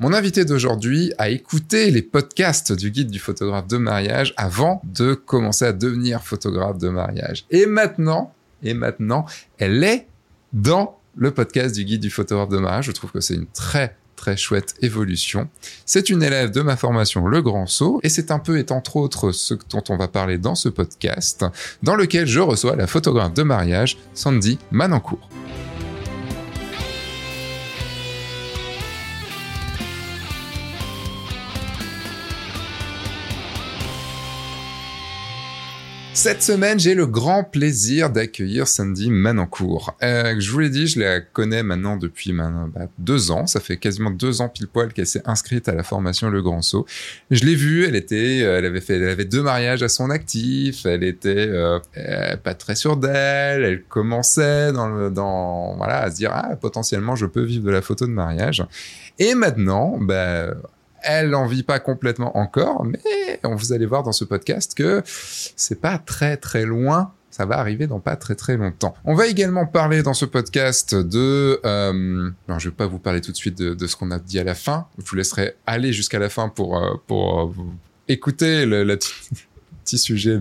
Mon 0.00 0.14
invité 0.14 0.46
d'aujourd'hui 0.46 1.12
a 1.18 1.28
écouté 1.28 1.90
les 1.90 2.00
podcasts 2.00 2.72
du 2.72 2.90
guide 2.90 3.10
du 3.10 3.18
photographe 3.18 3.66
de 3.66 3.76
mariage 3.76 4.32
avant 4.38 4.80
de 4.82 5.12
commencer 5.12 5.66
à 5.66 5.74
devenir 5.74 6.22
photographe 6.22 6.78
de 6.78 6.88
mariage. 6.88 7.44
Et 7.50 7.66
maintenant, 7.66 8.32
et 8.62 8.72
maintenant, 8.72 9.26
elle 9.58 9.84
est 9.84 10.06
dans 10.54 10.98
le 11.16 11.32
podcast 11.32 11.74
du 11.74 11.84
guide 11.84 12.00
du 12.00 12.08
photographe 12.08 12.48
de 12.48 12.56
mariage. 12.56 12.86
Je 12.86 12.92
trouve 12.92 13.12
que 13.12 13.20
c'est 13.20 13.34
une 13.34 13.46
très 13.46 13.94
très 14.16 14.38
chouette 14.38 14.74
évolution. 14.80 15.50
C'est 15.84 16.08
une 16.08 16.22
élève 16.22 16.50
de 16.50 16.62
ma 16.62 16.76
formation 16.76 17.26
Le 17.26 17.42
Grand 17.42 17.66
Saut 17.66 18.00
et 18.02 18.08
c'est 18.08 18.30
un 18.30 18.38
peu 18.38 18.58
et 18.58 18.72
entre 18.72 18.96
autres 18.96 19.32
ce 19.32 19.52
dont 19.68 19.84
on 19.90 19.98
va 19.98 20.08
parler 20.08 20.38
dans 20.38 20.54
ce 20.54 20.70
podcast 20.70 21.44
dans 21.82 21.94
lequel 21.94 22.26
je 22.26 22.40
reçois 22.40 22.74
la 22.74 22.86
photographe 22.86 23.34
de 23.34 23.42
mariage 23.42 23.98
Sandy 24.14 24.58
Manancourt. 24.70 25.28
Cette 36.22 36.42
semaine, 36.42 36.78
j'ai 36.78 36.94
le 36.94 37.06
grand 37.06 37.44
plaisir 37.44 38.10
d'accueillir 38.10 38.68
Sandy 38.68 39.10
Manancourt. 39.10 39.96
Euh, 40.02 40.34
je 40.38 40.50
vous 40.50 40.58
l'ai 40.58 40.68
dit, 40.68 40.86
je 40.86 41.00
la 41.00 41.22
connais 41.22 41.62
maintenant 41.62 41.96
depuis 41.96 42.34
maintenant, 42.34 42.68
bah, 42.68 42.88
deux 42.98 43.30
ans. 43.30 43.46
Ça 43.46 43.58
fait 43.58 43.78
quasiment 43.78 44.10
deux 44.10 44.42
ans 44.42 44.50
pile 44.50 44.68
poil 44.68 44.92
qu'elle 44.92 45.06
s'est 45.06 45.22
inscrite 45.24 45.66
à 45.70 45.74
la 45.74 45.82
formation 45.82 46.28
Le 46.28 46.42
Grand 46.42 46.60
Saut. 46.60 46.84
Je 47.30 47.42
l'ai 47.46 47.54
vue, 47.54 47.86
elle 47.86 47.96
était, 47.96 48.42
euh, 48.42 48.58
elle 48.58 48.66
avait 48.66 48.82
fait, 48.82 48.96
elle 48.96 49.08
avait 49.08 49.24
deux 49.24 49.42
mariages 49.42 49.82
à 49.82 49.88
son 49.88 50.10
actif. 50.10 50.84
Elle 50.84 51.04
était 51.04 51.48
euh, 51.48 51.78
pas 52.44 52.52
très 52.52 52.74
sûre 52.74 52.98
d'elle. 52.98 53.64
Elle 53.64 53.82
commençait 53.84 54.74
dans, 54.74 55.74
voilà, 55.78 56.02
à 56.02 56.10
se 56.10 56.16
dire 56.16 56.32
ah 56.34 56.54
potentiellement 56.60 57.16
je 57.16 57.24
peux 57.24 57.44
vivre 57.44 57.64
de 57.64 57.70
la 57.70 57.80
photo 57.80 58.06
de 58.06 58.12
mariage. 58.12 58.62
Et 59.18 59.34
maintenant, 59.34 59.96
bah 59.98 60.54
elle 61.02 61.34
en 61.34 61.46
vit 61.46 61.62
pas 61.62 61.78
complètement 61.78 62.36
encore, 62.36 62.84
mais 62.84 63.00
vous 63.42 63.72
allez 63.72 63.86
voir 63.86 64.02
dans 64.02 64.12
ce 64.12 64.24
podcast 64.24 64.74
que 64.74 65.02
c'est 65.04 65.80
pas 65.80 65.98
très 65.98 66.36
très 66.36 66.64
loin. 66.64 67.12
Ça 67.30 67.46
va 67.46 67.58
arriver 67.58 67.86
dans 67.86 68.00
pas 68.00 68.16
très 68.16 68.34
très 68.34 68.56
longtemps. 68.56 68.94
On 69.04 69.14
va 69.14 69.28
également 69.28 69.64
parler 69.64 70.02
dans 70.02 70.14
ce 70.14 70.24
podcast 70.24 70.96
de... 70.96 71.60
Euh, 71.64 72.28
non, 72.48 72.58
je 72.58 72.68
vais 72.70 72.74
pas 72.74 72.86
vous 72.86 72.98
parler 72.98 73.20
tout 73.20 73.30
de 73.30 73.36
suite 73.36 73.56
de, 73.56 73.72
de 73.72 73.86
ce 73.86 73.94
qu'on 73.94 74.10
a 74.10 74.18
dit 74.18 74.40
à 74.40 74.44
la 74.44 74.56
fin. 74.56 74.88
Je 74.98 75.08
vous 75.08 75.16
laisserai 75.16 75.54
aller 75.64 75.92
jusqu'à 75.92 76.18
la 76.18 76.28
fin 76.28 76.48
pour, 76.48 76.76
euh, 76.76 76.94
pour 77.06 77.40
euh, 77.40 77.52
écouter 78.08 78.66
le, 78.66 78.82
le 78.82 78.98
petit 79.84 79.98
sujet 79.98 80.40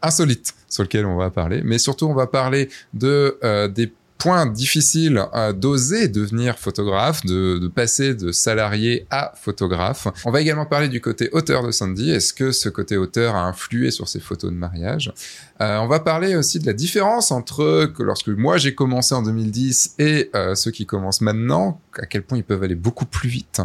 insolite 0.00 0.54
sur 0.68 0.82
lequel 0.82 1.06
on 1.06 1.16
va 1.16 1.30
parler. 1.30 1.60
Mais 1.64 1.78
surtout, 1.78 2.06
on 2.06 2.14
va 2.14 2.26
parler 2.26 2.68
de 2.94 3.38
euh, 3.44 3.68
des 3.68 3.92
point 4.22 4.46
difficile 4.46 5.26
d'oser 5.56 6.08
devenir 6.08 6.58
photographe, 6.58 7.24
de, 7.24 7.58
de, 7.58 7.68
passer 7.68 8.14
de 8.14 8.30
salarié 8.30 9.06
à 9.10 9.32
photographe. 9.34 10.06
On 10.24 10.30
va 10.30 10.40
également 10.40 10.66
parler 10.66 10.88
du 10.88 11.00
côté 11.00 11.28
auteur 11.32 11.66
de 11.66 11.72
Sandy. 11.72 12.10
Est-ce 12.10 12.32
que 12.32 12.52
ce 12.52 12.68
côté 12.68 12.96
auteur 12.96 13.34
a 13.34 13.46
influé 13.46 13.90
sur 13.90 14.08
ses 14.08 14.20
photos 14.20 14.50
de 14.50 14.56
mariage? 14.56 15.12
Euh, 15.60 15.78
On 15.78 15.88
va 15.88 15.98
parler 16.00 16.36
aussi 16.36 16.60
de 16.60 16.66
la 16.66 16.72
différence 16.72 17.32
entre 17.32 17.86
que 17.86 18.02
lorsque 18.02 18.28
moi 18.28 18.58
j'ai 18.58 18.74
commencé 18.74 19.14
en 19.14 19.22
2010 19.22 19.94
et 19.98 20.30
euh, 20.36 20.54
ceux 20.54 20.70
qui 20.70 20.86
commencent 20.86 21.20
maintenant, 21.20 21.80
à 21.98 22.06
quel 22.06 22.22
point 22.22 22.38
ils 22.38 22.44
peuvent 22.44 22.62
aller 22.62 22.76
beaucoup 22.76 23.06
plus 23.06 23.28
vite. 23.28 23.60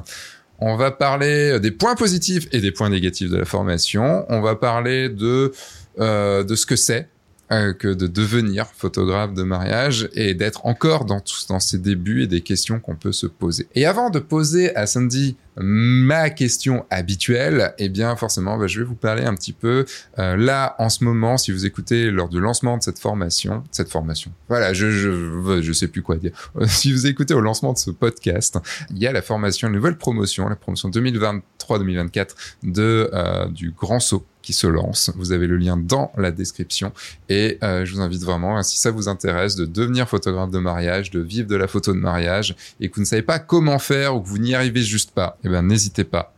On 0.60 0.76
va 0.76 0.90
parler 0.90 1.60
des 1.60 1.70
points 1.70 1.96
positifs 1.96 2.48
et 2.52 2.60
des 2.62 2.72
points 2.72 2.90
négatifs 2.90 3.30
de 3.30 3.38
la 3.38 3.46
formation. 3.46 4.26
On 4.30 4.42
va 4.42 4.56
parler 4.56 5.08
de 5.08 5.52
euh, 6.00 6.44
de 6.44 6.56
ce 6.56 6.66
que 6.66 6.76
c'est 6.76 7.10
euh, 7.52 7.74
que 7.74 7.88
de 7.88 8.08
devenir 8.08 8.68
photographe 8.76 9.34
de 9.34 9.44
mariage 9.44 10.10
et 10.14 10.34
d'être 10.34 10.66
encore 10.66 11.06
dans, 11.06 11.22
dans 11.50 11.60
ses 11.60 11.78
débuts 11.78 12.24
et 12.24 12.28
des 12.28 12.42
questions 12.42 12.80
qu'on 12.80 12.96
peut 12.96 13.12
se 13.12 13.28
poser. 13.28 13.68
Et 13.76 13.86
avant 13.86 14.10
de 14.10 14.20
poser 14.20 14.76
à 14.76 14.86
Sandy 14.86 15.38
ma 15.60 16.30
question 16.30 16.86
habituelle, 16.90 17.74
eh 17.80 17.90
bien 17.90 18.16
forcément, 18.16 18.58
bah, 18.58 18.68
je 18.68 18.80
vais 18.80 18.86
vous 18.86 18.96
parler 18.96 19.24
un 19.24 19.34
petit 19.34 19.54
peu 19.54 19.86
euh, 20.20 20.36
là 20.36 20.76
en 20.78 20.90
ce 20.90 21.04
moment, 21.04 21.38
si 21.38 21.52
vous 21.52 21.66
écoutez 21.66 22.12
lors 22.12 22.30
du 22.30 22.40
lancement 22.40 22.78
de 22.78 22.84
cette 22.84 23.00
formation, 23.00 23.64
cette 23.72 23.90
formation. 23.90 24.32
Voilà, 24.50 24.74
je 24.74 24.92
je 24.92 25.62
je 25.62 25.74
sais 25.74 25.88
plus 25.88 26.02
quoi 26.02 26.18
dire. 26.18 26.32
si 26.68 26.92
vous 26.92 27.08
écoutez 27.08 27.34
au 27.34 27.42
lancement 27.42 27.74
de 27.74 27.78
ce 27.78 27.92
podcast, 27.92 28.60
il 28.92 29.00
y 29.00 29.08
a 29.08 29.12
la 29.12 29.22
formation, 29.22 29.68
une 29.68 29.74
nouvelle 29.74 29.98
promotion, 29.98 30.48
la 30.48 30.56
promotion 30.56 30.90
2023-2024 30.90 32.28
de 32.64 33.10
euh, 33.14 33.48
du 33.48 33.72
Grand 33.72 34.00
Saut 34.00 34.26
se 34.54 34.68
lance. 34.68 35.12
Vous 35.16 35.32
avez 35.32 35.48
le 35.48 35.58
lien 35.58 35.78
dans 35.78 36.12
la 36.18 36.32
description 36.32 36.92
et 37.30 37.58
euh, 37.64 37.86
je 37.86 37.94
vous 37.94 38.02
invite 38.02 38.24
vraiment, 38.24 38.62
si 38.64 38.78
ça 38.78 38.92
vous 38.92 39.08
intéresse, 39.08 39.56
de 39.56 39.66
devenir 39.66 40.08
photographe 40.08 40.52
de 40.52 40.60
mariage, 40.60 41.12
de 41.12 41.20
vivre 41.20 41.48
de 41.48 41.56
la 41.56 41.68
photo 41.68 41.94
de 41.94 42.00
mariage 42.00 42.56
et 42.80 42.90
que 42.90 42.96
vous 42.96 43.02
ne 43.02 43.06
savez 43.06 43.22
pas 43.22 43.40
comment 43.40 43.80
faire 43.80 44.16
ou 44.16 44.22
que 44.22 44.28
vous 44.28 44.38
n'y 44.38 44.56
arrivez 44.56 44.82
juste 44.82 45.12
pas, 45.12 45.38
eh 45.44 45.50
ben 45.50 45.62
n'hésitez 45.62 46.04
pas. 46.04 46.34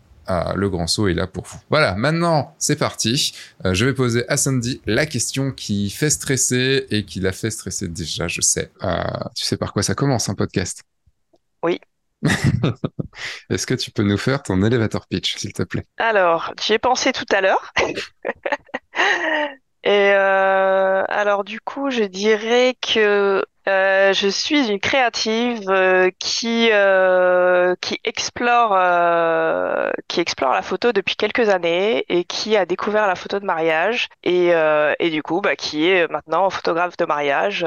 Le 0.55 0.69
grand 0.69 0.85
saut 0.85 1.07
est 1.07 1.15
là 1.15 1.25
pour 1.25 1.45
vous. 1.45 1.57
Voilà, 1.71 1.95
maintenant 1.95 2.53
c'est 2.59 2.75
parti. 2.75 3.33
Euh, 3.65 3.73
je 3.73 3.85
vais 3.85 3.93
poser 3.93 4.29
à 4.29 4.37
Sandy 4.37 4.79
la 4.85 5.07
question 5.07 5.51
qui 5.51 5.89
fait 5.89 6.11
stresser 6.11 6.85
et 6.91 7.03
qui 7.03 7.19
l'a 7.19 7.31
fait 7.31 7.49
stresser 7.49 7.87
déjà, 7.87 8.27
je 8.27 8.41
sais. 8.41 8.71
Euh, 8.83 9.01
tu 9.35 9.43
sais 9.43 9.57
par 9.57 9.73
quoi 9.73 9.81
ça 9.81 9.95
commence 9.95 10.29
un 10.29 10.35
podcast? 10.35 10.83
Oui. 11.63 11.79
Est-ce 13.49 13.65
que 13.65 13.73
tu 13.73 13.91
peux 13.91 14.03
nous 14.03 14.17
faire 14.17 14.43
ton 14.43 14.61
elevator 14.63 15.07
pitch, 15.07 15.37
s'il 15.37 15.53
te 15.53 15.63
plaît? 15.63 15.85
Alors, 15.97 16.53
j'y 16.61 16.73
ai 16.73 16.79
pensé 16.79 17.11
tout 17.11 17.25
à 17.31 17.41
l'heure. 17.41 17.71
Et 19.83 20.11
euh, 20.13 21.03
alors 21.07 21.45
du 21.45 21.61
coup, 21.61 21.89
je 21.89 22.03
dirais 22.03 22.75
que 22.81 23.45
euh, 23.67 24.13
je 24.13 24.27
suis 24.27 24.67
une 24.69 24.79
créative 24.79 25.69
euh, 25.69 26.09
qui 26.19 26.69
euh, 26.73 27.75
qui 27.79 27.97
explore 28.03 28.73
euh, 28.75 29.89
qui 30.09 30.19
explore 30.19 30.51
la 30.51 30.61
photo 30.63 30.91
depuis 30.91 31.15
quelques 31.15 31.47
années 31.47 32.03
et 32.09 32.25
qui 32.25 32.57
a 32.57 32.65
découvert 32.65 33.07
la 33.07 33.15
photo 33.15 33.39
de 33.39 33.45
mariage 33.45 34.09
et 34.23 34.53
euh, 34.53 34.93
et 34.99 35.09
du 35.11 35.23
coup 35.23 35.39
bah 35.39 35.55
qui 35.55 35.87
est 35.87 36.11
maintenant 36.11 36.49
photographe 36.49 36.97
de 36.97 37.05
mariage 37.05 37.65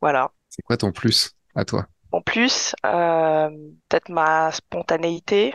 voilà. 0.00 0.30
C'est 0.48 0.62
quoi 0.62 0.76
ton 0.76 0.92
plus 0.92 1.32
à 1.54 1.64
toi? 1.64 1.86
Mon 2.12 2.22
plus 2.22 2.74
peut-être 2.82 4.08
ma 4.08 4.52
spontanéité, 4.52 5.54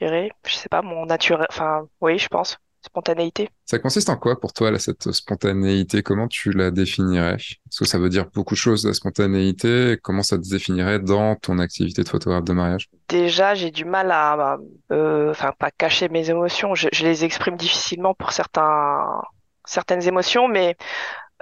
je 0.00 0.06
dirais, 0.06 0.30
je 0.46 0.54
sais 0.54 0.68
pas 0.68 0.82
mon 0.82 1.06
naturel 1.06 1.46
enfin 1.50 1.86
oui, 2.00 2.18
je 2.18 2.28
pense 2.28 2.58
spontanéité. 2.82 3.48
Ça 3.64 3.78
consiste 3.78 4.10
en 4.10 4.16
quoi 4.16 4.38
pour 4.38 4.52
toi, 4.52 4.70
là, 4.70 4.78
cette 4.78 5.12
spontanéité? 5.12 6.02
Comment 6.02 6.28
tu 6.28 6.52
la 6.52 6.70
définirais? 6.70 7.36
Parce 7.64 7.78
que 7.78 7.84
ça 7.84 7.98
veut 7.98 8.08
dire 8.08 8.26
beaucoup 8.34 8.54
de 8.54 8.58
choses, 8.58 8.86
la 8.86 8.92
spontanéité. 8.92 9.98
Comment 10.02 10.22
ça 10.22 10.36
te 10.36 10.48
définirait 10.48 10.98
dans 10.98 11.36
ton 11.36 11.58
activité 11.58 12.02
de 12.02 12.08
photographe 12.08 12.44
de 12.44 12.52
mariage? 12.52 12.90
Déjà, 13.08 13.54
j'ai 13.54 13.70
du 13.70 13.84
mal 13.84 14.10
à, 14.10 14.58
euh, 14.90 15.30
enfin, 15.30 15.52
pas 15.58 15.70
cacher 15.70 16.08
mes 16.08 16.28
émotions. 16.28 16.74
Je, 16.74 16.88
je, 16.92 17.04
les 17.04 17.24
exprime 17.24 17.56
difficilement 17.56 18.14
pour 18.14 18.32
certains, 18.32 19.22
certaines 19.64 20.06
émotions, 20.06 20.48
mais 20.48 20.76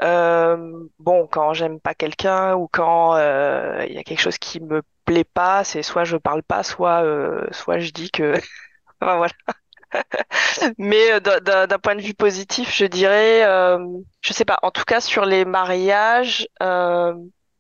euh, 0.03 0.87
bon, 0.99 1.27
quand 1.27 1.53
j'aime 1.55 1.81
pas 1.81 1.95
quelqu'un 1.95 2.55
ou 2.55 2.69
quand 2.69 3.17
euh, 3.17 3.85
il 3.89 3.95
y 3.95 3.99
a 3.99 4.03
quelque 4.03 4.21
chose 4.21 4.39
qui 4.39 4.61
me 4.61 4.83
plaît 5.05 5.25
pas, 5.25 5.65
c'est 5.65 5.83
soit 5.83 6.05
je 6.05 6.17
parle 6.17 6.43
pas, 6.43 6.63
soit, 6.63 7.05
euh, 7.05 7.47
soit 7.53 7.79
je 7.81 7.91
dis 7.91 8.11
que, 8.11 8.35
enfin, 9.01 9.17
voilà. 9.17 9.33
Mais 10.79 11.21
d'un 11.21 11.79
point 11.79 11.97
de 11.97 12.03
vue 12.03 12.15
positif, 12.15 12.75
je 12.75 12.85
dirais, 12.87 13.43
je 14.23 14.33
sais 14.33 14.45
pas, 14.45 14.59
en 14.63 14.71
tout 14.71 14.85
cas 14.85 15.01
sur 15.01 15.25
les 15.25 15.45
mariages, 15.45 16.47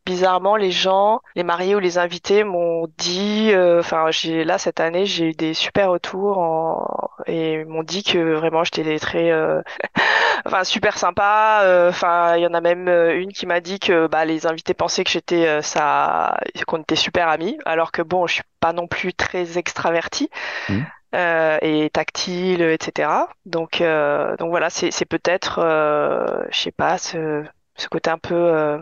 bizarrement, 0.06 0.56
les 0.56 0.70
gens, 0.70 1.20
les 1.34 1.42
mariés 1.42 1.74
ou 1.74 1.78
les 1.78 1.98
invités 1.98 2.44
m'ont 2.44 2.86
dit, 2.98 3.50
euh, 3.52 3.80
enfin, 3.80 4.10
j'ai 4.10 4.44
là 4.44 4.58
cette 4.58 4.80
année, 4.80 5.06
j'ai 5.06 5.30
eu 5.30 5.32
des 5.32 5.54
super 5.54 5.90
retours 5.90 6.38
en, 6.38 7.10
et 7.26 7.64
m'ont 7.64 7.82
dit 7.82 8.02
que 8.02 8.34
vraiment 8.34 8.64
j'étais 8.64 8.98
très, 8.98 9.30
euh, 9.30 9.62
enfin, 10.46 10.64
super 10.64 10.98
sympa. 10.98 11.62
Enfin, 11.88 12.36
il 12.36 12.42
y 12.42 12.46
en 12.46 12.54
a 12.54 12.60
même 12.60 12.88
une 12.88 13.32
qui 13.32 13.46
m'a 13.46 13.60
dit 13.60 13.78
que 13.78 14.06
bah, 14.06 14.24
les 14.24 14.46
invités 14.46 14.74
pensaient 14.74 15.04
que 15.04 15.10
j'étais 15.10 15.62
ça, 15.62 16.38
qu'on 16.66 16.80
était 16.82 16.96
super 16.96 17.28
amis, 17.28 17.58
alors 17.64 17.92
que 17.92 18.02
bon, 18.02 18.26
je 18.26 18.34
suis 18.34 18.42
pas 18.60 18.72
non 18.72 18.86
plus 18.86 19.14
très 19.14 19.58
extravertie. 19.58 20.30
Mmh 20.68 20.80
euh, 21.14 21.58
et 21.62 21.90
tactile, 21.90 22.62
etc. 22.62 23.10
Donc, 23.46 23.80
euh, 23.80 24.36
donc 24.36 24.50
voilà, 24.50 24.70
c'est, 24.70 24.90
c'est 24.90 25.04
peut-être, 25.04 25.58
euh, 25.58 26.44
je 26.50 26.58
sais 26.58 26.72
pas, 26.72 26.98
ce, 26.98 27.44
ce 27.76 27.88
côté 27.88 28.10
un 28.10 28.18
peu 28.18 28.34
euh, 28.34 28.78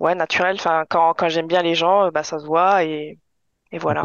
ouais 0.00 0.14
naturel. 0.14 0.56
Enfin, 0.56 0.84
quand, 0.88 1.14
quand 1.14 1.28
j'aime 1.28 1.46
bien 1.46 1.62
les 1.62 1.74
gens, 1.74 2.10
bah 2.10 2.24
ça 2.24 2.38
se 2.38 2.46
voit 2.46 2.84
et, 2.84 3.18
et 3.72 3.78
voilà. 3.78 4.02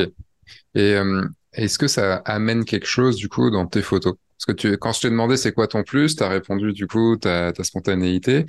Et 0.76 0.94
euh, 0.94 1.28
est-ce 1.54 1.78
que 1.80 1.88
ça 1.88 2.18
amène 2.26 2.66
quelque 2.66 2.88
chose 2.88 3.16
du 3.16 3.30
coup 3.30 3.50
dans 3.50 3.66
tes 3.66 3.82
photos? 3.82 4.16
Parce 4.38 4.46
que 4.46 4.52
tu, 4.52 4.78
quand 4.78 4.92
je 4.92 5.02
t'ai 5.02 5.10
demandé 5.10 5.38
c'est 5.38 5.54
quoi 5.54 5.68
ton 5.68 5.84
plus, 5.84 6.16
tu 6.16 6.24
as 6.24 6.30
répondu 6.30 6.74
du 6.74 6.88
coup 6.88 7.16
ta, 7.18 7.54
ta 7.54 7.64
spontanéité. 7.64 8.46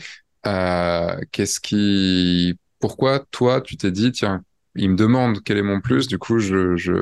Euh, 0.46 1.16
qu'est-ce 1.32 1.60
qui, 1.60 2.58
pourquoi 2.78 3.20
toi 3.30 3.60
tu 3.60 3.76
t'es 3.76 3.90
dit 3.90 4.12
tiens 4.12 4.42
il 4.78 4.90
me 4.90 4.96
demande 4.96 5.42
quel 5.42 5.56
est 5.56 5.62
mon 5.62 5.80
plus, 5.80 6.06
du 6.06 6.18
coup, 6.18 6.38
je, 6.38 6.76
je, 6.76 6.92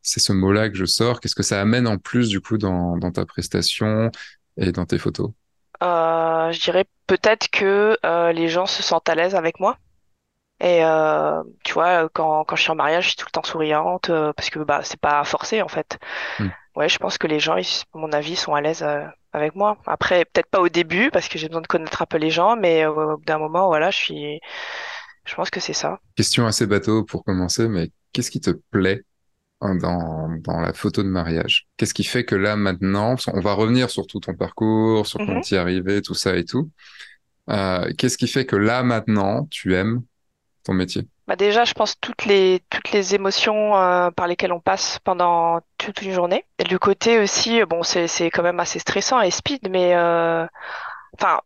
c'est 0.00 0.20
ce 0.20 0.32
mot-là 0.32 0.70
que 0.70 0.76
je 0.76 0.86
sors. 0.86 1.20
Qu'est-ce 1.20 1.34
que 1.34 1.42
ça 1.42 1.60
amène 1.60 1.86
en 1.86 1.98
plus, 1.98 2.30
du 2.30 2.40
coup, 2.40 2.56
dans, 2.56 2.96
dans 2.96 3.12
ta 3.12 3.26
prestation 3.26 4.10
et 4.56 4.72
dans 4.72 4.86
tes 4.86 4.96
photos? 4.98 5.30
euh, 5.30 5.39
Je 5.80 6.60
dirais 6.60 6.84
peut-être 7.06 7.48
que 7.48 7.96
euh, 8.04 8.32
les 8.32 8.48
gens 8.48 8.66
se 8.66 8.82
sentent 8.82 9.08
à 9.08 9.14
l'aise 9.14 9.34
avec 9.34 9.60
moi. 9.60 9.76
Et 10.60 10.84
euh, 10.84 11.42
tu 11.64 11.72
vois, 11.72 12.08
quand, 12.10 12.44
quand 12.44 12.54
je 12.54 12.62
suis 12.62 12.70
en 12.70 12.74
mariage, 12.74 13.04
je 13.04 13.08
suis 13.10 13.16
tout 13.16 13.26
le 13.26 13.32
temps 13.32 13.42
souriante 13.42 14.10
euh, 14.10 14.32
parce 14.34 14.50
que 14.50 14.58
bah 14.58 14.80
c'est 14.84 15.00
pas 15.00 15.24
forcé 15.24 15.62
en 15.62 15.68
fait. 15.68 15.98
Hmm. 16.38 16.48
Ouais, 16.76 16.88
je 16.88 16.98
pense 16.98 17.16
que 17.18 17.26
les 17.26 17.40
gens, 17.40 17.56
ils, 17.56 17.66
à 17.94 17.98
mon 17.98 18.12
avis, 18.12 18.36
sont 18.36 18.54
à 18.54 18.60
l'aise 18.60 18.82
euh, 18.82 19.04
avec 19.32 19.54
moi. 19.54 19.78
Après, 19.86 20.24
peut-être 20.26 20.50
pas 20.50 20.60
au 20.60 20.68
début 20.68 21.10
parce 21.10 21.28
que 21.28 21.38
j'ai 21.38 21.48
besoin 21.48 21.62
de 21.62 21.66
connaître 21.66 22.02
un 22.02 22.06
peu 22.06 22.18
les 22.18 22.30
gens, 22.30 22.56
mais 22.56 22.84
euh, 22.84 22.90
au 22.90 23.16
bout 23.16 23.24
d'un 23.24 23.38
moment, 23.38 23.68
voilà, 23.68 23.90
je 23.90 23.96
suis, 23.96 24.40
je 25.24 25.34
pense 25.34 25.50
que 25.50 25.60
c'est 25.60 25.72
ça. 25.72 25.98
Question 26.14 26.46
assez 26.46 26.66
bateau 26.66 27.04
pour 27.04 27.24
commencer, 27.24 27.66
mais 27.66 27.90
qu'est-ce 28.12 28.30
qui 28.30 28.40
te 28.40 28.50
plaît 28.70 29.02
dans, 29.60 30.28
dans 30.38 30.60
la 30.60 30.72
photo 30.72 31.02
de 31.02 31.08
mariage? 31.08 31.68
Qu'est-ce 31.76 31.94
qui 31.94 32.04
fait 32.04 32.24
que 32.24 32.34
là, 32.34 32.56
maintenant, 32.56 33.16
on 33.32 33.40
va 33.40 33.52
revenir 33.54 33.90
sur 33.90 34.06
tout 34.06 34.20
ton 34.20 34.34
parcours, 34.34 35.06
sur 35.06 35.20
comment 35.24 35.40
Mhm. 35.40 35.42
tu 35.42 35.54
y 35.54 35.56
arrivé, 35.58 36.02
tout 36.02 36.14
ça 36.14 36.36
et 36.36 36.44
tout. 36.44 36.70
Euh, 37.50 37.92
qu'est-ce 37.98 38.18
qui 38.18 38.28
fait 38.28 38.46
que 38.46 38.56
là, 38.56 38.82
maintenant, 38.82 39.46
tu 39.50 39.74
aimes 39.74 40.02
ton 40.64 40.74
métier? 40.74 41.08
Bah 41.26 41.36
déjà, 41.36 41.64
je 41.64 41.74
pense 41.74 41.94
toutes 42.00 42.24
les 42.24 42.60
toutes 42.70 42.90
les 42.90 43.14
émotions 43.14 43.76
euh, 43.76 44.10
par 44.10 44.26
lesquelles 44.26 44.52
on 44.52 44.60
passe 44.60 44.98
pendant 45.04 45.60
toute 45.78 46.02
une 46.02 46.10
journée. 46.12 46.44
Et 46.58 46.64
du 46.64 46.78
côté 46.80 47.20
aussi, 47.20 47.64
bon, 47.66 47.82
c'est 47.84 48.30
quand 48.30 48.42
même 48.42 48.58
assez 48.58 48.80
stressant 48.80 49.20
et 49.20 49.30
speed, 49.30 49.68
mais 49.70 49.94
euh, 49.94 50.44
enfin, 51.14 51.40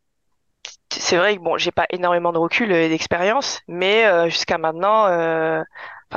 c'est 0.93 1.17
vrai 1.17 1.37
que 1.37 1.43
bon, 1.43 1.58
j'ai 1.58 1.72
pas 1.72 1.87
énormément 1.90 2.32
de 2.32 2.38
recul 2.38 2.72
et 2.72 2.88
d'expérience, 2.88 3.60
mais 3.69 4.06
euh, 4.06 4.28
jusqu'à 4.31 4.58
maintenant, 4.58 5.06
euh, 5.08 5.62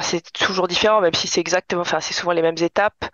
c'est 0.02 0.22
toujours 0.34 0.68
différent, 0.68 1.02
même 1.02 1.14
si 1.14 1.28
c'est 1.28 1.42
exactement, 1.42 1.82
enfin, 1.82 2.00
c'est 2.00 2.14
souvent 2.14 2.32
les 2.34 2.42
mêmes 2.42 2.58
étapes. 2.62 3.06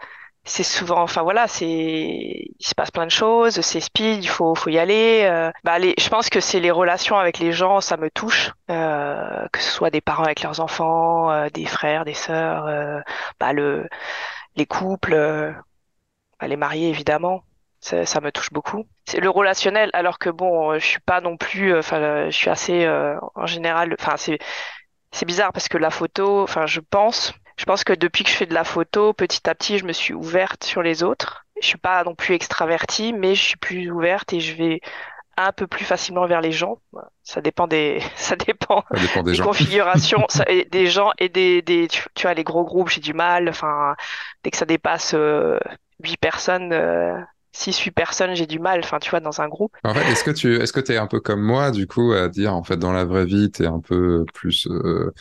C'est 0.46 0.64
souvent, 0.64 1.02
enfin 1.02 1.22
voilà, 1.24 1.48
c'est, 1.48 1.68
il 1.68 2.56
se 2.68 2.76
passe 2.76 2.92
plein 2.92 3.06
de 3.06 3.12
choses, 3.12 3.62
c'est 3.62 3.80
speed, 3.80 4.24
il 4.26 4.28
faut, 4.28 4.56
faut 4.56 4.70
y 4.70 4.78
aller. 4.78 5.24
euh. 5.24 5.50
bah, 5.64 5.80
les, 5.80 5.96
je 5.98 6.10
pense 6.10 6.30
que 6.30 6.42
c'est 6.42 6.60
les 6.60 6.72
relations 6.72 7.18
avec 7.18 7.40
les 7.40 7.54
gens, 7.54 7.80
ça 7.80 7.96
me 7.96 8.10
touche, 8.10 8.52
euh, 8.70 9.48
que 9.54 9.62
ce 9.62 9.72
soit 9.72 9.90
des 9.90 10.02
parents 10.02 10.26
avec 10.26 10.42
leurs 10.44 10.60
enfants, 10.60 11.32
euh, 11.32 11.50
des 11.50 11.66
frères, 11.66 12.04
des 12.04 12.14
sœurs, 12.14 12.68
euh, 12.68 13.00
bah, 13.40 13.54
le, 13.54 13.88
les 14.56 14.66
couples, 14.66 15.14
euh, 15.14 15.54
bah, 16.40 16.48
les 16.48 16.58
mariés 16.58 16.90
évidemment. 16.90 17.44
Ça, 17.80 18.06
ça 18.06 18.22
me 18.22 18.32
touche 18.32 18.52
beaucoup. 18.52 18.86
C'est 19.06 19.20
le 19.20 19.30
relationnel, 19.30 19.90
alors 19.94 20.18
que 20.18 20.30
bon, 20.30 20.72
euh, 20.72 20.80
je 20.80 20.86
suis 20.86 21.00
pas 21.02 21.20
non 21.22 21.36
plus, 21.38 21.78
enfin, 21.78 22.30
je 22.30 22.36
suis 22.36 22.50
assez, 22.50 22.86
euh, 22.86 23.18
en 23.36 23.46
général, 23.46 23.94
enfin, 24.00 24.16
c'est, 24.18 24.40
c'est 25.14 25.26
bizarre 25.26 25.54
parce 25.54 25.70
que 25.70 25.78
la 25.80 25.92
photo, 25.92 26.44
enfin, 26.44 26.66
je 26.68 26.82
pense, 26.82 27.34
je 27.58 27.66
pense 27.66 27.86
que 27.86 27.94
depuis 27.94 28.26
que 28.26 28.32
je 28.32 28.36
fais 28.36 28.48
de 28.48 28.56
la 28.56 28.66
photo, 28.66 29.14
petit 29.14 29.50
à 29.50 29.56
petit, 29.56 29.80
je 29.80 29.86
me 29.86 29.94
suis 29.94 30.14
ouverte 30.14 30.66
sur 30.66 30.84
les 30.84 31.04
autres. 31.04 31.46
Je 31.62 31.68
suis 31.68 31.78
pas 31.80 32.04
non 32.04 32.16
plus 32.16 32.36
extravertie, 32.36 33.14
mais 33.14 33.36
je 33.36 33.44
suis 33.44 33.58
plus 33.58 33.92
ouverte 33.92 34.34
et 34.34 34.42
je 34.42 34.56
vais 34.56 34.82
un 35.38 35.52
peu 35.54 35.68
plus 35.68 35.86
facilement 35.86 36.28
vers 36.28 36.42
les 36.42 36.52
gens. 36.52 36.80
Ça 37.24 37.42
dépend 37.42 37.68
des, 37.68 38.02
ça 38.16 38.36
dépend 38.38 38.84
Ça 38.92 38.98
dépend 39.00 39.24
des 39.24 39.34
des 39.34 39.36
gens. 39.36 39.48
configurations, 39.48 40.26
ça- 40.30 40.46
et 40.48 40.66
des 40.72 40.88
gens 40.88 41.12
et 41.20 41.30
des, 41.30 41.62
des, 41.64 41.88
tu, 41.90 42.04
tu 42.16 42.24
vois, 42.24 42.34
les 42.36 42.44
gros 42.46 42.66
groupes, 42.66 42.90
j'ai 42.90 43.02
du 43.02 43.14
mal. 43.14 43.50
Enfin, 43.50 43.96
dès 44.44 44.52
que 44.52 44.58
ça 44.58 44.66
dépasse 44.66 45.14
euh, 45.16 45.60
8 46.04 46.18
personnes, 46.18 46.74
euh, 46.74 47.20
6, 47.54 47.80
8 47.80 47.92
personnes, 47.92 48.36
j'ai 48.36 48.48
du 48.48 48.60
mal. 48.60 48.82
Enfin, 48.84 49.00
tu 49.00 49.10
vois, 49.12 49.20
dans 49.22 49.42
un 49.42 49.48
groupe. 49.48 49.76
En 49.84 49.94
fait, 49.94 50.10
est-ce 50.12 50.24
que 50.24 50.32
tu, 50.32 50.56
est-ce 50.62 50.72
que 50.74 50.80
t'es 50.80 50.98
un 50.98 51.08
peu 51.08 51.20
comme 51.20 51.42
moi, 51.42 51.72
du 51.72 51.88
coup, 51.88 52.14
à 52.14 52.30
dire, 52.30 52.54
en 52.56 52.64
fait, 52.64 52.78
dans 52.78 52.94
la 52.94 53.04
vraie 53.06 53.26
vie, 53.26 53.52
t'es 53.52 53.66
un 53.66 53.80
peu 53.82 54.26
plus 54.34 54.68
euh, 54.68 55.12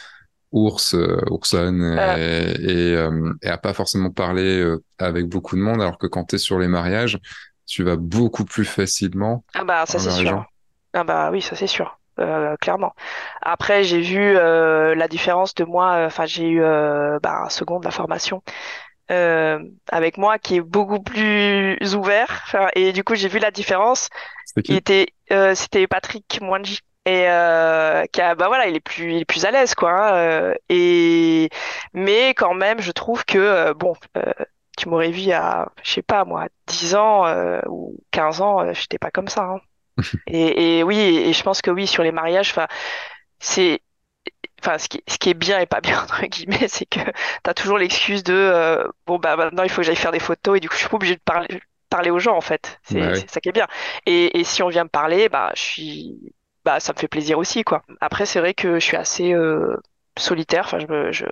ours, 0.53 0.95
euh, 0.95 1.21
oursonne, 1.31 1.83
Euh, 1.99 2.17
et, 2.17 2.53
et, 2.93 2.97
euh, 2.97 3.33
et 3.43 3.49
à 3.49 3.59
pas 3.59 3.75
forcément 3.75 4.11
parler 4.11 4.61
euh, 4.61 4.83
avec 4.99 5.29
beaucoup 5.29 5.57
de 5.57 5.63
monde, 5.63 5.83
alors 5.83 5.99
que 5.99 6.07
quand 6.09 6.25
t'es 6.25 6.39
sur 6.39 6.59
les 6.61 6.69
mariages, 6.69 7.19
tu 7.67 7.85
vas 7.85 7.97
beaucoup 7.97 8.45
plus 8.45 8.65
facilement 8.67 9.45
ah 9.55 9.65
bah, 9.65 9.87
ça 9.87 9.99
c'est 9.99 10.11
gens. 10.11 10.21
sûr. 10.27 10.45
Ah 10.95 11.05
bah 11.05 11.31
oui, 11.33 11.43
ça 11.43 11.57
c'est 11.57 11.67
sûr. 11.67 11.99
Euh, 12.21 12.57
clairement. 12.59 12.95
Après, 13.41 13.85
j'ai 13.85 14.01
vu 14.03 14.37
euh, 14.37 14.95
la 14.95 15.09
différence 15.09 15.55
de 15.55 15.65
moi. 15.65 15.95
euh, 15.97 16.07
Enfin, 16.07 16.27
j'ai 16.27 16.47
eu 16.49 16.63
euh, 16.63 17.19
bah, 17.23 17.45
un 17.47 17.49
second 17.49 17.81
de 17.81 17.85
la 17.87 17.91
formation 17.91 18.43
euh, 19.13 19.59
avec 19.91 20.19
moi 20.19 20.39
qui 20.39 20.57
est 20.57 20.61
beaucoup 20.61 21.01
plus 21.03 21.77
ouvert. 21.95 22.43
Enfin, 22.47 22.69
et 22.75 22.93
du 22.93 23.05
coup, 23.05 23.15
j'ai 23.15 23.29
vu 23.29 23.39
la 23.39 23.51
différence. 23.51 24.09
Qui? 24.65 24.75
était, 24.77 25.09
euh, 25.33 25.55
c'était 25.55 25.87
Patrick 25.87 26.41
Mwanji. 26.43 26.81
Et 27.05 27.29
euh, 27.29 28.05
qui 28.13 28.21
a, 28.21 28.35
bah 28.37 28.47
voilà, 28.49 28.69
il 28.69 28.77
est 28.77 28.81
plus, 28.81 29.13
il 29.15 29.21
est 29.23 29.25
plus 29.25 29.45
à 29.45 29.51
l'aise, 29.51 29.75
quoi. 29.75 29.91
hein, 30.51 30.55
et 30.69 31.49
mais 31.93 32.31
quand 32.35 32.55
même, 32.55 32.81
je 32.81 32.93
trouve 32.93 33.25
que 33.25 33.73
bon, 33.73 33.95
tu 34.79 34.89
m'aurais 34.89 35.11
vu 35.11 35.33
à, 35.33 35.73
je 35.83 35.91
sais 35.93 36.03
pas 36.03 36.25
moi, 36.25 36.47
10 36.69 36.95
ans 36.95 37.27
ou 37.69 37.97
15 38.13 38.41
ans, 38.41 38.73
j'étais 38.73 38.99
pas 38.99 39.11
comme 39.11 39.29
ça. 39.29 39.43
hein. 39.45 39.61
Et, 40.27 40.79
et 40.79 40.83
oui, 40.85 40.99
et 40.99 41.33
je 41.33 41.43
pense 41.43 41.61
que 41.63 41.71
oui, 41.71 41.87
sur 41.87 42.03
les 42.03 42.13
mariages, 42.13 42.51
enfin, 42.51 42.69
c'est, 43.41 43.81
enfin, 44.65 44.79
ce 44.79 44.89
qui, 44.89 45.03
ce 45.09 45.19
qui 45.19 45.31
est 45.31 45.35
bien 45.35 45.59
et 45.61 45.67
pas 45.67 45.81
bien 45.81 46.01
entre 46.03 46.25
guillemets, 46.27 46.69
c'est 46.69 46.87
que 46.87 47.01
t'as 47.43 47.55
toujours 47.55 47.79
l'excuse 47.79 48.23
de, 48.25 48.33
euh, 48.35 48.87
bon 49.07 49.19
bah 49.19 49.37
maintenant 49.37 49.63
il 49.65 49.71
faut 49.71 49.79
que 49.83 49.87
j'aille 49.87 49.97
faire 49.97 50.13
des 50.13 50.21
photos 50.21 50.57
et 50.57 50.61
du 50.61 50.69
coup 50.69 50.75
je 50.75 50.81
suis 50.81 50.89
pas 50.89 50.97
obligée 50.97 51.17
de 51.17 51.21
parler, 51.21 51.61
parler 51.89 52.11
aux 52.11 52.19
gens 52.19 52.37
en 52.37 52.41
fait. 52.41 52.81
Bah 52.91 53.13
C'est, 53.15 53.25
oui. 53.25 53.25
ça 53.27 53.41
qui 53.41 53.49
est 53.49 53.53
bien. 53.53 53.67
Et, 54.07 54.39
et 54.39 54.45
si 54.45 54.63
on 54.63 54.69
vient 54.69 54.85
me 54.85 54.89
parler, 54.89 55.29
bah 55.29 55.53
je 55.55 55.61
suis, 55.63 56.35
bah 56.65 56.81
ça 56.81 56.93
me 56.93 56.99
fait 56.99 57.09
plaisir 57.09 57.39
aussi 57.39 57.65
quoi. 57.65 57.83
Après 58.01 58.27
c'est 58.27 58.41
vrai 58.41 58.55
que 58.55 58.75
je 58.79 58.85
suis 58.85 58.97
assez 58.97 59.33
euh, 59.35 59.77
solitaire. 60.19 60.65
Enfin 60.67 60.79
je 60.79 60.87
me, 60.87 61.13
je, 61.13 61.27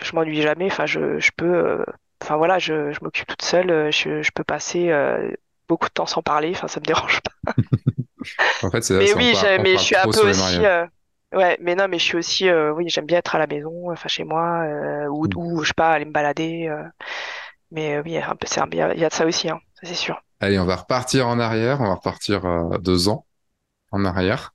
je 0.00 0.14
m'ennuie 0.14 0.42
jamais. 0.42 0.66
Enfin 0.66 0.86
je, 0.86 1.18
je 1.18 1.30
peux, 1.36 1.44
euh, 1.46 1.84
enfin 2.22 2.36
voilà, 2.36 2.58
je, 2.58 2.92
je 2.92 2.98
m'occupe 3.02 3.26
toute 3.28 3.42
seule. 3.42 3.92
Je, 3.92 4.22
je 4.22 4.30
peux 4.34 4.44
passer 4.44 4.90
euh, 4.90 5.30
beaucoup 5.68 5.88
de 5.88 5.92
temps 5.94 6.06
sans 6.06 6.22
parler. 6.22 6.50
Enfin 6.54 6.68
ça 6.68 6.80
me 6.80 6.84
dérange 6.86 7.20
En 8.62 8.70
fait, 8.70 8.82
c'est 8.82 8.98
mais 8.98 9.12
oui, 9.14 9.34
on 9.36 9.62
mais 9.62 9.72
je 9.76 9.82
suis 9.82 9.96
un 9.96 10.04
peu 10.04 10.28
aussi. 10.30 10.60
Ouais, 11.34 11.56
mais 11.60 11.74
non, 11.74 11.88
mais 11.88 11.98
je 11.98 12.04
suis 12.04 12.16
aussi. 12.16 12.48
euh, 12.48 12.72
oui, 12.72 12.88
j'aime 12.88 13.06
bien 13.06 13.18
être 13.18 13.34
à 13.34 13.38
la 13.38 13.46
maison, 13.46 13.90
enfin 13.92 14.08
chez 14.08 14.24
moi, 14.24 14.62
euh, 14.64 15.06
ou, 15.08 15.26
Mm. 15.26 15.34
ou 15.36 15.62
je 15.62 15.68
sais 15.68 15.74
pas, 15.74 15.92
aller 15.92 16.04
me 16.04 16.12
balader. 16.12 16.66
euh, 16.68 16.84
mais 17.72 17.96
euh, 17.98 18.02
oui, 18.04 18.18
un 18.18 18.36
peu, 18.36 18.46
c'est 18.48 18.60
un, 18.60 18.68
il 18.72 18.78
y 18.78 18.82
a 18.82 18.94
il 18.94 19.00
y 19.00 19.04
a 19.04 19.10
de 19.10 19.14
ça 19.14 19.26
aussi, 19.26 19.50
hein, 19.50 19.60
ça 19.74 19.86
c'est 19.88 19.94
sûr. 19.94 20.20
Allez, 20.40 20.58
on 20.58 20.64
va 20.66 20.76
repartir 20.76 21.28
en 21.28 21.38
arrière, 21.38 21.80
on 21.80 21.84
va 21.88 21.94
repartir 21.94 22.44
euh, 22.44 22.78
deux 22.78 23.08
ans 23.08 23.26
en 23.92 24.04
arrière. 24.04 24.54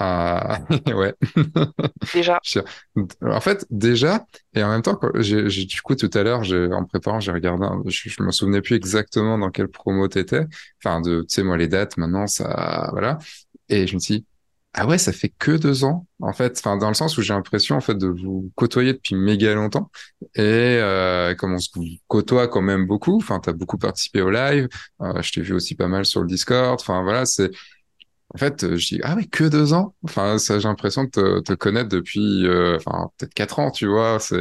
Euh, 0.00 0.56
ouais. 0.94 1.14
Déjà. 2.12 2.40
En 3.22 3.40
fait, 3.40 3.66
déjà, 3.70 4.26
et 4.54 4.62
en 4.62 4.70
même 4.70 4.82
temps, 4.82 4.98
j'ai, 5.16 5.48
j'ai- 5.50 5.64
du 5.66 5.80
coup, 5.82 5.94
tout 5.94 6.10
à 6.14 6.22
l'heure, 6.22 6.44
j'ai, 6.44 6.66
en 6.72 6.84
préparant, 6.84 7.20
j'ai 7.20 7.32
regardé, 7.32 7.66
je, 7.90 8.08
je 8.10 8.22
me 8.22 8.30
souvenais 8.32 8.62
plus 8.62 8.76
exactement 8.76 9.38
dans 9.38 9.50
quelle 9.50 9.68
promo 9.68 10.08
t'étais. 10.08 10.46
Enfin, 10.82 11.00
de, 11.00 11.20
tu 11.22 11.26
sais, 11.34 11.42
moi, 11.42 11.56
les 11.56 11.68
dates, 11.68 11.96
maintenant, 11.96 12.26
ça, 12.26 12.88
voilà. 12.92 13.18
Et 13.68 13.86
je 13.86 13.94
me 13.94 14.00
suis 14.00 14.20
dit, 14.20 14.26
ah 14.72 14.86
ouais, 14.86 14.98
ça 14.98 15.12
fait 15.12 15.30
que 15.30 15.52
deux 15.52 15.84
ans, 15.84 16.06
en 16.20 16.32
fait. 16.32 16.56
Enfin, 16.58 16.76
dans 16.76 16.88
le 16.88 16.94
sens 16.94 17.18
où 17.18 17.22
j'ai 17.22 17.34
l'impression, 17.34 17.76
en 17.76 17.80
fait, 17.80 17.96
de 17.96 18.06
vous 18.06 18.52
côtoyer 18.54 18.92
depuis 18.92 19.16
méga 19.16 19.52
longtemps. 19.54 19.90
Et, 20.36 20.42
euh, 20.42 21.34
comme 21.34 21.54
on 21.54 21.58
se 21.58 21.70
côtoie 22.06 22.46
quand 22.46 22.62
même 22.62 22.86
beaucoup, 22.86 23.16
enfin, 23.16 23.40
t'as 23.40 23.52
beaucoup 23.52 23.78
participé 23.78 24.22
au 24.22 24.30
live, 24.30 24.68
euh, 25.02 25.20
je 25.22 25.32
t'ai 25.32 25.40
vu 25.40 25.54
aussi 25.54 25.74
pas 25.74 25.88
mal 25.88 26.04
sur 26.06 26.20
le 26.20 26.28
Discord. 26.28 26.78
Enfin, 26.80 27.02
voilà, 27.02 27.26
c'est, 27.26 27.50
en 28.32 28.38
fait, 28.38 28.62
euh, 28.62 28.76
je 28.76 28.86
dis, 28.86 29.00
ah 29.02 29.14
oui, 29.16 29.28
que 29.28 29.44
deux 29.44 29.72
ans? 29.72 29.94
Enfin, 30.04 30.38
ça, 30.38 30.60
j'ai 30.60 30.68
l'impression 30.68 31.02
de 31.04 31.10
te, 31.10 31.40
te 31.40 31.52
connaître 31.54 31.88
depuis, 31.88 32.46
euh, 32.46 32.76
enfin, 32.76 33.10
peut-être 33.18 33.34
quatre 33.34 33.58
ans, 33.58 33.72
tu 33.72 33.88
vois. 33.88 34.20
C'est, 34.20 34.36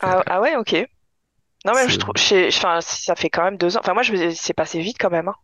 Ah, 0.00 0.22
ah 0.26 0.40
ouais, 0.40 0.56
ok. 0.56 0.74
Non, 1.64 1.72
mais 1.74 1.88
je 1.88 1.98
trouve, 1.98 2.14
enfin, 2.48 2.80
ça 2.80 3.14
fait 3.16 3.30
quand 3.30 3.44
même 3.44 3.56
deux 3.56 3.76
ans. 3.76 3.80
Enfin, 3.80 3.94
moi, 3.94 4.02
je 4.02 4.32
c'est 4.34 4.54
passé 4.54 4.80
vite 4.80 4.96
quand 5.00 5.10
même. 5.10 5.28
Hein. 5.28 5.34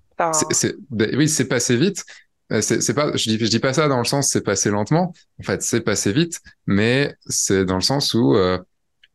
ben 0.91 1.11
oui, 1.17 1.29
c'est 1.29 1.49
passé 1.49 1.77
vite. 1.77 2.05
Euh, 2.51 2.61
C'est, 2.61 2.95
pas, 2.95 3.17
je 3.17 3.31
dis, 3.31 3.39
je 3.39 3.51
dis 3.51 3.59
pas 3.61 3.73
ça 3.73 3.89
dans 3.89 3.99
le 3.99 4.05
sens 4.05 4.29
c'est 4.29 4.43
passé 4.43 4.71
lentement. 4.71 5.13
En 5.41 5.43
fait, 5.43 5.63
c'est 5.63 5.81
passé 5.81 6.13
vite, 6.13 6.41
mais 6.67 7.15
c'est 7.27 7.65
dans 7.65 7.77
le 7.77 7.81
sens 7.83 8.15
où, 8.15 8.35
euh, 8.37 8.59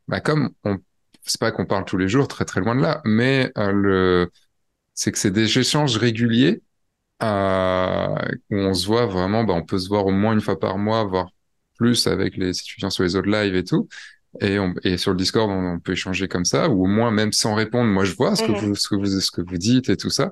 bah, 0.07 0.22
comme 0.22 0.51
on, 0.63 0.77
c'est 1.25 1.39
pas 1.39 1.51
qu'on 1.51 1.65
parle 1.65 1.86
tous 1.86 1.98
les 1.98 2.07
jours, 2.10 2.27
très 2.27 2.46
très 2.46 2.62
loin 2.62 2.75
de 2.75 2.81
là, 2.81 3.01
mais 3.05 3.51
euh, 3.57 3.72
le, 3.72 4.31
c'est 4.93 5.12
que 5.12 5.17
c'est 5.17 5.31
des 5.31 5.60
échanges 5.60 5.98
réguliers 5.98 6.62
euh, 7.24 8.15
où 8.51 8.55
on 8.57 8.74
se 8.74 8.88
voit 8.88 9.05
vraiment, 9.07 9.43
bah, 9.43 9.53
on 9.53 9.63
peut 9.65 9.79
se 9.79 9.88
voir 9.89 10.05
au 10.05 10.12
moins 10.12 10.34
une 10.34 10.41
fois 10.41 10.60
par 10.60 10.77
mois, 10.77 11.03
voire 11.05 11.29
plus 11.77 12.07
avec 12.07 12.38
les 12.38 12.50
étudiants 12.50 12.89
sur 12.89 13.03
les 13.03 13.15
autres 13.15 13.29
lives 13.29 13.55
et 13.55 13.63
tout. 13.63 13.88
Et, 14.41 14.60
on, 14.60 14.74
et 14.84 14.98
sur 14.98 15.12
le 15.12 15.17
Discord, 15.17 15.50
on, 15.50 15.74
on 15.75 15.79
peut 15.79 15.93
échanger 15.93 16.27
comme 16.27 16.46
ça, 16.46 16.69
ou 16.69 16.84
au 16.84 16.88
moins 16.88 17.12
même 17.12 17.31
sans 17.34 17.55
répondre, 17.55 17.89
moi 17.91 18.05
je 18.05 18.13
vois 18.15 18.36
ce 18.36 18.43
que 18.43 18.51
mhm, 18.51 18.57
vous, 18.60 18.75
ce 18.75 18.88
que 18.89 18.96
vous, 18.96 19.05
ce 19.07 19.31
que 19.31 19.41
vous 19.41 19.57
dites 19.57 19.89
et 19.89 19.98
tout 19.98 20.10
ça. 20.10 20.31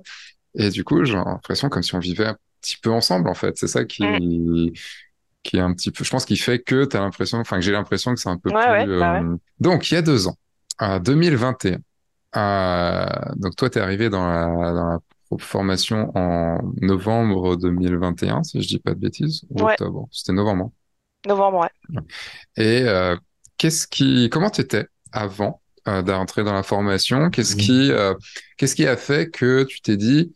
Et 0.55 0.69
du 0.69 0.83
coup, 0.83 1.03
j'ai 1.05 1.15
l'impression 1.15 1.69
comme 1.69 1.83
si 1.83 1.95
on 1.95 1.99
vivait 1.99 2.33
petit 2.65 2.77
peu 2.77 2.91
ensemble, 2.91 3.29
en 3.29 3.33
fait. 3.35 3.57
C'est 3.57 3.67
ça 3.67 3.85
qui, 3.85 4.03
qui 5.43 5.57
est 5.57 5.61
un 5.61 5.73
petit 5.73 5.91
peu, 5.91 6.03
je 6.03 6.09
pense, 6.09 6.25
qui 6.25 6.37
fait 6.37 6.59
que 6.59 6.85
t'as 6.85 6.99
l'impression, 6.99 7.39
enfin, 7.39 7.57
que 7.57 7.61
j'ai 7.61 7.71
l'impression 7.71 8.13
que 8.13 8.19
c'est 8.19 8.29
un 8.29 8.37
peu 8.37 8.49
Ouais, 8.49 8.55
ouais, 8.69 8.83
plus, 8.85 8.99
bah 8.99 9.13
ouais. 9.13 9.19
euh, 9.21 9.37
donc, 9.59 9.91
il 9.91 9.95
y 9.95 9.97
a 9.97 10.01
deux 10.01 10.27
ans, 10.27 10.37
en 10.79 10.99
2021. 10.99 11.77
Euh, 12.37 13.05
donc, 13.37 13.55
toi, 13.55 13.69
t'es 13.69 13.79
arrivé 13.79 14.09
dans 14.09 14.27
la, 14.27 14.47
dans 14.73 14.85
la 14.89 14.99
formation 15.39 16.11
en 16.15 16.59
novembre 16.81 17.55
2021, 17.57 18.43
si 18.43 18.61
je 18.61 18.67
dis 18.67 18.79
pas 18.79 18.93
de 18.93 18.99
bêtises, 18.99 19.43
ou 19.49 19.63
Ouais, 19.63 19.73
octobre. 19.73 20.07
C'était 20.11 20.33
novembre. 20.33 20.71
novembre, 21.27 21.59
ouais. 21.59 21.69
hein. 21.95 22.01
Et, 22.57 22.81
euh, 22.83 23.15
qu'est-ce 23.57 23.87
qui, 23.87 24.29
comment 24.31 24.49
t'étais 24.49 24.87
avant, 25.11 25.61
euh, 25.87 26.01
d'entrer 26.01 26.43
dans 26.43 26.53
la 26.53 26.63
formation? 26.63 27.29
Qu'est-ce 27.29 27.55
qui, 27.55 27.91
euh, 27.91 28.13
qu'est-ce 28.57 28.75
qui 28.75 28.87
a 28.87 28.97
fait 28.97 29.29
que 29.29 29.63
tu 29.63 29.81
t'es 29.81 29.97
dit, 29.97 30.33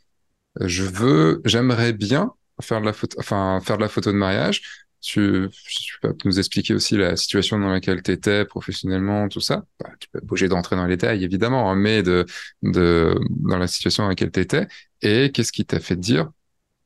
je 0.61 0.83
veux, 0.83 1.41
j'aimerais 1.45 1.93
bien 1.93 2.33
faire 2.61 2.81
de 2.81 2.85
la 2.85 2.93
photo, 2.93 3.17
enfin, 3.19 3.59
faire 3.63 3.77
de 3.77 3.81
la 3.83 3.89
photo 3.89 4.11
de 4.11 4.17
mariage. 4.17 4.61
tu, 5.01 5.47
tu 5.51 5.99
peux 6.01 6.13
nous 6.25 6.39
expliquer 6.39 6.73
aussi 6.73 6.97
la 6.97 7.15
situation 7.15 7.57
dans 7.59 7.69
laquelle 7.69 8.01
tu 8.03 8.11
étais 8.11 8.45
professionnellement, 8.45 9.29
tout 9.29 9.39
ça. 9.41 9.65
Bah, 9.79 9.91
tu 9.99 10.09
peux 10.09 10.19
bouger 10.21 10.47
d'entrer 10.49 10.75
dans 10.75 10.85
les 10.85 10.97
détails, 10.97 11.23
évidemment, 11.23 11.71
hein, 11.71 11.75
mais 11.75 12.03
de, 12.03 12.25
dans 12.61 13.57
la 13.57 13.67
situation 13.67 14.03
dans 14.03 14.09
laquelle 14.09 14.31
tu 14.31 14.39
étais. 14.41 14.67
Et 15.01 15.31
qu'est-ce 15.31 15.51
qui 15.51 15.65
t'a 15.65 15.79
fait 15.79 15.95
dire, 15.95 16.29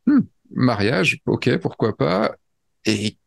hmm, 0.08 0.22
mariage, 0.52 1.22
ok, 1.28 1.58
pourquoi 1.60 1.98
pas? 1.98 2.36
Et, 2.86 3.18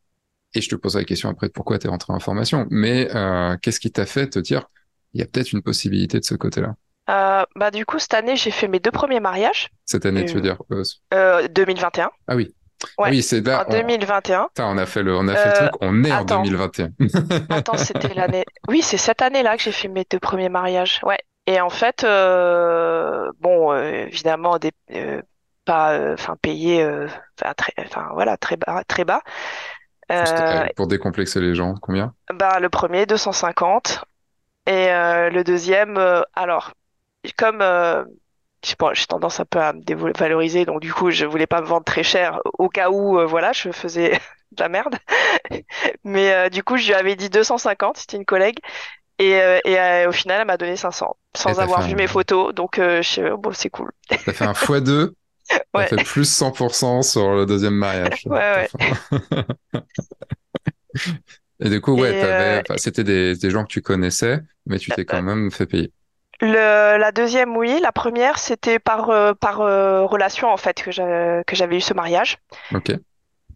et 0.55 0.61
je 0.62 0.69
te 0.71 0.76
poserai 0.76 1.02
la 1.02 1.07
question 1.07 1.31
après 1.31 1.49
de 1.49 1.52
pourquoi 1.52 1.78
tu 1.78 1.87
es 1.88 1.90
rentré 1.90 2.12
en 2.12 2.21
formation? 2.21 2.66
Mais 2.71 3.11
euh, 3.16 3.57
qu'est-ce 3.62 3.81
qui 3.81 3.93
t'a 3.93 4.07
fait 4.07 4.28
te 4.31 4.38
dire, 4.40 4.71
il 5.14 5.21
y 5.21 5.23
a 5.25 5.26
peut-être 5.26 5.52
une 5.52 5.62
possibilité 5.62 6.21
de 6.21 6.25
ce 6.25 6.35
côté-là? 6.37 6.76
Euh, 7.09 7.45
bah 7.55 7.71
du 7.71 7.87
coup, 7.87 7.99
cette 7.99 8.15
année, 8.15 8.37
j'ai 8.37 8.51
fait 8.51 8.69
mes 8.69 8.81
deux 8.81 8.91
premiers 8.91 9.21
mariages, 9.21 9.69
Cette 9.85 10.07
année, 10.07 10.25
tu 10.25 10.35
veux 10.35 10.39
Euh, 10.39 10.43
dire 10.43 10.59
euh, 10.73 10.83
euh, 11.15 11.49
2021. 11.49 12.11
Ah 12.29 12.37
oui. 12.37 12.55
Ah 12.99 13.03
Ouais, 13.03 13.11
oui, 13.11 13.23
c'est 13.23 13.41
en 13.55 13.65
là. 13.65 13.65
On, 13.69 13.71
2021. 13.71 14.49
Putain, 14.49 14.67
on 14.69 14.79
a 14.79 14.87
fait 14.87 15.03
le, 15.03 15.17
on 15.17 15.29
a 15.29 15.35
fait 15.37 15.49
le 15.49 15.55
Euh, 15.55 15.69
truc. 15.69 15.73
On 15.81 16.05
est 16.05 16.13
en 16.13 16.21
attends, 16.23 16.43
2021. 16.43 16.91
attends, 17.51 17.77
c'était 17.77 18.13
l'année. 18.15 18.45
Oui, 18.69 18.83
c'est 18.83 18.97
cette 18.99 19.23
année-là 19.23 19.57
que 19.57 19.63
j'ai 19.63 19.73
fait 19.73 19.89
mes 19.89 20.05
deux 20.11 20.19
premiers 20.19 20.49
mariages. 20.49 21.01
Ouais. 21.05 21.19
Et 21.47 21.61
en 21.61 21.71
fait, 21.71 22.05
euh, 22.05 23.31
bon, 23.41 23.73
euh, 23.73 24.07
évidemment, 24.09 24.59
des, 24.59 24.73
euh, 24.93 25.23
pas, 25.65 25.95
euh, 25.95 26.15
enfin, 26.15 26.37
payé, 26.43 26.83
euh, 26.83 27.07
enfin, 27.41 27.55
très, 27.55 27.73
enfin, 27.79 28.09
voilà, 28.15 28.37
très 28.37 28.57
bas, 28.57 28.83
très 28.89 29.05
bas. 29.05 29.23
Euh, 30.13 30.25
euh, 30.29 30.67
pour 30.77 30.87
décomplexer 30.87 31.41
les 31.41 31.55
gens, 31.55 31.75
combien? 31.81 32.15
bah, 32.33 32.61
le 32.61 32.69
premier, 32.69 33.07
250. 33.07 34.05
Et 34.67 34.91
euh, 34.91 35.31
le 35.31 35.45
deuxième, 35.45 35.97
euh, 35.97 36.23
alors, 36.35 36.73
comme 37.35 37.61
euh, 37.62 38.04
j'ai 38.64 39.06
tendance 39.06 39.40
un 39.40 39.45
peu 39.45 39.61
à 39.61 39.73
me 39.73 39.83
dévaloriser, 39.83 40.64
donc 40.64 40.80
du 40.80 40.92
coup, 40.92 41.11
je 41.11 41.26
voulais 41.26 41.47
pas 41.47 41.61
me 41.61 41.66
vendre 41.66 41.85
très 41.85 42.02
cher 42.02 42.40
au 42.59 42.68
cas 42.68 42.90
où, 42.90 43.18
euh, 43.18 43.26
voilà, 43.26 43.52
je 43.52 43.71
faisais 43.73 44.12
de 44.52 44.62
la 44.62 44.68
merde. 44.68 44.97
Mais 46.04 46.33
euh, 46.35 46.49
du 46.49 46.62
coup, 46.62 46.76
je 46.76 46.87
lui 46.88 46.95
avais 46.95 47.16
dit 47.16 47.30
250, 47.30 47.99
c'était 47.99 48.16
une 48.16 48.25
collègue, 48.25 48.59
et, 49.18 49.40
euh, 49.40 49.61
et 49.64 50.06
au 50.09 50.12
final, 50.12 50.42
elle 50.42 50.47
m'a 50.49 50.56
donné 50.59 50.76
500, 50.76 51.16
Et 51.47 51.54
sans 51.54 51.59
fait 51.59 51.61
avoir 51.61 51.83
vu 51.83 51.95
un, 51.95 51.97
mes 51.97 52.09
photos, 52.09 52.54
donc 52.54 52.76
je, 52.78 53.35
bon, 53.37 53.52
c'est 53.52 53.71
cool. 53.71 53.92
t'as 54.25 54.33
fait 54.33 54.45
un 54.45 54.54
fois 54.54 54.80
deux. 54.80 55.14
T'as 55.75 55.85
Ouais, 55.85 55.87
fait 55.87 55.99
plus 56.00 56.25
100% 56.30 57.02
sur 57.02 57.33
le 57.35 57.47
deuxième 57.47 57.75
mariage. 57.75 58.28
ouais, 58.28 58.37
ouais. 58.37 58.71
Et 61.61 61.71
du 61.71 61.80
coup, 61.80 61.92
ouais, 61.97 62.14
c'était 62.76 63.04
des, 63.04 63.35
des 63.37 63.50
gens 63.50 63.62
que 63.64 63.68
tu 63.73 63.83
connaissais, 63.83 64.40
mais 64.66 64.78
tu 64.78 64.92
t'es 64.92 65.04
quand 65.06 65.23
même 65.23 65.50
fait 65.50 65.66
payer. 65.66 65.92
Le, 66.40 66.99
la 66.99 67.12
deuxième, 67.12 67.57
oui, 67.57 67.78
la 67.81 67.93
première, 67.93 68.38
c'était 68.38 68.78
par, 68.78 69.11
euh, 69.11 69.33
par 69.35 69.61
euh, 69.61 70.05
relation, 70.07 70.49
en 70.49 70.57
fait, 70.57 70.83
que 70.83 70.90
j'avais, 70.90 71.43
que 71.47 71.57
j'avais 71.57 71.76
eu 71.76 71.81
ce 71.81 71.95
mariage. 71.95 72.38
Ok. 72.75 72.90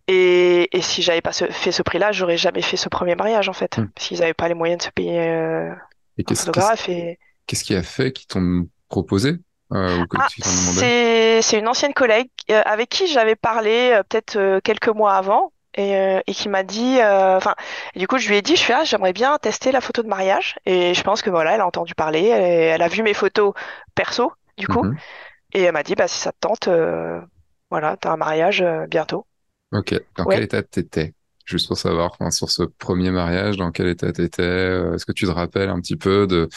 Et, 0.08 0.68
et 0.76 0.82
si 0.82 1.02
j'avais 1.02 1.20
pas 1.20 1.32
ce- 1.32 1.50
fait 1.50 1.72
ce 1.72 1.82
prix-là, 1.82 2.10
j'aurais 2.12 2.36
jamais 2.36 2.62
fait 2.62 2.76
ce 2.76 2.88
premier 2.88 3.14
mariage 3.14 3.48
en 3.48 3.52
fait, 3.52 3.78
Hmm. 3.78 3.86
qu'ils 3.94 4.18
n'avaient 4.20 4.34
pas 4.34 4.48
les 4.48 4.54
moyens 4.54 4.78
de 4.78 4.84
se 4.84 4.90
payer 4.90 5.20
euh, 5.20 5.70
Et 6.18 6.22
un 6.22 6.24
qu'est-ce, 6.24 6.50
qu'est-ce, 6.50 6.72
photographe. 6.72 6.88
Et 6.88 7.18
qu'est-ce 7.46 7.64
qui 7.64 7.74
a 7.74 7.82
fait 7.82 8.12
qu'ils 8.12 8.26
t'ont 8.26 8.68
proposé, 8.88 9.38
euh, 9.72 10.04
ah, 10.18 10.26
c'est 11.42 11.58
une 11.58 11.68
ancienne 11.68 11.94
collègue 11.94 12.28
avec 12.48 12.88
qui 12.88 13.06
j'avais 13.06 13.36
parlé 13.36 13.92
euh, 13.92 14.02
peut-être 14.02 14.36
euh, 14.36 14.60
quelques 14.62 14.88
mois 14.88 15.14
avant 15.14 15.52
et, 15.74 15.96
euh, 15.96 16.20
et 16.26 16.34
qui 16.34 16.48
m'a 16.48 16.62
dit, 16.64 16.98
euh, 17.00 17.36
enfin, 17.36 17.54
du 17.96 18.06
coup 18.08 18.18
je 18.18 18.28
lui 18.28 18.36
ai 18.36 18.42
dit, 18.42 18.56
je 18.56 18.60
suis 18.60 18.72
ah, 18.72 18.84
j'aimerais 18.84 19.12
bien 19.12 19.38
tester 19.38 19.72
la 19.72 19.80
photo 19.80 20.02
de 20.02 20.08
mariage 20.08 20.56
et 20.66 20.94
je 20.94 21.02
pense 21.02 21.22
que 21.22 21.30
voilà, 21.30 21.54
elle 21.54 21.60
a 21.60 21.66
entendu 21.66 21.94
parler, 21.94 22.24
elle, 22.26 22.42
elle 22.74 22.82
a 22.82 22.88
vu 22.88 23.02
mes 23.02 23.14
photos 23.14 23.54
perso 23.94 24.32
du 24.58 24.68
coup 24.68 24.84
Mhm. 24.84 25.00
et 25.52 25.62
elle 25.62 25.72
m'a 25.74 25.82
dit 25.84 25.94
bah 25.96 26.08
si 26.08 26.18
ça 26.20 26.32
te 26.32 26.38
tente, 26.40 26.68
euh, 26.68 27.20
voilà, 27.70 27.96
t'as 27.98 28.12
un 28.12 28.16
mariage 28.18 28.62
euh, 28.62 28.86
bientôt. 28.88 29.26
Ok. 29.72 29.94
Dans 30.16 30.26
quel 30.26 30.42
état 30.42 30.62
t'étais? 30.62 31.14
Juste 31.44 31.68
pour 31.68 31.76
savoir, 31.78 32.12
enfin, 32.12 32.30
sur 32.30 32.50
ce 32.50 32.62
premier 32.62 33.10
mariage, 33.10 33.56
dans 33.56 33.70
quel 33.72 33.88
état 33.88 34.12
t'étais? 34.12 34.42
Est-ce 34.94 35.06
que 35.06 35.12
tu 35.12 35.26
te 35.26 35.30
rappelles 35.30 35.68
un 35.68 35.80
petit 35.80 35.96
peu 35.96 36.26
de 36.26 36.48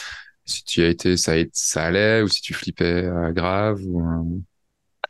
si 0.46 0.64
tu 0.64 0.82
as 0.82 0.88
été, 0.88 1.16
ça, 1.18 1.34
allait, 1.84 2.22
ou 2.22 2.28
si 2.28 2.42
tu 2.42 2.54
flippais 2.54 3.08
grave, 3.32 3.80
ou, 3.86 4.42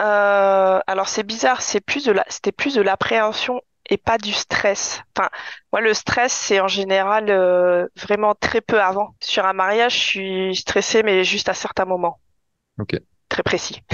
Euh, 0.03 0.81
alors 0.87 1.09
c'est 1.09 1.23
bizarre, 1.23 1.63
c'est 1.63 1.81
plus 1.81 2.05
de 2.05 2.13
la, 2.13 2.25
c'était 2.29 2.53
plus 2.53 2.75
de 2.75 2.83
l'appréhension 2.83 3.61
et 3.91 3.97
pas 3.99 4.19
du 4.19 4.33
stress. 4.33 5.03
Enfin, 5.17 5.31
moi 5.73 5.81
le 5.81 5.95
stress 5.95 6.33
c'est 6.33 6.61
en 6.61 6.69
général 6.69 7.31
euh, 7.31 7.87
vraiment 7.97 8.35
très 8.35 8.61
peu 8.61 8.81
avant. 8.81 9.15
Sur 9.21 9.47
un 9.47 9.53
mariage, 9.53 9.95
je 9.95 9.99
suis 10.01 10.57
stressée 10.57 11.03
mais 11.03 11.25
juste 11.25 11.49
à 11.49 11.55
certains 11.55 11.85
moments, 11.85 12.21
Ok. 12.79 12.95
très 13.29 13.43
précis, 13.43 13.83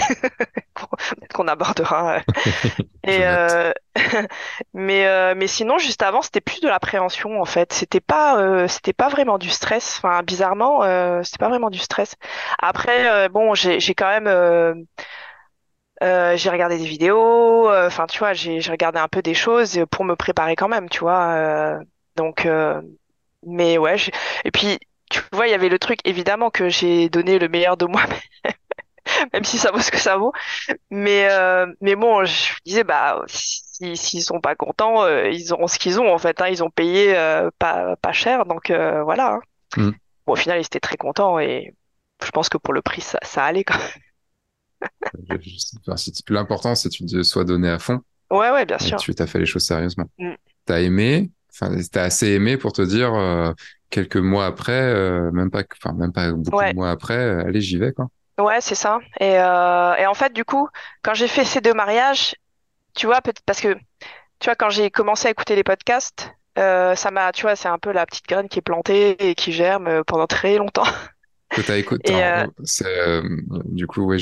peut-être 0.75 1.33
qu'on 1.35 1.49
abordera. 1.49 2.17
euh. 2.17 2.21
Et 3.05 3.27
euh, 3.27 3.73
mais 4.75 5.07
euh, 5.07 5.35
mais 5.37 5.47
sinon 5.47 5.79
juste 5.79 6.03
avant 6.03 6.23
c'était 6.23 6.41
plus 6.43 6.61
de 6.61 6.69
l'appréhension 6.69 7.41
en 7.41 7.45
fait. 7.47 7.73
C'était 7.73 8.01
pas 8.01 8.41
euh, 8.43 8.69
c'était 8.69 8.93
pas 8.93 9.09
vraiment 9.09 9.39
du 9.39 9.49
stress. 9.51 9.97
Enfin 9.99 10.23
bizarrement 10.23 10.83
euh, 10.85 11.23
c'était 11.23 11.39
pas 11.39 11.49
vraiment 11.49 11.71
du 11.71 11.79
stress. 11.79 12.17
Après 12.61 13.11
euh, 13.11 13.29
bon 13.29 13.55
j'ai 13.55 13.81
j'ai 13.81 13.95
quand 13.95 14.09
même 14.21 14.87
euh, 16.02 16.37
j'ai 16.37 16.50
regardé 16.50 16.78
des 16.78 16.87
vidéos, 16.87 17.69
euh, 17.71 17.87
enfin 17.87 18.07
tu 18.07 18.19
vois, 18.19 18.33
j'ai 18.33 18.59
regardé 18.71 18.99
un 18.99 19.09
peu 19.09 19.23
des 19.23 19.35
choses 19.35 19.80
pour 19.90 20.04
me 20.04 20.16
préparer 20.16 20.57
quand 20.57 20.69
même, 20.69 20.88
tu 20.88 21.00
vois. 21.00 21.33
euh, 21.35 21.78
donc, 22.16 22.47
euh, 22.47 22.80
mais 23.47 23.78
ouais. 23.78 23.99
j'ai- 23.99 24.12
Et 24.45 24.50
puis, 24.50 24.78
tu 25.11 25.21
vois, 25.33 25.47
il 25.49 25.50
y 25.50 25.54
avait 25.54 25.69
le 25.69 25.78
truc, 25.78 26.00
évidemment 26.04 26.50
que 26.50 26.69
j'ai 26.71 27.09
donné 27.11 27.38
le 27.38 27.49
meilleur 27.49 27.76
de 27.76 27.87
moi, 27.87 28.02
même 29.33 29.45
si 29.45 29.59
ça 29.59 29.71
vaut 29.71 29.80
ce 29.80 29.90
que 29.90 29.99
ça 29.99 30.16
vaut. 30.16 30.33
Mais 30.90 31.28
euh, 31.30 31.66
mais 31.80 31.97
bon, 31.97 32.25
je 32.25 32.52
me 32.54 32.59
disais 32.66 32.85
bah 32.85 33.23
si 33.28 33.97
s'ils 33.97 34.23
sont 34.23 34.40
pas 34.40 34.54
contents, 34.57 35.04
euh, 35.04 35.28
ils 35.30 35.52
auront 35.52 35.66
ce 35.69 35.78
qu'ils 35.78 36.00
ont 36.00 36.12
en 36.12 36.19
fait. 36.19 36.40
Hein, 36.42 36.49
ils 36.50 36.62
ont 36.64 36.71
payé 36.71 37.16
euh, 37.16 37.50
pas 37.59 37.97
pas 37.97 38.12
cher, 38.12 38.45
donc 38.47 38.71
euh, 38.71 39.02
voilà. 39.04 39.35
hein. 39.35 39.40
Hmm. 39.76 39.90
Bon, 40.26 40.35
au 40.35 40.37
final, 40.37 40.59
ils 40.61 40.66
étaient 40.66 40.80
très 40.80 40.97
contents 40.97 41.38
et 41.38 41.75
je 42.25 42.30
pense 42.30 42.49
que 42.49 42.59
pour 42.59 42.75
le 42.75 42.83
prix, 42.83 43.00
ça 43.02 43.19
ça 43.23 43.45
allait 43.45 43.64
quand 43.64 43.78
Je- 43.78 43.80
je- 43.80 44.10
enfin, 45.87 45.97
si 45.97 46.13
tu- 46.13 46.33
L'important, 46.33 46.75
c'est 46.75 46.89
que 46.89 46.95
tu 46.95 47.07
te 47.07 47.23
sois 47.23 47.45
donné 47.45 47.69
à 47.69 47.79
fond. 47.79 48.01
Ouais, 48.31 48.51
ouais, 48.51 48.65
bien 48.65 48.79
sûr. 48.79 48.97
tu 48.99 49.15
t'as 49.15 49.27
fait 49.27 49.39
les 49.39 49.47
choses 49.47 49.65
sérieusement. 49.65 50.07
Mm. 50.19 50.33
T'as 50.65 50.81
aimé, 50.81 51.31
enfin, 51.53 51.75
t'as 51.91 52.05
assez 52.05 52.29
aimé 52.29 52.57
pour 52.57 52.73
te 52.73 52.83
dire 52.83 53.13
euh, 53.15 53.53
quelques 53.91 54.17
mois 54.17 54.47
après, 54.47 54.73
euh, 54.73 55.31
même 55.33 55.51
pas, 55.51 55.63
enfin, 55.83 55.95
même 55.97 56.13
pas 56.13 56.31
beaucoup 56.33 56.63
de 56.63 56.75
mois 56.75 56.91
après, 56.91 57.17
euh, 57.19 57.45
allez, 57.47 57.61
j'y 57.61 57.77
vais, 57.77 57.93
quoi. 57.93 58.09
Ouais, 58.39 58.61
c'est 58.61 58.75
ça. 58.75 59.01
Et, 59.19 59.33
et 59.33 60.07
en 60.07 60.15
fait, 60.15 60.33
du 60.33 60.45
coup, 60.45 60.69
quand 61.03 61.13
j'ai 61.15 61.29
fait 61.29 61.45
ces 61.45 61.61
deux 61.61 61.75
mariages, 61.75 62.35
tu 62.95 63.07
vois, 63.07 63.21
parce 63.45 63.61
que, 63.61 63.75
tu 64.39 64.47
vois, 64.47 64.55
quand 64.55 64.71
j'ai 64.71 64.91
commencé 64.91 65.29
à 65.29 65.31
écouter 65.31 65.57
les 65.57 65.65
podcasts, 65.65 66.33
euh, 66.59 66.95
ça 66.95 67.11
m'a, 67.11 67.33
tu 67.33 67.43
vois, 67.43 67.57
c'est 67.57 67.69
un 67.69 67.79
peu 67.79 67.93
la 67.93 68.07
petite 68.07 68.27
graine 68.27 68.49
qui 68.49 68.59
est 68.59 68.63
plantée 68.63 69.17
et 69.31 69.35
qui 69.35 69.53
germe 69.53 70.03
pendant 70.05 70.27
très 70.27 70.57
longtemps. 70.57 70.85
Que 71.52 71.62
t'as 71.62 71.78
écouté, 71.78 72.23
euh, 72.25 72.47
euh, 72.83 73.23
du 73.64 73.87
coup, 73.88 74.02
ouais, 74.04 74.19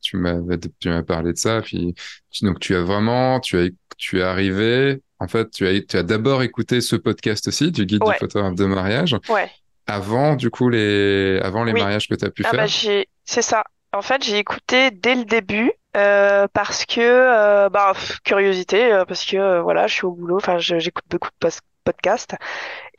tu 0.00 0.16
m'as 0.16 1.02
parlé 1.04 1.32
de 1.32 1.38
ça, 1.38 1.62
puis, 1.62 1.94
tu- 2.30 2.44
donc 2.44 2.58
tu 2.58 2.74
as 2.74 2.82
vraiment, 2.82 3.38
tu 3.38 3.56
as, 3.58 3.68
tu 3.96 4.18
es 4.18 4.22
arrivé, 4.22 5.00
en 5.20 5.28
fait, 5.28 5.48
tu 5.50 5.66
as, 5.66 5.80
tu 5.82 5.96
as 5.96 6.02
d'abord 6.02 6.42
écouté 6.42 6.80
ce 6.80 6.96
podcast 6.96 7.46
aussi, 7.48 7.70
du 7.70 7.86
guide 7.86 8.02
du 8.02 8.12
ouais, 8.12 8.18
photographe 8.18 8.56
de 8.56 8.64
mariage, 8.66 9.16
ouais, 9.28 9.50
avant, 9.86 10.36
du 10.36 10.50
coup, 10.50 10.68
les, 10.70 11.40
avant 11.42 11.64
les 11.64 11.72
oui. 11.72 11.74
mariages 11.74 12.08
que 12.08 12.14
tu 12.16 12.24
as 12.24 12.30
pu 12.30 12.44
Ah 12.44 12.54
bah 12.54 12.66
faire? 12.66 12.68
c'est 12.68 13.08
ça. 13.42 13.64
En 13.92 14.02
fait, 14.02 14.22
j'ai 14.24 14.38
écouté 14.38 14.90
dès 14.90 15.14
le 15.14 15.24
début 15.24 15.72
euh, 15.96 16.48
parce 16.52 16.84
que, 16.86 17.00
euh, 17.00 17.68
bah, 17.70 17.92
pff, 17.94 18.20
curiosité, 18.22 19.02
parce 19.08 19.24
que 19.24 19.60
voilà, 19.60 19.86
je 19.86 19.94
suis 19.94 20.06
au 20.06 20.12
boulot, 20.12 20.36
enfin, 20.36 20.58
j'écoute 20.58 21.04
beaucoup 21.10 21.30
de 21.40 21.50
podcasts 21.84 22.36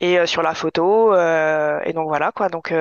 et 0.00 0.26
sur 0.26 0.42
la 0.42 0.54
photo 0.54 1.14
et 1.14 1.92
donc 1.94 2.08
voilà 2.08 2.32
quoi. 2.32 2.48
Donc 2.50 2.72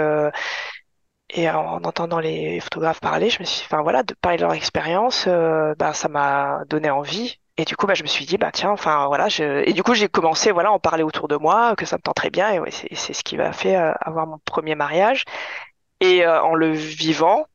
Et 1.30 1.50
en 1.50 1.84
entendant 1.84 2.20
les 2.20 2.60
photographes 2.62 3.02
parler, 3.02 3.30
je 3.30 3.40
me 3.40 3.46
suis, 3.46 3.64
enfin 3.66 3.82
voilà, 3.82 4.02
de 4.04 4.14
parler 4.14 4.38
de 4.38 4.44
leur 4.44 4.54
expérience, 4.54 5.26
euh, 5.28 5.76
bah, 5.76 5.94
ça 5.94 6.08
m'a 6.08 6.64
donné 6.70 6.90
envie. 6.90 7.38
Et 7.58 7.66
du 7.66 7.76
coup, 7.76 7.86
bah, 7.88 7.96
je 7.96 8.04
me 8.04 8.08
suis 8.08 8.26
dit, 8.26 8.38
bah 8.38 8.52
tiens, 8.54 8.70
enfin 8.72 9.08
voilà, 9.08 9.28
je... 9.30 9.64
et 9.68 9.74
du 9.74 9.84
coup, 9.84 9.94
j'ai 9.94 10.08
commencé, 10.08 10.52
voilà, 10.52 10.72
en 10.72 10.80
parler 10.80 11.04
autour 11.04 11.28
de 11.28 11.36
moi, 11.36 11.76
que 11.76 11.86
ça 11.86 11.98
me 11.98 12.02
tenterait 12.02 12.30
bien, 12.30 12.52
et 12.52 12.60
ouais, 12.60 12.72
c'est 12.72 13.14
ce 13.14 13.24
qui 13.24 13.36
m'a 13.38 13.52
fait 13.52 13.76
euh, 13.76 13.92
avoir 14.00 14.26
mon 14.28 14.38
premier 14.46 14.76
mariage. 14.76 15.26
Et 16.02 16.26
euh, 16.26 16.42
en 16.44 16.56
le 16.56 16.72
vivant, 16.74 17.48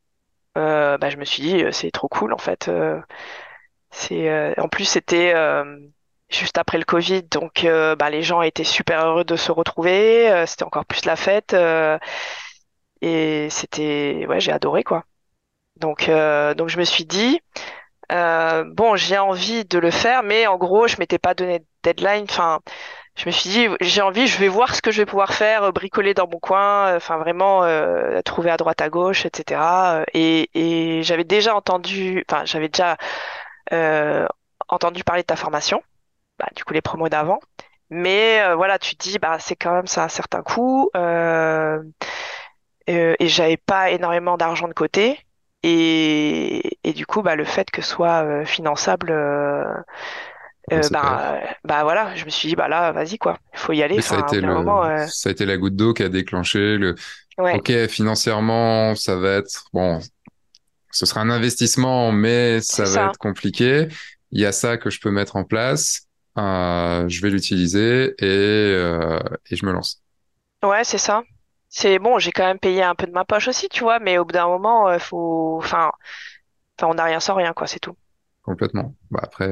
euh, 0.57 0.97
bah, 0.99 1.09
je 1.11 1.17
me 1.17 1.25
suis 1.25 1.43
dit, 1.43 1.63
euh, 1.63 1.71
c'est 1.71 1.91
trop 1.91 2.09
cool 2.09 2.33
en 2.33 2.37
fait. 2.39 2.69
euh, 2.69 3.01
c'est, 3.91 4.59
en 4.59 4.67
plus, 4.69 4.85
c'était 4.85 5.33
juste 6.29 6.57
après 6.57 6.77
le 6.77 6.85
Covid, 6.85 7.23
donc 7.23 7.63
euh, 7.63 7.95
bah, 7.95 8.09
les 8.09 8.23
gens 8.23 8.41
étaient 8.41 8.63
super 8.63 9.05
heureux 9.05 9.23
de 9.23 9.35
se 9.35 9.51
retrouver. 9.51 10.31
euh, 10.31 10.45
c'était 10.45 10.63
encore 10.63 10.85
plus 10.85 11.05
la 11.05 11.15
fête, 11.15 11.53
euh, 11.53 11.97
et 13.03 13.49
c'était, 13.51 14.25
ouais, 14.29 14.39
j'ai 14.39 14.51
adoré 14.51 14.83
quoi. 14.83 15.05
Donc, 15.77 16.09
euh, 16.09 16.53
donc 16.55 16.69
je 16.69 16.79
me 16.79 16.83
suis 16.85 17.05
dit, 17.05 17.41
euh, 18.11 18.63
bon, 18.67 18.95
j'ai 18.95 19.17
envie 19.17 19.65
de 19.65 19.79
le 19.79 19.91
faire, 19.91 20.23
mais 20.23 20.47
en 20.47 20.57
gros, 20.57 20.87
je 20.87 20.97
m'étais 20.99 21.19
pas 21.19 21.33
donné 21.33 21.59
de 21.59 21.65
deadline. 21.83 22.25
Enfin, 22.29 22.61
je 23.15 23.25
me 23.27 23.31
suis 23.31 23.49
dit, 23.49 23.67
j'ai 23.81 24.01
envie, 24.01 24.27
je 24.27 24.37
vais 24.39 24.47
voir 24.49 24.75
ce 24.75 24.81
que 24.81 24.91
je 24.91 24.99
vais 25.01 25.05
pouvoir 25.07 25.33
faire, 25.33 25.63
euh, 25.65 25.71
bricoler 25.71 26.13
dans 26.15 26.27
mon 26.29 26.39
coin, 26.39 26.87
euh, 26.93 26.97
enfin 26.97 27.17
vraiment 27.17 27.63
euh, 27.65 28.21
trouver 28.23 28.51
à 28.51 28.57
droite 28.57 28.81
à 28.81 28.89
gauche, 28.89 29.25
etc. 29.25 30.01
Euh, 30.01 30.05
Et, 30.13 30.49
et 30.99 31.03
j'avais 31.03 31.25
déjà 31.25 31.55
entendu, 31.55 32.25
enfin, 32.29 32.45
j'avais 32.45 32.69
déjà 32.69 32.97
entendu 34.69 35.03
parler 35.03 35.21
de 35.23 35.27
ta 35.27 35.35
formation. 35.35 35.81
bah, 36.39 36.47
du 36.55 36.65
coup 36.65 36.73
les 36.73 36.81
promos 36.81 37.09
d'avant. 37.09 37.39
Mais 37.91 38.53
voilà, 38.55 38.79
tu 38.79 38.95
dis, 38.95 39.19
bah, 39.19 39.39
c'est 39.39 39.55
quand 39.57 39.73
même 39.73 39.87
ça 39.87 40.03
un 40.05 40.09
certain 40.09 40.43
coût. 40.43 40.89
Euh, 40.97 41.81
euh, 42.89 43.15
et 43.19 43.27
j'avais 43.27 43.57
pas 43.57 43.91
énormément 43.91 44.37
d'argent 44.37 44.67
de 44.67 44.73
côté. 44.73 45.19
Et, 45.63 46.77
et 46.83 46.93
du 46.93 47.05
coup, 47.05 47.21
bah, 47.21 47.35
le 47.35 47.45
fait 47.45 47.71
que 47.71 47.81
ce 47.81 47.89
soit 47.89 48.23
euh, 48.23 48.45
finançable, 48.45 49.11
euh, 49.11 49.65
Ouais, 50.71 50.79
bah, 50.91 51.41
bah 51.65 51.83
voilà, 51.83 52.15
je 52.15 52.23
me 52.23 52.29
suis 52.29 52.47
dit, 52.47 52.55
bah 52.55 52.69
là, 52.69 52.93
vas-y 52.93 53.17
quoi, 53.17 53.37
il 53.53 53.59
faut 53.59 53.73
y 53.73 53.83
aller. 53.83 54.01
Ça 54.01 54.15
a 54.15 54.19
été 54.21 54.39
le, 54.39 54.53
moment, 54.53 54.83
ça 55.07 55.29
a 55.29 55.31
été 55.31 55.45
la 55.45 55.57
goutte 55.57 55.75
d'eau 55.75 55.93
qui 55.93 56.03
a 56.03 56.09
déclenché 56.09 56.77
le, 56.77 56.95
ouais, 57.37 57.55
OK, 57.55 57.87
financièrement, 57.87 58.95
ça 58.95 59.17
va 59.17 59.31
être, 59.35 59.65
bon, 59.73 59.99
ce 60.91 61.05
sera 61.05 61.19
un 61.19 61.29
investissement, 61.29 62.13
mais 62.13 62.61
ça 62.61 62.83
va 62.83 62.89
ça. 62.89 63.05
être 63.07 63.17
compliqué. 63.17 63.89
Il 64.31 64.39
y 64.39 64.45
a 64.45 64.53
ça 64.53 64.77
que 64.77 64.89
je 64.89 65.01
peux 65.01 65.11
mettre 65.11 65.35
en 65.35 65.43
place. 65.43 66.07
Je 66.37 67.21
vais 67.21 67.29
l'utiliser 67.29 68.15
et, 68.19 68.73
et 69.51 69.55
je 69.55 69.65
me 69.65 69.73
lance 69.73 70.01
Ouais, 70.63 70.83
c'est 70.85 70.97
ça. 70.97 71.23
C'est 71.73 71.99
bon, 71.99 72.19
j'ai 72.19 72.31
quand 72.31 72.45
même 72.45 72.57
payé 72.57 72.83
un 72.83 72.95
peu 72.95 73.05
de 73.05 73.11
ma 73.11 73.25
poche 73.25 73.49
aussi, 73.49 73.67
tu 73.67 73.83
vois, 73.83 73.99
mais 73.99 74.17
au 74.17 74.23
bout 74.23 74.31
d'un 74.31 74.47
moment, 74.47 74.87
euh, 74.87 74.97
faut, 74.97 75.57
enfin, 75.57 75.91
enfin, 76.79 76.89
on 76.91 76.95
n'a 76.95 77.05
rien 77.05 77.19
sans 77.21 77.35
rien, 77.35 77.53
quoi, 77.53 77.67
c'est 77.67 77.79
tout. 77.79 77.97
complètement. 78.41 78.95
Bah, 79.11 79.21
après, 79.23 79.49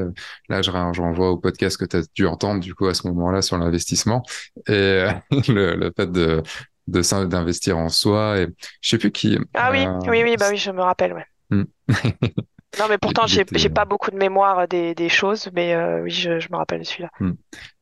là, 0.49 0.61
je, 0.61 0.71
ren- 0.71 0.93
je 0.93 1.01
renvoie 1.01 1.31
au 1.31 1.37
podcast 1.37 1.77
que 1.77 1.85
tu 1.85 1.97
as 1.97 2.01
dû 2.15 2.25
entendre, 2.27 2.59
du 2.61 2.75
coup, 2.75 2.87
à 2.87 2.93
ce 2.93 3.07
moment-là, 3.07 3.41
sur 3.41 3.57
l'investissement 3.57 4.23
et 4.67 4.71
euh, 4.73 5.11
le, 5.47 5.75
le 5.75 5.93
fait 5.95 6.11
de, 6.11 6.43
d'investir 6.87 7.77
en 7.77 7.89
soi. 7.89 8.39
Et 8.39 8.47
je 8.81 8.89
sais 8.89 8.97
plus 8.97 9.11
qui, 9.11 9.37
Ah 9.53 9.71
oui, 9.71 9.87
euh, 9.87 9.99
oui, 10.07 10.23
oui, 10.23 10.35
bah 10.37 10.49
oui, 10.49 10.57
je 10.57 10.71
me 10.71 10.81
rappelle, 10.81 11.13
ouais. 11.13 11.25
hmm. 12.77 12.81
Non, 12.81 12.85
mais 12.89 12.97
pourtant, 12.97 13.27
j'ai, 13.27 13.41
était, 13.41 13.57
j'ai 13.59 13.69
pas 13.69 13.85
beaucoup 13.85 14.11
de 14.11 14.15
mémoire 14.15 14.67
des, 14.67 14.95
des 14.95 15.09
choses, 15.09 15.49
mais 15.53 15.73
euh, 15.73 16.01
oui, 16.03 16.11
je, 16.11 16.39
je 16.39 16.47
me 16.51 16.57
rappelle 16.57 16.79
de 16.79 16.85
celui-là. 16.85 17.09
hmm. 17.19 17.33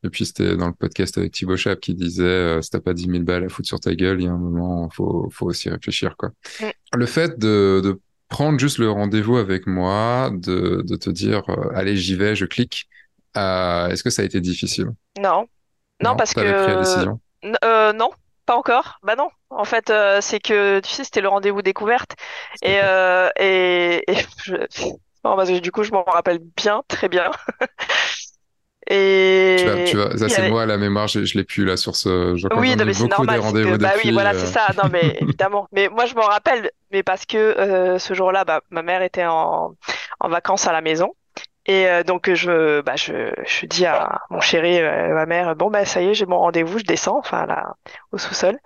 Et 0.03 0.10
puis, 0.10 0.25
c'était 0.25 0.55
dans 0.55 0.67
le 0.67 0.74
podcast 0.74 1.17
avec 1.17 1.31
Thibaut 1.31 1.58
Chap 1.58 1.79
qui 1.79 1.93
disait, 1.93 2.24
euh, 2.24 2.62
si 2.62 2.69
t'as 2.72 2.79
pas 2.79 2.93
dix 2.93 3.08
mille 3.08 3.24
balles 3.24 3.43
à 3.46 3.50
foutre 3.50 3.67
sur 3.67 3.79
ta 3.79 3.93
gueule, 3.93 4.22
il 4.22 4.25
y 4.25 4.27
a 4.27 4.31
un 4.31 4.38
moment, 4.38 4.89
faut, 4.89 5.29
faut 5.31 5.46
aussi 5.48 5.69
réfléchir, 5.69 6.15
quoi. 6.17 6.29
Mm. 6.62 6.65
Le 6.96 7.05
fait 7.05 7.38
de, 7.38 7.81
de 7.84 8.00
prendre 8.29 8.60
juste 8.60 8.77
le 8.79 8.89
rendez-vous 8.89 9.38
avec 9.38 9.67
moi, 9.67 10.31
de, 10.34 10.84
de 10.88 10.96
te 10.96 11.10
dire, 11.10 11.43
euh, 11.50 11.69
allez, 11.75 11.96
j'y 11.98 12.15
vais, 12.15 12.36
je 12.36 12.46
clique, 12.46 12.88
euh, 13.38 13.88
est-ce 13.89 14.03
que 14.03 14.10
ça 14.10 14.22
a 14.22 14.25
été 14.25 14.41
difficile? 14.41 14.88
Non, 15.17 15.48
non, 16.01 16.12
Non? 16.12 16.15
parce 16.15 16.34
T'avais 16.34 16.53
pris 16.53 16.67
la 16.67 16.74
que 16.75 16.79
décision? 16.79 17.19
n- 17.43 17.58
euh, 17.63 17.93
non, 17.93 18.10
pas 18.49 18.55
encore. 18.57 18.97
Bah 19.03 19.15
non. 19.15 19.29
En 19.51 19.63
fait, 19.63 19.91
euh, 19.91 20.21
c'est 20.21 20.39
que 20.39 20.79
tu 20.79 20.89
sais, 20.89 21.03
c'était 21.03 21.21
le 21.21 21.29
rendez-vous 21.29 21.61
découverte 21.61 22.15
et 22.63 22.79
euh, 22.83 23.29
et, 23.39 24.03
et 24.11 24.15
je... 24.43 24.55
non, 25.23 25.35
parce 25.35 25.49
que 25.49 25.59
du 25.59 25.71
coup, 25.71 25.83
je 25.83 25.91
m'en 25.91 26.03
rappelle 26.03 26.39
bien, 26.57 26.83
très 26.87 27.09
bien. 27.09 27.29
Tu 29.55 29.67
vas, 29.67 29.79
tu 29.81 29.97
Et 29.97 29.97
vas, 29.97 30.17
ça 30.17 30.29
c'est 30.29 30.41
avait- 30.41 30.49
moi 30.49 30.65
la 30.65 30.77
mémoire, 30.77 31.07
je, 31.07 31.25
je 31.25 31.37
l'ai 31.37 31.43
plus 31.43 31.65
là 31.65 31.75
sur 31.77 31.95
ce, 31.95 32.35
je, 32.37 32.47
quand 32.47 32.61
oui, 32.61 32.75
non, 32.75 32.85
mais 32.85 32.93
c'est 32.93 33.07
des 33.07 33.09
normal, 33.09 33.43
c'est 33.43 33.53
que 33.53 33.77
bah 33.77 33.93
oui, 34.03 34.11
voilà, 34.11 34.33
c'est 34.33 34.45
euh, 34.45 34.51
ça. 34.51 34.67
Non, 34.75 34.89
mais 34.89 35.17
évidemment. 35.21 35.67
Mais 35.71 35.87
moi, 35.89 36.05
je 36.05 36.15
m'en 36.15 36.23
rappelle, 36.25 36.71
mais 36.91 37.03
parce 37.03 37.25
que 37.27 37.37
euh, 37.37 37.99
ce 37.99 38.13
jour-là, 38.15 38.43
bah, 38.43 38.61
ma 38.71 38.81
mère 38.81 39.01
était 39.03 39.25
en 39.25 39.75
en 40.19 40.29
vacances 40.29 40.65
à 40.67 40.71
la 40.73 40.81
maison. 40.81 41.13
Et 41.69 41.88
euh, 41.88 42.03
donc 42.03 42.33
je, 42.33 42.81
bah, 42.81 42.95
je, 42.95 43.65
dis 43.67 43.85
à 43.85 44.21
mon 44.31 44.39
chéri, 44.41 44.79
euh, 44.79 45.13
ma 45.13 45.27
mère, 45.27 45.55
bon 45.55 45.69
bah 45.69 45.85
ça 45.85 46.01
y 46.01 46.07
est, 46.07 46.13
j'ai 46.15 46.25
mon 46.25 46.39
rendez-vous, 46.39 46.79
je 46.79 46.83
descends, 46.83 47.19
enfin 47.19 47.45
là, 47.45 47.75
au 48.11 48.17
sous-sol. 48.17 48.59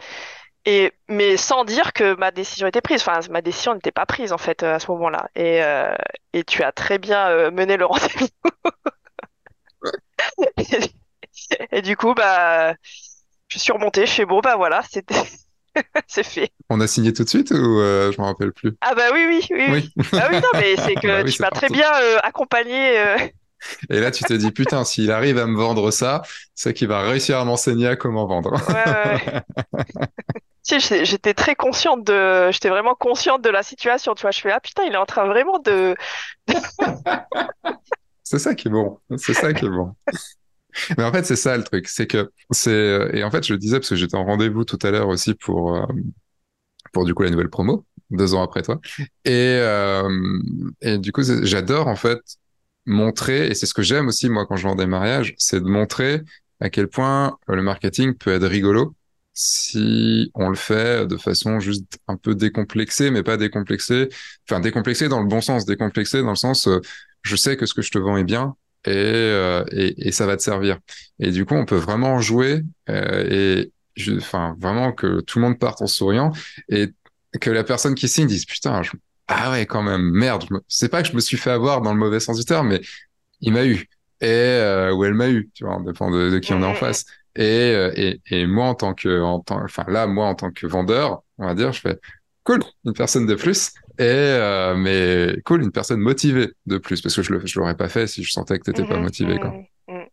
Et 0.65 0.93
mais 1.09 1.35
sans 1.37 1.65
dire 1.65 1.91
que 1.93 2.15
ma 2.15 2.31
décision 2.31 2.67
était 2.67 2.81
prise. 2.81 3.01
Enfin, 3.01 3.19
ma 3.29 3.41
décision 3.41 3.73
n'était 3.75 3.91
pas 3.91 4.05
prise 4.05 4.31
en 4.31 4.37
fait 4.37 4.63
euh, 4.63 4.75
à 4.75 4.79
ce 4.79 4.89
moment-là. 4.91 5.27
Et 5.35 5.61
et 6.33 6.43
tu 6.45 6.63
as 6.63 6.71
très 6.71 6.97
bien 6.99 7.51
mené 7.51 7.77
le 7.77 7.85
rendez-vous. 7.87 8.27
Et, 11.71 11.81
du 11.81 11.97
coup, 11.97 12.13
bah, 12.13 12.75
je 13.49 13.59
suis 13.59 13.71
remontée. 13.73 14.05
Je 14.05 14.11
fais 14.13 14.25
bon, 14.25 14.39
bah 14.41 14.55
voilà, 14.55 14.81
c'était, 14.89 15.15
c'est 16.07 16.23
fait. 16.23 16.51
on 16.69 16.79
a 16.81 16.87
signé 16.87 17.13
tout 17.13 17.23
de 17.23 17.29
suite 17.29 17.51
ou 17.51 17.79
euh, 17.79 18.11
je 18.11 18.19
me 18.21 18.25
rappelle 18.25 18.51
plus? 18.53 18.73
Ah 18.81 18.93
bah 18.95 19.09
oui, 19.13 19.25
oui, 19.27 19.45
oui, 19.51 19.65
Oui, 19.67 19.91
oui. 19.97 20.05
Ah 20.15 20.27
oui, 20.31 20.37
non, 20.37 20.49
mais 20.59 20.75
c'est 20.77 20.95
bah 20.95 21.01
que 21.01 21.23
oui, 21.23 21.31
tu 21.31 21.41
m'as 21.41 21.51
très 21.51 21.69
bien 21.69 21.89
euh, 22.01 22.17
accompagné. 22.23 22.99
euh. 22.99 23.17
Et 23.89 23.99
là, 24.01 24.11
tu 24.11 24.25
te 24.25 24.33
dis, 24.33 24.51
putain, 24.51 24.83
s'il 24.83 25.11
arrive 25.11 25.37
à 25.37 25.45
me 25.47 25.57
vendre 25.57 25.89
ça, 25.91 26.21
c'est 26.53 26.73
qu'il 26.73 26.87
va 26.89 27.01
réussir 27.01 27.37
à 27.39 27.45
m'enseigner 27.45 27.87
à 27.87 27.95
comment 27.95 28.25
vendre. 28.27 28.53
Ouais, 28.67 29.21
ouais. 29.25 29.41
Tu 30.67 30.79
sais, 30.79 31.05
j'étais 31.05 31.33
très 31.33 31.55
consciente 31.55 32.03
de, 32.03 32.51
j'étais 32.51 32.69
vraiment 32.69 32.95
consciente 32.95 33.41
de 33.41 33.49
la 33.49 33.63
situation. 33.63 34.15
Tu 34.15 34.21
vois, 34.21 34.31
je 34.31 34.39
fais 34.41 34.51
ah 34.51 34.59
putain, 34.59 34.83
il 34.83 34.93
est 34.93 34.97
en 34.97 35.05
train 35.05 35.25
vraiment 35.25 35.59
de. 35.59 35.95
C'est 38.23 38.39
ça 38.39 38.55
qui 38.55 38.67
est 38.67 38.71
bon. 38.71 38.99
C'est 39.17 39.33
ça 39.33 39.53
qui 39.53 39.65
est 39.65 39.69
bon. 39.69 39.95
Mais 40.97 41.03
en 41.03 41.11
fait, 41.11 41.25
c'est 41.25 41.35
ça 41.35 41.57
le 41.57 41.63
truc. 41.63 41.87
C'est 41.87 42.07
que 42.07 42.31
c'est, 42.51 42.71
euh, 42.71 43.09
et 43.13 43.23
en 43.23 43.31
fait, 43.31 43.45
je 43.45 43.53
le 43.53 43.59
disais 43.59 43.79
parce 43.79 43.89
que 43.89 43.95
j'étais 43.95 44.15
en 44.15 44.25
rendez-vous 44.25 44.65
tout 44.65 44.79
à 44.83 44.91
l'heure 44.91 45.07
aussi 45.07 45.33
pour, 45.35 45.75
euh, 45.75 45.85
pour 46.91 47.05
du 47.05 47.13
coup 47.13 47.23
la 47.23 47.29
nouvelle 47.29 47.49
promo, 47.49 47.85
deux 48.11 48.33
ans 48.33 48.43
après 48.43 48.61
toi. 48.61 48.79
Et, 49.25 49.31
euh, 49.59 50.09
et 50.81 50.97
du 50.97 51.11
coup, 51.11 51.21
j'adore 51.43 51.87
en 51.87 51.95
fait 51.95 52.19
montrer, 52.85 53.47
et 53.47 53.55
c'est 53.55 53.65
ce 53.65 53.73
que 53.73 53.81
j'aime 53.81 54.07
aussi 54.07 54.29
moi 54.29 54.45
quand 54.45 54.57
je 54.57 54.63
vends 54.67 54.75
des 54.75 54.85
mariages, 54.85 55.35
c'est 55.37 55.61
de 55.61 55.65
montrer 55.65 56.21
à 56.59 56.69
quel 56.69 56.87
point 56.87 57.37
le 57.47 57.61
marketing 57.61 58.13
peut 58.15 58.31
être 58.33 58.45
rigolo 58.47 58.95
si 59.33 60.29
on 60.35 60.49
le 60.49 60.55
fait 60.55 61.07
de 61.07 61.17
façon 61.17 61.59
juste 61.59 61.97
un 62.07 62.17
peu 62.17 62.35
décomplexée, 62.35 63.09
mais 63.09 63.23
pas 63.23 63.37
décomplexée, 63.37 64.09
enfin 64.49 64.59
décomplexée 64.59 65.09
dans 65.09 65.21
le 65.21 65.27
bon 65.27 65.41
sens, 65.41 65.65
décomplexée 65.65 66.21
dans 66.21 66.29
le 66.31 66.35
sens, 66.35 66.69
je 67.23 67.35
sais 67.35 67.57
que 67.57 67.65
ce 67.65 67.73
que 67.73 67.81
je 67.81 67.89
te 67.91 67.97
vends 67.97 68.17
est 68.17 68.23
bien. 68.25 68.55
Et, 68.85 68.91
euh, 68.95 69.63
et, 69.71 70.07
et 70.09 70.11
ça 70.11 70.25
va 70.25 70.37
te 70.37 70.43
servir. 70.43 70.79
Et 71.19 71.31
du 71.31 71.45
coup, 71.45 71.55
on 71.55 71.65
peut 71.65 71.77
vraiment 71.77 72.19
jouer 72.19 72.61
euh, 72.89 73.27
et 73.29 73.71
je, 73.95 74.13
enfin 74.17 74.55
vraiment 74.59 74.91
que 74.91 75.21
tout 75.21 75.39
le 75.39 75.45
monde 75.45 75.59
parte 75.59 75.81
en 75.81 75.87
souriant 75.87 76.31
et 76.69 76.89
que 77.39 77.49
la 77.49 77.63
personne 77.63 77.95
qui 77.95 78.07
signe 78.07 78.27
dise 78.27 78.45
putain, 78.45 78.83
je- 78.83 78.91
ah 79.27 79.51
ouais 79.51 79.65
quand 79.65 79.83
même 79.83 80.01
merde. 80.01 80.45
Me... 80.51 80.59
C'est 80.67 80.89
pas 80.89 81.01
que 81.01 81.09
je 81.09 81.15
me 81.15 81.21
suis 81.21 81.37
fait 81.37 81.51
avoir 81.51 81.81
dans 81.81 81.93
le 81.93 81.99
mauvais 81.99 82.19
sens 82.19 82.37
du 82.37 82.45
terme, 82.45 82.69
mais 82.69 82.81
il 83.41 83.53
m'a 83.53 83.65
eu 83.65 83.87
et 84.21 84.27
euh, 84.27 84.93
ou 84.93 85.03
elle 85.05 85.13
m'a 85.13 85.29
eu, 85.29 85.49
tu 85.53 85.65
vois, 85.65 85.77
on 85.77 85.81
dépend 85.83 86.09
de, 86.11 86.29
de 86.29 86.39
qui 86.39 86.53
on 86.53 86.61
est 86.61 86.65
en 86.65 86.75
face. 86.75 87.05
Et, 87.35 87.43
euh, 87.43 87.91
et 87.95 88.21
et 88.31 88.45
moi 88.45 88.65
en 88.67 88.75
tant 88.75 88.93
que 88.93 89.21
en 89.21 89.39
tant, 89.39 89.63
enfin 89.63 89.85
là 89.87 90.07
moi 90.07 90.27
en 90.27 90.35
tant 90.35 90.51
que 90.51 90.67
vendeur, 90.67 91.23
on 91.39 91.47
va 91.47 91.55
dire, 91.55 91.73
je 91.73 91.81
fais 91.81 91.99
cool, 92.43 92.61
une 92.85 92.93
personne 92.93 93.25
de 93.25 93.35
plus. 93.35 93.71
Et 93.99 94.03
euh, 94.03 94.75
mais 94.75 95.37
cool, 95.45 95.63
une 95.63 95.71
personne 95.71 95.99
motivée 95.99 96.51
de 96.65 96.77
plus 96.77 97.01
parce 97.01 97.15
que 97.15 97.21
je 97.21 97.33
le 97.33 97.45
je 97.45 97.59
l'aurais 97.59 97.77
pas 97.77 97.89
fait 97.89 98.07
si 98.07 98.23
je 98.23 98.31
sentais 98.31 98.57
que 98.59 98.63
t'étais 98.65 98.85
pas 98.85 98.97
Mhm, 98.97 98.99
motivé 98.99 99.39
quoi. 99.39 99.53
mhm, 99.53 99.95
mhm. 99.95 100.09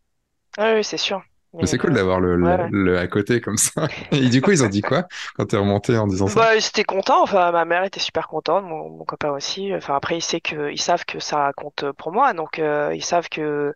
Ah 0.58 0.74
oui, 0.74 0.84
c'est 0.84 0.98
sûr. 0.98 1.22
Mais 1.60 1.62
Mais 1.62 1.68
c'est 1.68 1.78
cool 1.78 1.92
euh, 1.92 1.94
d'avoir 1.94 2.20
le, 2.20 2.36
ouais, 2.40 2.56
le, 2.56 2.56
ouais. 2.56 2.70
le 2.70 2.98
à 2.98 3.06
côté 3.06 3.40
comme 3.40 3.56
ça. 3.58 3.86
Et 4.12 4.28
du 4.30 4.40
coup, 4.40 4.50
ils 4.50 4.64
ont 4.64 4.68
dit 4.68 4.82
quoi 4.82 5.06
quand 5.34 5.46
t'es 5.46 5.56
remonté 5.58 5.96
en 5.98 6.06
disant 6.06 6.28
ça? 6.28 6.40
Bah, 6.40 6.54
ils 6.56 6.64
étaient 6.66 6.84
contents. 6.84 7.22
Enfin, 7.22 7.50
ma 7.52 7.64
mère 7.64 7.84
était 7.84 8.00
super 8.00 8.28
contente, 8.28 8.64
mon, 8.64 8.88
mon 8.90 9.04
copain 9.04 9.30
aussi. 9.30 9.74
Enfin, 9.74 9.96
après, 9.96 10.18
ils 10.18 10.22
savent 10.22 10.40
que, 10.40 10.70
ils 10.70 10.80
savent 10.80 11.04
que 11.04 11.18
ça 11.18 11.52
compte 11.56 11.90
pour 11.92 12.12
moi, 12.12 12.32
donc 12.34 12.58
euh, 12.58 12.94
ils 12.94 13.04
savent 13.04 13.28
que, 13.28 13.74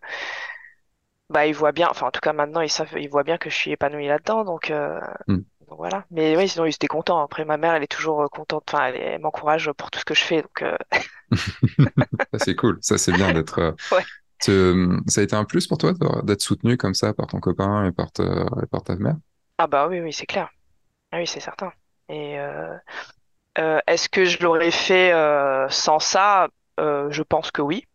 bah, 1.29 1.47
ils 1.47 1.53
voient 1.55 1.71
bien. 1.71 1.87
Enfin, 1.89 2.07
en 2.07 2.11
tout 2.11 2.19
cas, 2.21 2.33
maintenant, 2.33 2.61
ils 2.61 2.69
savent, 2.69 2.93
ils 2.99 3.09
voient 3.09 3.23
bien 3.23 3.37
que 3.37 3.49
je 3.49 3.55
suis 3.55 3.71
épanouie 3.71 4.07
là-dedans, 4.07 4.43
donc, 4.45 4.69
euh, 4.71 4.99
Hmm. 5.27 5.45
Donc 5.69 5.77
voilà. 5.77 6.05
Mais 6.11 6.37
oui, 6.37 6.47
sinon, 6.49 6.65
ils 6.65 6.69
étaient 6.73 6.87
contents. 6.87 7.21
Après, 7.23 7.45
ma 7.45 7.57
mère, 7.57 7.73
elle 7.75 7.83
est 7.83 7.87
toujours 7.87 8.21
euh, 8.23 8.27
contente. 8.27 8.63
Enfin, 8.71 8.85
elle, 8.87 8.95
elle 8.97 9.21
m'encourage 9.21 9.71
pour 9.73 9.91
tout 9.91 9.99
ce 9.99 10.05
que 10.05 10.13
je 10.13 10.23
fais, 10.23 10.41
donc 10.41 10.61
euh, 10.61 10.77
Ça, 12.33 12.39
c'est 12.39 12.55
cool. 12.55 12.77
Ça, 12.81 12.97
c'est 12.97 13.13
bien 13.13 13.31
d'être. 13.31 13.59
euh, 13.59 13.71
ouais. 13.91 14.05
te- 14.39 14.97
Ça 15.07 15.21
a 15.21 15.23
été 15.23 15.35
un 15.35 15.45
plus 15.45 15.67
pour 15.67 15.77
toi 15.77 15.93
d'être 16.23 16.41
soutenu 16.41 16.77
comme 16.77 16.93
ça 16.95 17.13
par 17.13 17.27
ton 17.27 17.39
copain 17.39 17.85
et 17.87 17.91
par, 17.91 18.11
ta- 18.11 18.45
et 18.63 18.67
par 18.67 18.83
ta 18.83 18.95
mère? 18.97 19.17
Ah 19.57 19.67
bah 19.67 19.87
oui, 19.87 19.99
oui, 20.01 20.11
c'est 20.13 20.25
clair. 20.25 20.49
Ah 21.11 21.19
oui, 21.19 21.27
c'est 21.27 21.41
certain. 21.41 21.73
Et 22.09 22.39
euh, 22.39 22.77
euh, 23.59 23.79
est-ce 23.87 24.09
que 24.09 24.25
je 24.25 24.43
l'aurais 24.43 24.71
fait 24.71 25.11
sans 25.71 25.99
ça? 25.99 26.49
Je 26.79 27.23
pense 27.23 27.51
que 27.51 27.61
oui. 27.63 27.85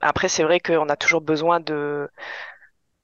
Après, 0.00 0.28
c'est 0.28 0.42
vrai 0.44 0.60
qu'on 0.60 0.88
a 0.88 0.96
toujours 0.96 1.20
besoin 1.20 1.60
de, 1.60 2.10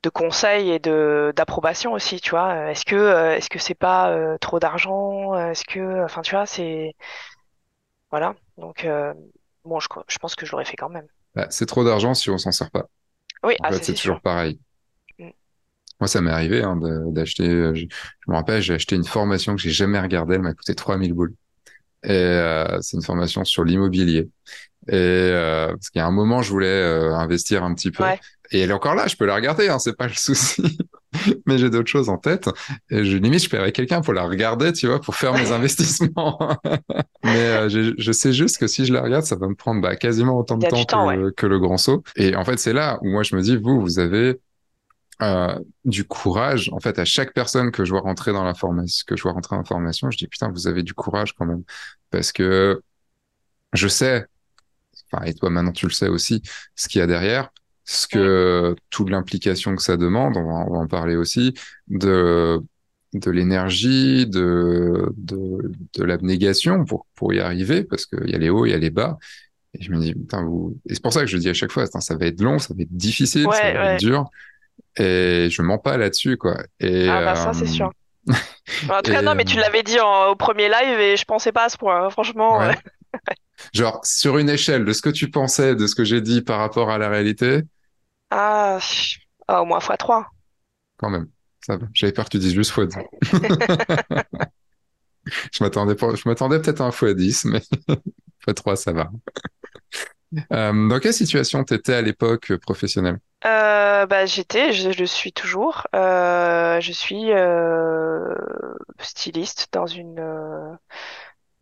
de 0.02 0.10
conseils 0.10 0.70
et 0.70 0.78
de 0.78 1.32
d'approbation 1.34 1.92
aussi, 1.92 2.20
tu 2.20 2.30
vois. 2.30 2.70
Est-ce 2.70 2.84
que 2.84 2.96
euh, 2.96 3.36
est-ce 3.36 3.50
que 3.50 3.58
c'est 3.58 3.74
pas 3.74 4.10
euh, 4.10 4.38
trop 4.38 4.60
d'argent? 4.60 5.36
Est-ce 5.36 5.64
que, 5.64 6.04
enfin, 6.04 6.22
tu 6.22 6.34
vois, 6.34 6.46
c'est 6.46 6.94
voilà. 8.10 8.34
Donc 8.56 8.84
euh, 8.84 9.12
bon, 9.64 9.80
je, 9.80 9.88
pense 10.18 10.34
que 10.34 10.46
je 10.46 10.52
l'aurais 10.52 10.64
fait 10.64 10.76
quand 10.76 10.88
même. 10.88 11.06
Bah, 11.34 11.46
c'est 11.50 11.66
trop 11.66 11.84
d'argent 11.84 12.14
si 12.14 12.30
on 12.30 12.38
s'en 12.38 12.52
sert 12.52 12.70
pas. 12.70 12.86
Oui, 13.42 13.54
En 13.60 13.64
ah 13.64 13.72
fait, 13.72 13.84
c'est 13.84 13.96
sûr. 13.96 14.12
toujours 14.12 14.20
pareil. 14.20 14.60
Mm. 15.18 15.30
Moi, 16.00 16.08
ça 16.08 16.20
m'est 16.20 16.30
arrivé 16.30 16.62
hein, 16.62 16.76
d'acheter. 17.06 17.46
Je, 17.46 17.74
je 17.74 18.30
me 18.30 18.34
rappelle, 18.34 18.62
j'ai 18.62 18.74
acheté 18.74 18.96
une 18.96 19.04
formation 19.04 19.56
que 19.56 19.60
j'ai 19.60 19.70
jamais 19.70 20.00
regardée. 20.00 20.36
Elle 20.36 20.42
m'a 20.42 20.54
coûté 20.54 20.74
3000 20.74 21.12
boules. 21.12 21.34
Et 22.04 22.10
euh, 22.12 22.80
c'est 22.80 22.96
une 22.96 23.02
formation 23.02 23.44
sur 23.44 23.64
l'immobilier. 23.64 24.28
Et 24.88 24.94
euh, 24.94 25.68
parce 25.68 25.90
qu'il 25.90 25.98
y 25.98 26.02
a 26.02 26.06
un 26.06 26.12
moment, 26.12 26.42
je 26.42 26.50
voulais 26.50 26.66
euh, 26.66 27.14
investir 27.14 27.62
un 27.64 27.74
petit 27.74 27.90
peu. 27.90 28.04
Ouais. 28.04 28.18
Et 28.50 28.60
elle 28.60 28.70
est 28.70 28.74
encore 28.74 28.94
là, 28.94 29.06
je 29.06 29.16
peux 29.16 29.26
la 29.26 29.34
regarder, 29.34 29.68
hein, 29.68 29.78
c'est 29.78 29.96
pas 29.96 30.06
le 30.06 30.14
souci. 30.14 30.78
mais 31.46 31.58
j'ai 31.58 31.70
d'autres 31.70 31.88
choses 31.88 32.08
en 32.08 32.16
tête. 32.16 32.48
Et 32.90 33.04
je, 33.04 33.16
limite, 33.16 33.42
je 33.42 33.50
paierais 33.50 33.72
quelqu'un 33.72 34.00
pour 34.00 34.14
la 34.14 34.22
regarder, 34.22 34.72
tu 34.72 34.86
vois, 34.86 35.00
pour 35.00 35.14
faire 35.14 35.34
mes 35.34 35.52
investissements. 35.52 36.38
mais 37.24 37.36
euh, 37.36 37.68
je, 37.68 37.94
je, 37.98 38.12
sais 38.12 38.32
juste 38.32 38.58
que 38.58 38.66
si 38.66 38.86
je 38.86 38.92
la 38.92 39.02
regarde, 39.02 39.24
ça 39.24 39.36
va 39.36 39.48
me 39.48 39.54
prendre 39.54 39.82
bah, 39.82 39.96
quasiment 39.96 40.38
autant 40.38 40.56
de 40.56 40.66
temps, 40.66 40.84
temps 40.84 41.08
que, 41.08 41.20
ouais. 41.20 41.32
que, 41.36 41.46
le 41.46 41.58
grand 41.58 41.76
saut. 41.76 42.02
Et 42.16 42.36
en 42.36 42.44
fait, 42.44 42.58
c'est 42.58 42.72
là 42.72 42.98
où 43.02 43.08
moi, 43.08 43.22
je 43.22 43.36
me 43.36 43.42
dis, 43.42 43.56
vous, 43.56 43.80
vous 43.80 43.98
avez 43.98 44.40
euh, 45.20 45.58
du 45.84 46.04
courage. 46.04 46.70
En 46.72 46.80
fait, 46.80 46.98
à 46.98 47.04
chaque 47.04 47.34
personne 47.34 47.70
que 47.70 47.84
je 47.84 47.90
vois 47.90 48.00
rentrer 48.00 48.32
dans 48.32 48.44
la 48.44 48.54
formation, 48.54 49.04
que 49.06 49.16
je 49.16 49.22
vois 49.22 49.32
rentrer 49.32 49.56
dans 49.56 49.62
la 49.62 49.68
formation, 49.68 50.10
je 50.10 50.16
dis, 50.16 50.28
putain, 50.28 50.50
vous 50.50 50.66
avez 50.68 50.82
du 50.82 50.94
courage 50.94 51.34
quand 51.34 51.44
même. 51.44 51.64
Parce 52.10 52.32
que 52.32 52.80
je 53.74 53.88
sais, 53.88 54.26
enfin, 55.12 55.24
et 55.24 55.34
toi 55.34 55.50
maintenant 55.50 55.72
tu 55.72 55.86
le 55.86 55.92
sais 55.92 56.08
aussi, 56.08 56.42
ce 56.76 56.88
qu'il 56.88 57.00
y 57.00 57.02
a 57.02 57.06
derrière 57.06 57.50
ce 57.90 58.06
que 58.06 58.76
toute 58.90 59.08
l'implication 59.08 59.74
que 59.74 59.82
ça 59.82 59.96
demande, 59.96 60.36
on 60.36 60.44
va, 60.44 60.66
on 60.68 60.72
va, 60.74 60.78
en 60.80 60.86
parler 60.86 61.16
aussi, 61.16 61.54
de 61.88 62.60
de 63.14 63.30
l'énergie, 63.30 64.26
de 64.26 65.10
de, 65.16 65.72
de 65.94 66.04
l'abnégation 66.04 66.84
pour 66.84 67.06
pour 67.14 67.32
y 67.32 67.40
arriver, 67.40 67.84
parce 67.84 68.04
qu'il 68.04 68.28
y 68.28 68.34
a 68.34 68.38
les 68.38 68.50
hauts, 68.50 68.66
il 68.66 68.72
y 68.72 68.74
a 68.74 68.78
les 68.78 68.90
bas. 68.90 69.16
Et 69.72 69.82
je 69.82 69.90
me 69.90 69.98
dis, 69.98 70.12
putain, 70.12 70.44
vous... 70.44 70.78
et 70.86 70.94
c'est 70.94 71.02
pour 71.02 71.14
ça 71.14 71.20
que 71.20 71.28
je 71.28 71.38
dis 71.38 71.48
à 71.48 71.54
chaque 71.54 71.72
fois, 71.72 71.86
ça 71.86 72.14
va 72.14 72.26
être 72.26 72.42
long, 72.42 72.58
ça 72.58 72.74
va 72.74 72.82
être 72.82 72.94
difficile, 72.94 73.46
ouais, 73.46 73.56
ça 73.56 73.72
va 73.72 73.80
ouais. 73.80 73.94
être 73.94 74.00
dur. 74.00 74.28
Et 74.98 75.48
je 75.50 75.62
mens 75.62 75.78
pas 75.78 75.96
là-dessus, 75.96 76.36
quoi. 76.36 76.58
Et, 76.80 77.08
ah 77.08 77.22
bah 77.24 77.36
ça, 77.36 77.50
euh... 77.50 77.52
c'est 77.54 77.66
sûr. 77.66 77.90
en 78.26 79.00
tout 79.02 79.12
cas, 79.12 79.22
non, 79.22 79.34
mais 79.34 79.46
tu 79.46 79.56
l'avais 79.56 79.82
dit 79.82 79.98
en, 79.98 80.26
au 80.26 80.36
premier 80.36 80.68
live 80.68 81.00
et 81.00 81.16
je 81.16 81.24
pensais 81.24 81.52
pas 81.52 81.64
à 81.64 81.68
ce 81.70 81.78
point, 81.78 82.04
hein, 82.04 82.10
franchement. 82.10 82.58
Ouais. 82.58 82.76
Genre, 83.72 84.00
sur 84.04 84.38
une 84.38 84.48
échelle 84.50 84.84
de 84.84 84.92
ce 84.92 85.02
que 85.02 85.10
tu 85.10 85.30
pensais, 85.30 85.74
de 85.74 85.86
ce 85.86 85.94
que 85.94 86.04
j'ai 86.04 86.20
dit 86.20 86.42
par 86.42 86.58
rapport 86.58 86.90
à 86.90 86.98
la 86.98 87.08
réalité, 87.08 87.62
ah, 88.30 88.78
ah, 89.46 89.62
au 89.62 89.64
moins 89.64 89.78
x3. 89.78 90.26
Quand 90.98 91.10
même. 91.10 91.28
Ça 91.60 91.76
va. 91.76 91.86
J'avais 91.94 92.12
peur 92.12 92.26
que 92.26 92.30
tu 92.30 92.38
dises 92.38 92.54
juste 92.54 92.72
x2. 92.72 93.02
je 95.52 95.64
m'attendais 95.64 95.94
pas, 95.94 96.14
je 96.14 96.28
m'attendais 96.28 96.60
peut-être 96.60 96.80
à 96.80 96.84
un 96.84 96.90
x10, 96.90 97.48
mais 97.48 97.62
x3, 98.46 98.76
ça 98.76 98.92
va. 98.92 99.10
Euh, 100.52 100.88
dans 100.88 100.98
quelle 101.00 101.14
situation 101.14 101.64
t'étais 101.64 101.94
à 101.94 102.02
l'époque 102.02 102.54
professionnelle? 102.56 103.18
Euh, 103.46 104.04
bah, 104.06 104.26
J'étais, 104.26 104.72
je, 104.72 104.92
je 104.92 105.04
suis 105.04 105.32
toujours. 105.32 105.86
Euh, 105.94 106.80
je 106.80 106.92
suis 106.92 107.30
styliste 109.00 109.68
dans 109.72 109.86
une, 109.86 110.20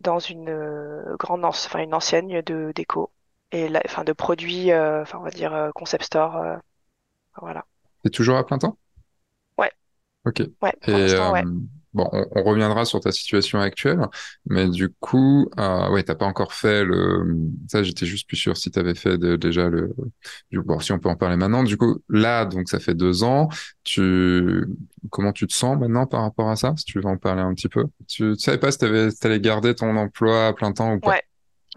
dans 0.06 0.18
une 0.18 1.14
grande, 1.18 1.44
enfin 1.44 1.80
une 1.82 1.94
enseigne 1.94 2.42
de 2.42 2.72
déco 2.74 3.10
et 3.52 3.68
la, 3.68 3.82
enfin 3.84 4.04
de 4.04 4.12
produits, 4.12 4.72
enfin 4.74 5.18
on 5.18 5.22
va 5.22 5.30
dire 5.30 5.70
concept 5.74 6.04
store. 6.04 6.42
voilà. 7.40 7.64
T'es 8.02 8.10
toujours 8.10 8.36
à 8.36 8.46
plein 8.46 8.58
temps? 8.58 8.78
Ouais. 9.58 9.72
Ok. 10.24 10.42
Ouais, 10.62 10.72
pour 10.80 10.94
Et 10.94 11.30
ouais. 11.30 11.42
Bon, 11.96 12.08
on, 12.12 12.26
on, 12.36 12.42
reviendra 12.44 12.84
sur 12.84 13.00
ta 13.00 13.10
situation 13.10 13.58
actuelle, 13.58 14.00
mais 14.44 14.68
du 14.68 14.90
coup, 15.00 15.48
euh, 15.58 15.90
ouais, 15.90 16.02
t'as 16.02 16.14
pas 16.14 16.26
encore 16.26 16.52
fait 16.52 16.84
le. 16.84 17.36
Ça, 17.68 17.82
j'étais 17.82 18.06
juste 18.06 18.28
plus 18.28 18.36
sûr 18.36 18.56
si 18.56 18.70
t'avais 18.70 18.94
fait 18.94 19.18
de, 19.18 19.36
déjà 19.36 19.68
le. 19.68 19.94
Bon, 20.52 20.78
si 20.78 20.92
on 20.92 20.98
peut 20.98 21.08
en 21.08 21.16
parler 21.16 21.36
maintenant. 21.36 21.64
Du 21.64 21.76
coup, 21.76 21.98
là, 22.08 22.44
donc 22.44 22.68
ça 22.68 22.78
fait 22.78 22.94
deux 22.94 23.24
ans. 23.24 23.48
Tu, 23.82 24.64
comment 25.10 25.32
tu 25.32 25.46
te 25.46 25.54
sens 25.54 25.78
maintenant 25.78 26.06
par 26.06 26.22
rapport 26.22 26.50
à 26.50 26.56
ça 26.56 26.74
Si 26.76 26.84
tu 26.84 27.00
veux 27.00 27.06
en 27.06 27.16
parler 27.16 27.42
un 27.42 27.54
petit 27.54 27.68
peu? 27.68 27.84
Tu, 28.06 28.34
tu 28.36 28.38
savais 28.38 28.58
pas 28.58 28.70
si 28.70 28.78
t'avais, 28.78 29.10
t'allais 29.12 29.40
garder 29.40 29.74
ton 29.74 29.96
emploi 29.96 30.48
à 30.48 30.52
plein 30.52 30.72
temps 30.72 30.92
ou 30.92 31.00
pas? 31.00 31.10
Ouais. 31.10 31.22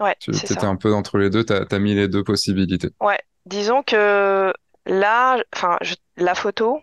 Ouais. 0.00 0.16
Tu 0.20 0.30
étais 0.30 0.64
un 0.64 0.76
peu 0.76 0.94
entre 0.94 1.18
les 1.18 1.30
deux. 1.30 1.44
T'as 1.44 1.64
as 1.70 1.78
mis 1.78 1.94
les 1.94 2.08
deux 2.08 2.24
possibilités. 2.24 2.90
Ouais. 3.00 3.18
Disons 3.46 3.82
que 3.82 4.52
là, 4.86 5.42
enfin, 5.54 5.78
la 6.16 6.34
photo 6.34 6.80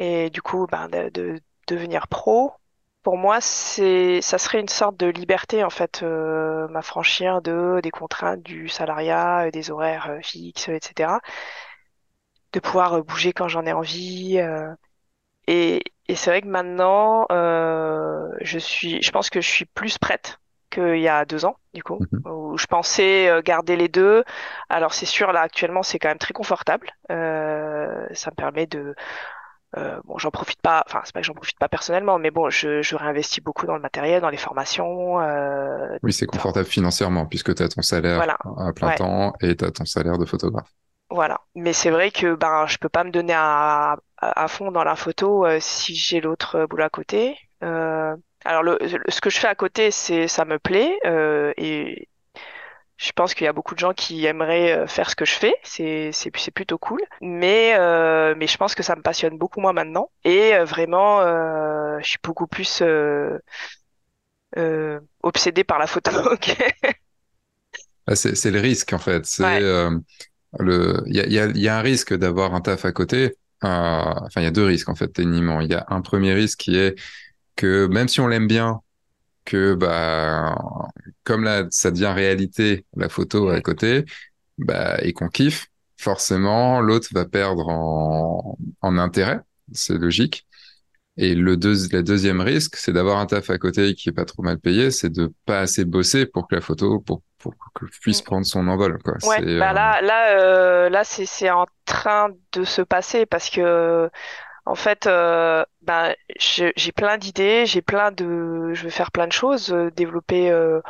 et 0.00 0.30
du 0.30 0.40
coup, 0.40 0.66
ben, 0.70 0.88
de, 0.88 1.10
de 1.10 1.40
devenir 1.68 2.08
pro, 2.08 2.52
pour 3.02 3.16
moi, 3.16 3.40
c'est, 3.40 4.20
ça 4.20 4.38
serait 4.38 4.60
une 4.60 4.68
sorte 4.68 4.96
de 4.98 5.06
liberté, 5.06 5.64
en 5.64 5.70
fait, 5.70 6.02
euh, 6.02 6.68
m'affranchir 6.68 7.40
de, 7.42 7.80
des 7.82 7.90
contraintes 7.90 8.42
du 8.42 8.68
salariat, 8.68 9.50
des 9.50 9.70
horaires 9.70 10.18
fixes, 10.22 10.68
etc. 10.68 11.20
De 12.52 12.60
pouvoir 12.60 13.02
bouger 13.04 13.32
quand 13.32 13.48
j'en 13.48 13.64
ai 13.66 13.72
envie. 13.72 14.38
Euh, 14.38 14.74
et, 15.48 15.82
et 16.08 16.16
c'est 16.16 16.30
vrai 16.30 16.42
que 16.42 16.48
maintenant, 16.48 17.26
euh, 17.32 18.28
je 18.42 18.58
suis, 18.58 19.02
je 19.02 19.10
pense 19.12 19.30
que 19.30 19.40
je 19.40 19.48
suis 19.50 19.66
plus 19.66 19.98
prête 19.98 20.38
qu'il 20.70 20.98
y 21.00 21.08
a 21.08 21.24
deux 21.26 21.44
ans, 21.46 21.56
du 21.74 21.82
coup, 21.82 22.00
Mhm. 22.00 22.24
où 22.26 22.58
je 22.58 22.66
pensais 22.66 23.30
garder 23.44 23.76
les 23.76 23.88
deux. 23.88 24.24
Alors, 24.70 24.94
c'est 24.94 25.06
sûr, 25.06 25.32
là, 25.32 25.42
actuellement, 25.42 25.82
c'est 25.84 25.98
quand 26.00 26.08
même 26.10 26.18
très 26.18 26.34
confortable. 26.34 26.90
Euh, 27.10 28.06
ça 28.14 28.30
me 28.32 28.36
permet 28.36 28.66
de 28.66 28.94
euh, 29.76 30.00
bon, 30.04 30.18
j'en 30.18 30.30
profite 30.30 30.60
pas, 30.62 30.82
enfin, 30.86 31.02
c'est 31.04 31.12
pas 31.14 31.20
que 31.20 31.26
j'en 31.26 31.34
profite 31.34 31.58
pas 31.58 31.68
personnellement, 31.68 32.18
mais 32.18 32.30
bon, 32.30 32.50
je, 32.50 32.82
je 32.82 32.96
réinvestis 32.96 33.40
beaucoup 33.40 33.66
dans 33.66 33.74
le 33.76 33.80
matériel, 33.82 34.20
dans 34.20 34.30
les 34.30 34.36
formations. 34.36 35.20
Euh, 35.20 35.98
Oui, 36.02 36.12
c'est 36.12 36.26
confortable 36.26 36.66
financièrement 36.68 37.26
puisque 37.26 37.54
tu 37.54 37.62
as 37.62 37.68
ton 37.68 37.82
salaire 37.82 38.22
Voilà. 38.22 38.36
à 38.58 38.72
plein 38.72 38.90
Ouais. 38.90 38.92
temps 38.92 39.32
et 39.40 39.56
tu 39.56 39.64
as 39.64 39.70
ton 39.70 39.84
salaire 39.84 40.18
de 40.18 40.24
photographe. 40.26 40.70
voilà. 41.10 41.40
Mais 41.54 41.72
c'est 41.72 41.90
vrai 41.90 42.10
que 42.10 42.34
ben, 42.34 42.66
je 42.66 42.78
peux 42.78 42.88
pas 42.88 43.04
me 43.04 43.10
donner 43.10 43.32
à, 43.34 43.92
à, 44.18 44.44
à 44.44 44.48
fond 44.48 44.70
dans 44.70 44.84
la 44.84 44.96
photo 44.96 45.44
euh, 45.46 45.58
si 45.60 45.94
j'ai 45.94 46.20
l'autre 46.20 46.66
boulot 46.66 46.84
à 46.84 46.90
côté. 46.90 47.36
Euh, 47.64 48.16
alors, 48.44 48.62
le, 48.62 48.78
le- 48.80 49.02
ce 49.10 49.20
que 49.20 49.30
je 49.30 49.38
fais 49.38 49.48
à 49.48 49.54
côté, 49.54 49.90
c'est, 49.90 50.28
ça 50.28 50.44
me 50.44 50.58
plaît 50.58 50.98
euh, 51.06 51.52
et 51.56 52.08
je 53.00 53.12
pense 53.12 53.32
qu'il 53.32 53.46
y 53.46 53.48
a 53.48 53.54
beaucoup 53.54 53.74
de 53.74 53.80
gens 53.80 53.94
qui 53.94 54.26
aimeraient 54.26 54.72
euh, 54.72 54.86
faire 54.86 55.08
ce 55.08 55.16
que 55.16 55.24
je 55.24 55.32
fais. 55.32 55.54
C'est, 55.62 56.10
c'est, 56.12 56.30
c'est 56.36 56.50
plutôt 56.50 56.76
cool. 56.76 57.00
Mais, 57.22 57.74
euh, 57.78 58.34
mais 58.36 58.46
je 58.46 58.58
pense 58.58 58.74
que 58.74 58.82
ça 58.82 58.94
me 58.94 59.00
passionne 59.00 59.38
beaucoup 59.38 59.60
moins 59.60 59.72
maintenant. 59.72 60.10
Et 60.24 60.54
euh, 60.54 60.64
vraiment, 60.64 61.22
euh, 61.22 61.98
je 62.02 62.08
suis 62.10 62.18
beaucoup 62.22 62.46
plus 62.46 62.82
euh, 62.82 63.38
obsédée 65.22 65.64
par 65.64 65.78
la 65.78 65.86
photo. 65.86 66.10
Ah, 68.06 68.16
c'est 68.16 68.34
c'est 68.34 68.50
le 68.50 68.60
risque 68.60 68.92
en 68.92 68.98
fait. 68.98 69.24
Ouais. 69.38 69.64
il 70.60 71.14
y 71.14 71.20
a, 71.20 71.26
y 71.26 71.38
a, 71.38 71.46
y 71.46 71.68
a 71.68 71.78
un 71.78 71.82
risque 71.82 72.14
d'avoir 72.14 72.54
un 72.54 72.60
taf 72.60 72.84
à 72.84 72.92
côté. 72.92 73.36
Enfin, 73.62 74.28
il 74.40 74.44
y 74.44 74.46
a 74.46 74.50
deux 74.50 74.64
risques 74.64 74.88
en 74.88 74.94
fait 74.94 75.08
techniquement. 75.08 75.60
Il 75.60 75.70
y 75.70 75.74
a 75.74 75.84
un 75.88 76.00
premier 76.02 76.32
risque 76.34 76.60
qui 76.60 76.76
est 76.76 76.96
que 77.56 77.86
même 77.86 78.08
si 78.08 78.20
on 78.20 78.26
l'aime 78.28 78.48
bien, 78.48 78.80
que 79.44 79.74
bah 79.74 80.56
comme 81.24 81.44
là 81.44 81.66
ça 81.70 81.90
devient 81.90 82.12
réalité 82.14 82.86
la 82.96 83.08
photo 83.08 83.48
à 83.50 83.60
côté, 83.60 84.04
bah 84.58 84.98
et 85.02 85.12
qu'on 85.12 85.28
kiffe, 85.28 85.68
forcément 85.98 86.80
l'autre 86.80 87.08
va 87.12 87.24
perdre 87.26 87.68
en 87.68 88.58
en 88.82 88.98
intérêt. 88.98 89.40
C'est 89.72 89.98
logique. 89.98 90.46
Et 91.16 91.34
le, 91.34 91.56
deux, 91.56 91.88
deuxième 92.02 92.40
risque, 92.40 92.76
c'est 92.76 92.92
d'avoir 92.92 93.18
un 93.18 93.26
taf 93.26 93.50
à 93.50 93.58
côté 93.58 93.94
qui 93.94 94.08
est 94.08 94.12
pas 94.12 94.24
trop 94.24 94.42
mal 94.42 94.58
payé, 94.58 94.90
c'est 94.90 95.10
de 95.10 95.32
pas 95.44 95.60
assez 95.60 95.84
bosser 95.84 96.24
pour 96.26 96.48
que 96.48 96.54
la 96.54 96.60
photo, 96.62 97.00
pour, 97.00 97.22
pour 97.38 97.54
que 97.74 97.84
puisse 98.00 98.22
Mm. 98.22 98.22
prendre 98.22 98.46
son 98.46 98.66
envol, 98.68 98.98
quoi. 99.02 99.16
Ouais, 99.22 99.44
bah 99.58 99.72
euh, 99.72 99.74
là, 99.74 100.00
là, 100.00 100.38
euh, 100.40 100.88
là, 100.88 101.04
c'est 101.04 101.26
c'est 101.26 101.50
en 101.50 101.66
train 101.84 102.30
de 102.52 102.64
se 102.64 102.80
passer 102.82 103.26
parce 103.26 103.50
que 103.50 104.10
en 104.66 104.74
fait, 104.74 105.06
euh, 105.06 105.64
je- 106.38 106.72
j'ai 106.76 106.92
plein 106.92 107.18
d'idées, 107.18 107.66
j'ai 107.66 107.82
plein 107.82 108.12
de, 108.12 108.72
je 108.74 108.84
veux 108.84 108.90
faire 108.90 109.10
plein 109.12 109.26
de 109.26 109.32
choses, 109.32 109.72
euh, 109.72 109.90
développer, 109.90 110.50
euh, 110.50 110.80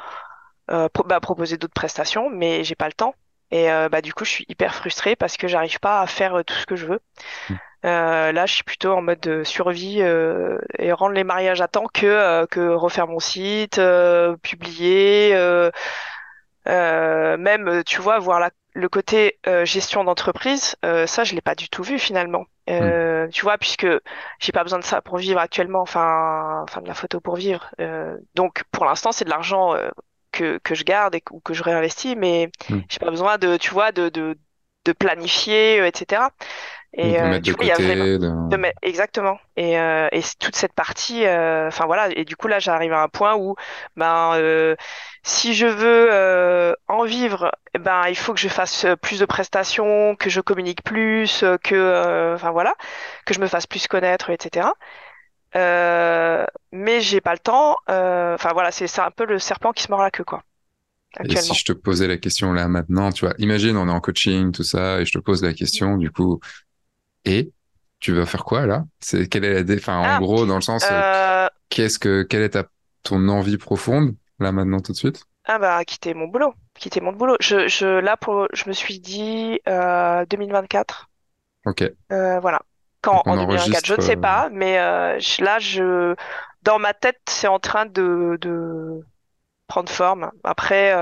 euh, 0.70 0.88
pro- 0.90 1.04
bah, 1.04 1.20
proposer 1.20 1.56
d'autres 1.58 1.74
prestations, 1.74 2.30
mais 2.30 2.64
j'ai 2.64 2.74
pas 2.76 2.86
le 2.88 2.92
temps. 2.94 3.14
Et 3.52 3.70
euh, 3.72 3.88
bah 3.88 4.02
du 4.02 4.14
coup, 4.14 4.24
je 4.24 4.30
suis 4.30 4.46
hyper 4.48 4.74
frustrée 4.74 5.16
parce 5.16 5.36
que 5.36 5.48
j'arrive 5.48 5.80
pas 5.80 6.00
à 6.02 6.06
faire 6.06 6.42
tout 6.46 6.54
ce 6.54 6.66
que 6.66 6.76
je 6.76 6.86
veux. 6.86 7.00
Euh, 7.86 8.32
là, 8.32 8.46
je 8.46 8.54
suis 8.54 8.64
plutôt 8.64 8.92
en 8.92 9.02
mode 9.02 9.20
de 9.20 9.44
survie 9.44 10.02
euh, 10.02 10.58
et 10.78 10.92
rendre 10.92 11.14
les 11.14 11.24
mariages 11.24 11.60
à 11.62 11.68
temps 11.68 11.86
que 11.92 12.06
euh, 12.06 12.46
que 12.46 12.60
refaire 12.70 13.08
mon 13.08 13.20
site, 13.20 13.78
euh, 13.78 14.36
publier. 14.38 15.32
euh, 15.34 15.70
euh, 16.68 17.36
même, 17.38 17.82
tu 17.84 18.00
vois, 18.00 18.18
voir 18.18 18.40
la- 18.40 18.50
le 18.72 18.88
côté 18.88 19.38
euh, 19.46 19.64
gestion 19.64 20.04
d'entreprise, 20.04 20.76
euh, 20.84 21.06
ça, 21.06 21.24
je 21.24 21.34
l'ai 21.34 21.40
pas 21.40 21.54
du 21.54 21.68
tout 21.68 21.82
vu 21.82 21.98
finalement. 21.98 22.46
Euh, 22.68 23.28
Tu 23.28 23.42
vois, 23.42 23.58
puisque 23.58 23.86
j'ai 24.38 24.52
pas 24.52 24.62
besoin 24.62 24.78
de 24.78 24.84
ça 24.84 25.02
pour 25.02 25.16
vivre 25.18 25.40
actuellement, 25.40 25.80
enfin, 25.82 26.62
enfin 26.62 26.80
de 26.82 26.88
la 26.88 26.94
photo 26.94 27.20
pour 27.20 27.36
vivre. 27.36 27.70
Euh, 27.80 28.16
donc, 28.34 28.64
pour 28.72 28.84
l'instant, 28.84 29.12
c'est 29.12 29.24
de 29.24 29.30
l'argent 29.30 29.74
euh, 29.74 29.90
que 30.32 30.58
que 30.58 30.74
je 30.74 30.84
garde 30.84 31.14
et 31.14 31.20
que, 31.20 31.32
ou 31.34 31.40
que 31.40 31.54
je 31.54 31.62
réinvestis, 31.62 32.16
mais 32.16 32.50
Mm. 32.68 32.80
j'ai 32.88 32.98
pas 32.98 33.10
besoin 33.10 33.38
de, 33.38 33.56
tu 33.56 33.70
vois, 33.70 33.92
de 33.92 34.08
de 34.08 34.38
de 34.86 34.92
planifier, 34.92 35.80
euh, 35.80 35.90
etc. 36.98 37.10
de 37.12 37.14
Et 37.14 37.20
euh, 37.20 37.38
du 37.40 37.52
coup, 37.54 37.62
il 37.62 37.68
y 37.68 37.72
a 37.72 37.78
vraiment 37.78 38.06
côté, 38.06 38.18
de 38.18 38.30
de... 38.50 38.56
mettre- 38.56 38.78
exactement. 38.82 39.38
Et, 39.56 39.78
euh, 39.78 40.08
et 40.12 40.22
toute 40.40 40.56
cette 40.56 40.72
partie, 40.74 41.24
euh, 41.26 41.68
enfin 41.68 41.86
voilà. 41.86 42.08
Et 42.16 42.24
du 42.24 42.36
coup 42.36 42.48
là, 42.48 42.58
j'arrive 42.58 42.92
à 42.92 43.02
un 43.02 43.08
point 43.08 43.36
où, 43.36 43.54
ben, 43.96 44.32
euh, 44.36 44.74
si 45.22 45.54
je 45.54 45.66
veux 45.66 46.08
euh, 46.12 46.74
en 46.88 47.04
vivre, 47.04 47.52
eh 47.74 47.78
ben, 47.78 48.04
il 48.08 48.16
faut 48.16 48.34
que 48.34 48.40
je 48.40 48.48
fasse 48.48 48.86
plus 49.02 49.20
de 49.20 49.24
prestations, 49.26 50.16
que 50.16 50.30
je 50.30 50.40
communique 50.40 50.82
plus, 50.84 51.44
que, 51.62 51.74
euh, 51.76 52.34
enfin 52.34 52.50
voilà, 52.50 52.74
que 53.26 53.34
je 53.34 53.40
me 53.40 53.46
fasse 53.46 53.66
plus 53.68 53.86
connaître, 53.88 54.30
etc. 54.30 54.74
Euh, 55.56 56.46
mais 56.72 57.00
j'ai 57.00 57.20
pas 57.20 57.32
le 57.34 57.38
temps. 57.40 57.76
euh, 57.90 58.34
Enfin 58.34 58.52
voilà, 58.54 58.70
c'est 58.72 58.86
c'est 58.88 59.00
un 59.02 59.10
peu 59.12 59.24
le 59.26 59.38
serpent 59.38 59.72
qui 59.72 59.82
se 59.84 59.90
mord 59.92 60.02
la 60.02 60.10
queue, 60.10 60.24
quoi, 60.24 60.42
Et 61.22 61.36
si 61.36 61.54
je 61.54 61.64
te 61.64 61.72
posais 61.72 62.06
la 62.08 62.16
question 62.16 62.52
là 62.52 62.66
maintenant, 62.68 63.12
tu 63.12 63.26
vois, 63.26 63.34
imagine 63.38 63.76
on 63.76 63.88
est 63.88 63.90
en 63.92 64.00
coaching, 64.00 64.52
tout 64.52 64.62
ça, 64.62 65.00
et 65.00 65.04
je 65.04 65.12
te 65.12 65.18
pose 65.18 65.42
la 65.42 65.52
question, 65.52 65.98
du 65.98 66.10
coup, 66.10 66.40
et 67.24 67.52
tu 68.00 68.12
vas 68.14 68.26
faire 68.26 68.44
quoi 68.44 68.66
là? 68.66 68.86
C'est 69.00 69.28
quelle 69.28 69.44
est 69.44 69.54
la 69.54 69.62
dé... 69.64 69.76
enfin, 69.76 69.98
en 69.98 70.14
Ah, 70.14 70.20
gros, 70.20 70.46
dans 70.46 70.56
le 70.56 70.62
sens, 70.62 70.90
euh, 70.90 71.02
euh, 71.44 71.48
qu'est-ce 71.70 71.98
que, 71.98 72.22
quelle 72.24 72.42
est 72.42 72.50
ta, 72.50 72.68
ton 73.04 73.28
envie 73.28 73.58
profonde 73.58 74.16
là 74.40 74.52
maintenant 74.52 74.80
tout 74.80 74.92
de 74.92 74.96
suite? 74.98 75.24
ah 75.44 75.58
bah 75.58 75.84
quitter 75.84 76.14
mon 76.14 76.28
boulot, 76.28 76.54
quitter 76.74 77.00
mon 77.00 77.12
boulot. 77.12 77.36
Je, 77.40 77.68
je 77.68 77.86
là 77.86 78.16
pour, 78.16 78.48
je 78.52 78.68
me 78.68 78.72
suis 78.72 79.00
dit 79.00 79.60
euh, 79.68 80.24
2024. 80.26 81.10
Ok. 81.64 81.82
Euh, 82.12 82.40
voilà. 82.40 82.60
Donc 83.10 83.22
Quand 83.22 83.26
on 83.26 83.36
en 83.36 83.36
2024, 83.36 83.86
je 83.86 83.94
ne 83.94 84.00
sais 84.00 84.16
pas, 84.16 84.48
mais 84.50 84.76
je- 85.20 85.44
là 85.44 85.58
je 85.58 86.14
dans 86.62 86.78
ma 86.78 86.94
tête 86.94 87.20
c'est 87.28 87.48
en 87.48 87.58
train 87.60 87.86
de, 87.86 88.38
de 88.40 89.00
prendre 89.68 89.90
forme. 89.92 90.30
Après 90.44 90.94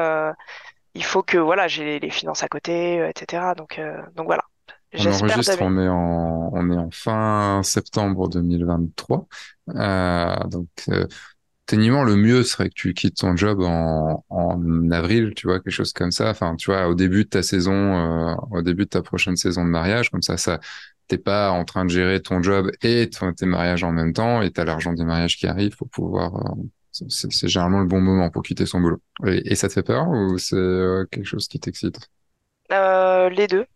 il 0.94 1.04
faut 1.04 1.22
que 1.22 1.38
voilà 1.38 1.68
j'ai 1.68 1.98
les, 2.00 2.11
finances 2.11 2.42
à 2.42 2.48
côté, 2.48 2.96
etc. 3.09 3.54
Donc 3.54 3.81
donc 4.14 4.26
voilà. 4.26 4.44
On 4.96 5.11
enregistre, 5.11 5.59
on 5.62 5.79
est 5.79 5.88
en, 5.88 6.51
on 6.53 6.70
est 6.70 6.77
en 6.77 6.90
fin 6.90 7.62
septembre 7.62 8.29
2023. 8.29 9.29
Euh, 9.77 10.37
donc, 10.48 10.68
euh, 10.88 11.07
techniquement, 11.66 12.05
le 12.05 12.16
mieux 12.16 12.42
serait 12.44 12.68
que 12.70 12.74
tu 12.74 12.94
quittes 12.94 13.16
ton 13.18 13.37
job 13.37 13.61
en, 13.62 14.24
en 14.31 14.90
avril, 14.90 15.33
tu 15.37 15.46
vois, 15.46 15.61
quelque 15.61 15.72
chose 15.72 15.92
comme 15.92 16.11
ça. 16.12 16.31
Enfin, 16.31 16.57
tu 16.57 16.70
vois, 16.70 16.88
au 16.88 16.94
début 16.94 17.24
de 17.24 17.29
ta 17.31 17.42
saison, 17.42 17.72
euh, 17.74 18.35
au 18.53 18.62
début 18.62 18.85
de 18.85 18.88
ta 18.90 19.03
prochaine 19.03 19.37
saison 19.37 19.64
de 19.64 19.70
mariage, 19.70 20.11
comme 20.11 20.22
ça, 20.22 20.37
ça, 20.37 20.61
t'es 21.09 21.18
pas 21.18 21.51
en 21.53 21.64
train 21.64 21.85
de 21.85 21.90
gérer 21.90 22.20
ton 22.22 22.42
job 22.42 22.70
et 22.83 23.11
ton- 23.11 23.33
tes 23.33 23.46
mariages 23.46 23.85
en 23.85 23.92
même 23.92 24.12
temps, 24.12 24.42
et 24.42 24.51
t'as 24.53 24.64
l'argent 24.64 24.92
des 24.94 25.05
mariages 25.05 25.37
qui 25.37 25.46
arrive 25.46 25.77
pour 25.77 25.88
pouvoir. 25.90 26.37
euh, 26.37 26.62
c'est 27.09 27.48
généralement 27.48 27.81
le 27.81 27.87
bon 27.87 28.01
moment 28.01 28.31
pour 28.31 28.42
quitter 28.42 28.66
son 28.66 28.81
boulot. 28.81 29.01
Et, 29.27 29.53
et 29.53 29.55
ça 29.55 29.68
te 29.68 29.74
fait 29.74 29.83
peur 29.85 30.09
ou 30.09 30.37
c'est 30.38 30.57
euh, 30.57 31.05
quelque 31.11 31.27
chose 31.27 31.46
qui 31.48 31.61
t'excite? 31.61 31.98
Euh, 32.72 33.29
les 33.31 33.46
deux. 33.46 33.66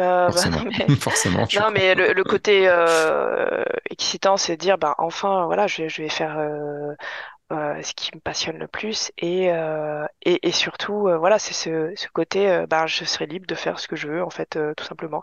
Euh, 0.00 0.30
bah, 0.30 0.44
non 0.50 0.64
mais 0.64 0.90
forcément, 0.96 1.46
non 1.54 1.70
mais 1.72 1.94
le, 1.94 2.12
le 2.12 2.24
côté 2.24 2.68
euh, 2.68 3.64
excitant 3.90 4.36
c'est 4.36 4.56
de 4.56 4.60
dire 4.60 4.78
bah 4.78 4.94
enfin 4.98 5.46
voilà 5.46 5.66
je, 5.66 5.88
je 5.88 6.02
vais 6.02 6.08
faire 6.08 6.38
euh, 6.38 6.94
euh, 7.52 7.82
ce 7.82 7.94
qui 7.94 8.10
me 8.14 8.20
passionne 8.20 8.58
le 8.58 8.68
plus 8.68 9.12
et 9.18 9.52
euh, 9.52 10.06
et, 10.22 10.46
et 10.48 10.52
surtout 10.52 11.08
euh, 11.08 11.18
voilà 11.18 11.38
c'est 11.38 11.54
ce, 11.54 11.92
ce 11.96 12.08
côté 12.12 12.64
bah 12.68 12.86
je 12.86 13.04
serai 13.04 13.26
libre 13.26 13.46
de 13.46 13.54
faire 13.54 13.78
ce 13.78 13.88
que 13.88 13.96
je 13.96 14.08
veux 14.08 14.22
en 14.22 14.30
fait 14.30 14.56
euh, 14.56 14.74
tout 14.76 14.84
simplement. 14.84 15.22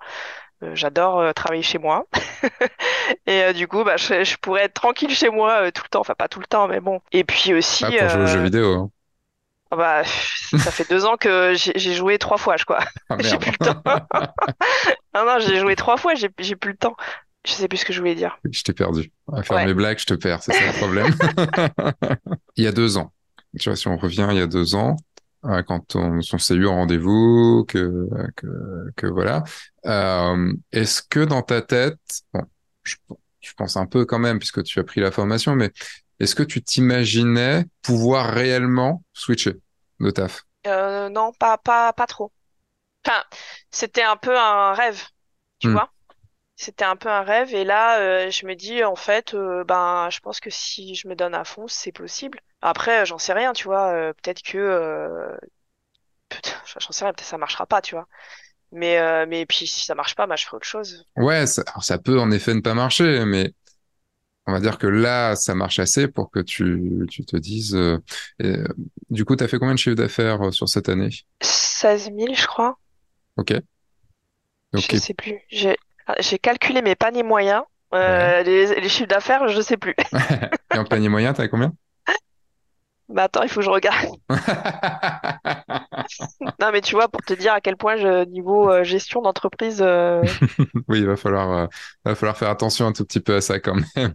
J'adore 0.74 1.20
euh, 1.20 1.34
travailler 1.34 1.62
chez 1.64 1.78
moi. 1.78 2.06
Et 3.28 3.44
euh, 3.44 3.54
du 3.54 3.68
coup 3.68 3.84
bah 3.84 3.98
je, 3.98 4.24
je 4.24 4.38
pourrais 4.38 4.64
être 4.66 4.74
tranquille 4.76 5.10
chez 5.14 5.30
moi 5.30 5.64
euh, 5.68 5.72
tout 5.72 5.84
le 5.84 5.90
temps 5.90 6.00
enfin 6.02 6.16
pas 6.16 6.30
tout 6.30 6.40
le 6.40 6.46
temps 6.48 6.68
mais 6.68 6.80
bon. 6.80 7.02
Et 7.12 7.24
puis 7.26 7.54
aussi 7.54 7.86
pour 7.98 8.08
jouer 8.10 8.24
aux 8.24 8.28
jeux 8.28 8.42
vidéo, 8.44 8.74
hein. 8.76 8.92
Bah 9.76 10.02
pff, 10.04 10.56
ça 10.58 10.72
fait 10.72 10.90
deux 10.90 11.06
ans 11.06 11.18
que 11.18 11.54
j'ai 11.56 11.94
joué 11.94 12.18
trois 12.18 12.38
fois 12.38 12.58
je 12.58 12.66
crois 12.66 12.84
Ah 13.10 13.18
j'ai 13.20 13.38
plus 13.38 13.52
le 13.52 13.58
temps 13.58 13.82
non 15.16 15.26
non 15.26 15.40
j'ai 15.40 15.60
joué 15.60 15.76
trois 15.76 15.98
fois 15.98 16.16
j'ai 16.16 16.30
j'ai 16.40 16.56
plus 16.56 16.72
le 16.72 16.78
temps 16.78 16.96
je 17.46 17.52
sais 17.52 17.68
plus 17.68 17.78
ce 17.78 17.86
que 17.86 17.94
je 17.94 18.00
voulais 18.00 18.16
dire 18.16 18.38
Je 18.50 18.64
t'ai 18.64 18.74
perdu. 18.74 19.12
À 19.32 19.44
faire 19.44 19.58
ouais 19.58 19.66
mes 19.66 19.74
blagues, 19.74 20.00
je 20.00 20.06
te 20.06 20.14
perds, 20.14 20.42
c'est 20.42 20.54
ça 20.54 20.66
le 20.66 20.78
problème. 20.78 21.14
Il 22.56 22.64
y 22.64 22.68
a 22.68 22.72
deux 22.72 22.98
ans. 22.98 23.12
Tu 23.60 23.70
vois, 23.70 23.76
si 23.76 23.88
on 23.88 23.98
revient 23.98 24.28
il 24.32 24.38
y 24.38 24.42
a 24.42 24.48
deux 24.48 24.76
ans, 24.76 24.96
euh, 25.46 25.62
quand 25.62 25.96
on, 25.96 26.20
on 26.20 26.38
s'est 26.40 26.56
eu 26.56 26.66
en 26.68 26.76
rendez-vous, 26.76 27.66
que, 27.68 28.08
que, 28.36 28.48
que 28.96 29.08
voilà. 29.08 29.44
Euh, 29.86 30.54
est-ce 30.72 31.04
que 31.04 31.20
dans 31.20 31.42
ta 31.44 31.62
tête, 31.62 32.00
bon, 32.34 32.44
je, 32.84 32.96
je 33.42 33.54
pense 33.56 33.78
un 33.78 33.86
peu 33.86 34.06
quand 34.06 34.20
même, 34.20 34.40
puisque 34.40 34.64
tu 34.64 34.80
as 34.80 34.84
pris 34.84 35.02
la 35.02 35.12
formation, 35.12 35.56
mais 35.56 35.72
est-ce 36.20 36.36
que 36.36 36.44
tu 36.44 36.64
t'imaginais 36.64 37.66
pouvoir 37.82 38.34
réellement 38.34 39.04
switcher 39.14 39.54
de 40.00 40.10
taf? 40.12 40.44
Euh, 40.68 41.10
non, 41.10 41.34
pas, 41.34 41.58
pas, 41.58 41.94
pas 41.94 42.08
trop. 42.08 42.32
Enfin, 43.06 43.24
c'était 43.72 44.04
un 44.04 44.18
peu 44.18 44.38
un 44.38 44.74
rêve, 44.74 45.04
tu 45.60 45.70
Hmm. 45.70 45.78
vois. 45.78 45.94
C'était 46.58 46.86
un 46.86 46.96
peu 46.98 47.10
un 47.10 47.24
rêve. 47.24 47.54
Et 47.56 47.66
là, 47.66 48.00
euh, 48.02 48.32
je 48.32 48.46
me 48.48 48.56
dis, 48.56 48.84
en 48.84 48.96
fait, 48.96 49.34
euh, 49.36 49.64
ben, 49.66 50.10
je 50.12 50.20
pense 50.22 50.40
que 50.42 50.50
si 50.52 50.96
je 50.96 51.08
me 51.10 51.16
donne 51.16 51.36
à 51.36 51.46
fond, 51.46 51.68
c'est 51.68 51.92
possible. 51.94 52.42
Après, 52.62 53.06
j'en 53.06 53.20
sais 53.20 53.34
rien, 53.34 53.54
tu 53.54 53.66
vois. 53.66 54.14
peut-être 54.16 54.44
que, 54.44 55.38
j'en 56.80 56.92
sais 56.92 57.06
rien, 57.06 57.14
peut-être 57.14 57.26
que 57.26 57.30
ça 57.30 57.38
marchera 57.38 57.66
pas, 57.66 57.82
tu 57.82 57.96
vois. 57.96 58.08
Mais, 58.72 59.26
mais 59.28 59.46
puis, 59.46 59.68
si 59.68 59.86
ça 59.86 59.96
marche 59.96 60.16
pas, 60.16 60.28
bah, 60.28 60.36
je 60.36 60.46
ferai 60.46 60.58
autre 60.58 60.68
chose. 60.68 61.06
Ouais, 61.16 61.46
ça, 61.46 61.62
alors, 61.68 61.84
ça 61.84 61.98
peut 62.00 62.20
en 62.20 62.32
effet 62.32 62.54
ne 62.56 62.62
pas 62.62 62.74
marcher, 62.74 63.24
mais 63.26 63.54
On 64.46 64.52
va 64.52 64.60
dire 64.60 64.78
que 64.78 64.88
là, 64.88 65.36
ça 65.36 65.56
marche 65.56 65.80
assez 65.80 66.08
pour 66.08 66.30
que 66.30 66.40
tu, 66.40 67.06
tu 67.10 67.24
te 67.26 67.38
dises. 67.38 67.76
euh, 67.76 67.98
euh, 68.42 68.66
du 69.10 69.24
coup, 69.24 69.36
tu 69.36 69.44
as 69.44 69.48
fait 69.48 69.58
combien 69.58 69.74
de 69.74 69.80
chiffres 69.80 69.96
d'affaires 69.96 70.42
euh, 70.42 70.52
sur 70.52 70.68
cette 70.68 70.90
année? 70.90 71.10
16 71.42 72.12
000, 72.18 72.34
je 72.36 72.46
crois. 72.46 72.78
Ok. 73.38 73.54
Je 74.74 74.98
sais 74.98 75.14
plus. 75.14 75.40
J'ai, 75.50 75.78
ah, 76.08 76.16
calculé 76.42 76.82
mes 76.82 76.96
paniers 76.96 77.24
moyens. 77.24 77.64
Ouais. 77.92 78.00
Euh, 78.00 78.44
les, 78.44 78.82
les 78.82 78.90
chiffres 78.90 79.08
d'affaires, 79.08 79.48
je 79.48 79.62
sais 79.62 79.78
plus. 79.78 79.96
Et 80.74 80.78
en 80.78 80.84
panier 80.84 81.10
moyen, 81.10 81.34
t'as 81.34 81.48
combien? 81.48 81.74
Bah, 83.10 83.24
attends, 83.24 83.44
il 83.44 83.50
faut 83.50 83.60
que 83.60 83.66
je 83.66 83.70
regarde. 83.70 84.10
Non, 86.60 86.72
mais 86.72 86.82
tu 86.82 86.96
vois, 86.96 87.08
pour 87.10 87.22
te 87.24 87.34
dire 87.34 87.54
à 87.54 87.62
quel 87.62 87.78
point, 87.78 87.96
je, 87.98 88.26
niveau 88.26 88.70
euh, 88.70 88.84
gestion 88.84 89.22
d'entreprise, 89.22 89.80
euh, 89.82 90.26
Oui, 90.88 91.00
il 91.00 91.06
va 91.06 91.16
falloir, 91.16 91.52
euh, 91.52 91.68
va 92.06 92.16
falloir 92.16 92.38
faire 92.38 92.50
attention 92.50 92.88
un 92.88 92.94
tout 92.94 93.06
petit 93.06 93.20
peu 93.20 93.36
à 93.36 93.42
ça 93.42 93.60
quand 93.60 93.76
même. 93.96 94.14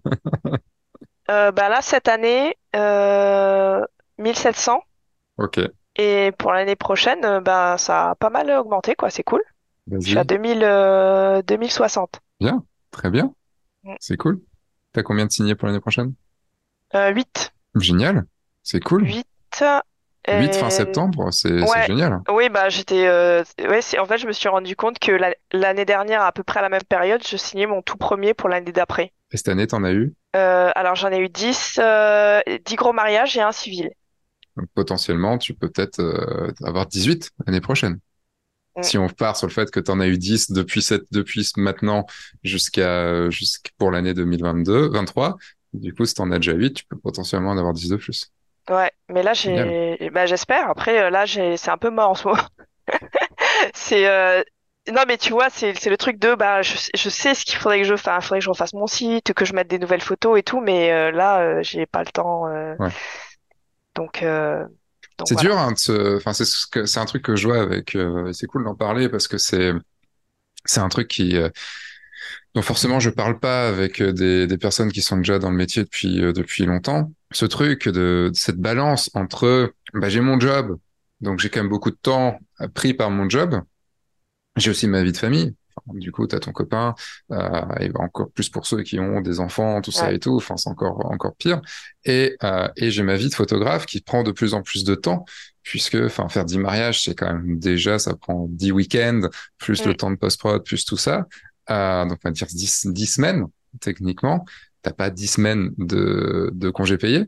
euh, 1.30 1.52
bah 1.52 1.68
là, 1.68 1.80
cette 1.82 2.08
année, 2.08 2.56
euh, 2.76 3.84
1700. 4.18 4.82
Ok. 5.36 5.58
Et 5.96 6.32
pour 6.38 6.52
l'année 6.52 6.76
prochaine, 6.76 7.24
euh, 7.24 7.40
bah, 7.40 7.76
ça 7.78 8.10
a 8.10 8.14
pas 8.14 8.30
mal 8.30 8.50
augmenté, 8.50 8.94
quoi. 8.94 9.10
C'est 9.10 9.24
cool. 9.24 9.42
Je 10.00 10.08
suis 10.08 10.18
à 10.18 10.24
Vas-y. 10.24 10.24
2000, 10.24 10.62
euh, 10.64 11.42
2060. 11.42 12.20
Bien. 12.40 12.64
Très 12.90 13.10
bien. 13.10 13.34
Mm. 13.84 13.96
C'est 14.00 14.16
cool. 14.16 14.42
T'as 14.92 15.02
combien 15.02 15.26
de 15.26 15.32
signés 15.32 15.54
pour 15.56 15.68
l'année 15.68 15.80
prochaine? 15.80 16.14
Euh, 16.94 17.10
8. 17.12 17.52
Génial. 17.74 18.26
C'est 18.70 18.80
cool. 18.80 19.06
8. 19.06 19.26
8 20.28 20.54
fin 20.54 20.68
septembre, 20.68 21.32
c'est, 21.32 21.62
Ouais. 21.62 21.86
génial. 21.86 22.20
Oui, 22.28 22.50
bah, 22.50 22.68
j'étais. 22.68 23.06
euh, 23.06 23.42
Ouais. 23.58 23.80
En 23.98 24.04
fait, 24.04 24.18
je 24.18 24.26
me 24.26 24.32
suis 24.32 24.50
rendu 24.50 24.76
compte 24.76 24.98
que 24.98 25.10
la- 25.10 25.34
l'année 25.52 25.86
dernière, 25.86 26.20
à 26.20 26.32
peu 26.32 26.42
près 26.42 26.58
à 26.58 26.62
la 26.62 26.68
même 26.68 26.82
période, 26.86 27.22
je 27.26 27.38
signais 27.38 27.66
mon 27.66 27.80
tout 27.80 27.96
premier 27.96 28.34
pour 28.34 28.50
l'année 28.50 28.72
d'après. 28.72 29.14
Et 29.32 29.38
cette 29.38 29.48
année, 29.48 29.66
t'en 29.66 29.84
as 29.84 29.92
eu? 29.92 30.12
Euh, 30.36 30.70
alors, 30.74 30.96
j'en 30.96 31.10
ai 31.10 31.18
eu 31.18 31.30
10, 31.30 31.78
euh, 31.82 32.40
10 32.66 32.76
gros 32.76 32.92
mariages 32.92 33.38
et 33.38 33.40
un 33.40 33.52
civil. 33.52 33.90
Donc, 34.58 34.66
potentiellement, 34.74 35.38
tu 35.38 35.54
peux 35.54 35.70
peut-être 35.70 36.00
euh, 36.00 36.52
avoir 36.62 36.84
18 36.84 37.30
l'année 37.46 37.62
prochaine. 37.62 37.98
Mm. 38.76 38.82
Si 38.82 38.98
on 38.98 39.08
part 39.08 39.38
sur 39.38 39.46
le 39.46 39.52
fait 39.54 39.70
que 39.70 39.80
tu 39.80 39.90
en 39.90 39.98
as 39.98 40.08
eu 40.08 40.18
10 40.18 40.50
depuis 40.50 40.82
cette, 40.82 41.10
depuis 41.10 41.50
maintenant 41.56 42.04
jusqu'à 42.44 43.30
jusqu'à 43.30 43.70
pour 43.78 43.90
l'année 43.90 44.12
2022, 44.12 44.90
23, 44.90 45.38
du 45.72 45.94
coup, 45.94 46.04
si 46.04 46.12
tu 46.12 46.20
en 46.20 46.30
as 46.32 46.38
déjà 46.38 46.52
8, 46.52 46.74
tu 46.74 46.84
peux 46.84 46.98
potentiellement 46.98 47.50
en 47.52 47.56
avoir 47.56 47.72
10 47.72 47.88
de 47.88 47.96
plus. 47.96 48.30
Ouais, 48.68 48.92
mais 49.08 49.22
là 49.22 49.32
j'ai, 49.32 50.10
bah, 50.12 50.26
j'espère. 50.26 50.68
Après 50.70 50.98
euh, 51.04 51.10
là 51.10 51.24
j'ai, 51.24 51.56
c'est 51.56 51.70
un 51.70 51.78
peu 51.78 51.88
mort 51.90 52.10
en 52.10 52.14
ce 52.14 52.28
moment. 52.28 52.42
C'est, 53.74 54.06
euh... 54.08 54.42
non 54.92 55.02
mais 55.06 55.16
tu 55.18 55.30
vois, 55.32 55.50
c'est, 55.50 55.74
c'est 55.78 55.90
le 55.90 55.96
truc 55.96 56.18
de, 56.18 56.34
bah, 56.34 56.62
je, 56.62 56.76
sais- 56.76 56.90
je 56.96 57.08
sais 57.08 57.34
ce 57.34 57.44
qu'il 57.44 57.56
faudrait 57.58 57.78
que 57.80 57.84
je 57.86 57.96
fasse. 57.96 58.24
Il 58.24 58.26
faudrait 58.28 58.38
que 58.40 58.44
je 58.44 58.50
refasse 58.50 58.72
mon 58.74 58.86
site, 58.86 59.32
que 59.34 59.44
je 59.44 59.52
mette 59.54 59.68
des 59.68 59.78
nouvelles 59.78 60.00
photos 60.02 60.38
et 60.38 60.42
tout, 60.42 60.60
mais 60.60 60.92
euh, 60.92 61.10
là 61.10 61.40
euh, 61.40 61.62
j'ai 61.62 61.86
pas 61.86 62.00
le 62.00 62.10
temps. 62.10 62.46
Ouais. 62.78 62.92
Donc, 63.94 64.22
donc 65.18 65.28
C'est 65.28 65.34
voilà. 65.34 65.48
dur, 65.48 65.58
hein, 65.58 65.72
de 65.72 65.78
se... 65.78 66.16
enfin, 66.16 66.32
c'est 66.32 66.44
ce 66.46 66.66
que 66.66 66.86
c'est 66.86 67.00
un 67.00 67.04
truc 67.04 67.22
que 67.22 67.36
je 67.36 67.46
vois 67.48 67.60
avec. 67.60 67.96
c'est 68.32 68.46
cool 68.46 68.64
d'en 68.64 68.74
parler 68.74 69.08
parce 69.08 69.28
que 69.28 69.36
c'est 69.38 69.72
c'est 70.66 70.80
un 70.80 70.88
truc 70.90 71.08
qui 71.08 71.36
dont 72.54 72.62
forcément 72.62 73.00
je 73.00 73.10
parle 73.10 73.38
pas 73.38 73.68
avec 73.68 74.02
des, 74.02 74.46
des 74.46 74.58
personnes 74.58 74.92
qui 74.92 75.02
sont 75.02 75.16
déjà 75.18 75.38
dans 75.38 75.50
le 75.50 75.56
métier 75.56 75.84
depuis 75.84 76.22
euh, 76.22 76.32
depuis 76.32 76.64
longtemps. 76.66 77.10
Ce 77.32 77.44
truc 77.46 77.88
de, 77.88 78.30
de 78.32 78.36
cette 78.36 78.56
balance 78.58 79.10
entre 79.14 79.72
bah, 79.94 80.08
j'ai 80.08 80.20
mon 80.20 80.40
job, 80.40 80.78
donc 81.20 81.40
j'ai 81.40 81.50
quand 81.50 81.60
même 81.60 81.68
beaucoup 81.68 81.90
de 81.90 81.96
temps 82.00 82.38
pris 82.74 82.94
par 82.94 83.10
mon 83.10 83.28
job. 83.28 83.60
J'ai 84.56 84.70
aussi 84.70 84.88
ma 84.88 85.02
vie 85.02 85.12
de 85.12 85.16
famille. 85.16 85.54
Enfin, 85.86 85.98
du 85.98 86.10
coup, 86.10 86.26
tu 86.26 86.34
as 86.34 86.40
ton 86.40 86.50
copain, 86.52 86.94
euh, 87.30 87.62
et 87.80 87.90
encore 87.94 88.30
plus 88.32 88.48
pour 88.48 88.66
ceux 88.66 88.82
qui 88.82 88.98
ont 88.98 89.20
des 89.20 89.38
enfants, 89.38 89.80
tout 89.80 89.92
ça 89.92 90.12
et 90.12 90.18
tout. 90.18 90.34
Enfin, 90.36 90.56
c'est 90.56 90.68
encore 90.70 91.06
encore 91.12 91.36
pire. 91.36 91.60
Et 92.04 92.36
euh, 92.42 92.68
et 92.76 92.90
j'ai 92.90 93.04
ma 93.04 93.16
vie 93.16 93.28
de 93.28 93.34
photographe 93.34 93.86
qui 93.86 94.00
prend 94.00 94.24
de 94.24 94.32
plus 94.32 94.54
en 94.54 94.62
plus 94.62 94.84
de 94.84 94.94
temps 94.96 95.24
puisque 95.62 95.96
enfin 95.96 96.28
faire 96.28 96.44
10 96.44 96.58
mariages, 96.58 97.04
c'est 97.04 97.14
quand 97.14 97.32
même 97.32 97.58
déjà 97.58 97.98
ça 97.98 98.14
prend 98.16 98.46
10 98.48 98.72
week-ends 98.72 99.20
plus 99.58 99.84
le 99.84 99.92
Mm. 99.92 99.96
temps 99.96 100.10
de 100.10 100.16
post-prod 100.16 100.64
plus 100.64 100.84
tout 100.84 100.96
ça. 100.96 101.26
Euh, 101.70 102.04
donc 102.06 102.18
on 102.24 102.28
va 102.28 102.32
dire 102.32 102.46
10 102.48 102.86
10 102.86 103.06
semaines 103.06 103.46
techniquement. 103.80 104.44
T'as 104.82 104.92
pas 104.92 105.10
10 105.10 105.26
semaines 105.28 105.70
de 105.78 106.50
de 106.54 106.70
congés 106.70 106.98
payés. 106.98 107.26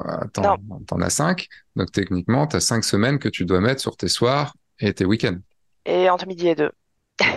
Euh, 0.00 0.26
t'en, 0.32 0.58
t'en 0.86 1.00
as 1.00 1.10
5. 1.10 1.48
Donc 1.76 1.90
techniquement, 1.92 2.46
tu 2.46 2.56
as 2.56 2.60
5 2.60 2.84
semaines 2.84 3.18
que 3.18 3.28
tu 3.28 3.44
dois 3.44 3.60
mettre 3.60 3.80
sur 3.80 3.96
tes 3.96 4.08
soirs 4.08 4.54
et 4.78 4.92
tes 4.94 5.04
week-ends. 5.04 5.38
Et 5.84 6.08
entre 6.08 6.26
midi 6.26 6.48
et 6.48 6.54
deux 6.54 6.72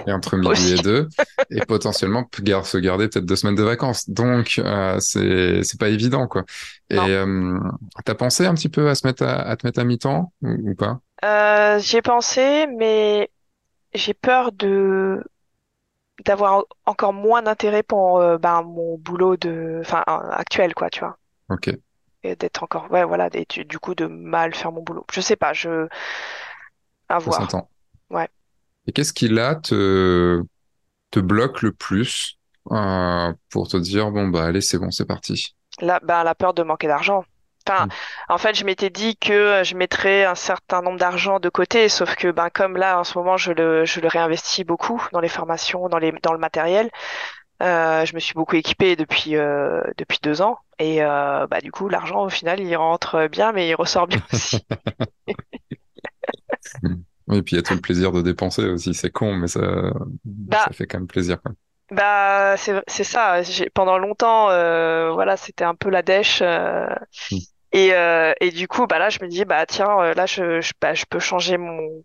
Et 0.07 0.11
entre 0.11 0.37
midi 0.37 0.51
aussi. 0.51 0.73
et 0.73 0.79
deux, 0.79 1.07
et 1.49 1.61
potentiellement 1.61 2.27
se 2.63 2.77
garder 2.77 3.07
peut-être 3.07 3.25
deux 3.25 3.35
semaines 3.35 3.55
de 3.55 3.63
vacances. 3.63 4.09
Donc 4.09 4.55
euh, 4.59 4.97
c'est 4.99 5.63
c'est 5.63 5.79
pas 5.79 5.89
évident 5.89 6.27
quoi. 6.27 6.43
Et 6.89 6.97
euh, 6.97 7.57
t'as 8.05 8.15
pensé 8.15 8.45
un 8.45 8.53
petit 8.53 8.69
peu 8.69 8.89
à 8.89 8.95
se 8.95 9.07
mettre 9.07 9.23
à, 9.23 9.41
à 9.41 9.55
te 9.55 9.65
mettre 9.65 9.79
à 9.79 9.83
mi-temps 9.83 10.33
ou, 10.41 10.71
ou 10.71 10.75
pas? 10.75 10.99
Euh, 11.23 11.79
j'y 11.79 11.97
ai 11.97 12.01
pensé, 12.01 12.67
mais 12.67 13.29
j'ai 13.93 14.13
peur 14.13 14.51
de 14.53 15.23
d'avoir 16.25 16.65
encore 16.85 17.13
moins 17.13 17.41
d'intérêt 17.43 17.83
pour 17.83 18.19
euh, 18.19 18.37
ben, 18.39 18.63
mon 18.63 18.97
boulot 18.97 19.37
de, 19.37 19.79
enfin, 19.81 20.03
actuel, 20.07 20.73
quoi, 20.73 20.89
tu 20.89 21.01
vois. 21.01 21.17
Ok, 21.47 21.67
Et 22.23 22.35
d'être 22.35 22.63
encore, 22.63 22.89
ouais, 22.91 23.03
voilà, 23.05 23.29
et 23.33 23.45
du 23.49 23.65
du 23.65 23.79
coup 23.79 23.95
de 23.95 24.05
mal 24.07 24.53
faire 24.55 24.71
mon 24.71 24.81
boulot. 24.81 25.05
Je 25.11 25.19
sais 25.21 25.35
pas, 25.35 25.53
je, 25.53 25.87
à 27.09 27.19
voir. 27.19 27.49
s'entend. 27.49 27.69
Ouais. 28.09 28.29
Et 28.87 28.91
qu'est-ce 28.91 29.13
qui 29.13 29.27
là 29.29 29.55
te, 29.55 30.41
te 31.11 31.19
bloque 31.19 31.61
le 31.63 31.73
plus 31.73 32.39
euh, 32.71 33.33
pour 33.49 33.67
te 33.69 33.77
dire, 33.77 34.11
bon, 34.11 34.29
bah 34.29 34.45
allez, 34.45 34.61
c'est 34.61 34.79
bon, 34.79 34.91
c'est 34.91 35.05
parti? 35.07 35.55
La, 35.81 35.99
ben, 35.99 36.23
la 36.23 36.33
peur 36.33 36.55
de 36.55 36.63
manquer 36.63 36.87
d'argent. 36.87 37.25
Enfin, 37.67 37.85
Hmm. 37.85 37.93
en 38.29 38.37
fait, 38.37 38.55
je 38.55 38.65
m'étais 38.65 38.89
dit 38.89 39.15
que 39.17 39.63
je 39.63 39.75
mettrais 39.75 40.25
un 40.25 40.35
certain 40.35 40.81
nombre 40.81 40.99
d'argent 40.99 41.39
de 41.39 41.49
côté, 41.49 41.87
sauf 41.89 42.15
que 42.15 42.29
ben 42.31 42.49
comme 42.49 42.75
là 42.77 42.99
en 42.99 43.03
ce 43.05 43.17
moment 43.17 43.37
je 43.37 43.53
le 43.53 43.85
je 43.85 44.01
le 44.01 44.07
réinvestis 44.09 44.65
beaucoup 44.65 45.01
dans 45.13 45.21
les 45.21 45.29
formations, 45.29 45.87
dans 45.89 45.97
les 45.99 46.11
dans 46.23 46.33
le 46.33 46.39
matériel. 46.39 46.89
Euh, 47.63 48.05
je 48.05 48.15
me 48.15 48.19
suis 48.19 48.33
beaucoup 48.35 48.55
équipée 48.57 48.95
depuis 48.97 49.37
euh, 49.37 49.81
depuis 49.97 50.19
deux 50.23 50.41
ans 50.41 50.59
et 50.79 51.03
euh, 51.03 51.47
bah 51.47 51.61
du 51.61 51.71
coup 51.71 51.89
l'argent 51.89 52.23
au 52.25 52.29
final 52.29 52.59
il 52.61 52.75
rentre 52.75 53.27
bien, 53.27 53.51
mais 53.53 53.69
il 53.69 53.75
ressort 53.75 54.07
bien 54.07 54.21
aussi. 54.33 54.65
Hmm. 56.81 56.95
Oui, 57.27 57.37
et 57.37 57.41
puis 57.43 57.55
il 57.55 57.57
y 57.57 57.59
a 57.59 57.63
tout 57.63 57.73
le 57.73 57.81
plaisir 57.81 58.11
de 58.11 58.21
dépenser 58.21 58.65
aussi, 58.65 58.93
c'est 58.93 59.11
con, 59.11 59.33
mais 59.35 59.47
ça, 59.47 59.61
Bah 60.47 60.67
ça 60.67 60.73
fait 60.73 60.87
quand 60.87 60.99
même 60.99 61.07
plaisir, 61.07 61.41
quoi. 61.41 61.53
bah 61.91 62.55
c'est 62.57 63.03
ça. 63.03 63.41
Pendant 63.73 63.97
longtemps 63.97 64.49
euh, 64.49 65.11
voilà 65.13 65.37
c'était 65.37 65.63
un 65.65 65.75
peu 65.75 65.89
la 65.89 66.01
dèche. 66.01 66.41
euh, 66.41 66.87
Hmm. 67.31 67.52
Et, 67.73 67.93
euh, 67.93 68.33
et 68.41 68.51
du 68.51 68.67
coup, 68.67 68.87
bah 68.87 68.99
là, 68.99 69.09
je 69.09 69.19
me 69.23 69.27
dis, 69.29 69.45
bah 69.45 69.65
tiens, 69.65 69.99
euh, 70.01 70.13
là, 70.13 70.25
je, 70.27 70.61
je, 70.61 70.73
bah, 70.81 70.93
je 70.93 71.05
peux 71.09 71.19
changer 71.19 71.57
mon, 71.57 72.03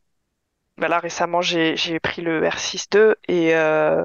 Bah 0.79 0.89
là, 0.89 0.99
récemment, 1.01 1.41
j'ai 1.43 1.77
j'ai 1.77 2.01
pris 2.01 2.23
le 2.23 2.47
R6-2 2.49 3.17
et 3.29 3.55
euh, 3.57 4.05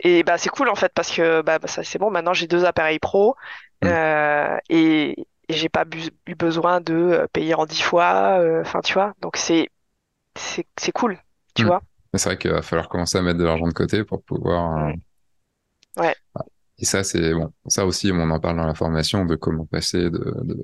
et 0.00 0.22
bah 0.24 0.38
c'est 0.38 0.50
cool 0.50 0.68
en 0.70 0.74
fait 0.76 0.92
parce 0.94 1.12
que 1.14 1.42
bah, 1.42 1.58
bah, 1.60 1.68
ça 1.68 1.84
c'est 1.84 1.98
bon. 1.98 2.10
Maintenant, 2.10 2.34
j'ai 2.34 2.46
deux 2.48 2.64
appareils 2.66 2.98
pro 3.00 3.36
Hmm. 3.82 3.96
euh, 3.96 4.58
et, 4.70 5.12
et 5.48 5.54
j'ai 5.54 5.68
pas 5.70 5.84
bu- 5.86 6.10
eu 6.26 6.34
besoin 6.36 6.80
de 6.80 6.94
euh, 6.94 7.26
payer 7.32 7.54
en 7.54 7.66
dix 7.66 7.82
fois. 7.82 8.40
euh, 8.40 8.60
Enfin, 8.62 8.80
tu 8.82 8.94
vois. 8.94 9.14
Donc 9.20 9.36
c'est 9.38 9.70
c'est 10.36 10.66
c'est 10.78 10.92
cool, 10.92 11.18
tu 11.54 11.64
Hmm. 11.64 11.68
vois. 11.68 11.84
Mais 12.12 12.18
c'est 12.18 12.28
vrai 12.30 12.38
qu'il 12.38 12.50
va 12.50 12.62
falloir 12.62 12.88
commencer 12.88 13.18
à 13.18 13.22
mettre 13.22 13.38
de 13.38 13.44
l'argent 13.44 13.66
de 13.66 13.72
côté 13.72 14.04
pour 14.04 14.22
pouvoir. 14.22 14.92
Mm. 14.92 14.96
Ouais. 15.96 16.16
Et 16.78 16.84
ça, 16.84 17.04
c'est 17.04 17.32
bon. 17.32 17.52
Ça 17.68 17.86
aussi, 17.86 18.10
on 18.12 18.30
en 18.30 18.40
parle 18.40 18.56
dans 18.58 18.66
la 18.66 18.74
formation 18.74 19.24
de 19.24 19.34
comment 19.36 19.66
passer 19.66 20.10
de, 20.10 20.18
de, 20.44 20.56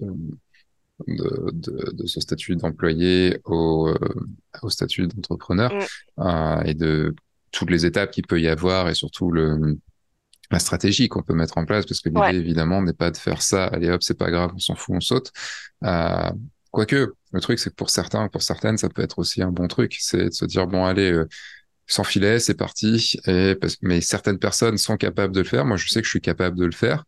de, 1.08 1.50
de, 1.52 1.92
de 1.92 2.06
ce 2.06 2.20
statut 2.20 2.56
d'employé 2.56 3.38
au, 3.44 3.88
euh, 3.88 4.26
au 4.62 4.70
statut 4.70 5.06
d'entrepreneur 5.08 5.72
Mm. 5.72 6.22
euh, 6.22 6.62
et 6.64 6.74
de 6.74 7.14
toutes 7.50 7.70
les 7.70 7.86
étapes 7.86 8.10
qu'il 8.12 8.26
peut 8.26 8.40
y 8.40 8.48
avoir 8.48 8.88
et 8.88 8.94
surtout 8.94 9.30
le, 9.30 9.78
la 10.50 10.58
stratégie 10.58 11.08
qu'on 11.08 11.22
peut 11.22 11.34
mettre 11.34 11.58
en 11.58 11.64
place 11.64 11.86
parce 11.86 12.00
que 12.00 12.10
Ouais. 12.10 12.32
l'idée 12.32 12.38
évidemment 12.38 12.82
n'est 12.82 12.92
pas 12.92 13.10
de 13.10 13.16
faire 13.16 13.42
ça, 13.42 13.66
allez 13.66 13.90
hop, 13.90 14.02
c'est 14.02 14.18
pas 14.18 14.30
grave, 14.30 14.52
on 14.54 14.58
s'en 14.58 14.74
fout, 14.76 14.96
on 14.96 15.00
saute. 15.00 15.32
Euh, 15.84 16.30
quoique, 16.70 17.14
le 17.32 17.40
truc 17.40 17.58
c'est 17.58 17.70
que 17.70 17.74
pour 17.74 17.90
certains, 17.90 18.28
pour 18.28 18.42
certaines, 18.42 18.78
ça 18.78 18.88
peut 18.88 19.02
être 19.02 19.18
aussi 19.18 19.42
un 19.42 19.50
bon 19.52 19.68
truc, 19.68 19.96
c'est 20.00 20.26
de 20.26 20.30
se 20.30 20.44
dire 20.46 20.66
bon 20.66 20.84
allez, 20.84 21.22
sans 21.86 22.04
filet, 22.04 22.38
c'est 22.38 22.54
parti. 22.54 23.18
Et 23.26 23.56
mais 23.82 24.00
certaines 24.00 24.38
personnes 24.38 24.78
sont 24.78 24.96
capables 24.96 25.34
de 25.34 25.40
le 25.40 25.46
faire. 25.46 25.64
Moi, 25.64 25.76
je 25.76 25.88
sais 25.88 26.00
que 26.00 26.06
je 26.06 26.10
suis 26.10 26.20
capable 26.20 26.58
de 26.58 26.64
le 26.64 26.72
faire. 26.72 27.04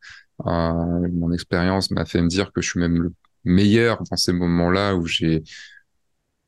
Euh, 0.46 0.72
mon 1.12 1.32
expérience 1.32 1.90
m'a 1.90 2.04
fait 2.04 2.20
me 2.20 2.28
dire 2.28 2.52
que 2.52 2.60
je 2.60 2.70
suis 2.70 2.80
même 2.80 3.02
le 3.02 3.12
meilleur 3.44 4.02
dans 4.10 4.16
ces 4.16 4.32
moments-là 4.32 4.96
où 4.96 5.06
j'ai 5.06 5.42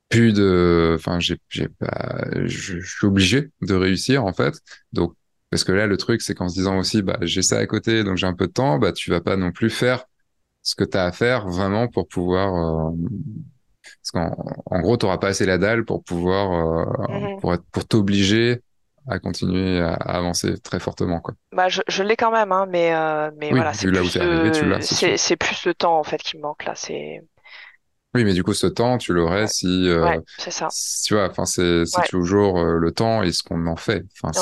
plus 0.08 0.32
de, 0.32 0.94
enfin, 0.98 1.18
j'ai, 1.20 1.38
pas, 1.78 2.24
je, 2.44 2.80
je 2.80 2.96
suis 2.96 3.06
obligé 3.06 3.50
de 3.62 3.74
réussir 3.74 4.24
en 4.24 4.32
fait. 4.32 4.60
Donc, 4.92 5.14
parce 5.50 5.64
que 5.64 5.72
là, 5.72 5.86
le 5.86 5.96
truc, 5.96 6.22
c'est 6.22 6.34
qu'en 6.34 6.48
se 6.48 6.54
disant 6.54 6.78
aussi, 6.78 7.02
bah, 7.02 7.18
j'ai 7.22 7.42
ça 7.42 7.58
à 7.58 7.66
côté, 7.66 8.04
donc 8.04 8.16
j'ai 8.16 8.26
un 8.26 8.34
peu 8.34 8.46
de 8.46 8.52
temps, 8.52 8.78
bah, 8.78 8.92
tu 8.92 9.10
vas 9.10 9.20
pas 9.20 9.36
non 9.36 9.52
plus 9.52 9.70
faire 9.70 10.04
ce 10.62 10.74
que 10.74 10.84
tu 10.84 10.96
as 10.96 11.04
à 11.06 11.12
faire 11.12 11.48
vraiment 11.48 11.88
pour 11.88 12.08
pouvoir, 12.08 12.90
euh, 12.90 12.96
parce 14.12 14.30
qu'en 14.30 14.36
en 14.66 14.80
gros, 14.80 14.96
tu 14.96 15.06
n'auras 15.06 15.18
pas 15.18 15.28
assez 15.28 15.46
la 15.46 15.58
dalle 15.58 15.84
pour 15.84 16.04
pouvoir, 16.04 16.52
euh, 17.10 17.28
Mhm. 17.28 17.40
pour 17.40 17.54
être, 17.54 17.64
pour 17.72 17.86
t'obliger 17.86 18.62
à 19.08 19.18
continuer 19.18 19.80
à, 19.80 19.94
à 19.94 20.18
avancer 20.18 20.58
très 20.60 20.80
fortement, 20.80 21.20
quoi. 21.20 21.34
Bah 21.52 21.68
je, 21.68 21.80
je 21.88 22.02
l'ai 22.02 22.16
quand 22.16 22.30
même, 22.30 22.52
hein, 22.52 22.66
mais 22.66 22.92
euh, 22.94 23.30
mais 23.36 23.52
Oui, 23.52 23.54
voilà, 23.54 23.72
c'est 23.72 23.88
plus 23.88 24.18
le 24.20 25.36
plus 25.36 25.64
le 25.66 25.74
temps 25.74 25.98
en 25.98 26.04
fait 26.04 26.18
qui 26.22 26.36
me 26.36 26.42
manque 26.42 26.64
là. 26.64 26.74
C'est 26.74 27.22
Oui, 28.14 28.24
mais 28.24 28.32
du 28.34 28.42
coup, 28.42 28.54
ce 28.54 28.66
temps, 28.66 28.96
tu 28.98 29.12
l'aurais 29.12 29.46
ouais 29.46 29.46
si, 29.46 29.66
euh, 29.88 30.18
ouais 30.18 30.20
ça. 30.50 30.68
si- 30.68 31.04
tu 31.04 31.14
vois, 31.14 31.28
enfin, 31.30 31.44
c'est, 31.44 31.84
Ouais 31.92 32.08
toujours 32.08 32.58
euh, 32.58 32.78
le 32.78 32.92
temps 32.92 33.22
et 33.22 33.32
ce 33.32 33.42
qu'on 33.42 33.66
en 33.66 33.76
fait. 33.76 34.04
Enfin. 34.22 34.32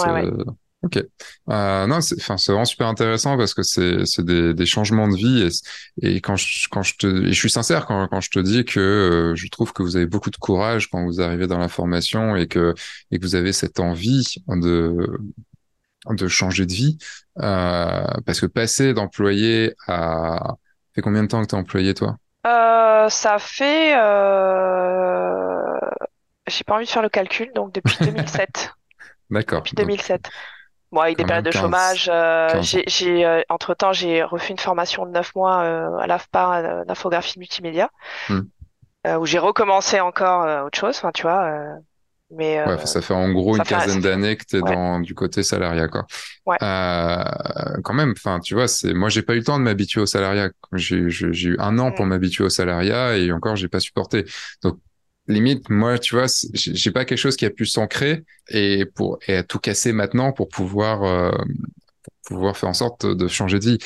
Ok. 0.84 1.02
Euh, 1.50 1.86
non, 1.86 2.00
c'est, 2.00 2.16
enfin, 2.20 2.36
c'est 2.36 2.52
vraiment 2.52 2.64
super 2.64 2.86
intéressant 2.86 3.36
parce 3.36 3.54
que 3.54 3.62
c'est, 3.62 4.04
c'est 4.06 4.24
des, 4.24 4.54
des 4.54 4.66
changements 4.66 5.08
de 5.08 5.16
vie 5.16 5.48
et, 6.02 6.16
et 6.16 6.20
quand 6.20 6.36
je, 6.36 6.68
quand 6.70 6.82
je 6.82 6.96
te, 6.96 7.06
et 7.06 7.32
je 7.32 7.38
suis 7.38 7.50
sincère 7.50 7.86
quand, 7.86 8.06
quand 8.08 8.20
je 8.20 8.30
te 8.30 8.38
dis 8.38 8.64
que 8.64 8.80
euh, 8.80 9.34
je 9.34 9.48
trouve 9.48 9.72
que 9.72 9.82
vous 9.82 9.96
avez 9.96 10.06
beaucoup 10.06 10.30
de 10.30 10.36
courage 10.36 10.90
quand 10.90 11.04
vous 11.04 11.20
arrivez 11.20 11.46
dans 11.46 11.58
la 11.58 11.68
formation 11.68 12.36
et 12.36 12.46
que, 12.46 12.74
et 13.10 13.18
que 13.18 13.24
vous 13.24 13.34
avez 13.34 13.52
cette 13.52 13.80
envie 13.80 14.36
de, 14.48 15.08
de 16.10 16.28
changer 16.28 16.66
de 16.66 16.72
vie, 16.72 16.98
euh, 17.38 18.04
parce 18.26 18.40
que 18.40 18.46
passer 18.46 18.94
d'employé 18.94 19.74
à, 19.86 20.54
fait 20.94 21.00
combien 21.02 21.22
de 21.22 21.28
temps 21.28 21.42
que 21.42 21.46
t'es 21.48 21.56
employé, 21.56 21.94
toi? 21.94 22.16
Euh, 22.46 23.08
ça 23.08 23.38
fait, 23.38 23.96
euh... 23.96 25.78
j'ai 26.46 26.64
pas 26.64 26.74
envie 26.74 26.84
de 26.84 26.90
faire 26.90 27.02
le 27.02 27.08
calcul, 27.08 27.50
donc 27.54 27.72
depuis 27.72 27.96
2007. 28.04 28.70
D'accord. 29.30 29.60
Depuis 29.62 29.74
Donc, 29.74 29.86
2007. 29.86 30.28
Bon, 30.94 31.00
avec 31.00 31.16
des 31.18 31.24
périodes 31.24 31.44
de 31.44 31.50
15 31.50 31.50
chômage, 31.50 32.08
euh, 32.12 32.60
15 32.62 32.76
j'ai, 32.86 33.26
euh, 33.26 33.42
entre-temps, 33.48 33.92
j'ai 33.92 34.22
refait 34.22 34.52
une 34.52 34.58
formation 34.58 35.06
de 35.06 35.10
9 35.10 35.34
mois 35.34 35.62
euh, 35.64 35.96
à 35.98 36.06
l'AFPA 36.06 36.84
d'infographie 36.86 37.38
multimédia, 37.38 37.90
Hmm. 38.28 38.48
où 39.18 39.26
j'ai 39.26 39.38
recommencé 39.38 40.00
encore 40.00 40.66
autre 40.66 40.78
chose, 40.78 40.96
enfin, 40.96 41.12
tu 41.12 41.22
vois. 41.22 41.78
mais 42.30 42.58
Ouais, 42.66 42.78
ça 42.86 43.02
fait 43.02 43.12
en 43.12 43.30
gros 43.32 43.56
une 43.56 43.62
quinzaine 43.62 44.00
d'années 44.00 44.36
que 44.36 44.44
tu 44.46 44.56
es 44.56 44.62
ouais, 44.62 44.76
dans 44.76 44.98
du 45.00 45.14
côté 45.14 45.42
salariat, 45.42 45.88
quoi. 45.88 46.06
ouais. 46.46 46.58
Quand 47.82 47.94
même, 47.94 48.12
enfin, 48.16 48.40
tu 48.40 48.54
vois, 48.54 48.68
c'est 48.68 48.94
moi 48.94 49.08
j'ai 49.10 49.22
pas 49.22 49.34
eu 49.34 49.38
le 49.38 49.44
temps 49.44 49.58
de 49.58 49.64
m'habituer 49.64 50.00
au 50.00 50.06
salariat. 50.06 50.50
J'ai 50.72 50.96
eu 50.96 51.56
un 51.58 51.78
an 51.78 51.90
Mm, 51.90 51.96
pour 51.96 52.06
m'habituer 52.06 52.44
au 52.44 52.48
salariat 52.48 53.16
et 53.18 53.32
encore 53.32 53.56
j'ai 53.56 53.68
pas 53.68 53.80
supporté. 53.80 54.24
Donc 54.62 54.78
limite, 55.26 55.70
moi, 55.70 55.98
tu 55.98 56.14
vois, 56.14 56.26
j'ai 56.52 56.90
pas 56.90 57.04
quelque 57.04 57.18
chose 57.18 57.36
qui 57.36 57.44
a 57.44 57.50
pu 57.50 57.66
s'ancrer 57.66 58.24
et 58.48 58.84
pour 58.84 59.18
et 59.26 59.36
à 59.36 59.42
tout 59.42 59.58
casser 59.58 59.92
maintenant 59.92 60.32
pour 60.32 60.48
pouvoir 60.48 61.02
euh, 61.04 61.32
pouvoir 62.26 62.56
faire 62.56 62.68
en 62.68 62.74
sorte 62.74 63.06
de 63.06 63.28
changer 63.28 63.58
de 63.58 63.64
vie. 63.64 63.78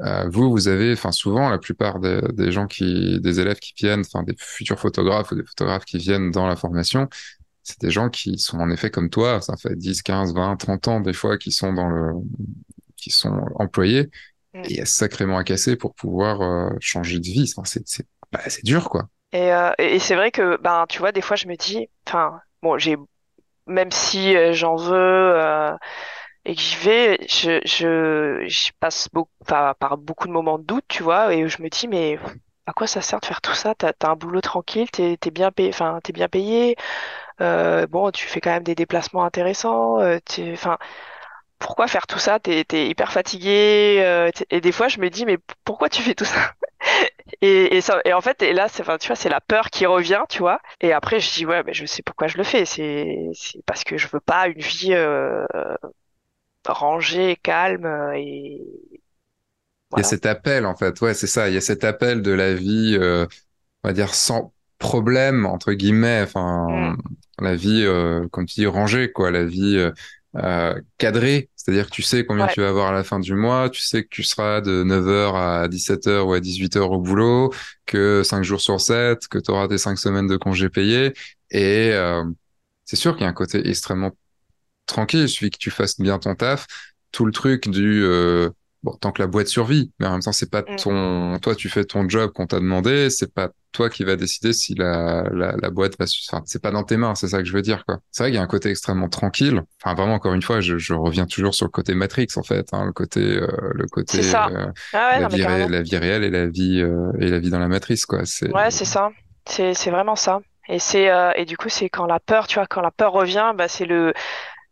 Euh, 0.00 0.28
vous, 0.28 0.50
vous 0.50 0.68
avez, 0.68 0.92
enfin 0.92 1.12
souvent, 1.12 1.48
la 1.48 1.58
plupart 1.58 2.00
des, 2.00 2.20
des 2.32 2.50
gens 2.50 2.66
qui, 2.66 3.20
des 3.20 3.40
élèves 3.40 3.58
qui 3.58 3.72
viennent, 3.76 4.00
enfin 4.00 4.22
des 4.22 4.34
futurs 4.36 4.78
photographes 4.80 5.30
ou 5.32 5.36
des 5.36 5.44
photographes 5.44 5.84
qui 5.84 5.98
viennent 5.98 6.30
dans 6.30 6.46
la 6.46 6.56
formation, 6.56 7.08
c'est 7.62 7.80
des 7.80 7.90
gens 7.90 8.08
qui 8.08 8.38
sont 8.38 8.58
en 8.58 8.70
effet 8.70 8.90
comme 8.90 9.10
toi, 9.10 9.40
ça 9.40 9.56
fait 9.56 9.76
10, 9.76 10.02
15, 10.02 10.34
20, 10.34 10.56
30 10.56 10.88
ans 10.88 11.00
des 11.00 11.12
fois 11.12 11.38
qui 11.38 11.52
sont 11.52 11.72
dans 11.72 11.88
le, 11.88 12.14
qui 12.96 13.10
sont 13.10 13.44
employés 13.56 14.10
mm. 14.54 14.58
et 14.64 14.70
il 14.70 14.76
y 14.76 14.80
a 14.80 14.86
sacrément 14.86 15.38
à 15.38 15.44
casser 15.44 15.76
pour 15.76 15.94
pouvoir 15.94 16.40
euh, 16.40 16.70
changer 16.80 17.18
de 17.20 17.24
vie. 17.24 17.52
Enfin, 17.56 17.64
c'est, 17.64 17.86
c'est, 17.86 18.06
bah, 18.32 18.40
c'est 18.48 18.64
dur, 18.64 18.88
quoi. 18.88 19.08
Et, 19.32 19.52
euh, 19.52 19.72
et 19.78 19.98
c'est 19.98 20.14
vrai 20.16 20.30
que, 20.30 20.56
ben, 20.58 20.86
tu 20.88 20.98
vois, 20.98 21.12
des 21.12 21.22
fois, 21.22 21.36
je 21.36 21.46
me 21.48 21.56
dis, 21.56 21.88
enfin, 22.06 22.40
bon, 22.62 22.78
j'ai, 22.78 22.96
même 23.66 23.90
si 23.92 24.36
euh, 24.36 24.52
j'en 24.54 24.76
veux 24.76 24.94
euh, 24.96 25.76
et 26.46 26.54
que 26.56 26.60
j'y 26.62 26.76
vais, 26.76 27.18
je, 27.28 27.60
je, 27.66 28.44
je 28.48 28.72
passe 28.80 29.08
beaucoup, 29.12 29.30
par 29.46 29.98
beaucoup 29.98 30.28
de 30.28 30.32
moments 30.32 30.58
de 30.58 30.64
doute, 30.64 30.84
tu 30.88 31.02
vois, 31.02 31.34
et 31.34 31.48
je 31.48 31.62
me 31.62 31.68
dis, 31.70 31.88
mais 31.88 32.18
à 32.66 32.72
quoi 32.74 32.86
ça 32.88 33.00
sert 33.02 33.20
de 33.20 33.26
faire 33.26 33.40
tout 33.42 33.54
ça? 33.54 33.74
T'as, 33.76 33.92
t'as 33.94 34.10
un 34.12 34.16
boulot 34.16 34.40
tranquille, 34.42 34.90
t'es, 34.90 35.16
t'es 35.18 35.30
bien 35.30 35.50
payé, 35.52 35.70
enfin, 35.70 36.00
t'es 36.04 36.12
bien 36.12 36.28
payé, 36.28 36.76
euh, 37.40 37.86
bon, 37.88 38.10
tu 38.12 38.26
fais 38.28 38.40
quand 38.40 38.50
même 38.52 38.62
des 38.64 38.74
déplacements 38.76 39.24
intéressants, 39.24 40.00
euh, 40.00 40.18
enfin, 40.52 40.78
pourquoi 41.62 41.86
faire 41.86 42.06
tout 42.08 42.18
ça? 42.18 42.40
T'es, 42.40 42.64
hyper 42.88 43.12
fatigué, 43.12 43.98
euh, 44.04 44.30
et 44.50 44.60
des 44.60 44.72
fois, 44.72 44.88
je 44.88 44.98
me 45.00 45.08
dis, 45.10 45.24
mais 45.24 45.38
pourquoi 45.64 45.88
tu 45.88 46.02
fais 46.02 46.14
tout 46.14 46.24
ça? 46.24 46.52
Et, 47.40 47.76
et, 47.76 47.80
ça, 47.80 48.00
et 48.04 48.12
en 48.12 48.20
fait, 48.20 48.42
et 48.42 48.52
là, 48.52 48.68
c'est, 48.68 48.82
enfin, 48.82 48.98
tu 48.98 49.06
vois, 49.08 49.16
c'est 49.16 49.28
la 49.28 49.40
peur 49.40 49.70
qui 49.70 49.86
revient, 49.86 50.22
tu 50.28 50.40
vois. 50.40 50.60
Et 50.80 50.92
après, 50.92 51.20
je 51.20 51.32
dis, 51.32 51.46
ouais, 51.46 51.62
mais 51.64 51.72
je 51.72 51.86
sais 51.86 52.02
pourquoi 52.02 52.26
je 52.28 52.36
le 52.36 52.44
fais. 52.44 52.64
C'est, 52.64 53.30
c'est 53.34 53.64
parce 53.64 53.84
que 53.84 53.96
je 53.96 54.08
veux 54.08 54.20
pas 54.20 54.48
une 54.48 54.60
vie 54.60 54.92
euh, 54.92 55.44
rangée, 56.66 57.36
calme, 57.42 57.86
et 58.16 58.60
Il 59.96 59.98
y 59.98 60.00
a 60.00 60.04
cet 60.04 60.26
appel, 60.26 60.64
en 60.66 60.74
fait. 60.76 61.00
Ouais, 61.00 61.14
c'est 61.14 61.26
ça. 61.26 61.48
Il 61.48 61.54
y 61.54 61.58
a 61.58 61.60
cet 61.60 61.84
appel 61.84 62.22
de 62.22 62.32
la 62.32 62.54
vie, 62.54 62.96
euh, 62.98 63.26
on 63.84 63.88
va 63.88 63.94
dire, 63.94 64.14
sans 64.14 64.54
problème, 64.78 65.46
entre 65.46 65.72
guillemets. 65.72 66.22
Mm, 66.68 66.84
Enfin, 66.84 66.96
la 67.40 67.56
vie, 67.56 67.86
comme 68.30 68.46
tu 68.46 68.60
dis, 68.60 68.66
rangée, 68.66 69.12
quoi. 69.12 69.30
La 69.30 69.44
vie 69.44 69.90
euh, 70.36 70.80
cadrée. 70.98 71.50
C'est-à-dire 71.64 71.86
que 71.86 71.92
tu 71.92 72.02
sais 72.02 72.26
combien 72.26 72.46
ouais, 72.46 72.52
tu 72.52 72.60
vas 72.60 72.70
avoir 72.70 72.88
à 72.88 72.92
la 72.92 73.04
fin 73.04 73.20
du 73.20 73.34
mois. 73.34 73.70
Tu 73.70 73.82
sais 73.82 74.02
que 74.02 74.08
tu 74.08 74.24
seras 74.24 74.60
de 74.60 74.82
9h 74.82 75.36
à 75.36 75.68
17h 75.68 76.22
ou 76.22 76.32
à 76.32 76.40
18h 76.40 76.80
au 76.80 76.98
boulot, 76.98 77.52
que 77.86 78.24
5 78.24 78.42
jours 78.42 78.60
sur 78.60 78.80
7, 78.80 79.28
que 79.28 79.38
tu 79.38 79.52
auras 79.52 79.68
tes 79.68 79.78
5 79.78 79.96
semaines 79.96 80.26
de 80.26 80.36
congés 80.36 80.68
payés. 80.70 81.12
Et 81.52 81.92
euh, 81.92 82.24
c'est 82.84 82.96
sûr 82.96 83.12
qu'il 83.12 83.22
y 83.22 83.26
a 83.26 83.28
un 83.28 83.32
côté 83.32 83.68
extrêmement 83.68 84.10
tranquille, 84.86 85.20
il 85.20 85.28
suffit 85.28 85.50
que 85.50 85.58
tu 85.58 85.70
fasses 85.70 86.00
bien 86.00 86.18
ton 86.18 86.34
taf. 86.34 86.66
Tout 87.12 87.26
le 87.26 87.32
truc 87.32 87.68
du 87.68 88.02
euh, 88.02 88.50
bon, 88.82 88.92
tant 89.00 89.12
que 89.12 89.22
la 89.22 89.28
boîte 89.28 89.48
survit, 89.48 89.92
mais 89.98 90.06
en 90.06 90.12
même 90.12 90.20
temps, 90.22 90.32
c'est 90.32 90.50
pas 90.50 90.62
Mm. 90.66 90.76
ton, 90.76 91.38
toi, 91.40 91.54
tu 91.54 91.68
fais 91.68 91.84
ton 91.84 92.08
job 92.08 92.32
qu'on 92.32 92.46
t'a 92.46 92.58
demandé, 92.60 93.10
c'est 93.10 93.32
pas 93.32 93.50
toi 93.72 93.88
qui 93.88 94.04
va 94.04 94.16
décider 94.16 94.52
si 94.52 94.74
la, 94.74 95.22
la, 95.32 95.56
la 95.56 95.70
boîte 95.70 95.96
va, 95.98 96.04
enfin, 96.28 96.42
c'est 96.46 96.60
pas 96.62 96.70
dans 96.70 96.84
tes 96.84 96.96
mains, 96.98 97.14
c'est 97.14 97.28
ça 97.28 97.38
que 97.38 97.44
je 97.44 97.52
veux 97.52 97.62
dire, 97.62 97.84
quoi. 97.86 97.98
C'est 98.10 98.22
vrai 98.24 98.30
qu'il 98.30 98.36
y 98.36 98.40
a 98.40 98.42
un 98.42 98.46
côté 98.46 98.68
extrêmement 98.70 99.08
tranquille. 99.08 99.62
Enfin, 99.82 99.94
vraiment, 99.94 100.14
encore 100.14 100.34
une 100.34 100.42
fois, 100.42 100.60
je, 100.60 100.76
je 100.78 100.94
reviens 100.94 101.26
toujours 101.26 101.54
sur 101.54 101.66
le 101.66 101.70
côté 101.70 101.94
Matrix, 101.94 102.28
en 102.36 102.42
fait, 102.42 102.68
hein, 102.72 102.84
le 102.84 102.92
côté, 102.92 103.20
euh, 103.20 103.46
le 103.74 103.86
côté, 103.86 104.18
euh, 104.46 104.66
Ah 104.92 105.10
ouais, 105.10 105.20
la 105.20 105.20
non, 105.20 105.28
vie 105.28 105.42
réelle, 105.44 105.70
la 105.70 105.82
vie 105.82 105.96
réelle 105.96 106.24
et 106.24 106.30
la 106.30 106.46
vie, 106.46 106.80
euh, 106.80 107.12
et 107.20 107.28
la 107.28 107.38
vie 107.38 107.50
dans 107.50 107.58
la 107.60 107.68
matrice, 107.68 108.04
quoi. 108.06 108.24
C'est, 108.26 108.50
Ouais, 108.52 108.70
c'est 108.70 108.84
ça. 108.84 109.10
C'est 109.46 109.74
c'est 109.74 109.90
vraiment 109.90 110.16
ça. 110.16 110.40
Et 110.68 110.78
c'est 110.78 111.10
euh, 111.10 111.32
et 111.34 111.44
du 111.44 111.56
coup 111.56 111.68
c'est 111.68 111.88
quand 111.88 112.06
la 112.06 112.20
peur, 112.20 112.46
tu 112.46 112.54
vois, 112.54 112.66
quand 112.66 112.80
la 112.82 112.92
peur 112.92 113.12
revient, 113.12 113.52
bah 113.56 113.66
c'est 113.68 113.84
le 113.84 114.14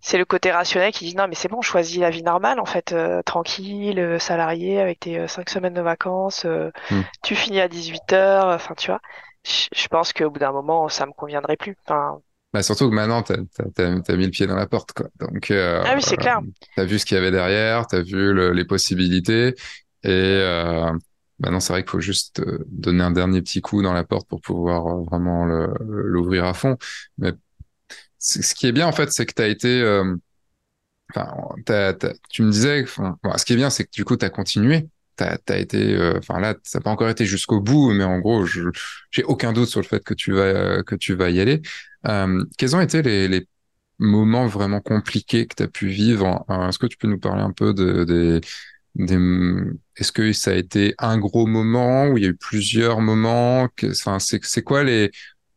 c'est 0.00 0.18
le 0.18 0.24
côté 0.24 0.50
rationnel 0.50 0.92
qui 0.92 1.04
dit 1.06 1.14
non 1.16 1.28
mais 1.28 1.34
c'est 1.34 1.48
bon, 1.48 1.60
choisis 1.62 1.98
la 1.98 2.10
vie 2.10 2.22
normale 2.22 2.60
en 2.60 2.64
fait, 2.66 2.92
euh, 2.92 3.22
tranquille, 3.22 3.98
euh, 3.98 4.18
salarié 4.18 4.80
avec 4.80 5.00
tes 5.00 5.18
euh, 5.20 5.28
cinq 5.28 5.50
semaines 5.50 5.74
de 5.74 5.80
vacances, 5.82 6.44
euh, 6.46 6.70
Hmm. 6.90 7.02
tu 7.22 7.34
finis 7.36 7.60
à 7.60 7.68
18 7.68 8.12
heures, 8.12 8.48
enfin 8.48 8.74
tu 8.74 8.90
vois. 8.90 9.00
Je, 9.46 9.88
pense 9.88 10.12
qu'au 10.12 10.30
bout 10.30 10.38
d'un 10.38 10.52
moment 10.52 10.88
ça 10.88 11.06
me 11.06 11.12
conviendrait 11.12 11.56
plus. 11.56 11.76
Enfin, 11.86 12.20
Bah 12.52 12.62
surtout 12.64 12.90
que 12.90 12.94
maintenant, 12.94 13.22
t'as, 13.22 13.36
t'as 13.74 14.16
mis 14.16 14.24
le 14.24 14.30
pied 14.30 14.46
dans 14.48 14.56
la 14.56 14.66
porte, 14.66 14.92
quoi. 14.92 15.08
Donc, 15.20 15.52
ah 15.84 15.94
oui 15.94 16.02
c'est 16.02 16.16
clair. 16.16 16.40
t'as 16.76 16.84
vu 16.84 16.98
ce 16.98 17.06
qu'il 17.06 17.14
y 17.14 17.18
avait 17.18 17.30
derrière, 17.30 17.86
t'as 17.86 18.02
vu 18.02 18.32
le- 18.32 18.52
les 18.52 18.64
possibilités, 18.64 19.54
et 20.02 20.42
maintenant, 21.38 21.60
c'est 21.60 21.72
vrai 21.72 21.82
qu'il 21.82 21.90
faut 21.90 22.00
juste 22.00 22.42
donner 22.68 23.04
un 23.04 23.12
dernier 23.12 23.40
petit 23.42 23.60
coup 23.60 23.82
dans 23.82 23.92
la 23.92 24.04
porte 24.04 24.28
pour 24.28 24.40
pouvoir 24.40 24.98
vraiment 25.04 25.46
l'ouvrir 25.46 26.44
à 26.44 26.54
fond. 26.54 26.76
Mais 27.18 27.32
ce 28.20 28.54
qui 28.54 28.66
est 28.66 28.72
bien, 28.72 28.86
en 28.86 28.92
fait, 28.92 29.10
c'est 29.12 29.26
que 29.26 29.32
t'as 29.34 29.48
été, 29.48 29.80
euh, 29.82 30.14
tu 32.30 32.42
me 32.42 32.50
disais, 32.50 32.84
ce 32.86 33.44
qui 33.44 33.52
est 33.54 33.56
bien, 33.56 33.70
c'est 33.70 33.84
que 33.84 33.90
du 33.92 34.04
coup, 34.04 34.16
t'as 34.16 34.30
continué. 34.30 34.88
T'as, 35.16 35.36
t'as 35.38 35.58
été, 35.58 35.94
euh, 35.96 36.18
enfin 36.18 36.40
là, 36.40 36.54
ça 36.62 36.78
n'a 36.78 36.82
pas 36.82 36.90
encore 36.90 37.10
été 37.10 37.26
jusqu'au 37.26 37.60
bout, 37.60 37.92
mais 37.92 38.04
en 38.04 38.20
gros, 38.20 38.46
j'ai 38.46 39.24
aucun 39.24 39.52
doute 39.52 39.68
sur 39.68 39.80
le 39.80 39.86
fait 39.86 40.02
que 40.02 40.14
tu 40.14 40.32
vas, 40.32 40.82
que 40.82 40.94
tu 40.94 41.14
vas 41.14 41.28
y 41.30 41.40
aller. 41.40 41.60
Euh, 42.06 42.44
quels 42.56 42.74
ont 42.76 42.80
été 42.80 43.02
les, 43.02 43.46
moments 44.02 44.46
vraiment 44.46 44.80
compliqués 44.80 45.46
que 45.46 45.54
tu 45.56 45.62
as 45.62 45.68
pu 45.68 45.88
vivre? 45.88 46.46
Est-ce 46.48 46.78
que 46.78 46.86
tu 46.86 46.96
peux 46.96 47.08
nous 47.08 47.18
parler 47.18 47.42
un 47.42 47.52
peu 47.52 47.74
de, 47.74 48.04
des, 48.04 48.40
est-ce 49.96 50.12
que 50.12 50.32
ça 50.32 50.52
a 50.52 50.54
été 50.54 50.94
un 50.98 51.18
gros 51.18 51.46
moment 51.46 52.08
ou 52.08 52.16
il 52.16 52.24
y 52.24 52.26
a 52.26 52.30
eu 52.30 52.36
plusieurs 52.36 53.00
moments? 53.02 53.68
Enfin, 53.84 54.18
c'est, 54.18 54.62
quoi 54.62 54.84
les, 54.84 55.10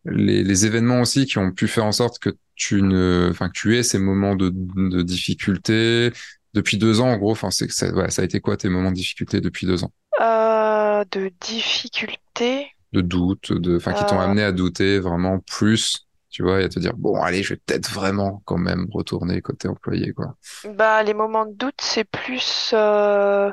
les 0.05 0.65
événements 0.65 1.01
aussi 1.01 1.25
qui 1.25 1.37
ont 1.37 1.51
pu 1.51 1.69
faire 1.69 1.85
en 1.85 1.93
sorte 1.93 2.19
que 2.19 2.35
tu 2.55 2.81
ne, 2.81 3.27
enfin, 3.31 3.47
que 3.49 3.53
tu 3.53 3.77
aies 3.77 3.83
ces 3.83 3.99
moments 3.99 4.35
de, 4.35 4.49
de 4.51 5.01
difficulté 5.01 6.11
depuis 6.53 6.77
deux 6.77 7.01
ans, 7.01 7.09
en 7.09 7.17
gros, 7.17 7.31
enfin, 7.31 7.51
c'est 7.51 7.71
ça, 7.71 7.91
ouais, 7.93 8.09
ça 8.11 8.21
a 8.21 8.25
été 8.25 8.39
quoi 8.41 8.57
tes 8.57 8.69
moments 8.69 8.91
de 8.91 8.95
difficulté 8.95 9.41
depuis 9.41 9.65
deux 9.67 9.83
ans? 9.83 9.91
Euh, 10.19 11.05
de 11.11 11.29
difficulté? 11.39 12.71
De 12.93 13.01
doute, 13.01 13.51
de, 13.51 13.75
enfin, 13.77 13.93
qui 13.93 14.05
t'ont 14.05 14.19
Euh, 14.19 14.19
amené 14.19 14.43
à 14.43 14.51
douter 14.51 14.99
vraiment 14.99 15.39
plus, 15.39 16.07
tu 16.29 16.43
vois, 16.43 16.61
et 16.61 16.65
à 16.65 16.69
te 16.69 16.79
dire, 16.79 16.93
bon, 16.95 17.21
allez, 17.21 17.41
je 17.43 17.55
vais 17.55 17.61
peut-être 17.65 17.91
vraiment 17.91 18.41
quand 18.45 18.57
même 18.59 18.87
retourner 18.91 19.41
côté 19.41 19.67
employé, 19.67 20.13
quoi. 20.13 20.37
bah 20.63 21.03
les 21.03 21.13
moments 21.13 21.45
de 21.45 21.53
doute 21.53 21.81
c'est 21.81 22.03
plus 22.05 22.71
euh, 22.73 23.51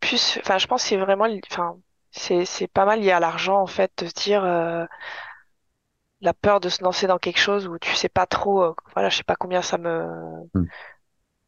plus. 0.00 0.38
Enfin 0.40 0.58
je 0.58 0.66
pense 0.68 0.82
que 0.84 0.90
c'est 0.90 0.98
vraiment. 0.98 1.26
Enfin 1.52 1.78
c'est 2.12 2.44
c'est 2.46 2.68
pas 2.68 2.84
mal 2.86 3.00
lié 3.00 3.12
à 3.12 3.20
l'argent 3.20 3.60
en 3.62 3.66
fait 3.68 3.92
de 3.98 4.08
se 4.08 4.14
dire. 4.14 4.44
euh, 4.44 4.86
la 6.24 6.34
peur 6.34 6.60
de 6.60 6.68
se 6.70 6.82
lancer 6.84 7.06
dans 7.06 7.18
quelque 7.20 7.38
chose 7.40 7.68
où 7.68 7.78
tu 7.78 7.94
sais 7.94 8.08
pas 8.08 8.26
trop, 8.26 8.62
euh, 8.64 8.74
voilà, 8.94 9.10
je 9.10 9.18
sais 9.18 9.24
pas 9.24 9.36
combien 9.36 9.62
ça 9.62 9.78
me, 9.78 10.04
Hmm. 10.54 10.64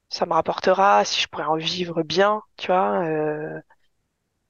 ça 0.09 0.27
me 0.27 0.33
rapportera, 0.33 1.05
si 1.05 1.21
je 1.21 1.29
pourrais 1.29 1.45
en 1.45 1.57
vivre 1.57 2.03
bien, 2.03 2.43
tu 2.57 2.69
vois. 2.69 3.03
euh, 3.05 3.61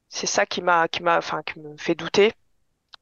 c'est 0.09 0.27
ça 0.27 0.47
qui 0.47 0.62
m'a, 0.62 0.89
qui 0.89 1.03
m'a, 1.03 1.18
enfin, 1.18 1.43
qui 1.43 1.59
me 1.61 1.77
fait 1.77 1.95
douter 1.95 2.33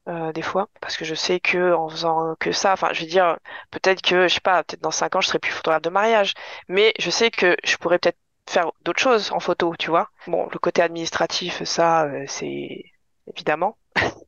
euh, 0.09 0.33
des 0.33 0.41
fois, 0.43 0.69
parce 0.81 0.97
que 0.97 1.05
je 1.05 1.15
sais 1.15 1.39
que 1.39 1.73
en 1.73 1.89
faisant 1.89 2.35
que 2.39 2.51
ça, 2.53 2.73
enfin, 2.73 2.89
je 2.93 3.01
veux 3.01 3.07
dire, 3.07 3.37
peut-être 3.71 4.01
que, 4.01 4.27
je 4.27 4.35
sais 4.35 4.41
pas, 4.41 4.63
peut-être 4.63 4.81
dans 4.83 4.91
cinq 4.91 5.15
ans, 5.15 5.21
je 5.21 5.27
serai 5.29 5.39
plus 5.39 5.51
photographe 5.53 5.83
de 5.83 5.89
mariage, 5.89 6.33
mais 6.69 6.93
je 6.99 7.09
sais 7.11 7.31
que 7.31 7.57
je 7.65 7.77
pourrais 7.77 7.99
peut-être 7.99 8.19
faire 8.49 8.71
d'autres 8.83 9.01
choses 9.01 9.31
en 9.33 9.39
photo, 9.41 9.75
tu 9.79 9.89
vois. 9.91 10.09
Bon, 10.27 10.47
le 10.51 10.59
côté 10.59 10.81
administratif, 10.83 11.63
ça, 11.65 12.07
c'est 12.27 12.83
évidemment, 13.27 13.77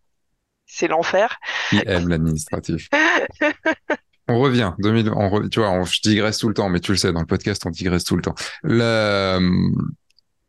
c'est 0.67 0.87
l'enfer. 0.87 1.39
Qui 1.71 1.81
aime 1.87 2.07
l'administratif. 2.07 2.87
On 4.29 4.39
revient, 4.39 4.73
2000, 4.79 5.09
on 5.11 5.29
re- 5.29 5.47
tu 5.49 5.59
vois, 5.61 5.69
on, 5.71 5.85
je 5.85 6.01
digresse 6.01 6.37
tout 6.37 6.49
le 6.49 6.53
temps, 6.53 6.67
mais 6.67 6.81
tu 6.81 6.91
le 6.91 6.97
sais, 6.97 7.13
dans 7.13 7.21
le 7.21 7.25
podcast, 7.25 7.65
on 7.65 7.69
digresse 7.69 8.03
tout 8.03 8.17
le 8.17 8.21
temps. 8.21 8.35
Le, 8.61 9.39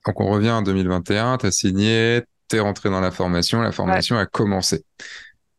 donc, 0.04 0.20
on 0.20 0.26
revient 0.30 0.50
en 0.50 0.62
2021, 0.62 1.36
t'as 1.38 1.52
signé, 1.52 2.22
t'es 2.48 2.58
rentré 2.58 2.90
dans 2.90 3.00
la 3.00 3.12
formation, 3.12 3.60
la 3.60 3.68
Ouais. 3.68 3.72
formation 3.72 4.18
a 4.18 4.26
commencé. 4.26 4.84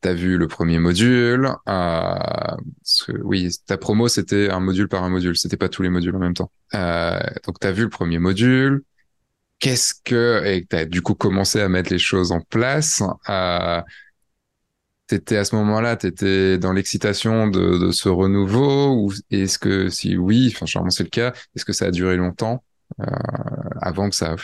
T'as 0.01 0.11
vu 0.11 0.37
le 0.37 0.49
premier 0.49 0.79
module, 0.79 1.49
euh, 1.69 2.15
que, 3.07 3.13
oui, 3.23 3.49
ta 3.65 3.77
promo, 3.77 4.09
c'était 4.09 4.49
un 4.49 4.59
module 4.59 4.89
par 4.89 5.03
un 5.05 5.09
module, 5.09 5.37
c'était 5.37 5.55
pas 5.57 5.69
tous 5.69 5.81
les 5.83 5.89
modules 5.89 6.15
en 6.15 6.19
même 6.19 6.33
temps. 6.33 6.51
Euh, 6.73 7.19
donc, 7.47 7.57
t'as 7.61 7.71
vu 7.71 7.83
le 7.83 7.89
premier 7.89 8.19
module, 8.19 8.81
qu'est-ce 9.59 9.93
que, 10.03 10.43
et 10.45 10.65
t'as 10.65 10.83
du 10.83 11.01
coup 11.01 11.15
commencé 11.15 11.61
à 11.61 11.69
mettre 11.69 11.91
les 11.91 11.99
choses 11.99 12.33
en 12.33 12.41
place, 12.41 13.01
euh, 13.29 13.81
T'étais 15.09 15.37
à 15.37 15.43
ce 15.43 15.55
moment-là, 15.55 15.95
t'étais 15.95 16.59
dans 16.59 16.71
l'excitation 16.71 17.47
de, 17.47 17.79
de 17.79 17.91
ce 17.91 18.09
renouveau 18.09 18.93
ou 18.93 19.11
est-ce 19.31 19.57
que 19.57 19.89
si 19.89 20.15
oui, 20.15 20.51
enfin 20.53 20.67
généralement 20.67 20.91
c'est 20.91 21.03
le 21.03 21.09
cas, 21.09 21.33
est-ce 21.55 21.65
que 21.65 21.73
ça 21.73 21.85
a 21.85 21.91
duré 21.91 22.15
longtemps 22.15 22.63
euh, 23.01 23.05
avant 23.81 24.09
que 24.09 24.15
ça 24.15 24.35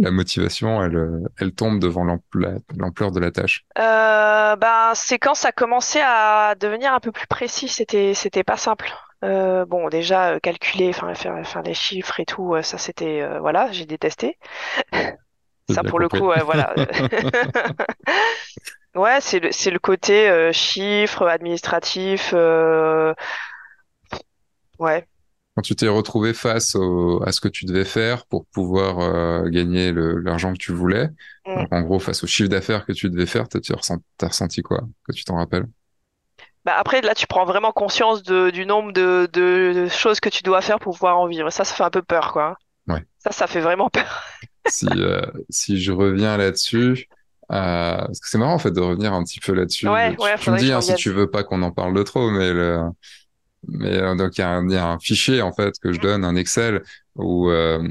la 0.00 0.10
motivation 0.10 0.82
elle 0.82 1.24
elle 1.38 1.52
tombe 1.52 1.80
devant 1.80 2.04
l'ampl- 2.04 2.60
l'ampleur 2.78 3.10
de 3.10 3.20
la 3.20 3.30
tâche. 3.32 3.64
Euh, 3.78 4.56
ben, 4.56 4.92
c'est 4.94 5.18
quand 5.18 5.34
ça 5.34 5.50
commençait 5.52 6.02
à 6.02 6.54
devenir 6.54 6.94
un 6.94 7.00
peu 7.00 7.10
plus 7.12 7.26
précis, 7.26 7.68
c'était 7.68 8.14
c'était 8.14 8.44
pas 8.44 8.56
simple. 8.56 8.90
Euh, 9.24 9.64
bon, 9.66 9.88
déjà 9.88 10.30
euh, 10.34 10.38
calculer, 10.38 10.88
enfin 10.90 11.14
faire 11.14 11.46
faire 11.46 11.62
des 11.62 11.74
chiffres 11.74 12.20
et 12.20 12.24
tout, 12.24 12.54
euh, 12.54 12.62
ça 12.62 12.78
c'était 12.78 13.22
euh, 13.22 13.40
voilà, 13.40 13.70
j'ai 13.72 13.86
détesté. 13.86 14.38
Ça 15.68 15.82
pour 15.84 15.98
le 16.00 16.08
coup, 16.08 16.30
voilà. 16.44 16.74
Ouais, 18.94 19.20
c'est 19.22 19.40
le 19.40 19.52
c'est 19.52 19.70
le 19.70 19.78
côté 19.78 20.28
euh, 20.28 20.52
chiffres, 20.52 21.26
administratif, 21.26 22.32
euh, 22.34 23.14
ouais. 24.78 25.06
Quand 25.54 25.62
tu 25.62 25.76
t'es 25.76 25.88
retrouvé 25.88 26.32
face 26.32 26.74
au, 26.74 27.22
à 27.24 27.32
ce 27.32 27.40
que 27.40 27.48
tu 27.48 27.66
devais 27.66 27.84
faire 27.84 28.24
pour 28.26 28.46
pouvoir 28.46 29.00
euh, 29.00 29.48
gagner 29.50 29.92
le- 29.92 30.18
l'argent 30.18 30.52
que 30.52 30.58
tu 30.58 30.72
voulais, 30.72 31.08
Mm. 31.46 31.56
donc 31.56 31.72
en 31.72 31.82
gros 31.82 31.98
face 31.98 32.22
au 32.24 32.26
chiffre 32.26 32.48
d'affaires 32.48 32.86
que 32.86 32.92
tu 32.92 33.10
devais 33.10 33.26
faire, 33.26 33.48
t'as 33.48 33.60
tu 33.60 33.72
ressenti, 33.74 34.04
t'as 34.16 34.28
ressenti 34.28 34.62
quoi? 34.62 34.80
Que 35.06 35.12
tu 35.12 35.24
t'en 35.24 35.36
rappelles? 35.36 35.66
Bah 36.64 36.74
après 36.76 37.00
là, 37.00 37.14
tu 37.14 37.26
prends 37.26 37.44
vraiment 37.44 37.72
conscience 37.72 38.22
de, 38.22 38.50
du 38.50 38.64
nombre 38.66 38.92
de 38.92 39.88
choses 39.88 40.20
que 40.20 40.28
tu 40.28 40.42
dois 40.42 40.60
faire 40.60 40.78
pour 40.78 40.94
pouvoir 40.94 41.18
en 41.18 41.26
vivre. 41.26 41.50
Ça, 41.50 41.64
ça 41.64 41.74
fait 41.74 41.82
un 41.82 41.90
peu 41.90 42.02
peur, 42.02 42.32
quoi. 42.32 42.56
Ouais. 42.86 43.04
Ça, 43.18 43.32
ça 43.32 43.46
fait 43.46 43.60
vraiment 43.60 43.90
peur. 43.90 44.22
si, 44.68 44.86
euh, 44.96 45.20
si 45.50 45.80
je 45.80 45.92
reviens 45.92 46.36
là-dessus, 46.36 47.08
euh, 47.50 47.96
parce 47.96 48.20
que 48.20 48.28
c'est 48.28 48.38
marrant 48.38 48.54
en 48.54 48.58
fait 48.58 48.70
de 48.70 48.80
revenir 48.80 49.12
un 49.12 49.22
petit 49.24 49.40
peu 49.40 49.52
là-dessus. 49.52 49.88
Ouais, 49.88 50.14
Tu, 50.14 50.22
ouais, 50.22 50.38
tu 50.38 50.50
me 50.50 50.58
dis 50.58 50.72
hein, 50.72 50.80
si 50.80 50.94
tu 50.94 51.10
veux 51.10 51.30
pas 51.30 51.42
qu'on 51.42 51.62
en 51.62 51.72
parle 51.72 51.94
de 51.94 52.02
trop, 52.02 52.30
mais 52.30 52.52
le, 52.52 52.80
mais 53.68 53.96
euh, 53.96 54.14
donc 54.14 54.38
il 54.38 54.40
y 54.40 54.44
a 54.44 54.50
un, 54.50 54.68
il 54.68 54.74
y 54.74 54.76
a 54.76 54.86
un 54.86 54.98
fichier 54.98 55.42
en 55.42 55.52
fait 55.52 55.74
que 55.80 55.92
je 55.92 56.00
donne, 56.00 56.24
un 56.24 56.36
Excel 56.36 56.82
où, 57.16 57.50
euh, 57.50 57.86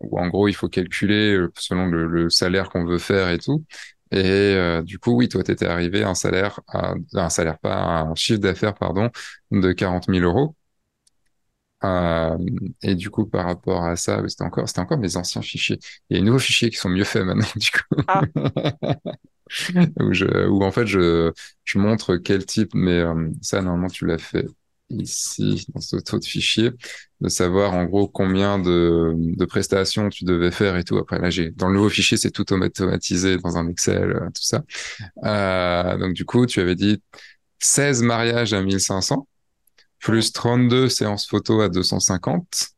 où 0.00 0.18
en 0.18 0.28
gros 0.28 0.48
il 0.48 0.54
faut 0.54 0.68
calculer 0.68 1.38
selon 1.56 1.86
le, 1.86 2.06
le 2.06 2.30
salaire 2.30 2.68
qu'on 2.70 2.84
veut 2.84 2.98
faire 2.98 3.30
et 3.30 3.38
tout. 3.38 3.64
Et 4.10 4.56
du 4.84 4.98
coup, 4.98 5.12
oui, 5.12 5.28
toi, 5.28 5.42
t'étais 5.42 5.66
arrivé 5.66 6.02
à 6.02 6.08
un 6.08 6.14
salaire, 6.14 6.60
à, 6.66 6.94
un 7.12 7.28
salaire 7.28 7.58
pas, 7.58 7.74
à 7.74 8.00
un 8.04 8.14
chiffre 8.14 8.40
d'affaires, 8.40 8.72
pardon, 8.72 9.10
de 9.50 9.72
40 9.72 10.06
000 10.08 10.20
euros. 10.24 10.54
Euh, 11.84 12.36
et 12.82 12.94
du 12.94 13.10
coup, 13.10 13.26
par 13.26 13.46
rapport 13.46 13.84
à 13.84 13.96
ça, 13.96 14.22
c'était 14.26 14.44
encore, 14.44 14.68
c'était 14.68 14.80
encore 14.80 14.98
mes 14.98 15.16
anciens 15.16 15.42
fichiers. 15.42 15.78
Il 16.10 16.16
y 16.16 16.18
a 16.18 16.20
des 16.20 16.26
nouveaux 16.26 16.38
fichiers 16.38 16.70
qui 16.70 16.76
sont 16.76 16.88
mieux 16.88 17.04
faits 17.04 17.24
maintenant, 17.24 17.46
du 17.56 17.70
coup. 17.70 18.02
Ah, 18.08 18.22
où 20.00 20.12
je, 20.12 20.46
où 20.48 20.62
en 20.62 20.70
fait, 20.70 20.86
je, 20.86 21.32
je 21.64 21.78
montre 21.78 22.16
quel 22.16 22.44
type, 22.44 22.70
mais 22.74 22.98
euh, 22.98 23.30
ça, 23.42 23.62
normalement, 23.62 23.88
tu 23.88 24.06
l'as 24.06 24.18
fait 24.18 24.46
ici, 24.90 25.66
dans 25.74 25.80
ce 25.80 25.96
autre 25.96 26.26
fichier, 26.26 26.70
de 27.20 27.28
savoir 27.28 27.74
en 27.74 27.84
gros 27.84 28.08
combien 28.08 28.58
de, 28.58 29.12
de 29.16 29.44
prestations 29.44 30.08
tu 30.08 30.24
devais 30.24 30.50
faire 30.50 30.76
et 30.76 30.84
tout. 30.84 30.96
Après, 30.96 31.18
là, 31.18 31.30
j'ai, 31.30 31.50
dans 31.50 31.68
le 31.68 31.74
nouveau 31.74 31.90
fichier, 31.90 32.16
c'est 32.16 32.30
tout 32.30 32.50
automatisé 32.52 33.38
dans 33.38 33.56
un 33.58 33.68
Excel, 33.68 34.12
euh, 34.12 34.26
tout 34.26 34.42
ça. 34.42 34.64
Euh, 35.24 35.98
donc, 35.98 36.14
du 36.14 36.24
coup, 36.24 36.46
tu 36.46 36.60
avais 36.60 36.74
dit 36.74 37.02
16 37.58 38.02
mariages 38.02 38.52
à 38.54 38.62
1500 38.62 39.26
plus 40.00 40.32
32 40.32 40.88
séances 40.88 41.26
photo 41.26 41.60
à 41.60 41.68
250 41.68 42.68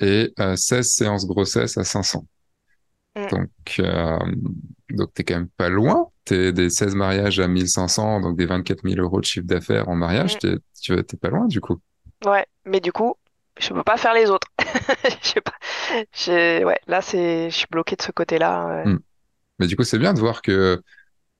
et 0.00 0.32
euh, 0.40 0.56
16 0.56 0.88
séances 0.90 1.26
grossesse 1.26 1.76
à 1.78 1.84
500. 1.84 2.26
mm, 3.16 3.30
Donc, 3.30 3.50
euh, 3.80 4.18
donc 4.90 5.12
t'es 5.14 5.24
quand 5.24 5.34
même 5.34 5.48
pas 5.48 5.68
loin. 5.68 6.08
T'es 6.24 6.52
des 6.52 6.70
16 6.70 6.94
mariages 6.94 7.40
à 7.40 7.48
1500, 7.48 8.20
donc 8.20 8.36
des 8.36 8.46
24 8.46 8.82
000 8.88 9.00
euros 9.00 9.20
de 9.20 9.24
chiffre 9.24 9.46
d'affaires 9.46 9.88
en 9.88 9.94
mariage. 9.96 10.36
mm. 10.36 10.38
T'es, 10.38 10.56
tu 10.80 11.04
t'es 11.04 11.16
pas 11.16 11.28
loin 11.30 11.46
du 11.46 11.60
coup. 11.60 11.80
Ouais. 12.24 12.46
Mais 12.64 12.80
du 12.80 12.92
coup, 12.92 13.14
je 13.58 13.70
peux 13.72 13.82
pas 13.82 13.96
faire 13.96 14.14
les 14.14 14.30
autres. 14.30 14.48
Je 15.22 15.28
sais 15.28 15.40
pas. 15.40 15.54
J'ai, 16.12 16.64
ouais, 16.64 16.78
là, 16.86 17.00
c'est, 17.02 17.50
je 17.50 17.56
suis 17.56 17.66
bloquée 17.70 17.96
de 17.96 18.02
ce 18.02 18.12
côté-là. 18.12 18.66
ouais. 18.66 18.84
Hmm. 18.84 18.98
Mais 19.58 19.66
du 19.66 19.76
coup, 19.76 19.84
c'est 19.84 19.98
bien 19.98 20.14
de 20.14 20.20
voir 20.20 20.42
que 20.42 20.82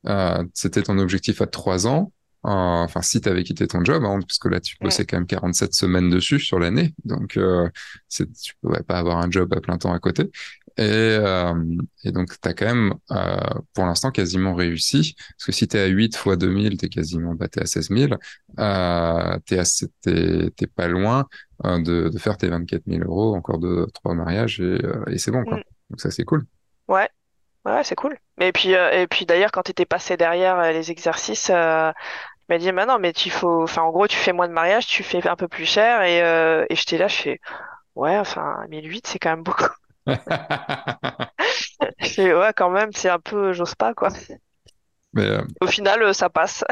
euh, 0.07 0.45
c'était 0.55 0.83
ton 0.83 0.99
objectif 0.99 1.41
à 1.43 1.47
trois 1.47 1.87
ans. 1.87 2.12
Euh, 2.47 2.51
Enfin, 2.84 3.03
si 3.03 3.20
tu 3.20 3.28
avais 3.28 3.45
quitté 3.45 3.66
ton 3.66 3.84
job, 3.84 4.03
hein, 4.05 4.18
parce 4.20 4.38
que 4.38 4.49
là, 4.49 4.61
tu 4.61 4.76
bossais 4.80 5.05
quand 5.07 5.18
même 5.18 5.26
47 5.26 5.74
semaines 5.74 6.11
dessus 6.11 6.38
sur 6.41 6.59
l'année. 6.59 6.95
Donc, 7.05 7.36
euh, 7.36 7.68
tu 8.09 8.26
pouvais 8.62 8.82
pas 8.82 8.99
avoir 8.99 9.18
un 9.18 9.30
job 9.30 9.53
à 9.55 9.61
plein 9.61 9.76
temps 9.78 9.93
à 9.93 9.99
côté. 9.99 10.30
Et, 10.76 10.82
euh, 10.82 11.55
et 12.05 12.12
donc, 12.12 12.30
tu 12.41 12.49
as 12.49 12.55
quand 12.55 12.66
même, 12.66 12.95
euh, 13.11 13.36
pour 13.74 13.84
l'instant, 13.84 14.11
quasiment 14.11 14.55
réussi. 14.55 15.14
Parce 15.36 15.47
que 15.47 15.53
si 15.53 15.68
tu 15.68 15.76
es 15.76 15.80
à 15.80 15.86
8 15.86 16.16
fois 16.16 16.36
2000, 16.36 16.78
tu 16.78 16.86
es 16.86 16.88
quasiment 16.88 17.34
bah, 17.34 17.49
t'es 17.49 17.61
à 17.62 17.66
16 17.66 17.91
000. 17.91 18.16
Euh, 18.59 19.38
tu 19.45 19.57
t'es, 20.01 20.51
t'es 20.57 20.66
pas 20.66 20.88
loin 20.88 21.26
euh, 21.66 21.78
de, 21.80 22.09
de 22.09 22.18
faire 22.18 22.36
tes 22.38 22.49
24 22.49 22.84
000 22.86 23.05
euros, 23.05 23.34
encore 23.36 23.59
deux, 23.59 23.86
trois 23.93 24.14
mariages, 24.14 24.61
et, 24.61 24.84
euh, 24.84 25.05
et 25.09 25.18
c'est 25.18 25.30
bon, 25.30 25.45
quoi. 25.45 25.59
mm. 25.59 25.62
Donc 25.91 26.01
ça, 26.01 26.11
c'est 26.11 26.24
cool. 26.24 26.47
Ouais, 26.88 27.09
ouais, 27.64 27.84
c'est 27.84 27.95
cool. 27.97 28.16
Et 28.41 28.53
puis, 28.53 28.74
euh, 28.74 28.91
et 29.03 29.07
puis 29.07 29.26
d'ailleurs, 29.26 29.53
quand 29.53 29.62
tu 29.62 29.70
étais 29.72 29.86
passé 29.86 30.16
derrière 30.16 30.59
euh, 30.59 30.72
les 30.72 30.91
exercices, 30.91 31.51
euh, 31.51 31.93
m'a 32.51 32.59
dit, 32.59 32.72
bah 32.72 32.86
non, 32.86 32.98
mais 32.98 33.12
tu 33.12 33.30
faut, 33.30 33.62
enfin, 33.62 33.82
en 33.82 33.90
gros, 33.90 34.07
tu 34.09 34.16
fais 34.16 34.32
moins 34.32 34.48
de 34.48 34.53
mariage, 34.53 34.86
tu 34.86 35.03
fais 35.03 35.26
un 35.28 35.36
peu 35.36 35.48
plus 35.48 35.66
cher. 35.66 36.03
Et, 36.03 36.22
euh, 36.22 36.66
et 36.70 36.76
j'étais 36.76 36.98
là, 36.98 37.09
je 37.09 37.16
fais, 37.16 37.40
ouais, 37.96 38.18
enfin, 38.18 38.66
1008, 38.68 39.07
c'est 39.07 39.18
quand 39.18 39.30
même 39.30 39.42
beaucoup. 39.42 39.68
Je 41.98 42.09
fais, 42.09 42.34
ouais, 42.34 42.53
quand 42.57 42.70
même, 42.70 42.92
c'est 42.92 43.09
un 43.09 43.18
peu, 43.18 43.53
j'ose 43.53 43.74
pas, 43.74 43.94
quoi. 43.94 44.11
Mais 45.12 45.26
euh, 45.26 45.42
Au 45.61 45.66
final, 45.66 46.03
euh, 46.03 46.12
ça 46.12 46.28
passe. 46.30 46.64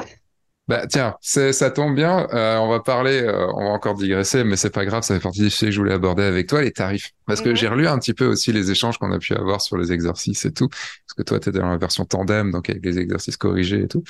Bah 0.68 0.86
tiens, 0.86 1.14
c'est, 1.22 1.54
ça 1.54 1.70
tombe 1.70 1.94
bien. 1.94 2.26
euh, 2.34 2.58
on 2.58 2.68
va 2.68 2.80
parler, 2.80 3.22
euh, 3.22 3.46
on 3.54 3.64
va 3.64 3.70
encore 3.70 3.94
digresser, 3.94 4.44
mais 4.44 4.56
c'est 4.56 4.68
pas 4.68 4.84
grave, 4.84 5.02
ça 5.02 5.14
fait 5.14 5.20
partie 5.20 5.40
des 5.40 5.48
sujets 5.48 5.66
que 5.66 5.72
je 5.72 5.78
voulais 5.80 5.94
aborder 5.94 6.22
avec 6.24 6.46
toi, 6.46 6.60
les 6.60 6.72
tarifs. 6.72 7.12
Parce 7.26 7.40
que 7.40 7.54
Mhm, 7.54 7.54
j'ai 7.54 7.68
relu 7.68 7.86
un 7.88 7.98
petit 7.98 8.12
peu 8.12 8.26
aussi 8.26 8.52
les 8.52 8.70
échanges 8.70 8.98
qu'on 8.98 9.10
a 9.12 9.18
pu 9.18 9.32
avoir 9.34 9.62
sur 9.62 9.78
les 9.78 9.92
exercices 9.92 10.44
et 10.44 10.52
tout. 10.52 10.68
Parce 10.68 11.14
que 11.16 11.22
toi, 11.22 11.40
tu 11.40 11.48
étais 11.48 11.58
dans 11.58 11.70
la 11.70 11.78
version 11.78 12.04
tandem, 12.04 12.50
donc 12.50 12.68
avec 12.68 12.84
les 12.84 12.98
exercices 12.98 13.38
corrigés 13.38 13.82
et 13.84 13.88
tout. 13.88 14.04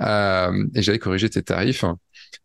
Euh, 0.00 0.66
et 0.74 0.82
j'avais 0.82 0.98
corrigé 0.98 1.30
tes 1.30 1.42
tarifs. 1.42 1.84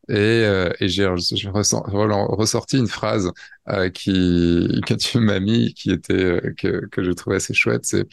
Et, 0.09 0.15
euh, 0.15 0.72
et 0.80 0.89
j'ai 0.89 1.05
ressorti 1.07 2.78
une 2.78 2.88
phrase 2.88 3.32
euh, 3.70 3.89
qui 3.89 4.82
que 4.88 4.93
tu 4.95 5.20
m'as 5.20 5.39
mis, 5.39 5.74
qui 5.74 5.91
était 5.91 6.13
euh, 6.13 6.53
que 6.57 6.88
que 6.88 7.03
je 7.03 7.11
trouvais 7.11 7.38
assez 7.38 7.53
chouette. 7.53 7.86
C'est 7.86 8.01
euh, 8.01 8.05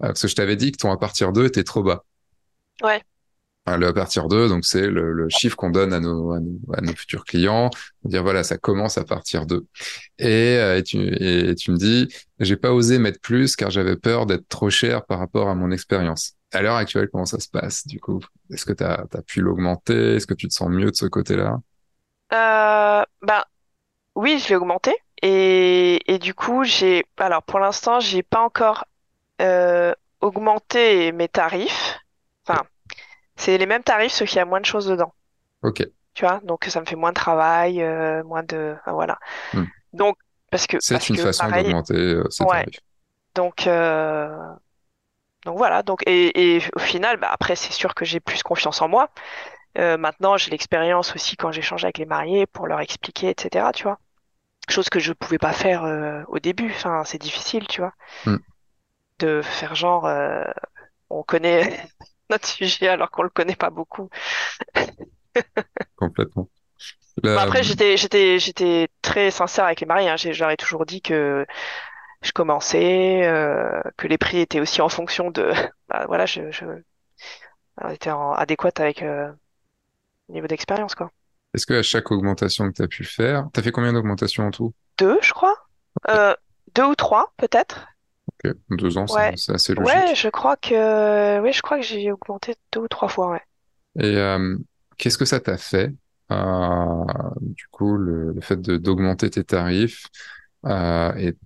parce 0.00 0.22
que 0.22 0.28
je 0.28 0.34
t'avais 0.36 0.56
dit 0.56 0.72
que 0.72 0.78
ton 0.78 0.92
à 0.92 0.98
partir 0.98 1.32
2 1.32 1.46
était 1.46 1.64
trop 1.64 1.82
bas. 1.82 2.04
Ouais. 2.82 3.02
Le 3.68 3.88
à 3.88 3.92
partir 3.92 4.28
de, 4.28 4.46
donc 4.46 4.64
c'est 4.64 4.86
le, 4.86 5.28
chiffre 5.28 5.56
qu'on 5.56 5.70
donne 5.70 5.92
à 5.92 5.98
nos, 5.98 6.32
à 6.32 6.38
nos, 6.38 6.58
à 6.72 6.80
nos 6.80 6.94
futurs 6.94 7.24
clients. 7.24 7.68
Dire 8.04 8.22
voilà, 8.22 8.44
ça 8.44 8.58
commence 8.58 8.96
à 8.96 9.04
partir 9.04 9.44
de. 9.44 9.66
Et, 10.18 10.56
euh, 10.56 10.78
et, 10.78 10.82
tu, 10.84 10.98
me 11.72 11.76
dis, 11.76 12.06
j'ai 12.38 12.56
pas 12.56 12.72
osé 12.72 13.00
mettre 13.00 13.20
plus 13.20 13.56
car 13.56 13.70
j'avais 13.70 13.96
peur 13.96 14.26
d'être 14.26 14.48
trop 14.48 14.70
cher 14.70 15.04
par 15.04 15.18
rapport 15.18 15.48
à 15.48 15.56
mon 15.56 15.72
expérience. 15.72 16.34
À 16.52 16.62
l'heure 16.62 16.76
actuelle, 16.76 17.08
comment 17.10 17.26
ça 17.26 17.40
se 17.40 17.48
passe 17.48 17.88
du 17.88 17.98
coup? 17.98 18.20
Est-ce 18.52 18.64
que 18.64 18.72
tu 18.72 18.84
as, 18.84 19.06
pu 19.26 19.40
l'augmenter? 19.40 20.14
Est-ce 20.14 20.28
que 20.28 20.34
tu 20.34 20.46
te 20.46 20.54
sens 20.54 20.68
mieux 20.68 20.92
de 20.92 20.96
ce 20.96 21.06
côté-là? 21.06 21.58
Euh, 22.32 23.04
ben, 23.22 23.42
oui, 24.14 24.38
je 24.38 24.48
l'ai 24.48 24.56
augmenté. 24.56 24.94
Et, 25.22 26.12
et 26.12 26.18
du 26.20 26.34
coup, 26.34 26.62
j'ai, 26.62 27.04
alors, 27.16 27.42
pour 27.42 27.58
l'instant, 27.58 27.98
j'ai 27.98 28.22
pas 28.22 28.40
encore 28.40 28.84
euh, 29.42 29.92
augmenté 30.20 31.10
mes 31.10 31.28
tarifs. 31.28 31.98
Enfin, 32.46 32.62
c'est 33.36 33.58
les 33.58 33.66
mêmes 33.66 33.82
tarifs, 33.82 34.12
sauf 34.12 34.28
qu'il 34.28 34.38
y 34.38 34.40
a 34.40 34.44
moins 34.44 34.60
de 34.60 34.66
choses 34.66 34.86
dedans. 34.86 35.12
Ok. 35.62 35.86
Tu 36.14 36.24
vois, 36.24 36.40
donc 36.44 36.64
ça 36.64 36.80
me 36.80 36.86
fait 36.86 36.96
moins 36.96 37.10
de 37.10 37.14
travail, 37.14 37.82
euh, 37.82 38.24
moins 38.24 38.42
de, 38.42 38.74
enfin, 38.80 38.92
voilà. 38.92 39.18
Hmm. 39.52 39.64
Donc, 39.92 40.16
parce 40.50 40.66
que, 40.66 40.78
C'est 40.80 41.08
une 41.10 41.16
que, 41.16 41.22
façon 41.22 41.46
pareil, 41.48 41.64
d'augmenter 41.64 41.94
euh, 41.94 42.24
ces 42.30 42.44
ouais. 42.44 42.64
tarifs. 42.64 42.80
Donc, 43.34 43.66
euh, 43.66 44.34
donc 45.44 45.58
voilà. 45.58 45.82
Donc, 45.82 46.02
et, 46.06 46.56
et 46.56 46.62
au 46.74 46.78
final, 46.78 47.18
bah, 47.18 47.28
après, 47.30 47.54
c'est 47.56 47.72
sûr 47.72 47.94
que 47.94 48.04
j'ai 48.04 48.20
plus 48.20 48.42
confiance 48.42 48.80
en 48.80 48.88
moi. 48.88 49.10
Euh, 49.78 49.98
maintenant, 49.98 50.38
j'ai 50.38 50.50
l'expérience 50.50 51.14
aussi 51.14 51.36
quand 51.36 51.52
j'échange 51.52 51.84
avec 51.84 51.98
les 51.98 52.06
mariés 52.06 52.46
pour 52.46 52.66
leur 52.66 52.80
expliquer, 52.80 53.28
etc. 53.28 53.66
Tu 53.74 53.82
vois, 53.82 53.98
chose 54.70 54.88
que 54.88 54.98
je 54.98 55.12
pouvais 55.12 55.38
pas 55.38 55.52
faire 55.52 55.84
euh, 55.84 56.22
au 56.28 56.38
début. 56.38 56.70
Enfin, 56.70 57.04
c'est 57.04 57.18
difficile, 57.20 57.66
tu 57.68 57.82
vois, 57.82 57.92
Hmm. 58.24 58.38
de 59.18 59.42
faire 59.42 59.74
genre, 59.74 60.08
on 61.10 61.22
connaît 61.22 61.86
notre 62.30 62.46
sujet 62.46 62.88
alors 62.88 63.10
qu'on 63.10 63.22
le 63.22 63.30
connaît 63.30 63.56
pas 63.56 63.70
beaucoup. 63.70 64.08
Complètement. 65.96 66.48
Bon, 67.22 67.30
La- 67.30 67.42
après, 67.42 67.62
j'étais, 67.62 67.96
j'étais, 67.96 68.38
j'étais 68.38 68.88
très 69.02 69.30
sincère 69.30 69.64
avec 69.64 69.80
les 69.80 69.86
mariés. 69.86 70.08
Hein. 70.08 70.16
Ai 70.16 70.56
toujours 70.56 70.84
dit 70.84 71.00
que 71.00 71.46
je 72.22 72.32
commençais, 72.32 73.24
euh, 73.24 73.80
que 73.96 74.06
les 74.06 74.18
prix 74.18 74.40
étaient 74.40 74.60
aussi 74.60 74.82
en 74.82 74.88
fonction 74.88 75.30
de, 75.30 75.50
bah, 75.88 76.04
voilà, 76.06 76.26
je, 76.26 76.42
était 77.90 78.10
en 78.10 78.32
adéquat 78.32 78.70
avec 78.78 79.02
euh, 79.02 79.30
le 80.28 80.34
niveau 80.34 80.46
d'expérience, 80.46 80.94
quoi. 80.94 81.10
Est-ce 81.54 81.66
que 81.66 81.74
à 81.74 81.82
chaque 81.82 82.10
augmentation 82.10 82.68
que 82.68 82.76
tu 82.76 82.82
as 82.82 82.88
pu 82.88 83.04
faire, 83.04 83.48
tu 83.54 83.60
as 83.60 83.62
fait 83.62 83.70
combien 83.70 83.92
d'augmentations 83.92 84.46
en 84.46 84.50
tout? 84.50 84.74
Deux, 84.98 85.18
je 85.22 85.32
crois. 85.32 85.56
Euh, 86.08 86.34
deux 86.74 86.84
ou 86.84 86.94
trois, 86.94 87.32
peut-être. 87.38 87.86
Ok. 88.28 88.54
Deux 88.70 88.98
ans, 88.98 89.06
c'est 89.06 89.22
Ouais, 89.24 89.36
c'est 89.36 89.52
assez 89.54 89.74
ouais, 89.76 90.14
logique. 90.14 90.14
je 90.14 90.28
crois 90.28 90.56
que, 90.56 91.40
oui, 91.40 91.52
je 91.52 91.60
crois 91.62 91.78
que 91.78 91.82
j'ai 91.84 92.10
augmenté 92.12 92.54
deux 92.72 92.80
ou 92.80 92.88
trois 92.88 93.08
fois, 93.08 93.30
ouais. 93.30 93.42
Et 93.98 94.16
euh, 94.16 94.56
qu'est-ce 94.98 95.18
que 95.18 95.24
ça 95.24 95.40
t'a 95.40 95.56
fait, 95.58 95.92
euh, 96.32 97.04
du 97.40 97.66
coup, 97.70 97.96
le, 97.96 98.32
le 98.32 98.40
fait 98.40 98.60
de 98.60 98.76
d'augmenter 98.76 99.30
tes 99.30 99.44
tarifs 99.44 100.06
euh, 100.66 101.14
et 101.16 101.36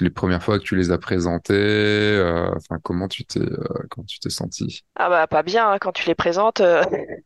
les 0.00 0.10
premières 0.10 0.42
fois 0.42 0.58
que 0.58 0.64
tu 0.64 0.76
les 0.76 0.90
as 0.90 0.98
présentés, 0.98 1.54
euh, 1.54 2.50
enfin, 2.56 2.78
comment 2.82 3.08
tu 3.08 3.24
t'es 3.24 3.40
euh, 3.40 3.58
comment 3.90 4.04
tu 4.06 4.18
t'es 4.20 4.30
senti? 4.30 4.84
Ah 4.96 5.08
bah 5.08 5.26
pas 5.28 5.42
bien 5.44 5.70
hein, 5.70 5.78
quand 5.78 5.92
tu 5.92 6.06
les 6.06 6.14
présentes. 6.16 6.60
euh, 6.60 6.82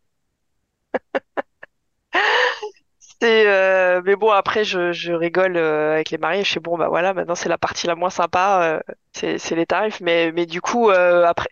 euh, 3.27 4.01
mais 4.05 4.15
bon 4.17 4.31
après 4.31 4.65
je, 4.65 4.93
je 4.93 5.13
rigole 5.13 5.57
euh, 5.57 5.95
avec 5.95 6.11
les 6.11 6.19
mariés. 6.19 6.45
Je 6.45 6.53
fais 6.53 6.61
bon 6.61 6.79
bah 6.79 6.89
voilà 6.89 7.15
maintenant 7.15 7.35
c'est 7.35 7.49
la 7.49 7.59
partie 7.59 7.87
la 7.87 7.97
moins 7.97 8.11
sympa, 8.11 8.81
euh, 8.89 8.95
c'est 9.13 9.39
c'est 9.39 9.57
les 9.57 9.67
tarifs. 9.67 10.01
Mais 10.01 10.31
mais 10.33 10.47
du 10.47 10.61
coup 10.61 10.91
euh, 10.91 11.25
après, 11.27 11.49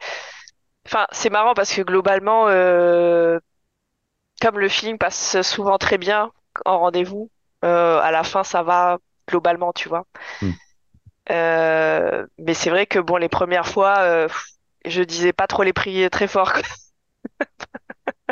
enfin 0.87 1.07
c'est 1.13 1.31
marrant 1.31 1.55
parce 1.55 1.73
que 1.75 1.83
globalement 1.83 2.49
euh, 2.49 3.39
comme 4.41 4.59
le 4.59 4.69
feeling 4.69 4.99
passe 4.99 5.41
souvent 5.43 5.79
très 5.79 5.99
bien 5.99 6.31
en 6.65 6.79
rendez-vous, 6.79 7.31
euh, 7.65 7.99
à 8.01 8.11
la 8.11 8.23
fin 8.23 8.45
ça 8.45 8.63
va 8.63 8.99
globalement 9.29 9.73
tu 9.73 9.89
vois. 9.89 10.07
Hmm. 10.43 10.51
Euh, 11.31 12.27
mais 12.39 12.55
c'est 12.55 12.71
vrai 12.71 12.87
que 12.87 12.99
bon 13.01 13.17
les 13.17 13.29
premières 13.29 13.67
fois 13.67 13.99
euh, 14.01 14.29
je 14.85 15.03
disais 15.03 15.33
pas 15.33 15.47
trop 15.49 15.63
les 15.65 15.73
prix 15.73 16.09
très 16.11 16.29
fort. 16.29 16.53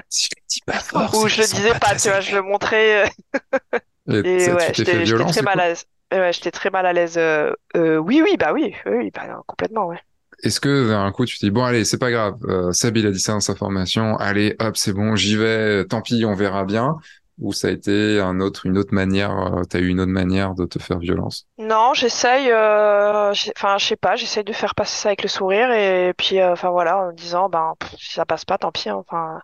Si 0.08 0.24
je 0.24 0.36
le 0.36 0.42
dis 0.48 0.60
pas 0.66 0.78
fort, 0.80 1.14
Ou 1.14 1.28
je 1.28 1.40
le 1.40 1.46
disais 1.46 1.74
pas 1.78 1.94
tu 1.94 2.08
vois, 2.08 2.20
je 2.20 2.34
le 2.34 2.42
montrais. 2.42 3.06
euh, 3.06 3.78
Et 4.24 4.38
Et 4.38 4.38
ça, 4.38 4.56
tu 4.56 4.56
ouais, 4.56 4.72
j'étais, 4.74 5.04
très 5.04 5.42
mal 5.42 5.60
à 5.60 5.68
l'aise. 5.68 5.84
Ouais, 6.12 6.32
j'étais 6.32 6.50
très 6.50 6.70
mal 6.70 6.86
à 6.86 6.92
l'aise. 6.92 7.18
oui, 7.74 8.22
oui, 8.22 8.36
bah 8.38 8.52
oui, 8.52 8.74
oui, 8.86 9.10
bah, 9.10 9.42
complètement, 9.46 9.86
ouais. 9.86 10.00
Est-ce 10.42 10.60
que 10.60 10.68
vers 10.86 10.98
un 11.00 11.12
coup 11.12 11.24
tu 11.24 11.38
te 11.38 11.46
dis 11.46 11.50
bon 11.50 11.64
allez 11.64 11.84
c'est 11.84 11.96
pas 11.98 12.10
grave 12.10 12.36
euh, 12.44 12.72
Seb 12.72 12.96
il 12.96 13.06
a 13.06 13.10
dit 13.10 13.20
ça 13.20 13.32
dans 13.32 13.40
sa 13.40 13.54
formation 13.54 14.16
allez 14.18 14.56
hop 14.60 14.76
c'est 14.76 14.92
bon 14.92 15.16
j'y 15.16 15.36
vais 15.36 15.86
tant 15.86 16.02
pis 16.02 16.24
on 16.26 16.34
verra 16.34 16.64
bien 16.64 16.96
ou 17.38 17.52
ça 17.52 17.68
a 17.68 17.70
été 17.70 18.20
un 18.20 18.40
autre 18.40 18.66
une 18.66 18.78
autre 18.78 18.94
manière 18.94 19.30
euh, 19.36 19.62
t'as 19.64 19.80
eu 19.80 19.88
une 19.88 20.00
autre 20.00 20.12
manière 20.12 20.54
de 20.54 20.66
te 20.66 20.78
faire 20.78 20.98
violence? 20.98 21.46
Non, 21.56 21.94
j'essaye, 21.94 22.50
euh, 22.50 23.32
enfin, 23.56 23.78
je 23.78 23.86
sais 23.86 23.96
pas, 23.96 24.16
j'essaye 24.16 24.42
de 24.42 24.52
faire 24.52 24.74
passer 24.74 24.96
ça 24.96 25.08
avec 25.10 25.22
le 25.22 25.28
sourire 25.28 25.70
et 25.70 26.12
puis, 26.16 26.40
euh, 26.40 26.52
enfin 26.52 26.70
voilà, 26.70 26.98
en 26.98 27.06
me 27.08 27.12
disant, 27.12 27.48
ben, 27.48 27.74
pff, 27.78 27.94
si 27.96 28.12
ça 28.14 28.26
passe 28.26 28.44
pas, 28.44 28.58
tant 28.58 28.72
pis, 28.72 28.88
hein, 28.88 28.96
enfin, 28.96 29.40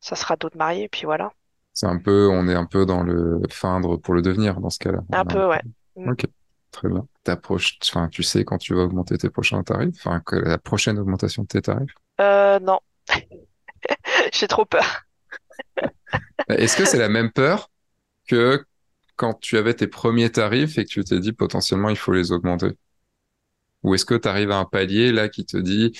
ça 0.00 0.16
sera 0.16 0.36
d'autres 0.36 0.56
mariés, 0.58 0.88
puis 0.88 1.04
voilà. 1.04 1.32
c'est 1.72 1.86
un 1.86 1.98
peu 1.98 2.28
on 2.30 2.48
est 2.48 2.54
un 2.54 2.66
peu 2.66 2.86
dans 2.86 3.02
le 3.02 3.40
feindre 3.50 3.96
pour 3.96 4.14
le 4.14 4.22
devenir 4.22 4.60
dans 4.60 4.70
ce 4.70 4.78
cas-là. 4.78 5.00
Un 5.12 5.24
peu, 5.24 5.48
ouais. 5.48 5.62
peu- 5.96 6.10
ok 6.10 6.26
très 6.70 6.88
bien. 6.88 7.06
T'approches 7.24 7.78
enfin 7.82 8.08
tu 8.08 8.22
sais 8.22 8.44
quand 8.44 8.58
tu 8.58 8.74
vas 8.74 8.82
augmenter 8.82 9.18
tes 9.18 9.30
prochains 9.30 9.62
tarifs 9.62 9.94
enfin 10.06 10.22
la 10.32 10.58
prochaine 10.58 10.98
augmentation 10.98 11.42
de 11.42 11.48
tes 11.48 11.62
tarifs? 11.62 11.94
Euh, 12.20 12.58
non, 12.60 12.80
j'ai 14.32 14.48
trop 14.48 14.64
peur. 14.64 15.04
Est-ce 16.48 16.76
que 16.76 16.84
c'est 16.84 16.98
la 16.98 17.08
même 17.08 17.32
peur 17.32 17.70
que 18.28 18.64
quand 19.16 19.34
tu 19.34 19.56
avais 19.56 19.74
tes 19.74 19.86
premiers 19.86 20.30
tarifs 20.30 20.78
et 20.78 20.84
que 20.84 20.90
tu 20.90 21.04
t'es 21.04 21.20
dit 21.20 21.32
potentiellement 21.32 21.88
il 21.88 21.96
faut 21.96 22.12
les 22.12 22.32
augmenter? 22.32 22.72
Ou 23.82 23.94
est-ce 23.94 24.04
que 24.04 24.14
tu 24.14 24.28
arrives 24.28 24.50
à 24.50 24.56
un 24.56 24.64
palier 24.64 25.12
là 25.12 25.28
qui 25.28 25.44
te 25.44 25.56
dit 25.56 25.92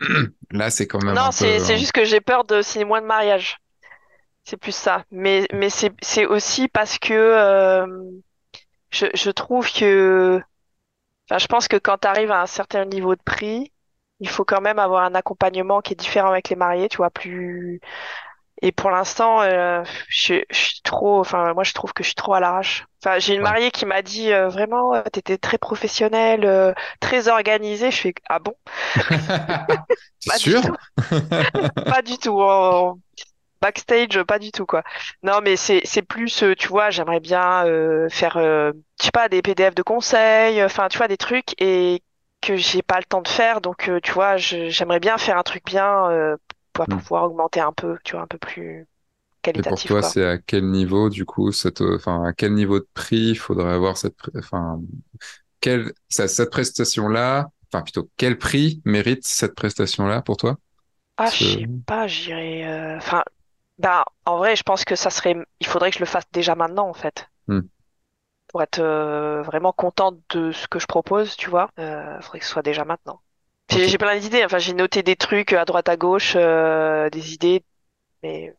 là 0.50 0.70
c'est 0.70 0.86
quand 0.86 1.02
même 1.02 1.14
Non, 1.14 1.30
c'est, 1.32 1.56
peu 1.56 1.72
hein, 1.72 1.76
juste 1.76 1.92
que 1.92 2.04
j'ai 2.04 2.20
peur 2.20 2.44
de 2.44 2.62
signer 2.62 2.84
moins 2.84 3.00
de 3.00 3.06
mariage. 3.06 3.58
C'est 4.44 4.56
plus 4.56 4.74
ça. 4.74 5.04
Mais, 5.10 5.48
mais 5.52 5.70
c'est, 5.70 5.92
c'est 6.02 6.24
aussi 6.24 6.68
parce 6.68 6.98
que, 6.98 7.12
euh, 7.12 7.86
je, 8.90 9.06
je 9.12 9.30
trouve 9.30 9.72
que, 9.72 10.40
Enfin, 11.28 11.38
je 11.38 11.46
pense 11.46 11.68
que 11.68 11.76
quand 11.76 11.98
tu 11.98 12.08
arrives 12.08 12.30
à 12.30 12.42
un 12.42 12.46
certain 12.46 12.84
niveau 12.84 13.16
de 13.16 13.22
prix, 13.22 13.72
il 14.20 14.28
faut 14.28 14.44
quand 14.44 14.60
même 14.60 14.78
avoir 14.78 15.04
un 15.04 15.14
accompagnement 15.14 15.80
qui 15.80 15.92
est 15.94 15.96
différent 15.96 16.30
avec 16.30 16.48
les 16.48 16.56
mariés, 16.56 16.88
tu 16.88 16.98
vois, 16.98 17.10
plus, 17.10 17.80
Et 18.62 18.72
pour 18.72 18.90
l'instant, 18.90 19.42
euh, 19.42 19.82
je, 20.08 20.34
je 20.50 20.56
suis 20.56 20.80
trop, 20.82 21.20
enfin, 21.20 21.52
moi, 21.54 21.64
je 21.64 21.72
trouve 21.74 21.92
que 21.92 22.02
je 22.02 22.08
suis 22.08 22.14
trop 22.14 22.34
à 22.34 22.40
l'arrache. 22.40 22.86
Enfin, 23.04 23.18
j'ai 23.18 23.34
une 23.34 23.42
mariée 23.42 23.70
qui 23.70 23.86
m'a 23.86 24.02
dit 24.02 24.32
euh, 24.32 24.48
vraiment, 24.48 24.94
euh, 24.94 25.02
t'étais 25.12 25.38
très 25.38 25.58
professionnelle, 25.58 26.44
euh, 26.46 26.72
très 27.00 27.28
organisée. 27.28 27.90
Je 27.90 27.96
fais, 28.00 28.14
ah 28.28 28.38
bon? 28.38 28.54
Pas 30.26 30.38
du 30.38 30.54
sûr? 30.54 30.60
tout, 30.60 30.76
pas 31.88 32.02
du 32.02 32.18
tout. 32.18 32.40
En 32.40 32.98
backstage, 33.62 34.22
pas 34.24 34.38
du 34.38 34.52
tout, 34.52 34.66
quoi. 34.66 34.84
Non, 35.22 35.40
mais 35.42 35.56
c'est, 35.56 35.82
c'est 35.84 36.02
plus, 36.02 36.42
euh, 36.44 36.54
tu 36.56 36.68
vois, 36.68 36.90
j'aimerais 36.90 37.20
bien 37.20 37.66
euh, 37.66 38.08
faire, 38.10 38.36
euh, 38.38 38.72
je 39.00 39.06
sais 39.06 39.10
pas, 39.12 39.28
des 39.28 39.42
PDF 39.42 39.74
de 39.74 39.82
conseils, 39.82 40.62
enfin, 40.64 40.88
tu 40.88 40.98
vois, 40.98 41.08
des 41.08 41.16
trucs 41.18 41.60
et 41.62 42.02
que 42.42 42.56
j'ai 42.56 42.82
pas 42.82 42.98
le 42.98 43.04
temps 43.04 43.22
de 43.22 43.28
faire. 43.28 43.60
Donc, 43.62 43.88
euh, 43.88 44.00
tu 44.02 44.12
vois, 44.12 44.36
j'aimerais 44.38 45.00
bien 45.00 45.18
faire 45.18 45.38
un 45.38 45.44
truc 45.44 45.64
bien 45.66 46.10
euh, 46.10 46.36
pour, 46.84 46.88
Hmm. 46.88 47.00
pouvoir 47.02 47.24
augmenter 47.24 47.60
un 47.60 47.72
peu, 47.72 47.98
tu 48.04 48.12
vois, 48.12 48.22
un 48.22 48.26
peu 48.26 48.38
plus 48.38 48.86
Et 49.54 49.62
pour 49.62 49.82
qualitatif, 49.82 49.94
toi, 50.00 50.02
c'est 50.02 50.24
à 50.24 50.38
quel 50.38 50.66
niveau, 50.70 51.08
du 51.10 51.24
coup, 51.24 51.50
cette, 51.52 51.80
euh, 51.80 51.96
enfin, 51.96 52.24
à 52.24 52.32
quel 52.34 52.52
niveau 52.54 52.78
de 52.78 52.86
prix 52.94 53.30
il 53.30 53.38
faudrait 53.38 53.72
avoir 53.72 53.96
cette, 53.96 54.14
enfin, 54.36 54.80
quelle, 55.60 55.92
cette 56.10 56.50
prestation-là, 56.50 57.50
enfin, 57.72 57.82
plutôt, 57.82 58.10
quel 58.18 58.38
prix 58.38 58.82
mérite 58.86 59.26
cette 59.26 59.54
prestation-là 59.56 60.22
pour 60.22 60.36
toi? 60.38 60.58
Ah, 61.18 61.28
je 61.30 61.42
sais 61.42 61.66
pas, 61.86 62.06
j'irais. 62.06 62.64
euh, 62.64 62.96
Enfin, 62.96 63.22
bah, 63.78 64.04
en 64.26 64.38
vrai, 64.38 64.56
je 64.56 64.62
pense 64.64 64.84
que 64.86 64.96
ça 64.96 65.10
serait. 65.10 65.36
Il 65.60 65.66
faudrait 65.66 65.90
que 65.90 65.96
je 65.96 66.00
le 66.02 66.06
fasse 66.06 66.30
déjà 66.32 66.54
maintenant, 66.54 66.88
en 66.88 66.94
fait, 66.94 67.28
hmm, 67.48 67.66
pour 68.48 68.62
être 68.62 68.80
euh, 68.80 69.42
vraiment 69.42 69.72
contente 69.72 70.18
de 70.30 70.50
ce 70.52 70.66
que 70.68 70.78
je 70.78 70.86
propose, 70.86 71.36
tu 71.36 71.50
vois. 71.50 71.70
Euh, 71.78 72.20
faudrait 72.20 72.40
que 72.40 72.44
ce 72.46 72.52
soit 72.52 72.62
déjà 72.62 72.84
maintenant. 72.84 73.20
J'ai 73.70 73.98
plein 73.98 74.18
d'idées. 74.18 74.44
Enfin, 74.44 74.58
j'ai 74.58 74.74
noté 74.74 75.02
des 75.02 75.16
trucs 75.16 75.52
à 75.52 75.64
droite 75.64 75.88
à 75.88 75.96
gauche, 75.96 76.34
euh, 76.36 77.10
des 77.10 77.34
idées, 77.34 77.64
mais 78.22 78.54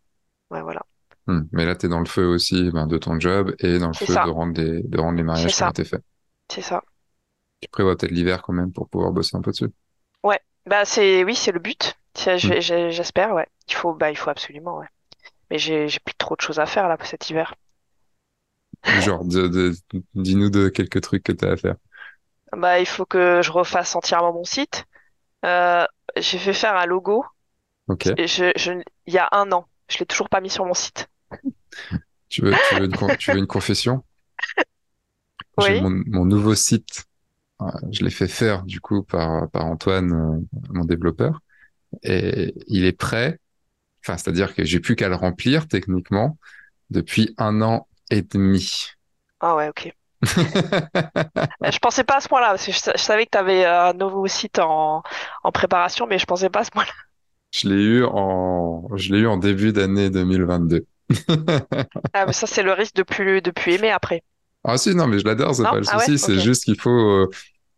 ouais, 0.51 0.61
voilà. 0.61 0.81
Hmm. 1.27 1.41
Mais 1.51 1.65
là, 1.65 1.75
t'es 1.75 1.87
dans 1.87 1.99
le 1.99 2.05
feu 2.05 2.25
aussi, 2.25 2.71
ben, 2.71 2.87
de 2.87 2.97
ton 2.97 3.19
job 3.19 3.53
et 3.59 3.79
dans 3.79 3.87
le 3.87 3.93
feu 3.93 4.13
de 4.13 4.29
rendre 4.29 4.61
les, 4.61 4.81
de 4.81 4.97
rendre 4.99 5.17
les 5.17 5.23
mariages 5.23 5.55
qui 5.55 5.63
ont 5.63 5.69
été 5.69 5.83
faits. 5.83 6.01
c'est 6.49 6.61
ça. 6.61 6.83
Tu 7.61 7.69
prévois 7.69 7.97
peut-être 7.97 8.11
l'hiver 8.11 8.41
quand 8.43 8.53
même 8.53 8.71
pour 8.71 8.87
pouvoir 8.87 9.11
bosser 9.11 9.35
un 9.35 9.41
peu 9.41 9.51
dessus? 9.51 9.69
Ouais, 10.23 10.39
bah 10.65 10.85
c'est, 10.85 11.23
oui, 11.23 11.35
c'est 11.35 11.51
le 11.51 11.59
but. 11.59 11.95
Hmm. 12.25 12.59
J'espère, 12.59 13.33
ouais. 13.33 13.47
Il 13.67 13.73
faut, 13.75 13.93
bah, 13.93 14.09
il 14.09 14.17
faut 14.17 14.29
absolument, 14.29 14.77
ouais. 14.77 14.87
Mais 15.49 15.57
j'ai, 15.57 15.87
plus 16.03 16.15
trop 16.15 16.35
de 16.35 16.41
choses 16.41 16.59
à 16.59 16.65
faire 16.65 16.87
là 16.87 16.97
pour 16.97 17.07
cet 17.07 17.29
hiver. 17.29 17.55
Genre, 19.01 19.25
de, 19.25 19.47
de- 19.47 19.73
dis-nous 20.15 20.49
de 20.49 20.69
quelques 20.69 21.01
trucs 21.01 21.23
que 21.23 21.31
t'as 21.31 21.51
à 21.51 21.57
faire. 21.57 21.75
Bah, 22.53 22.79
il 22.79 22.85
faut 22.85 23.05
que 23.05 23.41
je 23.41 23.51
refasse 23.51 23.95
entièrement 23.95 24.33
mon 24.33 24.43
site. 24.43 24.85
Euh, 25.45 25.85
j'ai 26.17 26.37
fait 26.39 26.53
faire 26.53 26.75
un 26.75 26.85
logo. 26.85 27.25
Ok. 27.87 28.07
Et 28.17 28.27
Je, 28.27 28.51
je, 28.57 28.73
il 29.07 29.13
y 29.13 29.17
a 29.19 29.29
un 29.33 29.51
an. 29.53 29.67
Je 29.89 29.99
l'ai 29.99 30.05
toujours 30.07 30.29
pas 30.29 30.41
mis 30.41 30.49
sur 30.51 30.65
mon 30.65 30.73
site. 30.75 31.09
Tu 32.29 32.41
veux, 32.41 32.57
tu 32.57 32.75
veux 32.75 32.85
une, 32.85 32.93
con- 32.93 33.15
tu 33.17 33.31
veux 33.31 33.37
une 33.39 33.47
confession? 33.47 34.01
Oui. 35.57 35.81
mon, 35.81 35.89
mon 36.07 36.25
nouveau 36.25 36.55
site. 36.55 37.05
euh, 37.61 37.65
Je 37.91 38.03
l'ai 38.05 38.11
fait 38.11 38.27
faire, 38.27 38.63
du 38.63 38.81
coup, 38.81 39.03
par, 39.03 39.49
par 39.51 39.65
Antoine, 39.65 40.13
euh, 40.13 40.59
mon 40.73 40.85
développeur. 40.85 41.41
Et 42.03 42.55
il 42.67 42.85
est 42.85 42.93
prêt. 42.97 43.39
Enfin, 44.03 44.17
c'est-à-dire 44.17 44.55
que 44.55 44.65
j'ai 44.65 44.79
plus 44.79 44.95
qu'à 44.97 45.09
le 45.09 45.15
remplir, 45.15 45.67
techniquement, 45.67 46.37
depuis 46.91 47.35
un 47.37 47.61
an 47.61 47.87
et 48.11 48.23
demi. 48.23 48.87
Ah 49.39 49.55
ouais, 49.55 49.69
ok. 49.69 49.91
Euh, 51.63 51.71
Je 51.71 51.79
pensais 51.79 52.03
pas 52.03 52.17
à 52.17 52.21
ce 52.21 52.27
point-là, 52.29 52.49
parce 52.49 52.65
que 52.65 52.71
je, 52.71 52.77
sa- 52.79 52.93
je 52.95 53.01
savais 53.01 53.25
que 53.25 53.31
tu 53.31 53.37
avais 53.37 53.65
un 53.65 53.93
nouveau 53.93 54.27
site 54.27 54.59
en, 54.59 55.03
en 55.43 55.51
préparation, 55.51 56.07
mais 56.07 56.19
je 56.19 56.25
pensais 56.25 56.49
pas 56.49 56.59
à 56.61 56.63
ce 56.63 56.71
point-là. 56.71 56.91
Je 57.51 57.69
l'ai 57.69 57.81
eu 57.83 58.03
en, 58.05 58.87
je 58.95 59.13
l'ai 59.13 59.19
eu 59.21 59.27
en 59.27 59.37
début 59.37 59.71
d'année 59.73 60.09
2022. 60.09 60.85
Ah, 62.13 62.25
mais 62.25 62.33
ça, 62.33 62.47
c'est 62.47 62.63
le 62.63 62.73
risque 62.73 62.95
de 62.95 63.03
plus, 63.03 63.41
de 63.41 63.51
plus 63.51 63.73
aimer 63.73 63.91
après. 63.91 64.21
Ah 64.63 64.77
si, 64.77 64.93
non, 64.95 65.07
mais 65.07 65.19
je 65.19 65.25
l'adore, 65.25 65.55
c'est 65.55 65.63
Non? 65.63 65.69
pas 65.69 65.79
le 65.79 65.85
Ah 65.87 65.99
souci. 65.99 66.17
C'est 66.19 66.39
juste 66.39 66.65
qu'il 66.65 66.79
faut, 66.79 66.89
euh, 66.89 67.29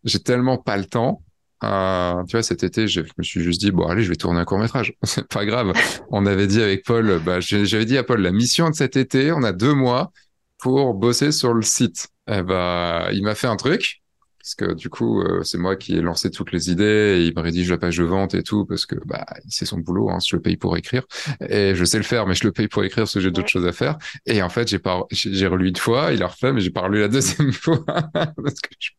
j'ai 0.04 0.20
tellement 0.20 0.58
pas 0.58 0.78
le 0.78 0.86
temps. 0.86 1.24
Euh, 1.64 2.24
tu 2.26 2.32
vois, 2.38 2.44
cet 2.44 2.64
été, 2.64 2.88
je 2.88 3.02
me 3.18 3.24
suis 3.24 3.44
juste 3.44 3.60
dit, 3.62 3.72
bon, 3.72 3.88
allez, 3.88 4.04
je 4.04 4.10
vais 4.10 4.16
tourner 4.16 4.40
un 4.40 4.46
court-métrage. 4.46 4.94
C'est 5.04 5.28
pas 5.28 5.46
grave. 5.46 5.74
On 6.10 6.26
avait 6.26 6.48
dit 6.48 6.62
avec 6.62 6.86
Paul, 6.86 7.20
bah, 7.24 7.40
j'avais 7.42 7.86
dit 7.86 7.98
à 7.98 8.04
Paul, 8.04 8.22
la 8.22 8.32
mission 8.32 8.70
de 8.70 8.76
cet 8.76 8.98
été, 8.98 9.32
on 9.32 9.44
a 9.44 9.52
deux 9.52 9.74
mois 9.74 10.12
pour 10.58 10.94
bosser 10.96 11.32
sur 11.32 11.54
le 11.54 11.62
site. 11.62 12.10
Eh 12.32 12.42
bah, 12.44 13.10
il 13.14 13.24
m'a 13.24 13.36
fait 13.36 13.48
un 13.48 13.56
truc. 13.56 14.02
Parce 14.40 14.56
que 14.56 14.74
du 14.74 14.90
coup, 14.90 15.22
euh, 15.22 15.44
c'est 15.44 15.58
moi 15.58 15.76
qui 15.76 15.96
ai 15.98 16.02
lancé 16.02 16.32
toutes 16.32 16.52
les 16.54 16.72
idées 16.72 17.18
et 17.20 17.26
il 17.28 17.36
me 17.36 17.42
rédige 17.42 17.70
la 17.70 17.78
page 17.78 17.98
de 17.98 18.06
vente 18.06 18.34
et 18.36 18.42
tout 18.42 18.66
parce 18.66 18.86
que 18.86 18.96
bah 19.06 19.26
c'est 19.50 19.66
son 19.66 19.78
boulot, 19.80 20.10
hein, 20.10 20.18
je 20.26 20.36
le 20.38 20.42
paye 20.42 20.56
pour 20.56 20.78
écrire 20.78 21.04
et 21.42 21.76
je 21.76 21.84
sais 21.86 21.98
le 21.98 22.04
faire, 22.04 22.26
mais 22.26 22.34
je 22.36 22.46
le 22.46 22.54
paye 22.54 22.70
pour 22.70 22.84
écrire 22.86 23.04
parce 23.04 23.14
que 23.14 23.20
j'ai 23.20 23.32
d'autres 23.32 23.50
choses 23.50 23.68
à 23.68 23.74
faire. 23.74 23.98
Et 24.26 24.42
en 24.42 24.48
fait, 24.50 24.68
j'ai 25.12 25.46
relu 25.48 25.68
une 25.70 25.76
fois, 25.76 26.14
il 26.14 26.24
a 26.24 26.28
refait, 26.28 26.54
mais 26.54 26.62
j'ai 26.62 26.72
pas 26.72 26.82
relu 26.82 27.02
la 27.02 27.10
deuxième 27.10 27.52
fois 27.54 27.84
parce 27.84 28.62
que 28.62 28.70
je- 28.80 28.92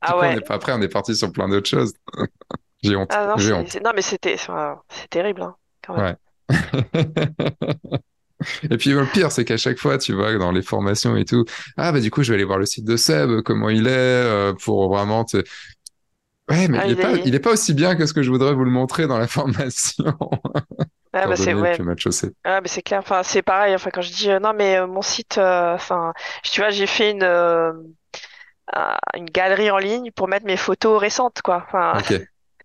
Ah 0.00 0.16
on 0.16 0.20
ouais. 0.20 0.36
est 0.36 0.40
pas 0.40 0.54
après, 0.54 0.72
on 0.72 0.80
est 0.80 0.88
parti 0.88 1.14
sur 1.14 1.30
plein 1.32 1.48
d'autres 1.48 1.68
choses. 1.68 1.92
J'ai 2.82 2.96
honte, 2.96 3.12
Ah 3.14 3.26
non, 3.38 3.54
honte. 3.54 3.78
mais 3.94 4.02
c'était, 4.02 4.36
c'est 4.36 5.08
terrible, 5.08 5.42
hein, 5.42 5.54
quand 5.86 5.96
même. 5.96 6.16
Ouais. 6.50 6.58
Et 8.70 8.76
puis 8.76 8.90
le 8.90 9.04
pire, 9.06 9.32
c'est 9.32 9.44
qu'à 9.44 9.56
chaque 9.56 9.78
fois, 9.78 9.98
tu 9.98 10.12
vois, 10.14 10.36
dans 10.38 10.52
les 10.52 10.62
formations 10.62 11.16
et 11.16 11.24
tout, 11.24 11.44
ah 11.76 11.92
bah 11.92 12.00
du 12.00 12.10
coup, 12.10 12.22
je 12.22 12.30
vais 12.30 12.36
aller 12.36 12.44
voir 12.44 12.58
le 12.58 12.66
site 12.66 12.84
de 12.84 12.96
Seb, 12.96 13.42
comment 13.42 13.68
il 13.70 13.86
est, 13.86 13.90
euh, 13.90 14.52
pour 14.54 14.88
vraiment 14.94 15.24
te... 15.24 15.42
Ouais, 16.50 16.68
mais 16.68 16.78
Ah, 16.78 16.84
il 16.84 16.90
est 16.90 16.92
il 16.92 16.96
pas, 16.96 17.12
il 17.24 17.34
est, 17.34 17.38
pas 17.40 17.52
aussi 17.52 17.72
bien 17.72 17.94
que 17.96 18.04
ce 18.04 18.12
que 18.12 18.22
je 18.22 18.30
voudrais 18.30 18.52
vous 18.52 18.64
le 18.64 18.70
montrer 18.70 19.06
dans 19.06 19.18
la 19.18 19.26
formation. 19.28 20.04
ah, 21.12 21.26
bah 21.26 21.36
c'est, 21.36 21.54
ouais. 21.54 21.80
Ah, 22.44 22.60
mais 22.62 22.68
c'est 22.68 22.82
clair. 22.82 23.00
Enfin, 23.00 23.22
c'est 23.22 23.42
pareil. 23.42 23.74
Enfin, 23.74 23.90
quand 23.92 24.02
je 24.02 24.12
dis, 24.12 24.30
euh, 24.30 24.40
non, 24.40 24.52
mais 24.54 24.78
euh, 24.78 24.86
mon 24.86 25.02
site, 25.02 25.38
enfin, 25.38 26.12
tu 26.44 26.60
vois, 26.60 26.70
j'ai 26.70 26.86
fait 26.86 27.12
une, 27.12 27.24
un- 27.24 28.96
une 29.14 29.26
galerie 29.26 29.70
en 29.70 29.78
ligne 29.78 30.10
pour 30.12 30.28
mettre 30.28 30.46
mes 30.46 30.56
photos 30.56 31.00
récentes, 31.00 31.42
quoi. 31.42 31.64
Enfin, 31.66 31.94
Ok. 31.98 32.12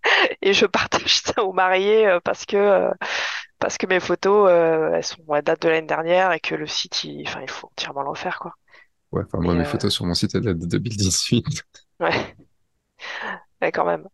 et 0.41 0.53
je 0.53 0.65
partage 0.65 1.19
ça 1.19 1.43
aux 1.43 1.53
mariés 1.53 2.17
parce 2.23 2.45
que, 2.45 2.89
parce 3.59 3.77
que 3.77 3.85
mes 3.87 3.99
photos, 3.99 4.49
euh, 4.49 4.91
elles 4.93 5.03
sont 5.03 5.23
à 5.31 5.41
date 5.41 5.61
de 5.63 5.69
l'année 5.69 5.87
dernière 5.87 6.31
et 6.33 6.39
que 6.39 6.55
le 6.55 6.67
site, 6.67 7.03
il, 7.03 7.27
enfin, 7.27 7.41
il 7.41 7.49
faut 7.49 7.67
entièrement 7.67 8.03
le 8.03 8.09
refaire, 8.09 8.39
quoi. 8.39 8.55
Ouais, 9.11 9.23
enfin, 9.25 9.39
moi, 9.39 9.53
Mais 9.53 9.55
mes 9.55 9.63
euh, 9.63 9.65
photos 9.65 9.93
sur 9.93 10.05
mon 10.05 10.13
site, 10.13 10.35
elles 10.35 10.41
datent 10.43 10.59
de 10.59 10.65
2018. 10.65 11.45
ouais, 11.99 12.37
ouais, 13.61 13.71
quand 13.71 13.85
même. 13.85 14.07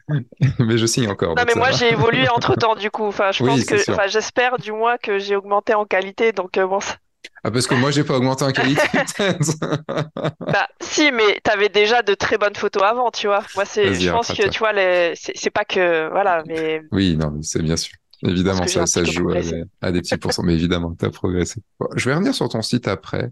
Mais 0.58 0.78
je 0.78 0.86
signe 0.86 1.08
encore, 1.08 1.36
Non, 1.38 1.44
mais 1.46 1.54
moi, 1.54 1.70
j'ai 1.70 1.90
évolué 1.92 2.28
entre-temps, 2.28 2.74
du 2.74 2.90
coup. 2.90 3.04
Enfin, 3.06 3.32
je 3.32 3.40
Oui, 3.40 3.42
pense 3.42 3.64
que, 3.64 3.82
enfin, 3.82 4.06
j'espère 4.08 4.58
du 4.58 4.72
moins 4.72 4.98
que 4.98 5.18
j'ai 5.18 5.36
augmenté 5.36 5.72
en 5.74 5.86
qualité. 5.86 6.32
Donc, 6.32 6.58
euh, 6.58 6.66
bon, 6.66 6.80
ça- 6.80 6.96
Ah, 7.44 7.50
parce 7.50 7.66
que 7.66 7.74
moi, 7.74 7.90
j'ai 7.90 8.04
pas 8.04 8.16
augmenté 8.16 8.44
en 8.44 8.52
qualité, 8.52 8.88
bah, 10.50 10.68
si, 10.80 11.12
mais 11.12 11.40
t'avais 11.42 11.68
déjà 11.68 12.02
de 12.02 12.14
très 12.14 12.38
bonnes 12.38 12.54
photos 12.56 12.82
avant, 12.82 13.10
tu 13.10 13.26
vois. 13.26 13.48
Moi, 13.54 13.64
c'est, 13.64 14.00
je 14.00 14.08
pense 14.10 14.32
que, 14.32 14.48
tu 14.48 14.58
vois, 14.60 14.72
les, 14.72 15.12
c'est 15.16 15.50
pas 15.50 15.64
que, 15.64 16.08
voilà, 16.10 16.42
mais 16.46 16.82
Oui, 16.90 17.16
non, 17.16 17.30
mais 17.30 17.42
c'est 17.42 17.62
bien 17.62 17.76
sûr. 17.76 17.94
Évidemment, 18.22 18.66
ça, 18.66 18.86
ça 18.86 19.04
joue 19.04 19.30
à 19.30 19.34
progressé. 19.34 19.52
des, 19.62 19.64
à 19.80 19.92
des 19.92 20.00
petits 20.00 20.16
pourcents, 20.16 20.42
mais 20.42 20.54
évidemment, 20.54 20.94
t'as 20.94 21.10
progressé. 21.10 21.62
Bon, 21.78 21.86
je 21.94 22.08
vais 22.08 22.14
revenir 22.14 22.34
sur 22.34 22.48
ton 22.48 22.62
site 22.62 22.88
après. 22.88 23.30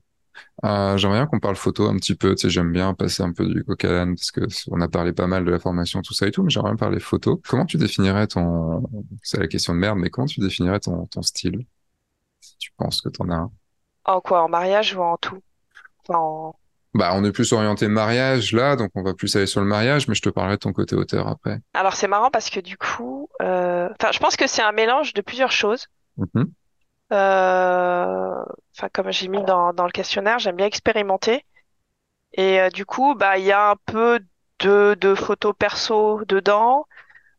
Euh, 0.64 0.97
j'aimerais 0.97 1.18
bien 1.18 1.26
qu'on 1.26 1.41
parle 1.41 1.57
photo 1.57 1.89
un 1.89 1.97
petit 1.97 2.14
peu. 2.14 2.34
Tu 2.34 2.43
sais, 2.43 2.51
j'aime 2.51 2.72
bien 2.72 2.95
passer 2.95 3.22
un 3.22 3.32
peu 3.32 3.47
du 3.47 3.64
coq 3.64 3.84
à 3.84 3.93
l'âne 3.93 4.14
parce 4.16 4.30
que 4.30 4.43
on 4.70 4.80
a 4.80 4.89
parlé 4.89 5.12
pas 5.12 5.26
mal 5.26 5.45
de 5.45 5.51
la 5.51 5.59
formation, 5.59 6.03
tout 6.03 6.14
ça 6.14 6.26
et 6.28 6.30
tout, 6.30 6.43
mais 6.43 6.51
j'aimerais 6.51 6.70
bien 6.70 6.76
parler 6.76 7.01
photo. 7.01 7.41
Comment 7.49 7.66
tu 7.66 7.78
définirais 7.78 8.26
ton, 8.26 8.82
c'est 9.22 9.41
la 9.41 9.49
question 9.49 9.74
de 9.74 9.78
merde, 9.78 9.99
mais 9.99 10.11
comment 10.11 10.26
tu 10.26 10.41
définirais 10.41 10.80
ton, 10.80 11.07
ton 11.07 11.22
style, 11.22 11.66
si 12.41 12.57
tu 12.59 12.72
penses 12.76 13.01
que 13.03 13.09
t'en 13.09 13.28
as 13.30 13.37
un? 13.37 13.53
En 14.05 14.20
quoi? 14.20 14.43
En 14.45 14.49
mariage 14.49 14.97
ou 14.97 15.03
en 15.03 15.16
tout? 15.16 15.43
Enfin, 16.09 16.18
en- 16.20 16.57
Bah, 16.97 17.11
on 17.14 17.24
est 17.24 17.32
plus 17.32 17.53
orienté 17.53 17.88
mariage 17.88 18.53
là, 18.53 18.76
donc 18.76 18.90
on 18.94 19.03
va 19.03 19.14
plus 19.14 19.34
aller 19.36 19.47
sur 19.47 19.61
le 19.61 19.66
mariage, 19.66 20.09
mais 20.09 20.14
je 20.14 20.22
te 20.22 20.28
parlerai 20.30 20.57
de 20.57 20.61
ton 20.61 20.72
côté 20.72 20.97
auteur 20.97 21.28
après. 21.28 21.61
Alors, 21.74 21.94
c'est 21.94 22.09
marrant 22.09 22.30
parce 22.30 22.51
que, 22.51 22.61
du 22.61 22.76
coup, 22.78 23.28
euh, 23.42 23.88
enfin, 24.01 24.12
je 24.12 24.18
pense 24.18 24.36
que 24.36 24.47
c'est 24.47 24.62
un 24.62 24.72
mélange 24.72 25.12
de 25.14 25.20
plusieurs 25.20 25.53
choses. 25.53 25.86
Mhm. 26.16 26.51
Euh, 27.12 28.42
Enfin, 28.76 28.88
comme 28.92 29.11
j'ai 29.11 29.28
mis 29.28 29.42
dans, 29.44 29.72
dans 29.72 29.86
le 29.86 29.90
questionnaire, 29.92 30.38
j'aime 30.38 30.57
bien 30.57 30.66
expérimenter. 30.66 31.44
Et 32.34 32.61
euh, 32.61 32.70
du 32.70 32.84
coup, 32.86 33.14
bah, 33.14 33.38
il 33.38 33.44
y 33.44 33.53
a 33.53 33.70
un 33.70 33.76
peu 33.86 34.20
de, 34.61 34.97
de 35.01 35.14
photos 35.14 35.55
perso 35.59 36.22
dedans. 36.26 36.86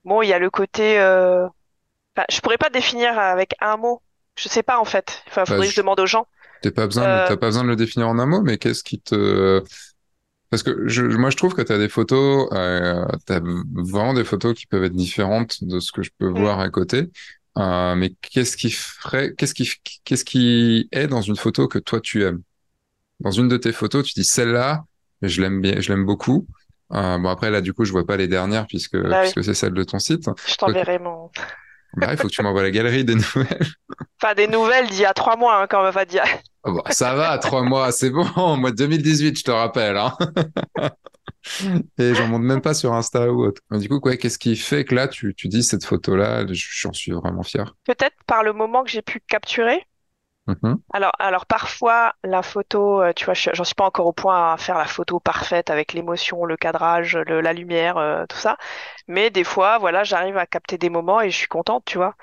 Bon, 0.05 0.21
il 0.23 0.29
y 0.29 0.33
a 0.33 0.39
le 0.39 0.49
côté. 0.49 0.97
Enfin, 0.99 2.25
je 2.29 2.39
pourrais 2.41 2.57
pas 2.57 2.69
définir 2.69 3.17
avec 3.19 3.55
un 3.61 3.77
mot. 3.77 4.01
Je 4.37 4.49
sais 4.49 4.63
pas 4.63 4.79
en 4.79 4.85
fait. 4.85 5.23
Enfin, 5.27 5.41
Bah, 5.41 5.45
faudrait 5.45 5.65
que 5.67 5.71
je 5.71 5.75
je- 5.75 5.81
demande 5.81 5.99
aux 5.99 6.05
gens. 6.07 6.27
T'as 6.61 6.71
pas 6.71 6.85
besoin 6.85 7.03
Euh, 7.03 7.27
t'as 7.27 7.37
pas 7.37 7.47
besoin 7.47 7.63
de 7.63 7.69
le 7.69 7.75
définir 7.75 8.07
en 8.07 8.19
un 8.19 8.25
mot, 8.25 8.41
mais 8.41 8.57
qu'est-ce 8.57 8.83
qui 8.83 8.99
te, 8.99 9.63
Parce 10.49 10.63
que 10.63 10.87
je, 10.87 11.03
moi, 11.03 11.29
je 11.29 11.37
trouve 11.37 11.53
que 11.53 11.61
tu 11.61 11.71
as 11.71 11.77
des 11.77 11.89
photos, 11.89 12.49
euh, 12.53 13.05
tu 13.25 13.33
as 13.33 13.41
vraiment 13.73 14.13
des 14.13 14.23
photos 14.23 14.53
qui 14.53 14.65
peuvent 14.67 14.83
être 14.83 14.95
différentes 14.95 15.63
de 15.63 15.79
ce 15.79 15.91
que 15.91 16.03
je 16.03 16.11
peux 16.17 16.29
hmm, 16.29 16.37
voir 16.37 16.59
à 16.59 16.69
côté. 16.69 17.09
Euh, 17.57 17.95
mais 17.95 18.13
qu'est-ce 18.21 18.55
qui 18.55 18.69
ferait, 18.69 19.33
qu'est-ce 19.35 19.53
qui, 19.53 19.69
qu'est-ce 20.03 20.23
qui 20.23 20.87
est 20.91 21.07
dans 21.07 21.21
une 21.21 21.35
photo 21.35 21.67
que 21.67 21.79
toi 21.79 21.99
tu 21.99 22.23
aimes? 22.23 22.41
Dans 23.19 23.31
une 23.31 23.47
de 23.47 23.57
tes 23.57 23.71
photos, 23.71 24.05
tu 24.05 24.13
dis 24.13 24.23
celle-là, 24.25 24.85
je 25.23 25.41
l'aime 25.41 25.59
bien, 25.61 25.79
je 25.79 25.91
l'aime 25.91 26.05
beaucoup. 26.05 26.45
Euh, 26.93 27.17
bon 27.17 27.29
après 27.29 27.49
là, 27.49 27.61
du 27.61 27.73
coup, 27.73 27.83
je 27.83 27.91
vois 27.91 28.05
pas 28.05 28.15
les 28.15 28.27
dernières 28.27 28.67
puisque 28.67 28.97
bah 28.97 29.21
oui, 29.23 29.31
puisque 29.31 29.43
c'est 29.43 29.55
celle 29.55 29.73
de 29.73 29.83
ton 29.83 29.99
site. 29.99 30.29
je 30.45 30.55
t'enverrai 30.55 30.99
mon. 30.99 31.31
Bah, 31.95 32.09
il 32.11 32.17
faut 32.17 32.27
que 32.27 32.33
tu 32.33 32.41
m'envoies 32.41 32.63
la 32.63 32.71
galerie 32.71 33.05
des 33.05 33.15
nouvelles. 33.15 33.67
Enfin, 34.21 34.33
des 34.33 34.47
nouvelles 34.47 34.87
d'il 34.87 35.01
y 35.01 35.05
a 35.05 35.13
trois 35.13 35.35
mois, 35.35 35.61
hein, 35.61 35.67
quand 35.69 35.83
même, 35.83 35.93
va 35.93 36.03
dire. 36.05 36.23
Oh, 36.63 36.71
bah, 36.73 36.89
ça 36.89 37.13
va, 37.13 37.37
trois 37.37 37.61
mois, 37.61 37.91
c'est 37.91 38.09
bon. 38.09 38.57
Moi, 38.57 38.71
2018, 38.71 39.37
je 39.37 39.43
te 39.43 39.51
rappelle. 39.51 39.95
Hein. 39.95 40.17
Et 41.99 42.15
j'en 42.15 42.27
monte 42.27 42.41
même 42.41 42.61
pas 42.61 42.73
sur 42.73 42.93
Insta 42.93 43.31
ou 43.31 43.45
autre. 43.45 43.61
Mais 43.69 43.77
du 43.77 43.87
coup, 43.89 43.99
quoi, 43.99 44.17
qu'est-ce 44.17 44.39
qui 44.39 44.55
fait 44.55 44.85
que 44.85 44.95
là, 44.95 45.07
tu, 45.07 45.35
tu 45.35 45.47
dis 45.47 45.63
cette 45.63 45.85
photo-là, 45.85 46.45
j'en 46.49 46.93
suis 46.93 47.11
vraiment 47.11 47.43
fier. 47.43 47.75
Peut-être 47.85 48.15
par 48.25 48.43
le 48.43 48.53
moment 48.53 48.83
que 48.83 48.89
j'ai 48.89 49.03
pu 49.03 49.19
capturer. 49.19 49.86
Mhm. 50.47 50.81
Alors, 50.93 51.11
alors 51.19 51.45
parfois, 51.45 52.13
la 52.23 52.41
photo, 52.43 53.01
euh, 53.01 53.11
tu 53.13 53.25
vois, 53.25 53.33
je- 53.33 53.49
j'en 53.53 53.63
suis 53.65 53.75
pas 53.75 53.83
encore 53.85 54.05
au 54.07 54.13
point 54.13 54.53
à 54.53 54.57
faire 54.57 54.77
la 54.77 54.85
photo 54.85 55.19
parfaite 55.19 55.69
avec 55.69 55.93
l'émotion, 55.93 56.45
le 56.45 56.55
cadrage, 56.57 57.17
le- 57.17 57.41
la 57.41 57.51
lumière, 57.53 57.97
euh, 57.97 58.25
tout 58.27 58.37
ça. 58.37 58.57
Mais 59.07 59.29
des 59.29 59.43
fois, 59.43 59.77
voilà, 59.79 60.03
j'arrive 60.05 60.37
à 60.37 60.45
capter 60.47 60.77
des 60.77 60.89
moments 60.89 61.19
et 61.21 61.29
je 61.29 61.35
suis 61.37 61.47
contente, 61.47 61.83
tu 61.85 61.97
vois, 61.97 62.15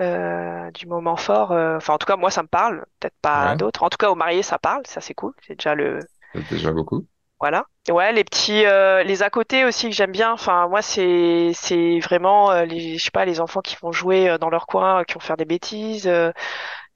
euh, 0.00 0.70
du 0.72 0.86
moment 0.86 1.16
fort. 1.16 1.52
euh, 1.52 1.76
Enfin, 1.78 1.94
en 1.94 1.98
tout 1.98 2.06
cas, 2.06 2.16
moi, 2.16 2.30
ça 2.30 2.42
me 2.42 2.48
parle. 2.48 2.86
Peut-être 3.00 3.16
pas 3.22 3.50
à 3.50 3.56
d'autres. 3.56 3.82
En 3.84 3.90
tout 3.90 3.98
cas, 3.98 4.10
aux 4.10 4.16
mariés, 4.16 4.42
ça 4.44 4.58
parle. 4.58 4.82
Ça, 4.86 5.00
c'est 5.02 5.14
cool. 5.14 5.34
C'est 5.46 5.56
déjà 5.56 5.74
le, 5.76 6.00
c'est 6.34 6.46
déjà 6.46 6.72
beaucoup. 6.72 7.06
voilà. 7.40 7.64
Ouais, 7.88 8.12
les 8.12 8.24
petits, 8.24 8.66
euh, 8.66 9.02
les 9.04 9.22
à 9.22 9.30
côté 9.30 9.64
aussi 9.64 9.88
que 9.88 9.94
j'aime 9.94 10.10
bien. 10.12 10.32
Enfin, 10.32 10.68
moi, 10.68 10.82
c'est, 10.82 11.52
c'est 11.54 12.00
vraiment 12.00 12.50
euh, 12.50 12.64
les, 12.64 12.98
je 12.98 13.04
sais 13.04 13.10
pas, 13.12 13.24
les 13.24 13.40
enfants 13.40 13.60
qui 13.60 13.76
vont 13.80 13.92
jouer 13.92 14.28
euh, 14.28 14.38
dans 14.38 14.50
leur 14.50 14.66
coin, 14.66 15.04
qui 15.04 15.14
vont 15.14 15.20
faire 15.20 15.36
des 15.38 15.44
bêtises. 15.46 16.06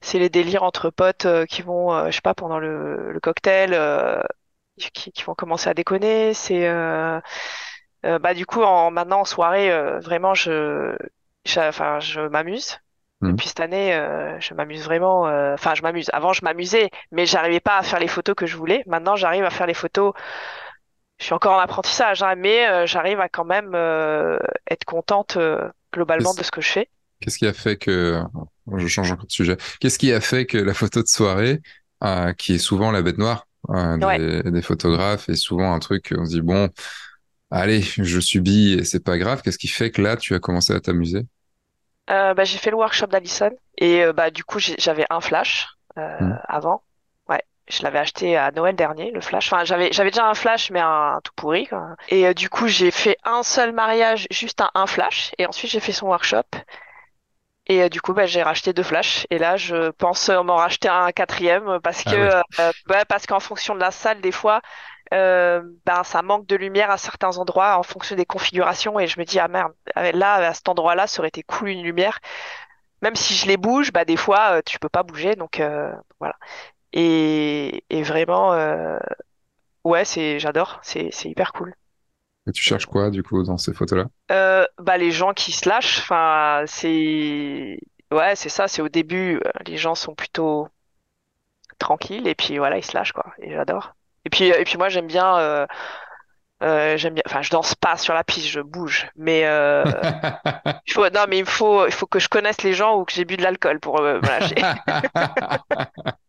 C'est 0.03 0.19
les 0.19 0.29
délires 0.29 0.63
entre 0.63 0.91
potes 0.91 1.25
euh, 1.27 1.45
qui 1.47 1.63
vont, 1.63 1.93
euh, 1.93 2.07
je 2.07 2.13
sais 2.17 2.21
pas, 2.21 2.35
pendant 2.35 2.59
le, 2.59 3.11
le 3.13 3.21
cocktail, 3.21 3.71
euh, 3.73 4.21
qui, 4.93 5.11
qui 5.11 5.23
vont 5.23 5.35
commencer 5.35 5.69
à 5.69 5.75
déconner. 5.75 6.33
C'est, 6.35 6.67
bah 8.03 8.33
du 8.33 8.45
coup, 8.45 8.61
en 8.63 8.91
maintenant 8.91 9.21
en 9.21 9.25
soirée, 9.25 9.71
euh, 9.71 9.99
vraiment, 9.99 10.33
je, 10.33 10.95
enfin, 11.57 11.99
je 11.99 12.21
m'amuse. 12.21 12.79
Depuis 13.23 13.47
cette 13.47 13.61
année, 13.61 13.93
euh, 13.95 14.37
je 14.41 14.53
m'amuse 14.53 14.83
vraiment. 14.83 15.27
euh, 15.27 15.53
Enfin, 15.53 15.75
je 15.75 15.81
m'amuse. 15.81 16.09
Avant, 16.13 16.33
je 16.33 16.43
m'amusais, 16.43 16.89
mais 17.11 17.25
j'arrivais 17.25 17.61
pas 17.61 17.77
à 17.77 17.83
faire 17.83 17.99
les 17.99 18.09
photos 18.09 18.35
que 18.35 18.45
je 18.45 18.57
voulais. 18.57 18.83
Maintenant, 18.87 19.15
j'arrive 19.15 19.45
à 19.45 19.49
faire 19.49 19.67
les 19.67 19.73
photos. 19.73 20.13
Je 21.19 21.25
suis 21.25 21.33
encore 21.33 21.53
en 21.55 21.59
apprentissage, 21.59 22.21
hein, 22.23 22.35
mais 22.35 22.67
euh, 22.67 22.85
j'arrive 22.85 23.19
à 23.19 23.29
quand 23.29 23.45
même 23.45 23.73
euh, 23.75 24.37
être 24.69 24.83
contente 24.85 25.37
euh, 25.37 25.69
globalement 25.93 26.33
de 26.33 26.43
ce 26.43 26.51
que 26.51 26.61
je 26.61 26.69
fais. 26.71 26.89
Qu'est-ce 27.23 27.37
qui 27.37 27.47
a 27.47 27.53
fait 27.53 27.77
que... 27.77 28.21
Je 28.77 28.87
change 28.87 29.11
encore 29.11 29.25
de 29.25 29.31
sujet. 29.31 29.57
Qu'est-ce 29.79 29.99
qui 29.99 30.11
a 30.13 30.21
fait 30.21 30.45
que 30.45 30.57
la 30.57 30.73
photo 30.73 31.01
de 31.01 31.07
soirée, 31.07 31.61
euh, 32.03 32.33
qui 32.33 32.53
est 32.53 32.57
souvent 32.59 32.91
la 32.91 33.01
bête 33.01 33.17
noire 33.17 33.47
euh, 33.69 33.97
Ouais. 33.97 34.51
des, 34.51 34.61
photographes, 34.61 35.29
est 35.29 35.35
souvent 35.35 35.73
un 35.73 35.79
truc, 35.79 36.13
on 36.17 36.25
se 36.25 36.31
dit, 36.31 36.41
bon, 36.41 36.69
allez, 37.51 37.81
je 37.81 38.19
subis 38.19 38.73
et 38.73 38.83
c'est 38.83 39.03
pas 39.03 39.17
grave. 39.17 39.41
Qu'est-ce 39.41 39.57
qui 39.57 39.67
fait 39.67 39.91
que 39.91 40.01
là, 40.01 40.17
tu 40.17 40.33
as 40.33 40.39
commencé 40.39 40.73
à 40.73 40.79
t'amuser? 40.79 41.25
Euh, 42.09 42.33
bah, 42.33 42.43
j'ai 42.43 42.57
fait 42.57 42.69
le 42.69 42.75
workshop 42.77 43.07
d'Alison 43.07 43.51
et 43.77 44.03
bah, 44.13 44.29
du 44.29 44.43
coup 44.43 44.59
j'avais 44.59 45.05
un 45.09 45.21
flash 45.21 45.67
Mhm. 45.95 46.37
avant. 46.49 46.83
Ouais, 47.29 47.41
je 47.69 47.81
l'avais 47.83 47.99
acheté 47.99 48.35
à 48.35 48.51
Noël 48.51 48.75
dernier, 48.75 49.11
le 49.11 49.21
flash. 49.21 49.51
Enfin, 49.53 49.63
j'avais 49.63 49.91
j'avais 49.93 50.09
déjà 50.11 50.27
un 50.27 50.33
flash 50.33 50.69
mais 50.71 50.81
un, 50.81 51.19
tout 51.23 51.31
pourri 51.37 51.65
quoi. 51.67 51.95
Et 52.09 52.33
du 52.33 52.49
coup 52.49 52.67
j'ai 52.67 52.91
fait 52.91 53.17
un 53.23 53.43
seul 53.43 53.71
mariage, 53.73 54.27
juste 54.31 54.59
un, 54.59 54.69
un 54.75 54.85
flash 54.87 55.31
et 55.37 55.45
ensuite 55.45 55.71
j'ai 55.71 55.79
fait 55.79 55.93
son 55.93 56.07
workshop. 56.07 56.43
Et 57.67 57.81
euh, 57.83 57.89
du 57.89 58.01
coup 58.01 58.13
bah, 58.13 58.25
j'ai 58.25 58.43
racheté 58.43 58.73
deux 58.73 58.83
flashs 58.83 59.25
et 59.29 59.37
là 59.37 59.55
je 59.55 59.91
pense 59.91 60.27
euh, 60.29 60.43
m'en 60.43 60.57
racheter 60.57 60.89
un 60.89 61.11
quatrième 61.13 61.79
parce 61.81 62.03
Ah 62.05 62.11
que 62.11 62.15
ouais. 62.17 62.33
euh, 62.59 62.71
ouais, 62.89 63.05
parce 63.07 63.25
qu'en 63.25 63.39
fonction 63.39 63.73
de 63.73 63.79
la 63.79 63.91
salle 63.91 64.19
des 64.21 64.33
fois 64.33 64.61
euh, 65.13 65.61
ben, 65.85 66.03
ça 66.03 66.21
manque 66.23 66.47
de 66.47 66.55
lumière 66.57 66.91
à 66.91 66.97
certains 66.97 67.37
endroits 67.37 67.77
en 67.77 67.83
fonction 67.83 68.15
des 68.17 68.25
configurations 68.25 68.99
et 68.99 69.07
je 69.07 69.19
me 69.19 69.25
dis 69.25 69.39
ah 69.39 69.47
merde 69.47 69.73
là 69.95 70.35
à 70.49 70.53
cet 70.53 70.69
endroit-là 70.69 71.07
ça 71.07 71.21
aurait 71.21 71.29
été 71.29 71.43
cool 71.43 71.69
une 71.69 71.83
lumière 71.83 72.19
même 73.01 73.15
si 73.15 73.33
je 73.35 73.47
les 73.47 73.57
bouge, 73.57 73.91
bah 73.91 74.05
des 74.05 74.17
fois 74.17 74.61
tu 74.63 74.79
peux 74.79 74.89
pas 74.89 75.03
bouger, 75.03 75.35
donc 75.35 75.59
euh, 75.59 75.93
voilà. 76.19 76.35
Et, 76.93 77.85
et 77.89 78.03
vraiment, 78.03 78.53
euh, 78.53 78.99
ouais, 79.85 80.05
c'est, 80.05 80.39
j'adore, 80.39 80.79
c'est 80.83 81.09
c'est 81.11 81.29
hyper 81.29 81.53
cool. 81.53 81.75
Et 82.47 82.51
tu 82.51 82.61
cherches 82.61 82.85
quoi, 82.85 83.09
du 83.09 83.23
coup, 83.23 83.43
dans 83.43 83.57
ces 83.57 83.73
photos-là? 83.73 84.07
Euh, 84.31 84.65
bah 84.79 84.97
les 84.97 85.11
gens 85.11 85.33
qui 85.33 85.51
se 85.51 85.67
lâchent, 85.67 85.99
enfin 85.99 86.63
c'est, 86.67 87.79
ouais, 88.11 88.35
c'est 88.35 88.49
ça, 88.49 88.67
c'est 88.67 88.81
au 88.81 88.89
début, 88.89 89.37
euh, 89.37 89.51
les 89.65 89.77
gens 89.77 89.95
sont 89.95 90.15
plutôt 90.15 90.67
tranquilles 91.79 92.27
et 92.27 92.35
puis 92.35 92.57
voilà, 92.57 92.77
ils 92.77 92.83
se 92.85 92.95
lâchent 92.95 93.11
quoi. 93.13 93.33
Et 93.39 93.51
j'adore. 93.51 93.93
Et 94.25 94.29
puis 94.29 94.45
et 94.45 94.63
puis 94.63 94.77
moi 94.77 94.89
j'aime 94.89 95.07
bien, 95.07 95.37
euh, 95.37 95.65
euh, 96.63 96.97
j'aime 96.97 97.15
bien, 97.15 97.23
enfin 97.27 97.41
je 97.41 97.49
danse 97.49 97.75
pas 97.75 97.97
sur 97.97 98.13
la 98.13 98.23
piste, 98.23 98.47
je 98.47 98.61
bouge, 98.61 99.09
mais 99.15 99.41
euh, 99.45 99.83
il 100.87 100.93
faut, 100.93 101.09
non 101.09 101.25
mais 101.27 101.39
il 101.39 101.45
faut, 101.45 101.85
il 101.85 101.91
faut 101.91 102.07
que 102.07 102.19
je 102.19 102.29
connaisse 102.29 102.61
les 102.63 102.73
gens 102.73 102.97
ou 102.99 103.05
que 103.05 103.11
j'ai 103.13 103.25
bu 103.25 103.35
de 103.37 103.43
l'alcool 103.43 103.79
pour 103.79 103.99
euh, 103.99 104.19
me 104.21 104.27
lâcher. 104.27 104.55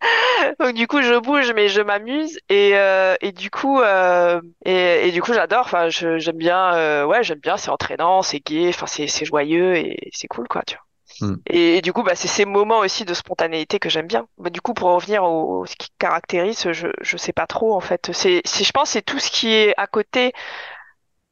Donc 0.60 0.74
du 0.74 0.86
coup 0.86 1.02
je 1.02 1.18
bouge 1.18 1.52
mais 1.54 1.68
je 1.68 1.80
m'amuse 1.80 2.38
et 2.48 2.72
euh, 2.76 3.16
et 3.20 3.32
du 3.32 3.50
coup 3.50 3.80
euh, 3.80 4.40
et, 4.64 5.08
et 5.08 5.12
du 5.12 5.22
coup 5.22 5.32
j'adore. 5.32 5.60
Enfin 5.64 5.88
j'aime 5.88 6.36
bien 6.36 6.74
euh, 6.74 7.04
ouais 7.06 7.22
j'aime 7.22 7.38
bien. 7.40 7.56
C'est 7.56 7.70
entraînant 7.70 8.22
c'est 8.22 8.40
gai 8.40 8.68
enfin 8.68 8.86
c'est 8.86 9.06
c'est 9.06 9.24
joyeux 9.24 9.76
et 9.76 10.10
c'est 10.12 10.28
cool 10.28 10.48
quoi 10.48 10.62
tu 10.66 10.74
vois. 10.76 10.82
Hmm. 11.20 11.36
et, 11.48 11.78
et 11.78 11.82
du 11.82 11.92
coup 11.92 12.02
bah 12.02 12.14
c'est 12.16 12.28
ces 12.28 12.44
moments 12.46 12.78
aussi 12.80 13.04
de 13.04 13.14
spontanéité 13.14 13.78
que 13.78 13.88
j'aime 13.90 14.06
bien. 14.08 14.26
Bah, 14.38 14.50
du 14.50 14.60
coup 14.60 14.74
pour 14.74 14.90
revenir 14.92 15.24
au, 15.24 15.60
au- 15.62 15.66
ce 15.66 15.76
qui 15.76 15.88
caractérise 15.98 16.72
je 16.72 16.88
je 17.02 17.16
sais 17.16 17.32
pas 17.32 17.46
trop 17.46 17.74
en 17.74 17.80
fait. 17.80 18.10
C'est 18.12 18.42
c'est 18.44 18.64
je 18.64 18.72
pense 18.72 18.90
c'est 18.90 19.02
tout 19.02 19.18
ce 19.20 19.30
qui 19.30 19.48
est 19.52 19.74
à 19.78 19.86
côté 19.86 20.32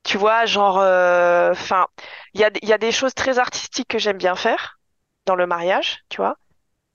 tu 0.04 0.18
vois 0.18 0.46
genre 0.46 0.76
enfin 0.78 1.86
il 2.34 2.40
y 2.40 2.44
a 2.44 2.50
il 2.62 2.68
y 2.68 2.72
a 2.72 2.78
des 2.78 2.92
choses 2.92 3.14
très 3.14 3.38
artistiques 3.38 3.88
que 3.88 3.98
j'aime 3.98 4.18
bien 4.18 4.34
faire 4.36 4.78
dans 5.26 5.34
le 5.36 5.46
mariage 5.46 6.00
tu 6.08 6.18
vois 6.18 6.36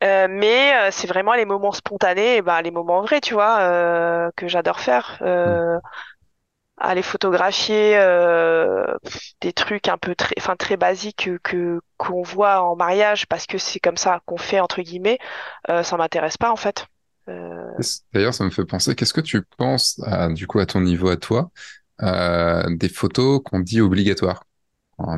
euh, 0.03 0.27
mais 0.29 0.73
euh, 0.75 0.91
c'est 0.91 1.07
vraiment 1.07 1.33
les 1.33 1.45
moments 1.45 1.71
spontanés, 1.71 2.37
et 2.37 2.41
ben, 2.41 2.61
les 2.61 2.71
moments 2.71 3.01
vrais, 3.01 3.21
tu 3.21 3.33
vois, 3.33 3.59
euh, 3.61 4.31
que 4.35 4.47
j'adore 4.47 4.79
faire. 4.79 5.17
Euh, 5.21 5.79
aller 6.77 7.01
photographier 7.01 7.97
euh, 7.97 8.85
des 9.41 9.51
trucs 9.51 9.89
un 9.89 9.97
peu 9.97 10.15
très, 10.15 10.33
enfin 10.37 10.55
très 10.55 10.77
basiques 10.77 11.29
que 11.43 11.81
qu'on 11.97 12.21
voit 12.21 12.61
en 12.61 12.75
mariage 12.77 13.27
parce 13.27 13.45
que 13.45 13.57
c'est 13.57 13.79
comme 13.79 13.97
ça 13.97 14.21
qu'on 14.25 14.37
fait 14.37 14.61
entre 14.61 14.81
guillemets. 14.81 15.19
Euh, 15.69 15.83
ça 15.83 15.97
m'intéresse 15.97 16.37
pas 16.37 16.51
en 16.51 16.55
fait. 16.55 16.85
D'ailleurs, 18.13 18.33
ça 18.33 18.43
me 18.43 18.49
fait 18.49 18.65
penser, 18.65 18.95
qu'est-ce 18.95 19.13
que 19.13 19.21
tu 19.21 19.41
penses, 19.57 20.01
à, 20.05 20.29
du 20.29 20.47
coup, 20.47 20.59
à 20.59 20.65
ton 20.65 20.81
niveau 20.81 21.09
à 21.09 21.17
toi, 21.17 21.51
euh, 22.01 22.63
des 22.75 22.89
photos 22.89 23.41
qu'on 23.43 23.59
dit 23.59 23.81
obligatoires? 23.81 24.43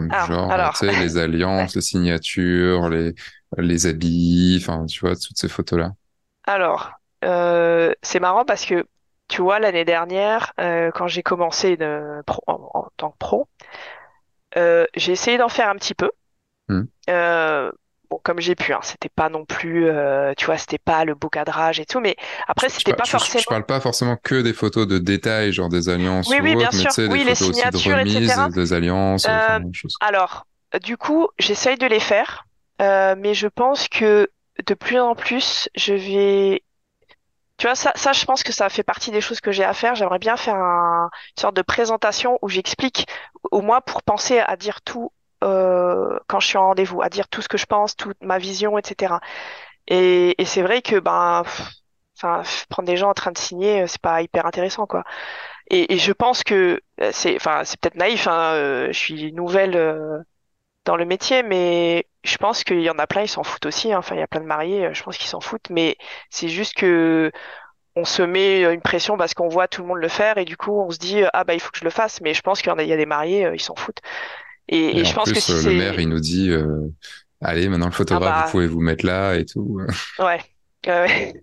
Ah, 0.09 0.25
Genre, 0.27 0.69
tu 0.71 0.79
sais, 0.79 0.95
les 0.95 1.17
alliances, 1.17 1.75
les 1.75 1.82
signatures, 1.82 2.89
les, 2.89 3.13
les 3.58 3.86
habits, 3.88 4.58
enfin, 4.62 4.86
tu 4.86 4.99
vois, 5.02 5.16
toutes 5.16 5.38
ces 5.38 5.49
photos-là. 5.49 5.93
Alors, 6.45 6.91
euh, 7.24 7.93
c'est 8.02 8.20
marrant 8.20 8.45
parce 8.45 8.66
que 8.66 8.88
tu 9.28 9.41
vois 9.41 9.60
l'année 9.60 9.86
dernière, 9.86 10.54
euh, 10.60 10.91
quand 10.91 11.08
j'ai 11.08 11.24
commencé 11.24 11.78
de 11.78 12.22
pro- 12.26 12.43
en, 12.47 12.70
en 12.74 12.89
tant 12.97 13.12
que 13.12 13.18
pro, 13.18 13.47
euh, 14.58 14.86
j'ai 14.95 15.12
essayé 15.14 15.38
d'en 15.38 15.49
faire 15.49 15.70
un 15.70 15.76
petit 15.76 15.93
peu. 15.95 16.12
Hmm. 16.68 16.84
Euh, 17.10 17.72
bon, 18.10 18.20
comme 18.24 18.39
j'ai 18.39 18.56
pu, 18.56 18.74
hein, 18.74 18.80
c'était 18.84 19.10
pas 19.10 19.30
non 19.30 19.45
plus, 19.45 19.88
euh, 19.89 20.34
tu 20.38 20.45
vois, 20.45 20.58
c'était 20.58 20.78
pas 20.80 21.06
le 21.06 21.16
beau 21.16 21.30
cadrage 21.30 21.80
et 21.80 21.86
tout, 21.86 21.99
mais 21.99 22.16
Je, 22.56 22.66
après, 22.66 22.70
je, 22.78 22.80
c'était 22.80 22.93
pas 22.93 23.06
je, 23.06 23.18
je 23.36 23.45
forcément. 23.45 23.45
parle 23.47 23.66
pas 23.66 23.80
forcément 23.82 24.18
que 24.18 24.41
des 24.41 24.54
photos 24.54 24.88
de 24.88 24.97
détails, 24.99 25.52
genre 25.54 25.70
des 25.70 25.89
alliances 25.89 26.28
Oui, 26.30 26.39
ou 26.39 26.43
oui, 26.43 26.56
bien 26.56 26.72
autres, 26.72 26.76
mais 26.76 26.86
sûr. 26.86 26.91
des 26.95 27.18
les 27.24 27.36
photos 27.36 27.49
aussi 27.49 27.70
de 27.70 27.78
remise, 27.78 28.38
etc. 28.38 28.49
des 28.49 28.74
alliances, 28.74 29.30
enfin, 29.30 29.56
Euh, 29.56 29.60
des 29.60 29.74
choses. 29.74 30.02
alors, 30.02 30.47
du 30.84 30.97
coup, 30.97 31.30
j'essaye 31.39 31.78
de 31.78 31.86
les 31.88 31.99
faire, 31.99 32.45
euh, 32.82 33.15
mais 33.17 33.34
je 33.34 33.47
pense 33.47 33.88
que 33.88 34.29
de 34.67 34.73
plus 34.73 34.99
en 34.99 35.15
plus, 35.15 35.69
je 35.75 35.93
vais. 35.93 36.63
Tu 37.57 37.67
vois, 37.67 37.75
ça, 37.75 37.91
ça, 37.95 38.13
je 38.13 38.25
pense 38.25 38.43
que 38.43 38.53
ça 38.53 38.69
fait 38.69 38.84
partie 38.84 39.11
des 39.11 39.21
choses 39.21 39.41
que 39.41 39.51
j'ai 39.51 39.63
à 39.63 39.73
faire. 39.73 39.95
J'aimerais 39.95 40.19
bien 40.19 40.38
faire 40.38 40.55
un- 40.55 41.09
une 41.38 41.41
sorte 41.41 41.55
de 41.55 41.61
présentation 41.61 42.39
où 42.41 42.49
j'explique, 42.49 43.07
au 43.51 43.61
moins 43.61 43.82
pour 43.82 44.03
penser 44.03 44.39
à 44.39 44.55
dire 44.57 44.82
tout 44.82 45.11
euh, 45.43 46.19
quand 46.27 46.39
je 46.39 46.47
suis 46.47 46.57
en 46.57 46.67
rendez-vous, 46.67 47.01
à 47.01 47.09
dire 47.09 47.27
tout 47.29 47.41
ce 47.41 47.49
que 47.49 47.57
je 47.57 47.65
pense, 47.65 47.95
toute 47.95 48.17
ma 48.23 48.38
vision, 48.39 48.77
etc. 48.77 49.21
Et, 49.88 50.41
et 50.41 50.45
c'est 50.45 50.61
vrai 50.63 50.82
que 50.82 50.99
ben, 50.99 51.43
enfin, 52.17 52.43
prendre 52.69 52.88
des 52.88 52.97
gens 52.97 53.09
en 53.09 53.13
train 53.13 53.32
de 53.32 53.38
signer, 53.38 53.84
euh, 53.84 53.88
c'est 53.88 54.01
pas 54.01 54.21
hyper 54.21 54.45
intéressant, 54.45 54.86
quoi. 54.88 55.03
Et, 55.69 55.93
et 55.93 55.97
je 55.99 56.11
pense 56.13 56.43
que 56.43 56.82
euh, 57.01 57.11
c'est, 57.13 57.36
enfin, 57.38 57.63
c'est 57.65 57.79
peut-être 57.79 57.95
naïf, 57.95 58.27
hein, 58.27 58.53
euh, 58.55 58.88
je 58.91 58.97
suis 58.99 59.34
nouvelle 59.34 59.75
euh, 59.77 60.19
dans 60.86 60.95
le 60.97 61.05
métier, 61.05 61.43
mais 61.43 62.07
je 62.24 62.38
pense 62.38 62.63
qu'il 62.63 62.82
y 62.82 62.89
en 62.89 62.99
a 62.99 63.07
plein, 63.07 63.22
ils 63.24 63.28
s'en 63.30 63.43
foutent 63.43 63.65
aussi. 63.65 63.91
hein. 63.93 63.99
Enfin, 63.99 64.15
il 64.15 64.19
y 64.19 64.24
a 64.24 64.28
plein 64.28 64.41
de 64.41 64.45
mariés, 64.45 64.86
euh, 64.88 64.93
je 64.93 65.03
pense 65.03 65.17
qu'ils 65.17 65.28
s'en 65.30 65.41
foutent, 65.41 65.69
mais 65.69 65.97
c'est 66.30 66.49
juste 66.49 66.74
que 66.76 67.32
on 67.95 68.05
se 68.05 68.22
met 68.24 68.61
une 68.74 68.82
pression 68.82 69.17
parce 69.17 69.34
qu'on 69.34 69.47
voit 69.49 69.67
tout 69.67 69.82
le 69.82 69.88
monde 69.88 69.97
le 69.99 70.07
faire 70.09 70.38
et 70.38 70.45
du 70.45 70.55
coup 70.57 70.80
on 70.82 70.91
se 70.91 70.97
dit 70.99 71.24
ah 71.34 71.43
bah 71.43 71.53
il 71.55 71.59
faut 71.59 71.72
que 71.72 71.80
je 71.80 71.84
le 71.86 71.91
fasse. 71.91 72.22
Mais 72.22 72.34
je 72.34 72.41
pense 72.41 72.61
qu'il 72.61 72.72
y 72.82 72.86
y 72.88 72.93
a 72.93 72.97
des 72.97 73.05
mariés, 73.05 73.45
euh, 73.45 73.55
ils 73.55 73.61
s'en 73.61 73.76
foutent. 73.76 73.99
Et, 74.69 74.99
Et 74.99 75.01
et 75.01 75.05
je 75.05 75.11
en 75.11 75.13
pense 75.13 75.32
que 75.32 75.34
plus, 75.34 75.39
si 75.39 75.51
euh, 75.51 75.61
le 75.61 75.74
maire, 75.74 75.99
il 75.99 76.09
nous 76.09 76.19
dit, 76.19 76.49
euh, 76.51 76.88
allez, 77.41 77.69
maintenant 77.69 77.88
le 77.88 77.93
ah 77.93 77.93
photographe, 77.93 78.36
vous 78.38 78.43
bah 78.43 78.45
pouvez 78.45 78.67
vous 78.67 78.82
mettre 78.82 79.05
là 79.05 79.36
et 79.36 79.45
tout. 79.45 79.80
ouais. 80.19 80.41
Euh, 80.88 81.07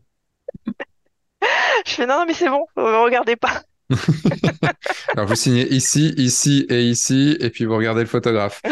Je 1.86 1.92
fais 1.92 2.06
non, 2.06 2.20
non 2.20 2.26
mais 2.26 2.34
c'est 2.34 2.48
bon, 2.48 2.64
euh, 2.78 3.02
regardez 3.02 3.36
pas. 3.36 3.62
Alors, 5.16 5.28
vous 5.28 5.34
signez 5.34 5.66
ici, 5.72 6.14
ici 6.16 6.66
et 6.68 6.82
ici, 6.82 7.36
et 7.40 7.50
puis 7.50 7.64
vous 7.64 7.76
regardez 7.76 8.02
le 8.02 8.06
photographe. 8.06 8.62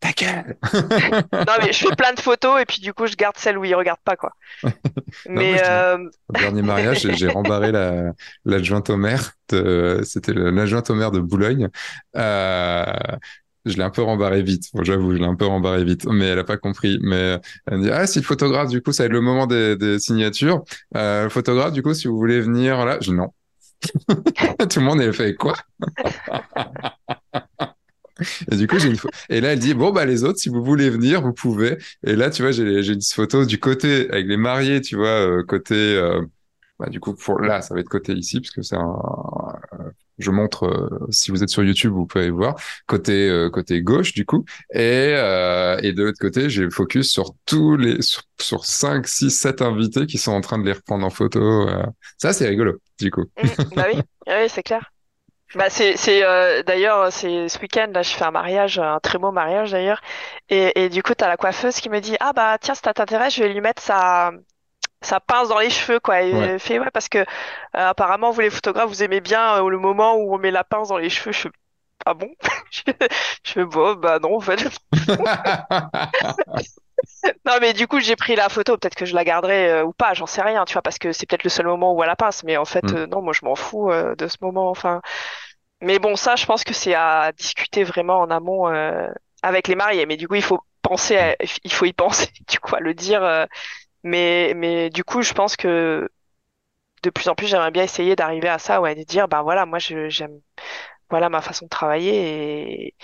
Ta 0.00 0.12
gueule 0.12 0.56
Non, 1.32 1.54
mais 1.62 1.72
je 1.72 1.86
fais 1.86 1.94
plein 1.94 2.12
de 2.14 2.20
photos 2.20 2.60
et 2.60 2.64
puis 2.64 2.80
du 2.80 2.92
coup, 2.92 3.06
je 3.06 3.14
garde 3.14 3.36
celle 3.36 3.58
où 3.58 3.64
il 3.64 3.74
regarde 3.74 4.00
pas, 4.04 4.16
quoi. 4.16 4.32
Mais 5.28 5.60
euh... 5.64 5.98
au 6.28 6.32
dernier 6.32 6.62
mariage, 6.62 7.06
j'ai 7.12 7.28
rembarré 7.28 7.70
la 7.70 8.12
l'adjointe 8.44 8.90
au 8.90 8.96
maire. 8.96 9.32
De... 9.50 10.00
C'était 10.04 10.32
l'adjointe 10.32 10.90
au 10.90 10.94
maire 10.94 11.10
de 11.10 11.20
Boulogne. 11.20 11.68
Euh... 12.16 12.84
Je 13.66 13.76
l'ai 13.76 13.82
un 13.82 13.90
peu 13.90 14.02
rembarré 14.02 14.42
vite. 14.42 14.70
Bon, 14.72 14.82
J'avoue, 14.82 15.12
je 15.12 15.18
l'ai 15.18 15.26
un 15.26 15.36
peu 15.36 15.44
rembarré 15.44 15.84
vite, 15.84 16.06
mais 16.06 16.28
elle 16.28 16.38
a 16.38 16.44
pas 16.44 16.56
compris. 16.56 16.98
Mais 17.02 17.38
elle 17.66 17.78
me 17.78 17.82
dit 17.82 17.90
ah 17.90 18.06
si 18.06 18.18
le 18.18 18.24
photographe, 18.24 18.70
du 18.70 18.80
coup, 18.80 18.92
ça 18.92 19.02
va 19.02 19.06
être 19.08 19.12
le 19.12 19.20
moment 19.20 19.46
des, 19.46 19.76
des 19.76 19.98
signatures. 19.98 20.64
Euh, 20.96 21.24
le 21.24 21.28
photographe, 21.28 21.72
du 21.72 21.82
coup, 21.82 21.92
si 21.92 22.08
vous 22.08 22.16
voulez 22.16 22.40
venir 22.40 22.86
là, 22.86 22.96
je 23.02 23.10
dis 23.10 23.16
non. 23.16 23.28
Tout 24.70 24.80
le 24.80 24.84
monde 24.84 25.00
est 25.02 25.12
fait 25.12 25.34
quoi 25.34 25.56
Et 28.50 28.56
du 28.56 28.66
coup, 28.66 28.78
j'ai 28.78 28.88
une 28.88 28.96
Et 29.28 29.40
là, 29.40 29.52
elle 29.52 29.58
dit, 29.58 29.74
bon, 29.74 29.92
bah, 29.92 30.04
les 30.04 30.24
autres, 30.24 30.38
si 30.38 30.48
vous 30.48 30.62
voulez 30.64 30.90
venir, 30.90 31.22
vous 31.22 31.32
pouvez. 31.32 31.78
Et 32.04 32.16
là, 32.16 32.30
tu 32.30 32.42
vois, 32.42 32.52
j'ai, 32.52 32.82
j'ai 32.82 32.92
une 32.94 33.02
photo 33.02 33.44
du 33.44 33.58
côté 33.58 34.10
avec 34.10 34.26
les 34.26 34.36
mariés, 34.36 34.80
tu 34.80 34.96
vois, 34.96 35.08
euh, 35.08 35.44
côté, 35.44 35.74
euh, 35.74 36.22
bah, 36.78 36.88
du 36.88 37.00
coup, 37.00 37.14
pour 37.14 37.40
là, 37.40 37.62
ça 37.62 37.74
va 37.74 37.80
être 37.80 37.88
côté 37.88 38.12
ici, 38.14 38.40
parce 38.40 38.50
que 38.50 38.62
c'est 38.62 38.76
un, 38.76 38.96
je 40.20 40.30
montre, 40.30 40.64
euh, 40.64 41.06
si 41.10 41.30
vous 41.30 41.42
êtes 41.42 41.48
sur 41.48 41.64
YouTube, 41.64 41.92
vous 41.92 42.06
pouvez 42.06 42.30
voir, 42.30 42.56
côté, 42.86 43.28
euh, 43.28 43.50
côté 43.50 43.82
gauche, 43.82 44.12
du 44.12 44.24
coup. 44.24 44.44
Et, 44.72 45.14
euh, 45.16 45.78
et 45.82 45.92
de 45.92 46.04
l'autre 46.04 46.18
côté, 46.20 46.50
j'ai 46.50 46.62
le 46.62 46.70
focus 46.70 47.10
sur 47.10 47.34
tous 47.46 47.76
les, 47.76 48.00
sur, 48.02 48.22
sur 48.40 48.64
5, 48.64 49.06
6, 49.06 49.30
7 49.30 49.62
invités 49.62 50.06
qui 50.06 50.18
sont 50.18 50.32
en 50.32 50.40
train 50.40 50.58
de 50.58 50.64
les 50.64 50.72
reprendre 50.72 51.04
en 51.04 51.10
photo. 51.10 51.66
Ça, 52.18 52.32
c'est 52.32 52.48
rigolo, 52.48 52.78
du 52.98 53.10
coup. 53.10 53.24
Mmh, 53.42 53.74
bah 53.74 53.86
oui, 53.92 54.00
oui, 54.28 54.48
c'est 54.48 54.62
clair. 54.62 54.92
Bah 55.54 55.68
c'est 55.68 55.96
c'est 55.96 56.22
euh, 56.22 56.62
d'ailleurs 56.62 57.12
c'est 57.12 57.48
ce 57.48 57.58
week-end 57.58 57.88
là 57.92 58.02
je 58.02 58.10
fais 58.14 58.24
un 58.24 58.30
mariage 58.30 58.78
un 58.78 59.00
très 59.00 59.18
beau 59.18 59.32
mariage 59.32 59.72
d'ailleurs. 59.72 60.00
Et, 60.48 60.84
et 60.84 60.88
du 60.88 61.02
coup 61.02 61.14
t'as 61.14 61.26
la 61.26 61.36
coiffeuse 61.36 61.76
qui 61.80 61.88
me 61.90 62.00
dit 62.00 62.16
ah 62.20 62.32
bah 62.32 62.56
tiens 62.60 62.74
si 62.74 62.82
ça 62.84 62.94
t'intéresse 62.94 63.34
je 63.34 63.42
vais 63.42 63.52
lui 63.52 63.60
mettre 63.60 63.82
sa 63.82 64.30
sa 65.02 65.20
pince 65.20 65.48
dans 65.48 65.58
les 65.60 65.70
cheveux 65.70 66.00
quoi 66.00 66.22
et 66.22 66.30
elle 66.30 66.60
fait 66.60 66.78
ouais 66.80 66.90
parce 66.92 67.08
que 67.08 67.18
euh, 67.20 67.24
apparemment 67.74 68.30
vous 68.32 68.40
les 68.42 68.50
photographes 68.50 68.88
vous 68.90 69.02
aimez 69.04 69.20
bien 69.20 69.56
euh, 69.64 69.70
le 69.70 69.78
moment 69.78 70.16
où 70.16 70.34
on 70.34 70.38
met 70.38 70.50
la 70.52 70.64
pince 70.64 70.88
dans 70.88 70.98
les 70.98 71.10
cheveux 71.10 71.32
je 71.32 71.40
fais 71.42 71.50
ah 72.06 72.14
bon? 72.14 72.30
Je, 72.70 72.82
je 73.44 73.52
fais 73.52 73.64
bon 73.64 73.94
bah 73.96 74.18
non 74.20 74.36
en 74.36 74.40
fait 74.40 74.60
non 77.46 77.54
mais 77.60 77.72
du 77.72 77.86
coup 77.86 78.00
j'ai 78.00 78.16
pris 78.16 78.36
la 78.36 78.48
photo 78.48 78.76
peut-être 78.76 78.94
que 78.94 79.04
je 79.04 79.14
la 79.14 79.24
garderai 79.24 79.70
euh, 79.70 79.84
ou 79.84 79.92
pas 79.92 80.14
j'en 80.14 80.26
sais 80.26 80.42
rien 80.42 80.64
tu 80.64 80.72
vois 80.74 80.82
parce 80.82 80.98
que 80.98 81.12
c'est 81.12 81.26
peut-être 81.26 81.44
le 81.44 81.50
seul 81.50 81.66
moment 81.66 81.94
où 81.94 82.02
elle 82.02 82.08
la 82.08 82.16
pince 82.16 82.44
mais 82.44 82.56
en 82.56 82.64
fait 82.64 82.92
Mm. 82.92 82.94
euh, 82.94 83.06
non 83.06 83.22
moi 83.22 83.32
je 83.32 83.44
m'en 83.44 83.54
fous 83.56 83.90
euh, 83.90 84.14
de 84.16 84.26
ce 84.28 84.36
moment 84.40 84.70
enfin 84.70 85.00
mais 85.82 85.98
bon, 85.98 86.16
ça, 86.16 86.36
je 86.36 86.46
pense 86.46 86.64
que 86.64 86.74
c'est 86.74 86.94
à 86.94 87.32
discuter 87.32 87.84
vraiment 87.84 88.20
en 88.20 88.30
amont 88.30 88.68
euh, 88.68 89.08
avec 89.42 89.68
les 89.68 89.76
mariés. 89.76 90.06
Mais 90.06 90.16
du 90.16 90.28
coup, 90.28 90.34
il 90.36 90.42
faut 90.42 90.60
penser, 90.82 91.16
à- 91.18 91.36
il 91.64 91.72
faut 91.72 91.86
y 91.86 91.92
penser, 91.94 92.28
du 92.48 92.60
coup, 92.60 92.74
à 92.76 92.80
le 92.80 92.94
dire. 92.94 93.22
euh, 93.24 93.46
mais, 94.04 94.54
mais 94.56 94.90
du 94.90 95.04
coup, 95.04 95.22
je 95.22 95.32
pense 95.34 95.56
que 95.56 96.08
de 97.02 97.10
plus 97.10 97.28
en 97.28 97.34
plus, 97.34 97.46
j'aimerais 97.46 97.70
bien 97.70 97.82
essayer 97.84 98.14
d'arriver 98.16 98.48
à 98.48 98.58
ça, 98.58 98.80
ouais, 98.80 98.94
de 98.94 99.02
dire, 99.04 99.28
ben 99.28 99.42
voilà, 99.42 99.66
moi, 99.66 99.78
je, 99.78 100.08
j'aime, 100.08 100.40
voilà 101.10 101.28
ma 101.30 101.42
façon 101.42 101.66
de 101.66 101.70
travailler. 101.70 102.86
Et 102.88 102.96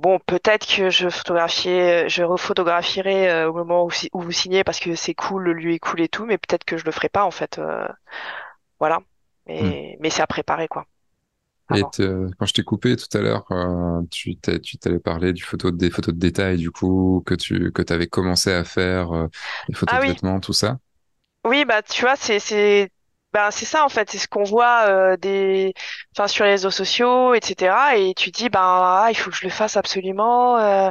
bon, 0.00 0.18
peut-être 0.26 0.66
que 0.66 0.90
je 0.90 1.08
photographier, 1.08 2.08
je 2.08 2.22
rephotografierai 2.22 3.30
euh, 3.30 3.50
au 3.50 3.52
moment 3.54 3.86
où, 3.86 3.90
vous 4.20 4.32
signez 4.32 4.64
parce 4.64 4.80
que 4.80 4.94
c'est 4.94 5.14
cool, 5.14 5.44
le 5.44 5.52
lieu 5.52 5.72
est 5.72 5.78
cool 5.78 6.00
et 6.00 6.08
tout. 6.08 6.26
Mais 6.26 6.38
peut-être 6.38 6.64
que 6.64 6.76
je 6.76 6.84
le 6.84 6.92
ferai 6.92 7.08
pas, 7.08 7.24
en 7.24 7.30
fait. 7.30 7.58
euh, 7.58 7.86
voilà. 8.78 9.00
Mm. 9.46 9.46
Mais, 9.46 9.96
mais 10.00 10.10
c'est 10.10 10.22
à 10.22 10.26
préparer, 10.26 10.68
quoi. 10.68 10.86
Et 11.72 11.82
quand 11.82 12.46
je 12.46 12.52
t'ai 12.52 12.64
coupé 12.64 12.96
tout 12.96 13.06
à 13.16 13.20
l'heure, 13.20 13.46
euh, 13.52 14.02
tu 14.10 14.36
t'avais 14.36 14.98
parlé 14.98 15.32
du 15.32 15.44
photo, 15.44 15.70
des 15.70 15.90
photos 15.90 16.14
de 16.14 16.18
détail, 16.18 16.56
du 16.56 16.70
coup, 16.72 17.22
que 17.24 17.34
tu, 17.34 17.70
que 17.70 17.82
t'avais 17.82 18.08
commencé 18.08 18.50
à 18.52 18.64
faire, 18.64 19.28
les 19.68 19.74
photos 19.74 19.96
Ah 19.96 20.00
de 20.00 20.04
oui. 20.04 20.12
vêtements, 20.12 20.40
tout 20.40 20.52
ça. 20.52 20.78
Oui, 21.44 21.64
bah 21.64 21.82
tu 21.82 22.02
vois, 22.02 22.16
c'est 22.16 22.90
ben 23.32 23.50
c'est 23.52 23.64
ça 23.64 23.84
en 23.84 23.88
fait, 23.88 24.10
c'est 24.10 24.18
ce 24.18 24.26
qu'on 24.28 24.42
voit 24.42 24.86
euh, 24.88 25.16
des 25.16 25.72
enfin 26.16 26.26
sur 26.28 26.44
les 26.44 26.50
réseaux 26.52 26.70
sociaux, 26.70 27.34
etc. 27.34 27.96
Et 27.96 28.14
tu 28.14 28.30
dis 28.30 28.48
ben 28.48 28.60
ah, 28.62 29.06
il 29.10 29.14
faut 29.16 29.30
que 29.30 29.36
je 29.36 29.44
le 29.44 29.50
fasse 29.50 29.76
absolument. 29.76 30.58
euh, 30.58 30.90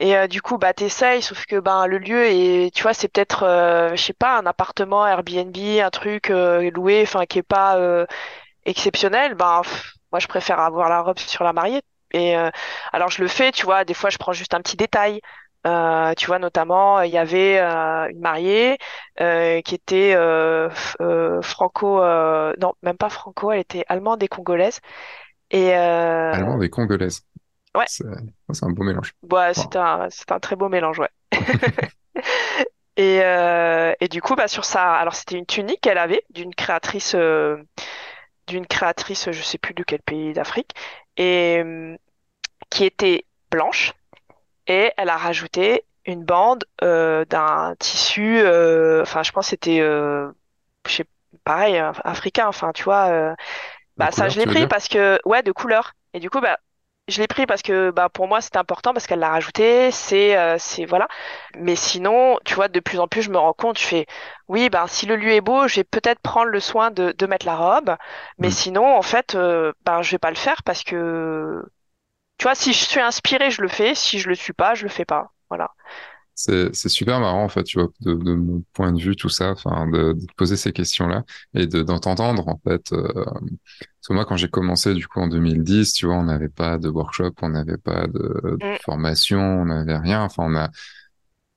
et 0.00 0.16
euh, 0.16 0.26
du 0.28 0.42
coup 0.42 0.58
bah 0.58 0.74
t'essayes, 0.74 1.22
sauf 1.22 1.46
que 1.46 1.60
ben 1.60 1.86
le 1.86 1.98
lieu 1.98 2.26
est 2.26 2.74
tu 2.74 2.82
vois 2.84 2.94
c'est 2.94 3.08
peut-être 3.08 3.44
euh, 3.44 3.90
je 3.96 4.02
sais 4.02 4.12
pas 4.14 4.38
un 4.38 4.46
appartement 4.46 5.06
Airbnb, 5.06 5.56
un 5.58 5.90
truc 5.90 6.30
euh, 6.30 6.70
loué, 6.72 7.02
enfin 7.02 7.26
qui 7.26 7.38
est 7.40 7.42
pas 7.42 7.78
euh, 7.78 8.06
exceptionnel. 8.66 9.34
Ben 9.34 9.62
moi 10.12 10.20
je 10.20 10.26
préfère 10.28 10.60
avoir 10.60 10.88
la 10.88 11.00
robe 11.02 11.18
sur 11.18 11.44
la 11.44 11.52
mariée. 11.52 11.82
Et 12.12 12.36
alors 12.92 13.10
je 13.10 13.20
le 13.22 13.28
fais, 13.28 13.50
tu 13.52 13.64
vois, 13.64 13.84
des 13.84 13.94
fois 13.94 14.10
je 14.10 14.18
prends 14.18 14.32
juste 14.32 14.54
un 14.54 14.60
petit 14.60 14.76
détail. 14.76 15.20
Euh, 15.66 16.12
tu 16.14 16.26
vois, 16.26 16.38
notamment, 16.38 17.00
il 17.00 17.10
y 17.10 17.18
avait 17.18 17.58
euh, 17.58 18.08
une 18.10 18.20
mariée 18.20 18.78
euh, 19.20 19.62
qui 19.62 19.74
était 19.74 20.14
franco, 21.42 22.00
non, 22.60 22.74
même 22.82 22.96
pas 22.96 23.08
franco, 23.08 23.52
elle 23.52 23.60
était 23.60 23.84
allemande 23.88 24.22
et 24.22 24.28
congolaise. 24.28 24.80
Et 25.50 25.72
Allemande 25.72 26.62
et 26.64 26.70
congolaise. 26.70 27.22
ouais, 27.76 27.86
C'est, 27.86 28.04
un 28.62 28.70
beau 28.70 28.84
mélange. 28.84 29.14
bah, 29.22 29.48
Wow. 29.48 29.52
c'est 29.54 29.76
un, 29.76 30.08
c'est 30.10 30.32
un 30.32 30.40
très 30.40 30.56
beau 30.56 30.68
mélange, 30.68 30.98
ouais. 30.98 31.10
Et, 32.96 33.16
et 34.00 34.08
du 34.08 34.22
coup, 34.22 34.36
bah, 34.36 34.46
sur 34.48 34.64
ça, 34.64 34.94
alors 34.94 35.14
c'était 35.14 35.36
une 35.36 35.46
tunique 35.46 35.80
qu'elle 35.80 35.98
avait 35.98 36.22
d'une 36.30 36.54
créatrice, 36.54 37.16
d'une 38.46 38.66
créatrice, 38.66 39.30
je 39.30 39.42
sais 39.42 39.58
plus 39.58 39.74
de 39.74 39.82
quel 39.82 40.00
pays 40.02 40.32
d'Afrique, 40.32 40.72
et 41.16 41.62
euh, 41.64 41.96
qui 42.70 42.84
était 42.84 43.26
blanche. 43.50 43.92
Et 44.66 44.92
elle 44.96 45.08
a 45.10 45.16
rajouté 45.16 45.84
une 46.06 46.24
bande 46.24 46.64
euh, 46.82 47.24
d'un 47.26 47.74
tissu, 47.78 48.38
euh, 48.40 49.02
enfin, 49.02 49.22
je 49.22 49.32
pense 49.32 49.46
que 49.46 49.50
c'était, 49.50 49.80
euh, 49.80 50.30
je 50.86 50.92
sais, 50.92 51.04
pareil, 51.44 51.78
euh, 51.78 51.92
africain, 52.04 52.46
enfin, 52.48 52.72
tu 52.72 52.84
vois. 52.84 53.08
euh, 53.10 53.34
De 53.96 54.06
bah 54.06 54.10
ça, 54.12 54.28
couleur, 54.28 54.30
je 54.30 54.38
l'ai 54.38 54.46
pris 54.46 54.66
parce 54.66 54.88
que, 54.88 55.18
ouais, 55.24 55.42
de 55.42 55.52
couleur. 55.52 55.92
Et 56.14 56.20
du 56.20 56.30
coup, 56.30 56.40
bah, 56.40 56.58
je 57.08 57.20
l'ai 57.20 57.26
pris 57.28 57.46
parce 57.46 57.62
que, 57.62 57.90
bah, 57.90 58.08
pour 58.08 58.28
moi, 58.28 58.40
c'était 58.40 58.58
important 58.58 58.92
parce 58.94 59.06
qu'elle 59.06 59.18
l'a 59.20 59.30
rajouté. 59.30 59.90
C'est, 59.92 60.36
euh, 60.38 60.56
c'est, 60.58 60.84
voilà. 60.86 61.08
Mais 61.58 61.76
sinon, 61.76 62.38
tu 62.44 62.54
vois, 62.54 62.68
de 62.68 62.80
plus 62.80 62.98
en 63.00 63.08
plus, 63.08 63.22
je 63.22 63.30
me 63.30 63.38
rends 63.38 63.52
compte, 63.54 63.78
je 63.78 63.84
fais, 63.86 64.06
oui, 64.48 64.70
bah, 64.70 64.86
si 64.88 65.06
le 65.06 65.16
lieu 65.16 65.32
est 65.32 65.40
beau, 65.40 65.68
je 65.68 65.76
vais 65.76 65.84
peut-être 65.84 66.20
prendre 66.20 66.46
le 66.50 66.60
soin 66.60 66.90
de, 66.90 67.12
de 67.12 67.26
mettre 67.26 67.46
la 67.46 67.56
robe. 67.56 67.96
Mais 68.38 68.50
Mm. 68.50 68.50
sinon, 68.50 68.96
en 68.96 69.02
fait, 69.02 69.34
euh, 69.34 69.72
bah, 69.84 70.02
je 70.02 70.10
vais 70.12 70.18
pas 70.18 70.30
le 70.30 70.36
faire 70.36 70.62
parce 70.64 70.84
que, 70.84 71.62
tu 72.38 72.44
vois, 72.44 72.54
si 72.54 72.72
je 72.72 72.84
suis 72.84 73.00
inspirée, 73.00 73.50
je 73.50 73.62
le 73.62 73.68
fais. 73.68 73.94
Si 73.94 74.18
je 74.18 74.28
le 74.28 74.34
suis 74.34 74.52
pas, 74.52 74.74
je 74.74 74.84
le 74.84 74.88
fais 74.90 75.04
pas. 75.04 75.32
Voilà. 75.48 75.70
C'est, 76.36 76.74
super 76.88 77.20
marrant, 77.20 77.44
en 77.44 77.48
fait, 77.48 77.62
tu 77.62 77.78
vois, 77.78 77.88
de, 78.00 78.14
de 78.14 78.34
mon 78.34 78.64
point 78.72 78.90
de 78.92 79.00
vue, 79.00 79.14
tout 79.14 79.28
ça, 79.28 79.52
enfin, 79.52 79.86
de, 79.88 80.14
de 80.14 80.26
poser 80.36 80.56
ces 80.56 80.72
questions-là 80.72 81.22
et 81.54 81.66
de, 81.68 81.82
d'en 81.84 82.00
t'entendre, 82.00 82.48
en 82.48 82.60
fait. 82.66 82.92
euh, 82.92 83.06
parce 83.14 84.08
que 84.08 84.12
moi, 84.14 84.24
quand 84.24 84.36
j'ai 84.36 84.48
commencé, 84.48 84.94
du 84.94 85.06
coup, 85.06 85.20
en 85.20 85.28
2010, 85.28 85.92
tu 85.92 86.06
vois, 86.06 86.16
on 86.16 86.24
n'avait 86.24 86.48
pas 86.48 86.78
de 86.78 86.88
workshop, 86.88 87.30
on 87.42 87.50
n'avait 87.50 87.76
pas 87.78 88.08
de, 88.08 88.18
de 88.44 88.60
Mm. 88.62 88.78
formation, 88.84 89.38
on 89.40 89.66
n'avait 89.66 89.96
rien. 89.96 90.22
Enfin, 90.24 90.44
on 90.48 90.56
a 90.56 90.70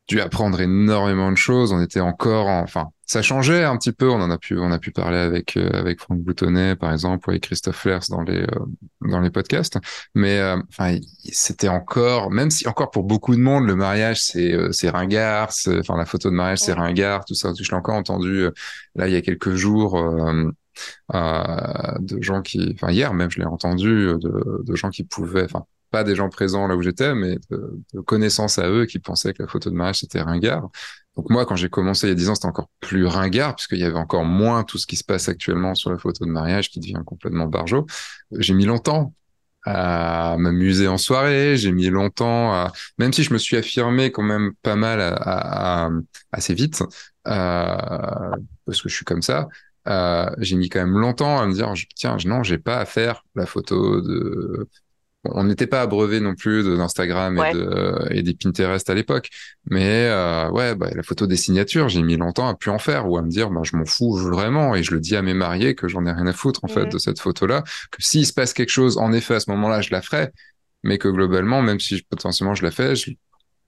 dû 0.07 0.21
apprendre 0.21 0.59
énormément 0.61 1.32
de 1.32 1.38
choses. 1.38 1.73
On 1.73 1.82
était 1.82 1.99
encore, 1.99 2.47
en- 2.47 2.61
enfin, 2.63 2.88
ça 3.08 3.22
changeait 3.22 3.64
un 3.64 3.78
petit 3.78 3.93
peu. 3.93 4.10
On 4.10 4.22
en 4.22 4.30
a 4.30 4.38
pu, 4.38 4.60
on 4.60 4.72
a 4.72 4.80
pu 4.80 4.91
parler 4.91 5.18
avec 5.18 5.55
euh, 5.58 5.70
avec 5.72 6.01
Franck 6.01 6.20
Boutonnet, 6.20 6.76
par 6.76 6.91
exemple, 6.91 7.30
ou 7.30 7.32
avec 7.32 7.43
Christophe 7.43 7.78
Flers 7.78 8.01
dans 8.10 8.22
les 8.22 8.41
euh, 8.41 8.66
dans 9.01 9.22
les 9.22 9.32
podcasts. 9.32 9.78
Mais 10.14 10.39
euh, 10.39 10.58
enfin, 10.70 10.97
c'était 11.32 11.70
encore, 11.70 12.30
même 12.30 12.51
si 12.51 12.68
encore 12.68 12.91
pour 12.91 13.03
beaucoup 13.03 13.36
de 13.36 13.41
monde, 13.41 13.66
le 13.66 13.76
mariage 13.76 14.22
c'est 14.22 14.53
c'est 14.72 14.89
ringard. 14.89 15.49
Enfin, 15.68 15.97
la 15.97 16.05
photo 16.05 16.30
de 16.30 16.36
mariage 16.36 16.60
c'est 16.60 16.74
ringard. 16.74 17.24
Tout 17.26 17.34
ça, 17.34 17.53
je 17.58 17.70
l'ai 17.70 17.78
encore 17.78 17.95
entendu 17.95 18.47
là 18.95 19.08
il 19.08 19.14
y 19.14 19.16
a 19.16 19.22
quelques 19.22 19.55
jours. 19.55 19.97
de 21.14 22.22
gens 22.22 22.41
qui, 22.41 22.72
enfin 22.74 22.91
hier 22.91 23.14
même, 23.14 23.32
je 23.32 23.39
l'ai 23.39 23.45
entendu 23.45 24.08
de, 24.20 24.64
de 24.64 24.76
gens 24.76 24.89
qui 24.89 25.03
pouvaient, 25.03 25.45
enfin 25.45 25.66
pas 25.91 26.03
des 26.03 26.16
gens 26.16 26.30
présents 26.30 26.68
là 26.68 26.76
où 26.76 26.82
j'étais, 26.82 27.16
mais 27.16 27.38
de, 27.49 27.80
de 27.93 27.99
connaissances 28.01 28.60
à 28.60 28.70
eux 28.70 28.86
qui 28.86 28.99
pensaient 28.99 29.34
que 29.34 29.43
la 29.43 29.47
photo 29.47 29.70
de 29.70 29.76
mariage 29.76 29.99
c'était 29.99 30.22
ringard. 30.22 30.70
Donc 31.18 31.30
moi, 31.32 31.45
quand 31.45 31.55
j'ai 31.55 31.70
commencé 31.70 32.07
il 32.07 32.09
y 32.11 32.13
a 32.13 32.15
10 32.15 32.30
ans, 32.30 32.36
c'était 32.36 32.47
encore 32.47 32.70
plus 32.80 33.05
ringard 33.05 33.55
puisqu'il 33.55 33.80
y 33.80 33.84
avait 33.84 33.97
encore 33.97 34.24
moins 34.26 34.63
tout 34.63 34.78
ce 34.78 34.86
qui 34.88 34.95
se 34.95 35.03
passe 35.03 35.30
actuellement 35.30 35.74
sur 35.76 35.91
la 35.91 35.97
photo 35.97 36.26
de 36.26 36.30
mariage 36.32 36.70
qui 36.70 36.80
devient 36.80 37.01
complètement 37.05 37.47
barjot. 37.47 37.86
J'ai 38.38 38.53
mis 38.53 38.65
longtemps 38.65 39.13
à 39.65 40.38
m'amuser 40.39 40.88
en 40.88 40.97
soirée, 40.97 41.57
j'ai 41.57 41.72
mis 41.74 41.88
longtemps 41.89 42.53
à, 42.53 42.72
même 42.99 43.13
si 43.13 43.24
je 43.24 43.34
me 43.34 43.38
suis 43.39 43.57
affirmé 43.57 44.11
quand 44.11 44.24
même 44.24 44.53
pas 44.61 44.76
mal 44.76 45.01
à, 45.01 45.09
à- 45.15 45.88
à- 45.88 45.91
assez 46.32 46.53
vite, 46.53 46.82
euh, 47.28 48.32
parce 48.65 48.82
que 48.82 48.89
je 48.89 48.95
suis 48.95 49.05
comme 49.05 49.22
ça, 49.22 49.47
euh, 49.88 50.30
j'ai 50.39 50.55
mis 50.55 50.70
quand 50.70 50.80
même 50.80 50.97
longtemps 50.97 51.39
à 51.39 51.45
me 51.47 51.53
dire, 51.53 51.74
tiens, 51.95 52.18
non, 52.26 52.43
j'ai 52.43 52.57
pas 52.57 52.80
à 52.80 52.86
faire 52.86 53.24
la 53.36 53.45
photo 53.45 54.01
de. 54.01 54.70
On 55.26 55.43
n'était 55.43 55.68
pas 55.68 55.82
abreuvé 55.82 56.20
non 56.22 56.36
plus 56.36 56.63
d'Instagram 56.63 57.38
et 57.38 57.51
de 57.53 58.07
et 58.11 58.22
des 58.24 58.34
Pinterest 58.34 58.89
à 58.89 58.93
l'époque, 58.93 59.30
mais 59.65 60.07
euh, 60.09 60.49
ouais, 60.51 60.76
bah, 60.76 60.89
la 60.95 61.03
photo 61.03 61.28
des 61.28 61.36
signatures, 61.36 61.89
j'ai 61.89 62.01
mis 62.01 62.15
longtemps 62.18 62.47
à 62.47 62.55
plus 62.55 62.72
en 62.72 62.80
faire 62.80 63.09
ou 63.09 63.18
à 63.18 63.22
me 63.22 63.30
dire, 63.30 63.49
bah, 63.49 63.61
je 63.63 63.76
m'en 63.76 63.84
fous 63.86 64.15
vraiment 64.15 64.76
et 64.76 64.84
je 64.84 64.93
le 64.93 64.99
dis 65.01 65.15
à 65.18 65.22
mes 65.22 65.34
mariés 65.34 65.76
que 65.76 65.88
j'en 65.89 66.05
ai 66.05 66.11
rien 66.11 66.28
à 66.28 66.34
foutre 66.34 66.63
en 66.63 66.68
fait 66.70 66.86
Mm. 66.86 66.89
de 66.89 66.97
cette 66.97 67.20
photo-là, 67.20 67.63
que 67.91 68.01
s'il 68.01 68.26
se 68.26 68.32
passe 68.34 68.53
quelque 68.53 68.70
chose, 68.70 68.97
en 68.97 69.11
effet, 69.11 69.36
à 69.36 69.39
ce 69.41 69.49
moment-là, 69.51 69.82
je 69.82 69.89
la 69.91 70.01
ferai, 70.01 70.30
mais 70.84 70.97
que 70.97 71.07
globalement, 71.09 71.61
même 71.61 71.80
si 71.80 72.01
potentiellement 72.03 72.55
je 72.55 72.63
la 72.63 72.72
fais, 72.72 72.95
je... 72.95 73.11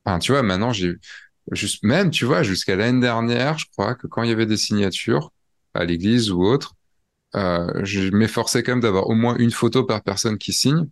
enfin, 0.06 0.20
tu 0.20 0.32
vois, 0.32 0.44
maintenant, 0.44 0.72
j'ai 0.74 0.94
juste, 1.52 1.84
même, 1.84 2.12
tu 2.12 2.26
vois, 2.26 2.44
jusqu'à 2.44 2.76
l'année 2.76 3.02
dernière, 3.02 3.58
je 3.58 3.66
crois 3.72 3.96
que 3.96 4.08
quand 4.08 4.24
il 4.24 4.30
y 4.30 4.32
avait 4.34 4.46
des 4.46 4.58
signatures 4.58 5.32
à 5.74 5.86
l'église 5.86 6.32
ou 6.32 6.44
autre, 6.44 6.76
euh, 7.36 7.70
je 7.84 8.10
m'efforçais 8.12 8.64
quand 8.64 8.74
même 8.74 8.82
d'avoir 8.82 9.08
au 9.08 9.16
moins 9.16 9.36
une 9.38 9.52
photo 9.52 9.84
par 9.84 10.02
personne 10.04 10.38
qui 10.38 10.54
signe. 10.54 10.88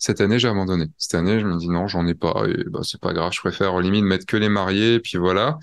Cette 0.00 0.20
année, 0.22 0.38
j'ai 0.38 0.48
abandonné. 0.48 0.86
Cette 0.98 1.14
année, 1.14 1.38
je 1.38 1.46
me 1.46 1.56
dis 1.58 1.68
non, 1.68 1.86
j'en 1.86 2.06
ai 2.06 2.14
pas. 2.14 2.44
Et 2.48 2.64
bah, 2.64 2.80
c'est 2.82 3.00
pas 3.00 3.12
grave, 3.12 3.32
je 3.32 3.40
préfère 3.40 3.74
au 3.74 3.80
limite 3.80 4.02
mettre 4.02 4.24
que 4.26 4.36
les 4.38 4.48
mariés, 4.48 4.94
et 4.94 5.00
puis 5.00 5.18
voilà. 5.18 5.58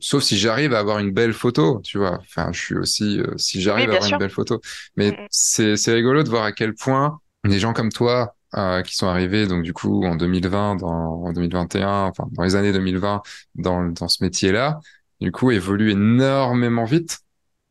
Sauf 0.00 0.22
si 0.22 0.38
j'arrive 0.38 0.74
à 0.74 0.78
avoir 0.80 0.98
une 0.98 1.12
belle 1.12 1.34
photo, 1.34 1.80
tu 1.84 1.98
vois. 1.98 2.18
Enfin, 2.20 2.50
je 2.52 2.60
suis 2.60 2.76
aussi, 2.76 3.20
euh, 3.20 3.36
si 3.36 3.60
j'arrive 3.60 3.90
à 3.90 3.96
avoir 3.96 4.10
une 4.10 4.18
belle 4.18 4.30
photo. 4.30 4.60
Mais 4.96 5.12
mm, 5.12 5.14
mm. 5.14 5.26
c'est, 5.30 5.76
c'est 5.76 5.92
rigolo 5.92 6.22
de 6.22 6.30
voir 6.30 6.44
à 6.44 6.52
quel 6.52 6.74
point 6.74 7.20
des 7.44 7.58
gens 7.58 7.74
comme 7.74 7.92
toi, 7.92 8.34
euh, 8.56 8.80
qui 8.82 8.96
sont 8.96 9.06
arrivés, 9.06 9.46
donc 9.46 9.62
du 9.62 9.74
coup, 9.74 10.04
en 10.04 10.16
2020, 10.16 10.76
dans, 10.76 11.24
en 11.24 11.32
2021, 11.32 12.04
enfin, 12.04 12.26
dans 12.32 12.44
les 12.44 12.56
années 12.56 12.72
2020, 12.72 13.22
dans, 13.56 13.84
dans 13.84 14.08
ce 14.08 14.24
métier-là, 14.24 14.80
du 15.20 15.30
coup, 15.30 15.50
évoluent 15.50 15.90
énormément 15.90 16.84
vite 16.84 17.18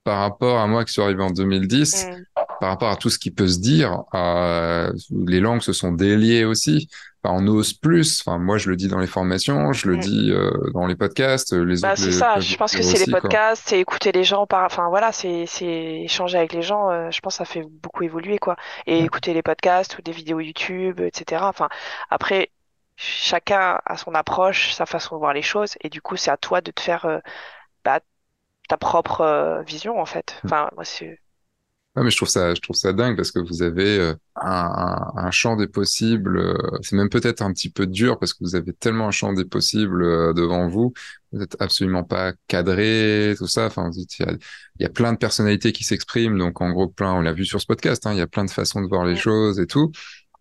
par 0.08 0.20
rapport 0.20 0.60
à 0.60 0.68
moi 0.68 0.86
qui 0.86 0.94
suis 0.94 1.02
arrivé 1.02 1.22
en 1.22 1.32
2010, 1.32 2.06
mm. 2.06 2.24
par 2.62 2.70
rapport 2.70 2.90
à 2.90 2.96
tout 2.96 3.10
ce 3.10 3.20
qui 3.20 3.30
peut 3.30 3.50
se 3.50 3.60
dire, 3.60 4.06
euh, 4.14 4.90
les 5.12 5.42
langues 5.42 5.60
se 5.60 5.74
sont 5.74 5.92
déliées 5.92 6.46
aussi. 6.46 6.88
Enfin, 7.22 7.36
on 7.38 7.46
ose 7.48 7.74
plus. 7.74 8.24
Enfin, 8.26 8.38
moi, 8.38 8.58
je 8.58 8.70
le 8.70 8.78
dis 8.78 8.88
dans 8.88 9.00
les 9.00 9.08
formations, 9.08 9.74
je 9.74 9.90
le 9.90 9.98
dis 9.98 10.32
euh, 10.32 10.50
dans 10.74 10.88
les 10.88 10.96
podcasts. 10.96 11.52
Les 11.52 11.82
bah, 11.82 11.98
c'est 11.98 12.14
ça. 12.14 12.40
Je 12.40 12.56
pense 12.56 12.74
que 12.74 12.82
c'est 12.82 13.06
les 13.06 13.12
podcasts, 13.12 13.64
c'est 13.66 13.82
écouter 13.82 14.14
les 14.14 14.24
gens. 14.24 14.48
Par... 14.48 14.64
Enfin, 14.64 14.88
voilà, 14.88 15.12
c'est 15.12 15.46
échanger 15.60 16.38
avec 16.38 16.54
les 16.54 16.62
gens. 16.62 16.90
Euh, 16.90 17.12
je 17.12 17.20
pense 17.20 17.34
que 17.34 17.40
ça 17.40 17.46
fait 17.46 17.66
beaucoup 17.70 18.04
évoluer, 18.04 18.38
quoi. 18.38 18.56
Et 18.86 19.04
écouter 19.04 19.34
les 19.34 19.42
podcasts 19.42 19.98
ou 19.98 20.02
des 20.02 20.14
vidéos 20.14 20.40
YouTube, 20.40 21.02
etc. 21.02 21.42
Enfin, 21.44 21.68
après, 22.10 22.52
chacun 22.96 23.82
a 23.86 23.98
son 23.98 24.16
approche, 24.16 24.72
sa 24.72 24.86
façon 24.86 25.16
de 25.16 25.20
voir 25.20 25.34
les 25.34 25.42
choses, 25.42 25.76
et 25.82 25.90
du 25.90 26.02
coup, 26.02 26.16
c'est 26.16 26.32
à 26.32 26.38
toi 26.38 26.62
de 26.62 26.72
te 26.72 26.80
faire 26.80 27.06
euh, 27.06 27.20
bah, 27.84 28.00
ta 28.68 28.78
propre 28.78 29.22
euh, 29.22 29.62
vision 29.64 30.00
en 30.00 30.06
fait. 30.06 30.36
Mm. 30.44 30.48
Enfin, 30.48 30.70
moi 30.76 30.86
c'est. 30.86 31.20
mais 31.96 32.10
je 32.10 32.18
trouve 32.18 32.30
ça, 32.30 32.54
je 32.54 32.62
trouve 32.62 32.76
ça 32.76 32.94
dingue 32.94 33.16
parce 33.16 33.32
que 33.32 33.40
vous 33.40 33.64
avez 33.64 33.98
euh, 33.98 34.16
un, 34.36 35.12
un, 35.16 35.32
champ 35.32 35.56
des 35.56 35.68
possibles. 35.68 36.38
Euh, 36.38 36.78
c'est 36.82 36.96
même 36.96 37.10
peut-être 37.10 37.42
un 37.42 37.52
petit 37.54 37.70
peu 37.70 37.88
dur 37.88 38.20
parce 38.20 38.34
que 38.34 38.44
vous 38.44 38.56
avez 38.56 38.74
tellement 38.74 39.08
un 39.08 39.12
champ 39.12 39.34
des 39.34 39.46
possibles 39.46 40.34
devant 40.34 40.68
vous. 40.68 40.94
Vous 41.32 41.40
n'êtes 41.40 41.58
absolument 41.60 42.04
pas 42.04 42.34
cadré, 42.48 43.36
tout 43.38 43.48
ça. 43.48 43.66
Enfin, 43.66 43.90
il 43.94 44.06
y 44.20 44.24
a, 44.24 44.32
il 44.80 44.84
y 44.84 44.86
a 44.86 44.90
plein 44.90 45.14
de 45.14 45.18
personnalités 45.18 45.72
qui 45.72 45.84
s'expriment. 45.84 46.38
Donc, 46.38 46.62
en 46.62 46.72
gros, 46.72 46.88
plein, 46.88 47.14
on 47.14 47.22
l'a 47.22 47.34
vu 47.34 47.46
sur 47.46 47.60
ce 47.60 47.66
podcast. 47.66 48.06
Hein, 48.06 48.14
il 48.14 48.18
y 48.18 48.22
a 48.22 48.28
plein 48.28 48.46
de 48.46 48.52
façons 48.52 48.82
de 48.82 48.88
voir 48.88 49.06
les 49.06 49.18
choses 49.18 49.60
et 49.60 49.68
tout 49.68 49.92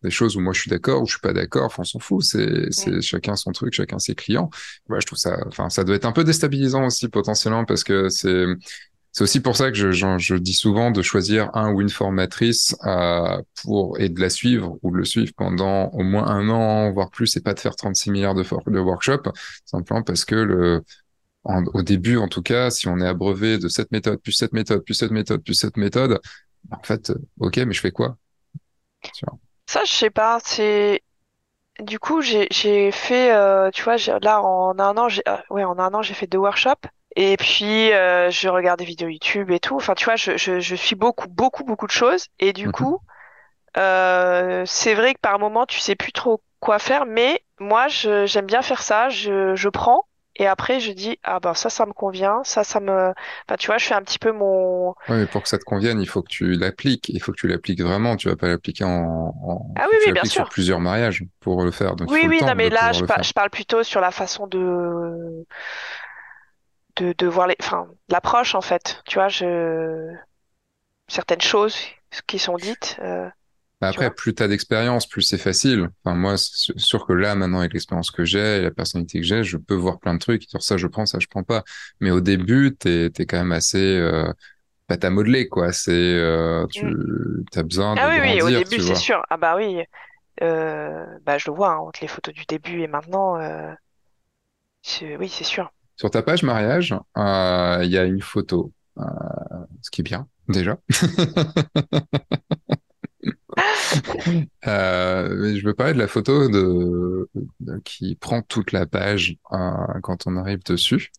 des 0.02 0.10
choses 0.10 0.36
où 0.36 0.40
moi 0.40 0.52
je 0.52 0.60
suis 0.60 0.70
d'accord 0.70 1.02
ou 1.02 1.06
je 1.06 1.12
suis 1.12 1.20
pas 1.20 1.32
d'accord 1.32 1.64
enfin 1.64 1.82
on 1.82 1.84
s'en 1.84 1.98
fout. 1.98 2.22
C'est 2.22 2.72
c'est 2.72 3.00
chacun 3.00 3.36
son 3.36 3.52
truc 3.52 3.72
chacun 3.72 3.98
ses 3.98 4.14
clients. 4.14 4.50
Ouais, 4.88 5.00
je 5.00 5.06
trouve 5.06 5.18
ça 5.18 5.38
enfin 5.48 5.70
ça 5.70 5.84
doit 5.84 5.96
être 5.96 6.04
un 6.04 6.12
peu 6.12 6.24
déstabilisant 6.24 6.86
aussi 6.86 7.08
potentiellement 7.08 7.64
parce 7.64 7.84
que 7.84 8.08
c'est 8.08 8.46
c'est 9.16 9.24
aussi 9.24 9.40
pour 9.40 9.56
ça 9.56 9.70
que 9.70 9.76
je, 9.78 9.92
je, 9.92 10.34
dis 10.34 10.52
souvent 10.52 10.90
de 10.90 11.00
choisir 11.00 11.48
un 11.54 11.72
ou 11.72 11.80
une 11.80 11.88
formatrice 11.88 12.76
euh, 12.84 13.40
pour 13.62 13.98
et 13.98 14.10
de 14.10 14.20
la 14.20 14.28
suivre 14.28 14.78
ou 14.82 14.90
de 14.90 14.96
le 14.98 15.06
suivre 15.06 15.32
pendant 15.34 15.88
au 15.92 16.02
moins 16.02 16.26
un 16.26 16.50
an 16.50 16.92
voire 16.92 17.10
plus 17.10 17.34
et 17.34 17.40
pas 17.40 17.54
de 17.54 17.60
faire 17.60 17.76
36 17.76 18.10
milliards 18.10 18.34
de, 18.34 18.42
de 18.42 18.78
workshops 18.78 19.30
simplement 19.64 20.02
parce 20.02 20.26
que 20.26 20.34
le 20.34 20.84
au 21.44 21.82
début 21.82 22.18
en 22.18 22.28
tout 22.28 22.42
cas 22.42 22.70
si 22.70 22.88
on 22.88 22.98
est 22.98 23.06
abreuvé 23.06 23.56
de 23.56 23.68
cette 23.68 23.90
méthode 23.90 24.20
plus 24.20 24.32
cette 24.32 24.52
méthode 24.52 24.84
plus 24.84 24.94
cette 24.94 25.12
méthode 25.12 25.42
plus 25.42 25.54
cette 25.54 25.78
méthode 25.78 26.20
en 26.70 26.82
fait 26.82 27.10
ok 27.38 27.56
mais 27.58 27.72
je 27.72 27.80
fais 27.80 27.92
quoi? 27.92 28.18
Ça, 29.66 29.84
je 29.84 29.92
sais 29.92 30.10
pas. 30.10 30.38
C'est 30.44 31.02
du 31.80 31.98
coup 31.98 32.22
j'ai 32.22 32.46
j'ai 32.50 32.90
fait 32.90 33.32
euh, 33.32 33.70
tu 33.70 33.82
vois 33.82 33.96
là 34.22 34.40
en 34.42 34.78
un 34.78 34.96
an 34.96 35.08
j'ai 35.08 35.22
euh, 35.28 35.36
ouais 35.50 35.64
en 35.64 35.78
un 35.78 35.92
an 35.92 36.02
j'ai 36.02 36.14
fait 36.14 36.26
deux 36.26 36.38
workshops 36.38 36.86
et 37.16 37.36
puis 37.36 37.92
euh, 37.92 38.30
je 38.30 38.48
regarde 38.48 38.78
des 38.78 38.84
vidéos 38.84 39.08
YouTube 39.08 39.50
et 39.50 39.60
tout. 39.60 39.76
Enfin 39.76 39.94
tu 39.94 40.04
vois 40.06 40.16
je 40.16 40.36
je, 40.36 40.60
je 40.60 40.74
suis 40.74 40.96
beaucoup 40.96 41.28
beaucoup 41.28 41.64
beaucoup 41.64 41.86
de 41.86 41.92
choses 41.92 42.28
et 42.38 42.52
du 42.52 42.66
mhm. 42.66 42.72
coup 42.72 43.00
c'est 43.74 44.94
vrai 44.94 45.14
que 45.14 45.20
par 45.20 45.38
moment 45.38 45.66
tu 45.66 45.80
sais 45.80 45.96
plus 45.96 46.12
trop 46.12 46.42
quoi 46.60 46.78
faire 46.78 47.04
mais 47.04 47.42
moi 47.60 47.88
je 47.88 48.26
j'aime 48.26 48.46
bien 48.46 48.62
faire 48.62 48.82
ça. 48.82 49.08
Je 49.10 49.54
je 49.54 49.68
prends 49.68 50.06
et 50.38 50.46
après, 50.46 50.80
je 50.80 50.92
dis, 50.92 51.18
ah 51.22 51.40
ben 51.40 51.54
ça, 51.54 51.70
ça 51.70 51.86
me 51.86 51.92
convient, 51.92 52.42
ça, 52.44 52.62
ça 52.62 52.78
me... 52.78 53.12
Enfin, 53.46 53.56
tu 53.58 53.68
vois, 53.68 53.78
je 53.78 53.86
fais 53.86 53.94
un 53.94 54.02
petit 54.02 54.18
peu 54.18 54.32
mon... 54.32 54.90
Oui, 55.08 55.16
mais 55.16 55.26
pour 55.26 55.42
que 55.42 55.48
ça 55.48 55.56
te 55.56 55.64
convienne, 55.64 55.98
il 56.00 56.06
faut 56.06 56.22
que 56.22 56.28
tu 56.28 56.52
l'appliques. 56.52 57.08
Il 57.08 57.22
faut 57.22 57.32
que 57.32 57.38
tu 57.38 57.48
l'appliques 57.48 57.80
vraiment. 57.80 58.16
Tu 58.16 58.28
vas 58.28 58.36
pas 58.36 58.48
l'appliquer 58.48 58.84
en... 58.84 59.34
Ah 59.76 59.86
oui, 59.90 59.96
oui, 60.04 60.12
bien 60.12 60.24
sûr. 60.24 60.42
sur 60.42 60.48
plusieurs 60.50 60.78
mariages 60.78 61.24
pour 61.40 61.62
le 61.62 61.70
faire. 61.70 61.96
Donc 61.96 62.10
oui, 62.10 62.26
oui, 62.28 62.40
non, 62.42 62.54
mais 62.54 62.68
là, 62.68 62.92
je, 62.92 63.00
je, 63.00 63.32
parle 63.32 63.50
plutôt 63.50 63.82
sur 63.82 64.02
la 64.02 64.10
façon 64.10 64.46
de... 64.46 65.46
De, 66.96 67.14
de 67.16 67.26
voir 67.26 67.46
les... 67.46 67.56
Enfin, 67.60 67.86
l'approche, 68.10 68.54
en 68.54 68.60
fait. 68.60 69.02
Tu 69.06 69.14
vois, 69.14 69.28
je... 69.28 70.12
Certaines 71.08 71.40
choses 71.40 71.78
qui 72.26 72.38
sont 72.38 72.56
dites... 72.56 72.98
Euh... 73.00 73.28
Bah, 73.80 73.88
après, 73.88 74.10
plus 74.10 74.34
tu 74.34 74.42
as 74.42 74.48
d'expérience, 74.48 75.06
plus 75.06 75.20
c'est 75.20 75.38
facile. 75.38 75.90
Enfin, 76.02 76.16
moi, 76.16 76.38
c'est 76.38 76.78
sûr 76.78 77.06
que 77.06 77.12
là, 77.12 77.34
maintenant, 77.34 77.58
avec 77.58 77.74
l'expérience 77.74 78.10
que 78.10 78.24
j'ai 78.24 78.58
et 78.58 78.62
la 78.62 78.70
personnalité 78.70 79.20
que 79.20 79.26
j'ai, 79.26 79.44
je 79.44 79.58
peux 79.58 79.74
voir 79.74 79.98
plein 79.98 80.14
de 80.14 80.18
trucs. 80.18 80.44
Sur 80.44 80.62
ça, 80.62 80.78
je 80.78 80.86
prends, 80.86 81.04
ça, 81.04 81.18
je 81.20 81.26
prends 81.26 81.42
pas. 81.42 81.62
Mais 82.00 82.10
au 82.10 82.20
début, 82.20 82.74
tu 82.78 82.88
es, 82.88 83.10
quand 83.26 83.36
même 83.36 83.52
assez 83.52 83.98
euh, 83.98 84.32
pas 84.86 84.96
à 85.02 85.10
modeler, 85.10 85.48
quoi. 85.48 85.72
C'est 85.72 85.92
euh, 85.92 86.66
tu 86.68 86.86
mm. 86.86 87.44
as 87.54 87.62
besoin 87.62 87.94
de 87.94 88.00
Ah 88.00 88.08
oui, 88.10 88.18
oui, 88.22 88.40
au 88.42 88.48
début, 88.48 88.80
c'est 88.80 88.94
sûr. 88.94 89.22
Ah 89.28 89.36
bah 89.36 89.56
oui. 89.56 89.82
Euh, 90.42 91.06
bah, 91.24 91.38
je 91.38 91.50
le 91.50 91.56
vois 91.56 91.72
hein, 91.72 91.78
entre 91.78 92.00
les 92.02 92.08
photos 92.08 92.34
du 92.34 92.44
début 92.46 92.82
et 92.82 92.88
maintenant. 92.88 93.38
Euh, 93.38 93.72
oui, 95.18 95.28
c'est 95.28 95.44
sûr. 95.44 95.70
Sur 95.96 96.10
ta 96.10 96.22
page 96.22 96.42
mariage, 96.42 96.94
il 97.16 97.90
y 97.90 97.98
a 97.98 98.04
une 98.04 98.22
photo, 98.22 98.72
ce 98.96 99.90
qui 99.90 100.00
est 100.02 100.04
bien, 100.04 100.28
déjà. 100.48 100.78
euh, 104.66 105.56
je 105.56 105.64
veux 105.64 105.74
parler 105.74 105.94
de 105.94 105.98
la 105.98 106.08
photo 106.08 106.48
de, 106.48 107.28
qui 107.84 108.14
prend 108.16 108.42
toute 108.42 108.72
la 108.72 108.86
page 108.86 109.36
euh, 109.52 109.58
quand 110.02 110.26
on 110.26 110.36
arrive 110.36 110.62
dessus. 110.64 111.10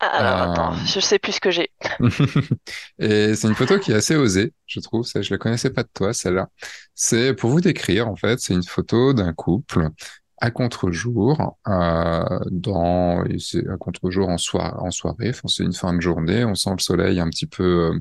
Ah, 0.00 0.06
alors, 0.06 0.40
euh, 0.40 0.52
attends, 0.52 0.84
je 0.84 0.98
sais 0.98 1.18
plus 1.18 1.32
ce 1.32 1.40
que 1.40 1.50
j'ai. 1.50 1.70
et 2.98 3.34
c'est 3.36 3.46
une 3.46 3.54
photo 3.54 3.78
qui 3.78 3.92
est 3.92 3.94
assez 3.94 4.16
osée, 4.16 4.52
je 4.66 4.80
trouve. 4.80 5.06
Ça, 5.06 5.22
je 5.22 5.32
la 5.32 5.38
connaissais 5.38 5.70
pas 5.70 5.84
de 5.84 5.90
toi, 5.94 6.12
celle-là. 6.12 6.48
C'est 6.94 7.34
pour 7.34 7.50
vous 7.50 7.60
décrire, 7.60 8.08
en 8.08 8.16
fait, 8.16 8.40
c'est 8.40 8.54
une 8.54 8.64
photo 8.64 9.12
d'un 9.12 9.32
couple 9.32 9.90
à 10.38 10.50
contre-jour, 10.50 11.56
euh, 11.68 12.40
dans 12.50 13.22
à 13.22 13.76
contre-jour 13.78 14.28
en, 14.28 14.38
soir, 14.38 14.82
en 14.82 14.90
soirée. 14.90 15.30
Enfin, 15.30 15.46
c'est 15.46 15.62
une 15.62 15.72
fin 15.72 15.94
de 15.94 16.00
journée. 16.00 16.44
On 16.44 16.56
sent 16.56 16.72
le 16.72 16.82
soleil 16.82 17.20
un 17.20 17.28
petit 17.28 17.46
peu 17.46 17.92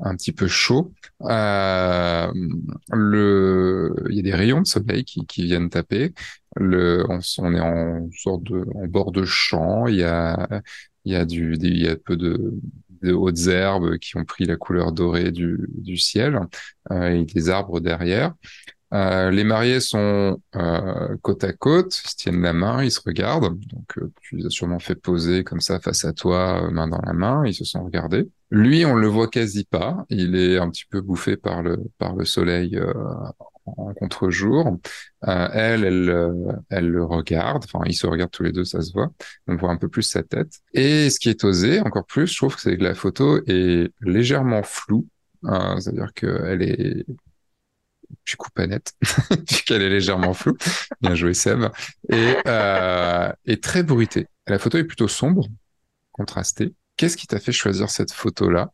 un 0.00 0.14
petit 0.16 0.32
peu 0.32 0.46
chaud. 0.46 0.92
Euh, 1.22 2.30
le, 2.92 3.94
il 4.10 4.16
y 4.16 4.18
a 4.20 4.22
des 4.22 4.34
rayons 4.34 4.60
de 4.60 4.66
soleil 4.66 5.04
qui, 5.04 5.26
qui 5.26 5.44
viennent 5.44 5.70
taper. 5.70 6.12
Le, 6.56 7.04
on, 7.08 7.20
on, 7.38 7.54
est 7.54 7.60
en 7.60 8.08
sorte 8.12 8.44
de, 8.44 8.64
en 8.74 8.86
bord 8.86 9.12
de 9.12 9.24
champ. 9.24 9.86
Il 9.86 9.96
y 9.96 10.02
a, 10.04 10.48
il 11.04 11.12
y 11.12 11.16
a 11.16 11.24
du, 11.24 11.56
il 11.60 11.82
y 11.82 11.88
a 11.88 11.96
peu 11.96 12.16
de, 12.16 12.54
de 13.02 13.12
hautes 13.12 13.46
herbes 13.46 13.98
qui 13.98 14.16
ont 14.16 14.24
pris 14.24 14.44
la 14.44 14.56
couleur 14.56 14.92
dorée 14.92 15.32
du, 15.32 15.58
du 15.74 15.96
ciel 15.96 16.40
euh, 16.90 17.08
et 17.10 17.24
des 17.24 17.48
arbres 17.50 17.80
derrière. 17.80 18.34
Euh, 18.94 19.30
les 19.30 19.42
mariés 19.42 19.80
sont 19.80 20.40
euh, 20.54 21.16
côte 21.22 21.42
à 21.42 21.52
côte, 21.52 22.00
ils 22.04 22.08
se 22.10 22.16
tiennent 22.16 22.42
la 22.42 22.52
main, 22.52 22.84
ils 22.84 22.90
se 22.90 23.00
regardent. 23.04 23.58
Donc, 23.58 23.98
euh, 23.98 24.12
tu 24.22 24.36
les 24.36 24.46
as 24.46 24.50
sûrement 24.50 24.78
fait 24.78 24.94
poser 24.94 25.42
comme 25.42 25.60
ça 25.60 25.80
face 25.80 26.04
à 26.04 26.12
toi, 26.12 26.62
euh, 26.64 26.70
main 26.70 26.86
dans 26.86 27.00
la 27.04 27.12
main. 27.12 27.44
Ils 27.46 27.54
se 27.54 27.64
sont 27.64 27.84
regardés. 27.84 28.28
Lui, 28.50 28.84
on 28.84 28.94
le 28.94 29.08
voit 29.08 29.28
quasi 29.28 29.64
pas. 29.64 30.04
Il 30.08 30.36
est 30.36 30.58
un 30.58 30.70
petit 30.70 30.84
peu 30.88 31.00
bouffé 31.00 31.36
par 31.36 31.62
le 31.62 31.78
par 31.98 32.14
le 32.14 32.24
soleil 32.24 32.80
en 33.66 33.92
contre-jour. 33.94 34.78
elle, 35.22 35.84
elle, 35.84 36.32
elle 36.70 36.88
le 36.88 37.04
regarde. 37.04 37.64
Enfin, 37.64 37.84
ils 37.86 37.94
se 37.94 38.06
regardent 38.06 38.30
tous 38.30 38.44
les 38.44 38.52
deux, 38.52 38.64
ça 38.64 38.82
se 38.82 38.92
voit. 38.92 39.10
On 39.48 39.56
voit 39.56 39.70
un 39.70 39.76
peu 39.76 39.88
plus 39.88 40.04
sa 40.04 40.22
tête. 40.22 40.60
Et 40.74 41.10
ce 41.10 41.18
qui 41.18 41.28
est 41.28 41.42
osé, 41.42 41.80
encore 41.80 42.06
plus, 42.06 42.28
je 42.28 42.36
trouve 42.36 42.54
que 42.54 42.60
c'est 42.60 42.76
que 42.78 42.84
la 42.84 42.94
photo 42.94 43.40
est 43.48 43.90
légèrement 44.00 44.62
floue. 44.62 45.08
C'est-à-dire 45.42 46.12
qu'elle 46.14 46.62
est 46.62 47.04
je 48.24 48.36
coupe 48.36 48.58
à 48.58 48.66
net, 48.66 48.92
puisqu'elle 49.46 49.82
est 49.82 49.88
légèrement 49.88 50.34
floue. 50.34 50.56
Bien 51.00 51.14
joué, 51.14 51.34
Seb. 51.34 51.64
Et, 52.10 52.36
euh, 52.46 53.32
très 53.62 53.82
bruitée. 53.82 54.26
La 54.46 54.58
photo 54.58 54.78
est 54.78 54.84
plutôt 54.84 55.08
sombre, 55.08 55.46
contrastée. 56.12 56.74
Qu'est-ce 56.96 57.16
qui 57.16 57.26
t'a 57.26 57.40
fait 57.40 57.52
choisir 57.52 57.90
cette 57.90 58.12
photo-là? 58.12 58.72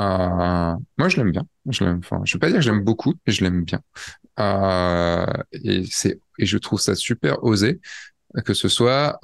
Euh, 0.00 0.74
Moi, 0.98 1.08
je 1.08 1.16
l'aime 1.16 1.30
bien. 1.30 1.46
Je 1.68 1.84
l'aime. 1.84 1.98
Enfin, 1.98 2.20
je 2.24 2.34
vais 2.34 2.40
pas 2.40 2.48
dire 2.48 2.56
que 2.56 2.62
j'aime 2.64 2.82
beaucoup, 2.82 3.14
mais 3.26 3.32
je 3.32 3.44
l'aime 3.44 3.64
bien. 3.64 3.80
Euh, 4.40 5.26
et 5.52 5.84
je 6.38 6.58
trouve 6.58 6.80
ça 6.80 6.94
super 6.94 7.44
osé 7.44 7.80
que 8.42 8.54
ce 8.54 8.68
soit 8.68 9.18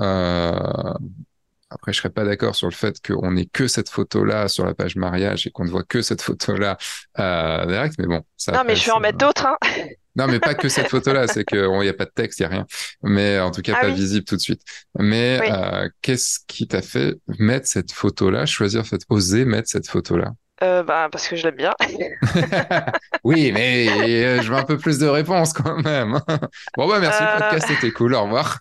après, 1.70 1.92
je 1.92 1.98
serais 1.98 2.10
pas 2.10 2.24
d'accord 2.24 2.54
sur 2.54 2.68
le 2.68 2.74
fait 2.74 3.00
qu'on 3.06 3.36
ait 3.36 3.46
que 3.46 3.68
cette 3.68 3.88
photo-là 3.88 4.48
sur 4.48 4.66
la 4.66 4.74
page 4.74 4.96
mariage 4.96 5.46
et 5.46 5.50
qu'on 5.50 5.64
ne 5.64 5.70
voit 5.70 5.84
que 5.84 6.02
cette 6.02 6.22
photo-là 6.22 6.76
euh, 7.18 7.66
direct, 7.66 7.94
mais 7.98 8.06
bon, 8.06 8.22
ça 8.36 8.52
Non, 8.52 8.62
mais 8.66 8.74
je 8.76 8.84
vais 8.86 8.92
en 8.92 9.00
mettre 9.00 9.18
d'autres, 9.18 9.46
hein. 9.46 9.56
Non, 10.16 10.26
mais 10.26 10.40
pas 10.40 10.54
que 10.54 10.68
cette 10.68 10.88
photo-là, 10.88 11.28
c'est 11.28 11.44
qu'il 11.44 11.62
n'y 11.62 11.88
a 11.88 11.94
pas 11.94 12.04
de 12.04 12.10
texte, 12.10 12.40
il 12.40 12.42
n'y 12.42 12.46
a 12.46 12.48
rien. 12.50 12.66
Mais 13.04 13.38
en 13.38 13.52
tout 13.52 13.62
cas, 13.62 13.74
Ah 13.76 13.80
pas 13.82 13.86
oui, 13.86 13.94
visible 13.94 14.24
tout 14.24 14.34
de 14.34 14.40
suite. 14.40 14.60
Mais 14.98 15.38
oui. 15.40 15.48
euh, 15.50 15.88
qu'est-ce 16.02 16.40
qui 16.48 16.66
t'a 16.66 16.82
fait 16.82 17.14
mettre 17.38 17.68
cette 17.68 17.92
photo-là, 17.92 18.44
choisir, 18.44 18.84
fait, 18.84 19.00
oser 19.08 19.44
mettre 19.44 19.68
cette 19.68 19.88
photo-là? 19.88 20.32
Euh, 20.64 20.82
bah, 20.82 21.08
parce 21.10 21.28
que 21.28 21.36
je 21.36 21.44
l'aime 21.44 21.54
bien. 21.56 21.74
Oui, 23.24 23.52
mais 23.52 23.88
euh, 24.24 24.42
je 24.42 24.50
veux 24.50 24.58
un 24.58 24.64
peu 24.64 24.78
plus 24.78 24.98
de 24.98 25.06
réponses 25.06 25.52
quand 25.52 25.80
même. 25.82 26.20
Bon, 26.76 26.88
bah 26.88 26.98
merci, 27.00 27.22
le 27.22 27.28
Euh, 27.28 27.38
podcast 27.38 27.70
était 27.70 27.92
cool, 27.92 28.14
au 28.14 28.22
revoir. 28.24 28.58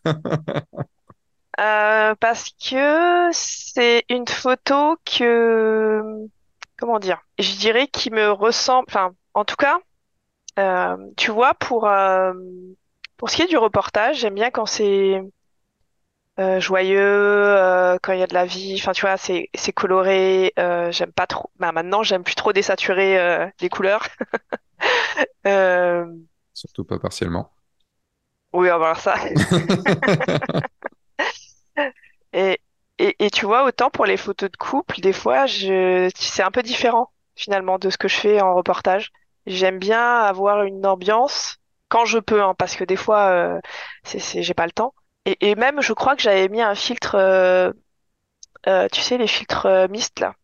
Euh, 1.59 2.15
parce 2.19 2.51
que 2.51 3.29
c'est 3.33 4.05
une 4.09 4.27
photo 4.27 4.97
que, 5.05 6.01
comment 6.77 6.99
dire, 6.99 7.19
je 7.39 7.55
dirais 7.57 7.87
qui 7.87 8.11
me 8.11 8.31
ressemble, 8.31 8.85
enfin, 8.89 9.13
en 9.33 9.45
tout 9.45 9.55
cas, 9.57 9.79
euh, 10.59 10.97
tu 11.17 11.31
vois, 11.31 11.53
pour, 11.55 11.87
euh, 11.87 12.33
pour 13.17 13.29
ce 13.29 13.37
qui 13.37 13.41
est 13.43 13.47
du 13.47 13.57
reportage, 13.57 14.19
j'aime 14.19 14.35
bien 14.35 14.51
quand 14.51 14.65
c'est 14.65 15.21
euh, 16.39 16.59
joyeux, 16.61 16.99
euh, 17.01 17.97
quand 18.01 18.13
il 18.13 18.19
y 18.19 18.23
a 18.23 18.27
de 18.27 18.33
la 18.33 18.45
vie, 18.45 18.75
enfin, 18.79 18.93
tu 18.93 19.01
vois, 19.01 19.17
c'est, 19.17 19.49
c'est 19.53 19.73
coloré, 19.73 20.53
euh, 20.57 20.89
j'aime 20.91 21.11
pas 21.11 21.27
trop, 21.27 21.51
bah, 21.59 21.71
maintenant, 21.73 22.01
j'aime 22.03 22.23
plus 22.23 22.35
trop 22.35 22.53
désaturer 22.53 23.19
euh, 23.19 23.47
les 23.61 23.69
couleurs. 23.69 24.07
Euh, 25.47 26.05
Surtout 26.53 26.83
pas 26.85 26.99
partiellement. 26.99 27.51
oui, 28.53 28.67
on 28.67 28.71
va 28.71 28.77
voir 28.77 28.99
ça. 28.99 29.15
Et, 32.33 32.59
et, 32.97 33.15
et 33.19 33.29
tu 33.29 33.45
vois, 33.45 33.65
autant 33.65 33.89
pour 33.89 34.05
les 34.05 34.17
photos 34.17 34.51
de 34.51 34.57
couple, 34.57 34.99
des 35.01 35.13
fois, 35.13 35.45
je, 35.45 36.09
c'est 36.15 36.43
un 36.43 36.51
peu 36.51 36.63
différent 36.63 37.11
finalement 37.35 37.79
de 37.79 37.89
ce 37.89 37.97
que 37.97 38.07
je 38.07 38.15
fais 38.15 38.41
en 38.41 38.55
reportage. 38.55 39.11
J'aime 39.45 39.79
bien 39.79 40.19
avoir 40.19 40.63
une 40.63 40.85
ambiance 40.85 41.57
quand 41.87 42.05
je 42.05 42.19
peux, 42.19 42.43
hein, 42.43 42.53
parce 42.57 42.75
que 42.75 42.83
des 42.83 42.97
fois, 42.97 43.29
euh, 43.29 43.59
c'est, 44.03 44.43
j'ai 44.43 44.53
pas 44.53 44.65
le 44.65 44.71
temps. 44.71 44.93
Et, 45.25 45.49
et 45.49 45.55
même, 45.55 45.81
je 45.81 45.93
crois 45.93 46.15
que 46.15 46.21
j'avais 46.21 46.49
mis 46.49 46.61
un 46.61 46.75
filtre, 46.75 47.15
euh, 47.15 47.71
euh, 48.67 48.87
tu 48.91 49.01
sais, 49.01 49.17
les 49.17 49.27
filtres 49.27 49.65
euh, 49.65 49.87
mist 49.87 50.19
là. 50.19 50.35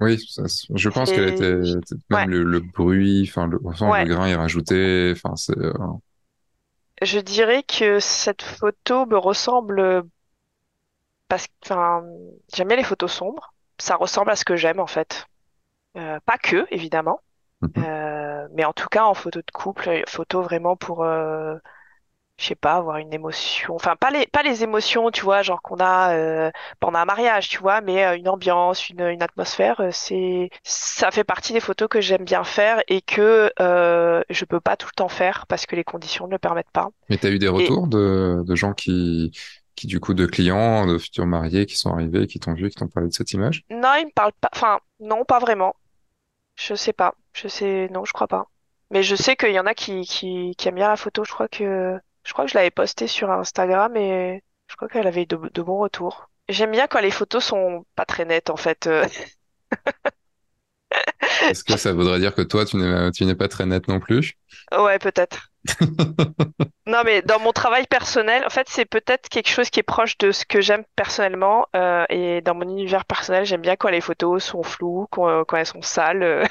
Oui, 0.00 0.18
ça, 0.28 0.42
je 0.74 0.88
pense 0.88 1.10
qu'elle 1.12 1.28
était 1.28 1.54
ouais, 1.54 2.26
même 2.26 2.30
le, 2.30 2.42
le 2.42 2.60
bruit, 2.60 3.26
enfin 3.28 3.46
le, 3.46 3.60
enfin, 3.64 3.86
le 3.86 3.92
ouais. 3.92 4.04
grain 4.04 4.26
est 4.26 4.34
rajouté, 4.34 5.12
enfin 5.14 5.36
c'est 5.36 5.54
Je 7.00 7.20
dirais 7.20 7.62
que 7.62 8.00
cette 8.00 8.42
photo 8.42 9.06
me 9.06 9.16
ressemble 9.16 10.02
parce 11.34 11.46
que, 11.48 11.52
enfin, 11.64 12.04
j'aime 12.54 12.68
bien 12.68 12.76
les 12.76 12.84
photos 12.84 13.12
sombres. 13.12 13.54
Ça 13.78 13.96
ressemble 13.96 14.30
à 14.30 14.36
ce 14.36 14.44
que 14.44 14.56
j'aime 14.56 14.80
en 14.80 14.86
fait. 14.86 15.26
Euh, 15.96 16.20
pas 16.26 16.38
que, 16.38 16.66
évidemment. 16.70 17.20
mhm. 17.60 17.84
Euh, 17.84 18.48
mais 18.54 18.64
en 18.64 18.72
tout 18.72 18.88
cas, 18.90 19.04
en 19.04 19.14
photo 19.14 19.40
de 19.40 19.50
couple, 19.52 19.88
euh, 19.90 20.02
photo 20.08 20.42
vraiment 20.42 20.76
pour, 20.76 21.04
euh, 21.04 21.56
je 22.38 22.46
sais 22.46 22.54
pas, 22.56 22.74
avoir 22.74 22.98
une 22.98 23.12
émotion. 23.14 23.74
Enfin, 23.76 23.96
pas 23.96 24.10
les, 24.10 24.26
pas 24.26 24.42
les 24.42 24.64
émotions, 24.64 25.10
tu 25.10 25.22
vois, 25.22 25.42
genre 25.42 25.62
qu'on 25.62 25.78
a 25.80 26.50
pendant 26.80 26.98
un 27.00 27.04
mariage, 27.06 27.48
tu 27.48 27.58
vois, 27.58 27.80
mais 27.82 28.16
une 28.18 28.28
ambiance, 28.28 28.88
une, 28.90 29.02
une 29.02 29.22
atmosphère. 29.22 29.82
C'est, 29.92 30.50
ça 30.64 31.10
fait 31.12 31.24
partie 31.24 31.52
des 31.54 31.60
photos 31.60 31.88
que 31.88 32.00
j'aime 32.00 32.24
bien 32.24 32.44
faire 32.44 32.82
et 32.88 33.02
que 33.02 33.52
je 33.58 34.44
peux 34.46 34.60
pas 34.60 34.76
tout 34.76 34.88
le 34.88 34.94
temps 34.96 35.08
faire 35.08 35.46
parce 35.48 35.66
que 35.66 35.76
les 35.76 35.84
conditions 35.84 36.26
ne 36.26 36.32
le 36.32 36.38
permettent 36.38 36.72
pas. 36.72 36.90
Mais 37.08 37.18
t'as 37.18 37.30
eu 37.30 37.38
des 37.38 37.48
Et 37.56 37.68
retours 37.68 37.86
de, 37.86 38.42
de 38.46 38.54
gens 38.54 38.72
qui 38.72 39.30
qui 39.76 39.86
du 39.86 40.00
coup 40.00 40.14
de 40.14 40.26
clients, 40.26 40.86
de 40.86 40.98
futurs 40.98 41.26
mariés 41.26 41.66
qui 41.66 41.76
sont 41.76 41.92
arrivés, 41.92 42.26
qui 42.26 42.40
t'ont 42.40 42.54
vu, 42.54 42.68
qui 42.70 42.76
t'ont 42.76 42.88
parlé 42.88 43.08
de 43.08 43.14
cette 43.14 43.32
image? 43.32 43.64
non, 43.70 43.94
il 43.96 44.06
me 44.06 44.10
parle 44.12 44.32
pas. 44.40 44.50
Enfin, 44.54 44.80
non, 45.00 45.24
pas 45.24 45.38
vraiment. 45.38 45.76
Je 46.56 46.74
sais 46.74 46.92
pas. 46.94 47.14
Je 47.34 47.48
sais, 47.48 47.88
non, 47.90 48.04
je 48.04 48.12
crois 48.14 48.28
pas. 48.28 48.48
Mais 48.90 49.02
je 49.02 49.16
sais 49.16 49.36
qu'il 49.36 49.52
y 49.52 49.60
en 49.60 49.66
a 49.66 49.74
qui, 49.74 50.02
qui, 50.06 50.54
qui 50.56 50.68
aiment 50.68 50.76
bien 50.76 50.88
la 50.88 50.96
photo. 50.96 51.24
Je 51.24 51.32
crois 51.32 51.48
que, 51.48 51.98
je 52.24 52.32
crois 52.34 52.46
que 52.46 52.52
je 52.52 52.58
l'avais 52.58 52.70
postée 52.72 53.08
sur 53.08 53.30
Instagram 53.30 53.96
et 53.96 54.42
je 54.68 54.76
crois 54.76 54.88
qu'elle 54.88 55.06
avait 55.06 55.22
eu 55.24 55.26
de, 55.26 55.36
de 55.52 55.62
bons 55.62 55.78
retours. 55.78 56.30
J'aime 56.48 56.72
bien 56.72 56.86
quand 56.86 57.00
les 57.00 57.10
photos 57.10 57.44
sont 57.44 57.86
pas 57.96 58.04
très 58.06 58.24
nettes, 58.24 58.50
en 58.50 58.56
fait. 58.56 58.88
Est-ce 61.48 61.64
que 61.64 61.76
ça 61.76 61.92
voudrait 61.92 62.20
dire 62.20 62.34
que 62.34 62.42
toi 62.42 62.64
tu 62.66 62.76
n'es 62.76 63.34
pas 63.34 63.48
très 63.48 63.66
net 63.66 63.88
non 63.88 64.00
plus? 64.00 64.34
Ouais, 64.72 64.98
peut-être. 64.98 65.52
Non, 66.86 67.02
mais 67.04 67.22
dans 67.22 67.38
mon 67.40 67.52
travail 67.52 67.86
personnel, 67.86 68.44
en 68.44 68.50
fait, 68.50 68.68
c'est 68.68 68.84
peut-être 68.84 69.28
quelque 69.30 69.48
chose 69.48 69.70
qui 69.70 69.80
est 69.80 69.82
proche 69.82 70.18
de 70.18 70.32
ce 70.32 70.44
que 70.44 70.60
j'aime 70.60 70.84
personnellement. 70.96 71.66
euh, 71.74 72.04
et 72.10 72.40
dans 72.42 72.54
mon 72.54 72.68
univers 72.68 73.04
personnel, 73.06 73.46
j'aime 73.46 73.62
bien 73.62 73.76
quand 73.76 73.88
les 73.88 74.02
photos 74.02 74.44
sont 74.44 74.62
floues, 74.62 75.06
quand, 75.10 75.44
quand 75.46 75.56
elles 75.56 75.66
sont 75.66 75.80
sales. 75.82 76.22
euh, 76.22 76.44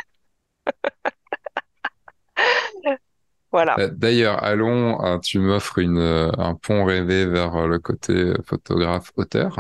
voilà. 3.52 3.80
Euh, 3.80 3.90
D'ailleurs, 3.92 4.44
allons, 4.44 5.04
euh, 5.04 5.20
tu 5.20 5.40
m'offres 5.40 5.80
euh, 5.82 6.32
un 6.38 6.56
pont 6.56 6.86
rêvé 6.86 7.26
vers 7.26 7.56
euh, 7.56 7.68
le 7.68 7.80
côté 7.80 8.14
euh, 8.14 8.36
photographe-auteur. 8.46 9.58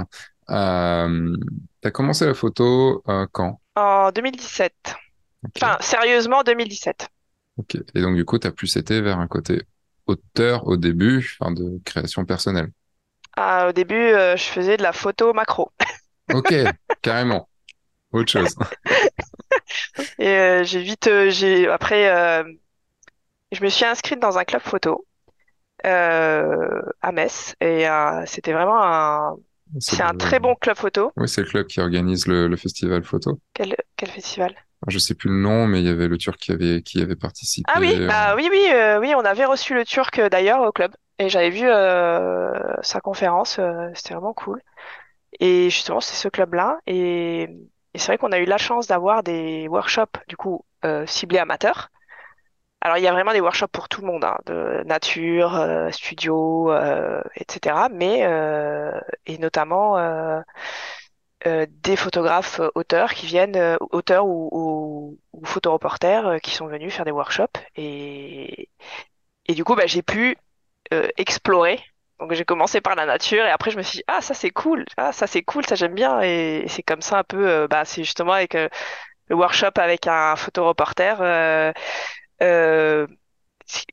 Euh, 0.49 1.36
t'as 1.82 1.91
commencé 1.91 2.26
la 2.26 2.34
photo 2.34 3.04
euh, 3.08 3.28
quand? 3.32 3.60
En 3.76 4.12
2017. 4.12 4.95
Ok, 5.43 5.62
Enfin, 5.62 5.78
sérieusement, 5.82 6.43
2017. 6.43 7.10
Ok. 7.58 7.78
Et 7.95 8.01
donc 8.01 8.16
du 8.16 8.26
coup, 8.26 8.38
t'as 8.38 8.51
plus 8.51 8.76
été 8.78 9.01
vers 9.01 9.20
un 9.20 9.28
côté 9.28 9.64
auteur 10.06 10.68
au 10.68 10.78
début, 10.78 11.38
enfin 11.39 11.51
de 11.51 11.80
création 11.86 12.26
personnelle. 12.26 12.72
Ah, 13.36 13.68
au 13.70 13.72
début, 13.72 13.95
euh, 13.95 14.38
je 14.38 14.43
faisais 14.43 14.78
de 14.78 14.84
la 14.84 14.93
photo 14.93 15.34
macro. 15.34 15.72
Ok, 16.34 16.54
carrément. 17.01 17.49
Autre 18.14 18.32
chose. 18.32 18.56
Et 20.20 20.28
euh, 20.30 20.64
j'ai 20.64 20.82
vite, 20.82 21.08
euh, 21.08 21.30
j'ai 21.30 21.68
après, 21.68 22.06
je 23.51 23.64
me 23.64 23.68
suis 23.70 23.84
inscrite 23.84 24.20
dans 24.22 24.38
un 24.38 24.45
club 24.45 24.62
photo 24.62 25.06
à 25.84 27.12
Metz. 27.12 27.56
Et 27.60 27.86
c'était 28.26 28.54
vraiment 28.54 28.82
un, 28.82 29.36
C'est 29.80 30.03
un 30.03 30.13
le, 30.13 30.17
très 30.17 30.39
bon 30.39 30.55
club 30.55 30.78
photo. 30.78 31.13
oui, 31.17 31.28
c'est 31.30 31.41
le 31.41 31.47
club 31.47 31.67
qui 31.67 31.80
organise 31.82 32.28
le, 32.28 32.47
le 32.47 32.57
festival 32.57 33.03
photo. 33.03 33.39
Quel, 33.55 33.76
quel 33.97 34.09
festival? 34.11 34.55
Alors, 34.82 34.91
je 34.91 34.99
sais 34.99 35.15
plus 35.15 35.30
le 35.30 35.38
nom, 35.41 35.67
mais 35.67 35.80
il 35.82 35.86
y 35.86 35.89
avait 35.89 36.07
le 36.07 36.17
Turc 36.17 36.38
qui 36.39 36.51
avait, 36.51 36.82
qui 36.82 37.01
avait 37.01 37.15
Ah 37.65 37.80
participé. 37.80 37.80
oui, 37.80 38.01
euh, 38.01 38.07
bah 38.07 38.36
oui, 38.36 38.47
oui, 38.51 38.67
euh, 38.71 38.99
oui, 38.99 39.13
on 39.15 39.21
avait 39.26 39.45
reçu 39.45 39.74
le 39.74 39.86
Turc 39.86 40.19
euh, 40.19 40.30
d'ailleurs 40.30 40.61
au 40.61 40.71
club. 40.71 40.93
Et 41.19 41.30
j'avais 41.30 41.49
vu 41.49 41.65
euh, 41.69 42.51
sa 42.82 42.99
conférence, 42.99 43.59
euh, 43.59 43.89
c'était 43.95 44.13
vraiment 44.13 44.34
cool. 44.34 44.61
Et 45.39 45.69
justement, 45.69 46.01
c'est 46.01 46.15
ce 46.15 46.30
club-là. 46.30 46.80
Et, 46.88 47.43
et 47.93 47.97
c'est 47.99 48.07
vrai 48.07 48.17
qu'on 48.17 48.32
a 48.32 48.39
eu 48.39 48.45
la 48.45 48.57
chance 48.57 48.88
d'avoir 48.88 49.24
des 49.24 49.67
workshops, 49.69 50.17
du 50.28 50.38
coup, 50.38 50.65
ciblés 51.07 51.39
amateurs. 51.39 51.89
Alors, 52.86 52.97
il 52.97 53.03
y 53.03 53.07
a 53.07 53.13
vraiment 53.13 53.31
des 53.31 53.39
workshops 53.39 53.69
pour 53.71 53.88
tout 53.88 54.01
le 54.01 54.07
monde, 54.07 54.25
hein, 54.25 54.38
de 54.45 54.84
nature, 54.86 55.55
euh, 55.55 55.89
studio, 55.91 56.69
euh, 56.69 57.21
etc. 57.38 57.88
Mais, 57.89 58.25
euh, 58.25 58.99
et 59.25 59.38
notamment 59.38 59.97
euh, 59.97 60.41
euh, 61.47 61.65
des 61.69 61.95
photographes 61.95 62.59
euh, 62.59 62.69
auteurs 62.75 63.13
qui 63.13 63.25
viennent, 63.25 63.77
auteurs 63.91 64.25
ou, 64.25 64.49
ou, 64.51 65.19
ou 65.31 65.45
photoreporters 65.45 66.41
qui 66.41 66.51
sont 66.51 66.67
venus 66.67 66.93
faire 66.93 67.05
des 67.05 67.11
workshops. 67.11 67.57
Et, 67.77 68.69
et 69.45 69.53
du 69.55 69.63
coup, 69.63 69.75
bah, 69.75 69.88
j'ai 69.88 70.03
pu 70.03 70.38
explorer. 71.17 71.79
Donc 72.19 72.34
j'ai 72.34 72.45
commencé 72.45 72.81
par 72.81 72.95
la 72.95 73.05
nature 73.05 73.43
et 73.45 73.49
après 73.49 73.71
je 73.71 73.77
me 73.77 73.81
suis 73.81 73.97
dit 73.97 74.03
ah 74.07 74.21
ça 74.21 74.34
c'est 74.36 74.51
cool, 74.51 74.86
ah 74.97 75.11
ça 75.11 75.27
c'est 75.27 75.41
cool, 75.41 75.65
ça 75.65 75.75
j'aime 75.75 75.95
bien 75.95 76.21
et, 76.21 76.65
c'est 76.67 76.84
comme 76.84 77.01
ça 77.01 77.19
un 77.19 77.23
peu 77.23 77.67
bah 77.67 77.83
c'est 77.86 78.03
justement 78.03 78.33
avec 78.33 78.53
le 78.53 78.70
workshop 79.36 79.71
avec 79.78 80.08
un 80.08 80.36
photoreporter 80.36 81.16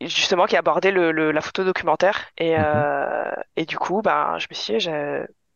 justement 0.00 0.46
qui 0.46 0.56
abordait 0.56 0.90
le, 0.90 1.12
le- 1.12 1.32
la 1.32 1.40
photo 1.40 1.64
documentaire 1.64 2.30
et 2.38 2.56
mhm, 2.56 2.84
euh, 2.98 3.30
et 3.56 3.64
du 3.66 3.78
coup 3.78 4.02
bah 4.02 4.36
je 4.38 4.46
me 4.50 4.54
suis 4.54 4.78
dit 4.78 4.88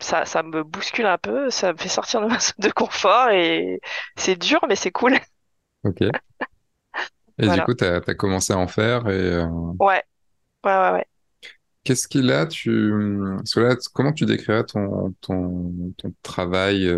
ça 0.00 0.24
ça 0.26 0.42
me 0.42 0.62
bouscule 0.64 1.06
un 1.06 1.18
peu, 1.18 1.50
ça 1.50 1.72
me 1.72 1.78
fait 1.78 1.88
sortir 1.88 2.20
de 2.20 2.26
ma 2.26 2.38
zone 2.38 2.54
de 2.58 2.70
confort 2.70 3.30
et 3.30 3.80
c'est 4.16 4.36
dur 4.36 4.60
mais 4.68 4.76
c'est 4.76 4.92
cool. 4.92 5.18
ok. 5.82 6.14
Et 7.38 7.48
du 7.50 7.62
coup, 7.62 7.74
t'as, 7.74 8.00
t'as 8.00 8.14
commencé 8.14 8.52
à 8.52 8.58
en 8.58 8.66
faire 8.68 9.08
et 9.08 9.12
euh, 9.34 9.46
Ouais, 9.78 10.02
ouais, 10.64 10.72
ouais, 10.72 10.92
ouais. 10.92 11.06
qu'est-ce 11.84 12.08
qu'il 12.08 12.30
a, 12.30 12.46
tu, 12.46 12.90
parce 13.36 13.54
que 13.54 13.60
là, 13.60 13.76
comment 13.94 14.12
tu 14.12 14.24
décrirais 14.26 14.64
ton, 14.64 15.12
ton, 15.20 15.92
ton 15.98 16.14
travail, 16.22 16.90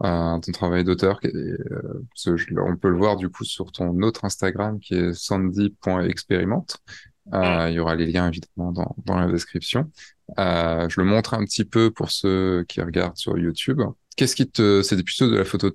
ton 0.00 0.52
travail 0.52 0.84
d'auteur? 0.84 1.20
euh, 1.24 2.02
on 2.26 2.76
peut 2.76 2.90
le 2.90 2.96
voir 2.96 3.16
du 3.16 3.28
coup 3.28 3.44
sur 3.44 3.72
ton 3.72 4.00
autre 4.02 4.24
Instagram 4.24 4.78
qui 4.80 4.94
est 4.94 5.14
sandy.expérimente. 5.14 6.78
Mm. 7.26 7.34
Euh, 7.34 7.70
il 7.70 7.74
y 7.74 7.78
aura 7.80 7.94
les 7.94 8.06
liens 8.06 8.28
évidemment 8.28 8.72
dans, 8.72 8.94
dans 9.04 9.18
la 9.18 9.26
description. 9.30 9.90
Euh, 10.38 10.88
je 10.88 11.00
le 11.00 11.06
montre 11.06 11.34
un 11.34 11.44
petit 11.44 11.64
peu 11.64 11.90
pour 11.90 12.10
ceux 12.10 12.64
qui 12.68 12.80
regardent 12.80 13.16
sur 13.16 13.38
YouTube. 13.38 13.80
Qu'est-ce 14.16 14.36
qui 14.36 14.50
te, 14.50 14.82
c'est 14.82 15.02
plutôt 15.02 15.28
de 15.28 15.36
la 15.36 15.44
photo? 15.44 15.70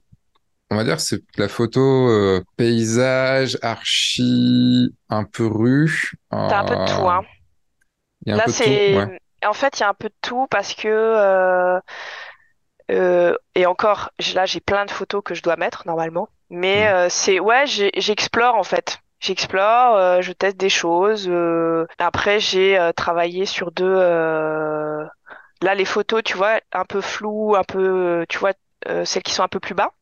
On 0.72 0.76
va 0.76 0.84
dire 0.84 1.00
c'est 1.00 1.24
la 1.38 1.48
photo 1.48 2.10
euh, 2.10 2.44
paysage, 2.56 3.58
archi, 3.62 4.94
un 5.10 5.24
peu 5.24 5.48
rue. 5.48 6.12
T'as 6.30 6.62
un 6.62 6.66
peu 6.66 6.76
de 6.76 6.86
tout, 6.86 7.10
hein. 7.10 7.24
il 8.26 8.30
y 8.30 8.32
a 8.32 8.36
un 8.36 8.38
Là. 8.38 8.44
Ouais. 8.46 8.54
c'est 8.54 9.48
en 9.48 9.54
fait 9.54 9.80
il 9.80 9.82
y 9.82 9.84
a 9.84 9.90
un 9.90 9.94
peu 9.94 10.10
de 10.10 10.16
tout 10.22 10.46
parce 10.52 10.76
que 10.76 11.80
euh, 12.90 13.36
et 13.56 13.66
encore, 13.66 14.12
là, 14.36 14.46
j'ai 14.46 14.60
plein 14.60 14.86
de 14.86 14.92
photos 14.92 15.22
que 15.24 15.34
je 15.36 15.44
dois 15.44 15.56
mettre 15.58 15.84
normalement. 15.88 16.30
Mais 16.50 16.88
Hmm. 16.88 16.90
euh, 16.90 17.10
c'est, 17.10 17.40
ouais, 17.40 17.66
j'explore 17.68 18.56
en 18.56 18.64
fait. 18.64 19.00
J'explore, 19.20 19.96
euh, 19.96 20.22
je 20.22 20.32
teste 20.32 20.58
des 20.58 20.70
choses. 20.70 21.28
euh. 21.30 21.86
Après, 22.00 22.40
j'ai 22.40 22.78
euh, 22.80 22.92
travaillé 22.94 23.46
sur 23.46 23.72
deux. 23.72 23.86
euh, 23.86 25.06
Là, 25.64 25.76
les 25.76 25.86
photos, 25.86 26.24
tu 26.24 26.38
vois, 26.38 26.62
un 26.74 26.86
peu 26.86 27.02
floues, 27.02 27.56
un 27.56 27.64
peu, 27.64 28.26
tu 28.30 28.38
vois, 28.40 28.54
euh, 28.90 29.06
celles 29.06 29.24
qui 29.24 29.34
sont 29.34 29.44
un 29.44 29.48
peu 29.50 29.60
plus 29.62 29.76
bas. 29.76 29.94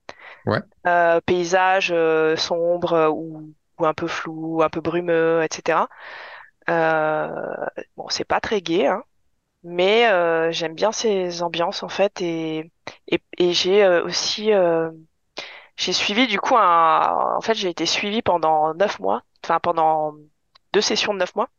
Ouais, 0.46 0.62
Euh, 0.88 1.20
paysages 1.26 1.92
euh, 1.94 2.36
sombres 2.38 3.10
ou, 3.14 3.54
ou 3.80 3.86
un 3.86 3.94
peu 3.94 4.08
flous, 4.08 4.62
un 4.64 4.70
peu 4.70 4.80
brumeux, 4.82 5.44
etc. 5.44 5.90
Euh, 6.70 7.30
bon, 7.98 8.08
c'est 8.10 8.26
pas 8.26 8.40
très 8.42 8.62
gai, 8.62 8.88
hein, 8.88 9.04
mais 9.64 10.08
euh, 10.10 10.52
j'aime 10.52 10.74
bien 10.76 10.92
ces 10.92 11.42
ambiances 11.44 11.84
en 11.84 11.90
fait 11.90 12.22
et 12.22 12.72
et, 13.08 13.22
et 13.38 13.54
j'ai 13.54 13.84
euh, 13.84 14.04
aussi 14.06 14.54
euh, 14.54 14.92
j'ai 15.78 15.94
suivi 15.94 16.28
du 16.28 16.40
coup 16.40 16.58
un 16.58 17.36
en 17.38 17.42
fait 17.42 17.56
j'ai 17.56 17.70
été 17.70 17.86
suivie 17.86 18.22
pendant 18.22 18.74
neuf 18.76 19.00
mois, 19.00 19.24
enfin 19.46 19.60
pendant 19.62 20.16
deux 20.74 20.82
sessions 20.82 21.14
de 21.14 21.20
neuf 21.20 21.36
mois, 21.36 21.50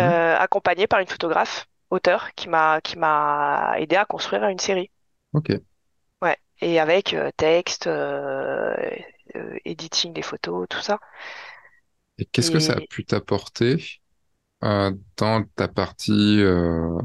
euh, 0.00 0.36
accompagnée 0.38 0.86
par 0.88 1.00
une 1.00 1.08
photographe 1.08 1.66
auteur 1.90 2.34
qui 2.36 2.48
m'a 2.48 2.80
qui 2.82 2.98
m'a 2.98 3.74
aidé 3.78 3.96
à 3.96 4.04
construire 4.06 4.44
une 4.48 4.58
série. 4.60 4.90
ok. 5.32 5.50
Ouais, 6.22 6.36
et 6.60 6.78
avec 6.80 7.16
texte, 7.38 7.88
editing 9.64 10.12
des 10.12 10.22
photos, 10.22 10.66
tout 10.68 10.80
ça. 10.80 10.98
Et 12.18 12.26
qu'est-ce 12.26 12.50
que 12.50 12.58
ça 12.58 12.74
a 12.74 12.80
pu 12.82 13.04
t'apporter? 13.06 14.02
Euh, 14.64 14.92
dans 15.16 15.44
ta 15.56 15.68
partie 15.68 16.40
euh, 16.40 16.98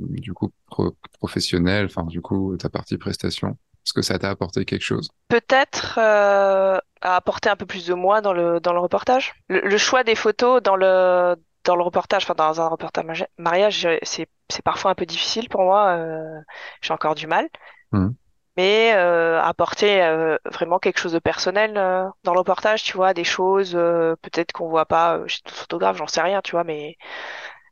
du 0.00 0.32
coup 0.32 0.52
pro- 0.66 0.96
professionnelle, 1.18 1.86
enfin 1.86 2.04
du 2.04 2.20
coup 2.20 2.56
ta 2.56 2.68
partie 2.70 2.98
prestation? 2.98 3.50
Est-ce 3.84 3.92
que 3.92 4.02
ça 4.02 4.18
t'a 4.18 4.30
apporté 4.30 4.64
quelque 4.64 4.82
chose? 4.82 5.08
peut-être 5.28 5.98
euh, 5.98 6.78
à 7.00 7.16
apporter 7.16 7.48
un 7.48 7.56
peu 7.56 7.66
plus 7.66 7.86
de 7.86 7.94
moi 7.94 8.20
dans 8.20 8.32
le 8.32 8.60
dans 8.60 8.72
le 8.72 8.80
reportage. 8.80 9.34
Le, 9.48 9.60
le 9.60 9.78
choix 9.78 10.04
des 10.04 10.14
photos 10.14 10.62
dans 10.62 10.76
le 10.76 11.36
dans 11.64 11.76
le 11.76 11.82
reportage, 11.82 12.22
enfin 12.24 12.34
dans 12.34 12.60
un 12.60 12.68
reportage 12.68 13.04
mari- 13.04 13.24
mariage, 13.38 13.88
c'est 14.02 14.28
c'est 14.48 14.62
parfois 14.62 14.92
un 14.92 14.94
peu 14.94 15.06
difficile 15.06 15.48
pour 15.48 15.62
moi. 15.62 15.88
euh, 15.96 16.40
j'ai 16.82 16.92
encore 16.94 17.14
du 17.14 17.26
mal. 17.26 17.48
Mhm. 17.92 18.16
Mais 18.56 18.92
euh, 18.94 19.40
apporter 19.42 20.02
euh, 20.02 20.38
vraiment 20.46 20.78
quelque 20.78 20.98
chose 20.98 21.12
de 21.12 21.18
personnel 21.18 21.76
euh, 21.76 22.08
dans 22.24 22.32
le 22.32 22.38
reportage, 22.40 22.82
tu 22.84 22.96
vois, 22.96 23.12
des 23.14 23.24
choses 23.24 23.72
peut-être 23.74 24.52
qu'on 24.52 24.68
voit 24.68 24.86
pas 24.86 25.20
chez 25.26 25.40
d'autres 25.44 25.56
photographes, 25.56 25.96
j'en 25.98 26.06
sais 26.06 26.22
rien, 26.22 26.40
tu 26.42 26.52
vois, 26.52 26.64
mais 26.64 26.96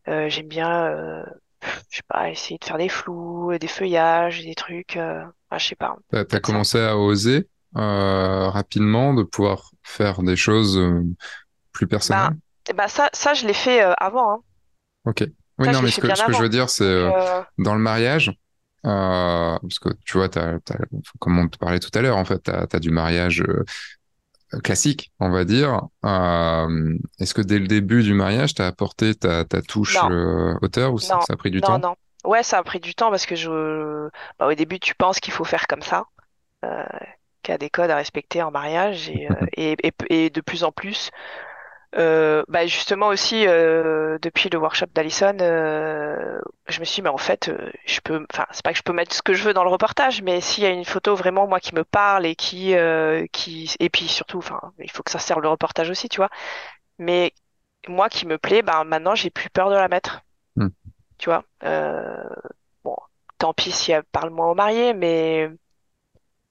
j'aime 0.07 0.49
bien, 0.49 1.25
je 1.91 1.97
sais 1.99 2.03
pas, 2.09 2.31
essayer 2.31 2.59
de 2.59 2.65
faire 2.65 2.79
des 2.79 2.89
flous, 2.91 3.57
des 3.59 3.69
feuillages, 3.69 4.45
des 4.45 4.55
trucs, 4.55 4.97
ah, 4.99 5.59
je 5.59 5.67
sais 5.67 5.77
pas, 5.77 5.97
T'as, 6.11 6.41
ça. 6.41 6.41
commencé 6.41 6.79
à 6.81 6.97
oser 6.99 7.49
rapidement 7.75 9.15
de 9.15 9.23
pouvoir 9.23 9.71
faire 9.83 10.23
des 10.23 10.37
choses 10.37 10.79
plus 11.73 11.87
Bah, 12.09 12.31
personnelles? 12.31 12.37
bah 12.75 12.89
ça, 12.89 13.11
ça 13.13 13.35
je 13.35 13.47
l'ai 13.47 13.53
fait 13.55 13.81
avant, 13.99 14.33
hein. 14.33 14.43
Ok. 15.05 15.25
Oui, 15.59 15.67
Ça, 15.67 15.73
non, 15.73 15.83
mais 15.83 15.91
ce 15.91 16.01
que, 16.01 16.07
bien 16.07 16.17
ce 16.17 16.25
que 16.25 16.33
je 16.33 16.43
veux 16.43 16.49
dire, 16.49 16.69
c'est 16.69 17.13
dans 17.59 17.75
le 17.75 17.81
mariage, 17.81 18.33
euh, 18.85 19.59
parce 19.61 19.79
que 19.79 19.89
tu 20.05 20.19
vois, 20.19 20.29
comme 21.19 21.39
on 21.39 21.49
te 21.49 21.59
parlait 21.59 21.81
tout 21.81 21.91
à 21.95 22.03
l'heure, 22.03 22.17
en 22.17 22.25
fait, 22.25 22.39
t'as, 22.41 22.67
t'as 22.67 22.81
du 22.81 22.91
mariage 22.91 23.43
euh, 23.43 23.65
classique, 24.63 25.13
on 25.21 25.31
va 25.31 25.45
dire. 25.45 25.83
Euh, 26.05 26.97
est-ce 27.19 27.35
que 27.35 27.43
dès 27.43 27.59
le 27.59 27.67
début 27.67 28.03
du 28.03 28.15
mariage, 28.15 28.55
t'as 28.55 28.67
apporté 28.67 29.15
ta, 29.15 29.45
ta 29.45 29.63
touche 29.63 29.95
non, 29.95 30.11
euh, 30.11 30.55
auteur 30.63 30.93
ou 30.95 30.99
ça, 30.99 31.17
non, 31.17 31.21
ça 31.21 31.33
a 31.35 31.37
pris 31.37 31.51
du 31.51 31.61
non, 31.63 31.69
temps? 31.69 31.81
non. 31.81 31.97
Ouais, 32.25 32.43
ça 32.43 32.59
a 32.59 32.63
pris 32.63 32.81
du 32.81 32.95
temps 32.95 33.11
parce 33.11 33.27
que 33.27 33.37
je, 33.37 34.09
bah, 34.39 34.47
au 34.47 34.55
début, 34.55 34.81
tu 34.81 34.95
penses 34.95 35.21
qu'il 35.21 35.33
faut 35.33 35.45
faire 35.45 35.67
comme 35.67 35.83
ça, 35.83 36.07
euh, 36.65 36.85
qu'il 37.43 37.53
y 37.53 37.55
a 37.55 37.59
des 37.59 37.71
codes 37.71 37.91
à 37.91 37.97
respecter 37.97 38.43
en 38.43 38.51
mariage 38.51 39.11
et, 39.11 39.29
et, 39.57 39.77
et, 39.87 39.93
et 40.11 40.31
de 40.31 40.41
plus 40.41 40.65
en 40.65 40.73
plus. 40.73 41.11
Euh, 41.97 42.43
bah 42.49 42.67
justement 42.67 43.07
aussi 43.07 43.47
euh, 43.47 44.19
depuis 44.21 44.51
le 44.51 44.59
workshop 44.59 44.87
d'Alison, 44.95 45.37
euh, 45.41 46.41
je 46.67 46.81
me 46.81 46.85
suis 46.85 46.97
dit 46.97 47.03
mais 47.03 47.09
en 47.09 47.19
fait 47.19 47.49
euh, 47.49 47.71
je 47.87 48.01
peux, 48.01 48.27
enfin 48.33 48.47
c'est 48.51 48.65
pas 48.65 48.73
que 48.73 48.79
je 48.79 48.83
peux 48.83 48.93
mettre 48.93 49.15
ce 49.15 49.23
que 49.23 49.33
je 49.33 49.45
veux 49.45 49.55
dans 49.55 49.63
le 49.63 49.71
reportage, 49.71 50.21
mais 50.23 50.41
s'il 50.41 50.65
y 50.65 50.67
a 50.67 50.71
une 50.71 50.85
photo 50.85 51.15
vraiment 51.15 51.47
moi 51.47 51.61
qui 51.61 51.73
me 51.75 51.85
parle 51.85 52.27
et 52.27 52.35
qui 52.35 52.75
euh, 52.75 53.27
qui 53.33 53.73
et 53.79 53.91
puis 53.91 54.09
surtout 54.09 54.39
enfin 54.39 54.61
il 54.81 54.91
faut 54.91 55.05
que 55.05 55.11
ça 55.13 55.21
serve 55.21 55.41
le 55.43 55.49
reportage 55.49 55.89
aussi 55.89 56.09
tu 56.09 56.17
vois, 56.17 56.31
mais 56.99 57.33
moi 57.89 58.09
qui 58.09 58.27
me 58.27 58.39
plaît, 58.39 58.63
bah 58.63 58.85
maintenant 58.85 59.15
j'ai 59.15 59.31
plus 59.31 59.51
peur 59.51 59.71
de 59.71 59.77
la 59.77 59.89
mettre, 59.89 60.23
Hmm. 60.57 60.69
tu 61.19 61.31
vois. 61.31 61.45
Euh, 61.65 62.25
bon 62.85 62.97
tant 63.39 63.55
pis 63.55 63.73
si 63.73 63.93
elle 63.93 64.05
parle 64.05 64.31
moins 64.31 64.51
aux 64.51 64.55
mariés, 64.55 64.95
mais 64.95 65.51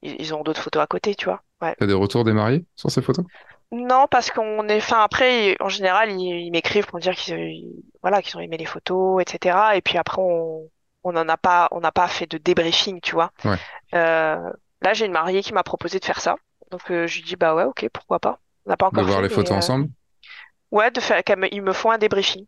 ils, 0.01 0.15
ils 0.19 0.33
ont 0.33 0.43
d'autres 0.43 0.61
photos 0.61 0.83
à 0.83 0.87
côté 0.87 1.15
tu 1.15 1.25
vois. 1.25 1.41
Ouais. 1.61 1.75
T'as 1.79 1.87
des 1.87 1.93
retours 1.93 2.23
des 2.23 2.33
mariés 2.33 2.65
sur 2.75 2.91
ces 2.91 3.01
photos? 3.01 3.25
Non, 3.73 4.07
parce 4.09 4.29
qu'on 4.29 4.67
est, 4.69 4.77
enfin 4.77 5.01
après, 5.03 5.55
en 5.59 5.69
général, 5.69 6.11
ils, 6.11 6.21
ils 6.47 6.51
m'écrivent 6.51 6.85
pour 6.85 6.97
me 6.97 7.01
dire 7.01 7.15
qu'ils, 7.15 7.35
ils- 7.39 7.83
voilà, 8.01 8.21
qu'ils 8.21 8.37
ont 8.37 8.39
aimé 8.41 8.57
les 8.57 8.65
photos, 8.65 9.21
etc. 9.21 9.75
Et 9.77 9.81
puis 9.81 9.97
après, 9.97 10.21
on, 10.21 10.69
on 11.03 11.11
n'en 11.11 11.27
a 11.27 11.37
pas, 11.37 11.69
on 11.71 11.79
n'a 11.79 11.91
pas 11.91 12.07
fait 12.07 12.27
de 12.27 12.37
débriefing, 12.37 13.01
tu 13.01 13.13
vois. 13.13 13.31
Ouais. 13.45 13.59
Euh, 13.95 14.37
là, 14.81 14.93
j'ai 14.93 15.05
une 15.07 15.13
mariée 15.13 15.41
qui 15.43 15.53
m'a 15.53 15.63
proposé 15.63 15.99
de 15.99 16.05
faire 16.05 16.21
ça, 16.21 16.35
donc 16.71 16.91
euh, 16.91 17.07
je 17.07 17.17
lui 17.17 17.23
dis 17.25 17.35
bah 17.37 17.55
ouais, 17.55 17.63
ok, 17.65 17.87
pourquoi 17.93 18.19
pas. 18.19 18.39
On 18.65 18.71
n'a 18.71 18.77
pas 18.77 18.87
De 18.93 19.01
encore 19.01 19.09
voir 19.09 19.09
fait, 19.09 19.21
les 19.21 19.27
mais 19.27 19.35
photos 19.35 19.57
euh, 19.57 19.57
ensemble? 19.57 19.89
ouais, 20.71 20.91
de 20.91 20.99
faire, 20.99 21.21
ils 21.51 21.61
me 21.61 21.73
font 21.73 21.91
un 21.91 21.97
débriefing. 21.97 22.45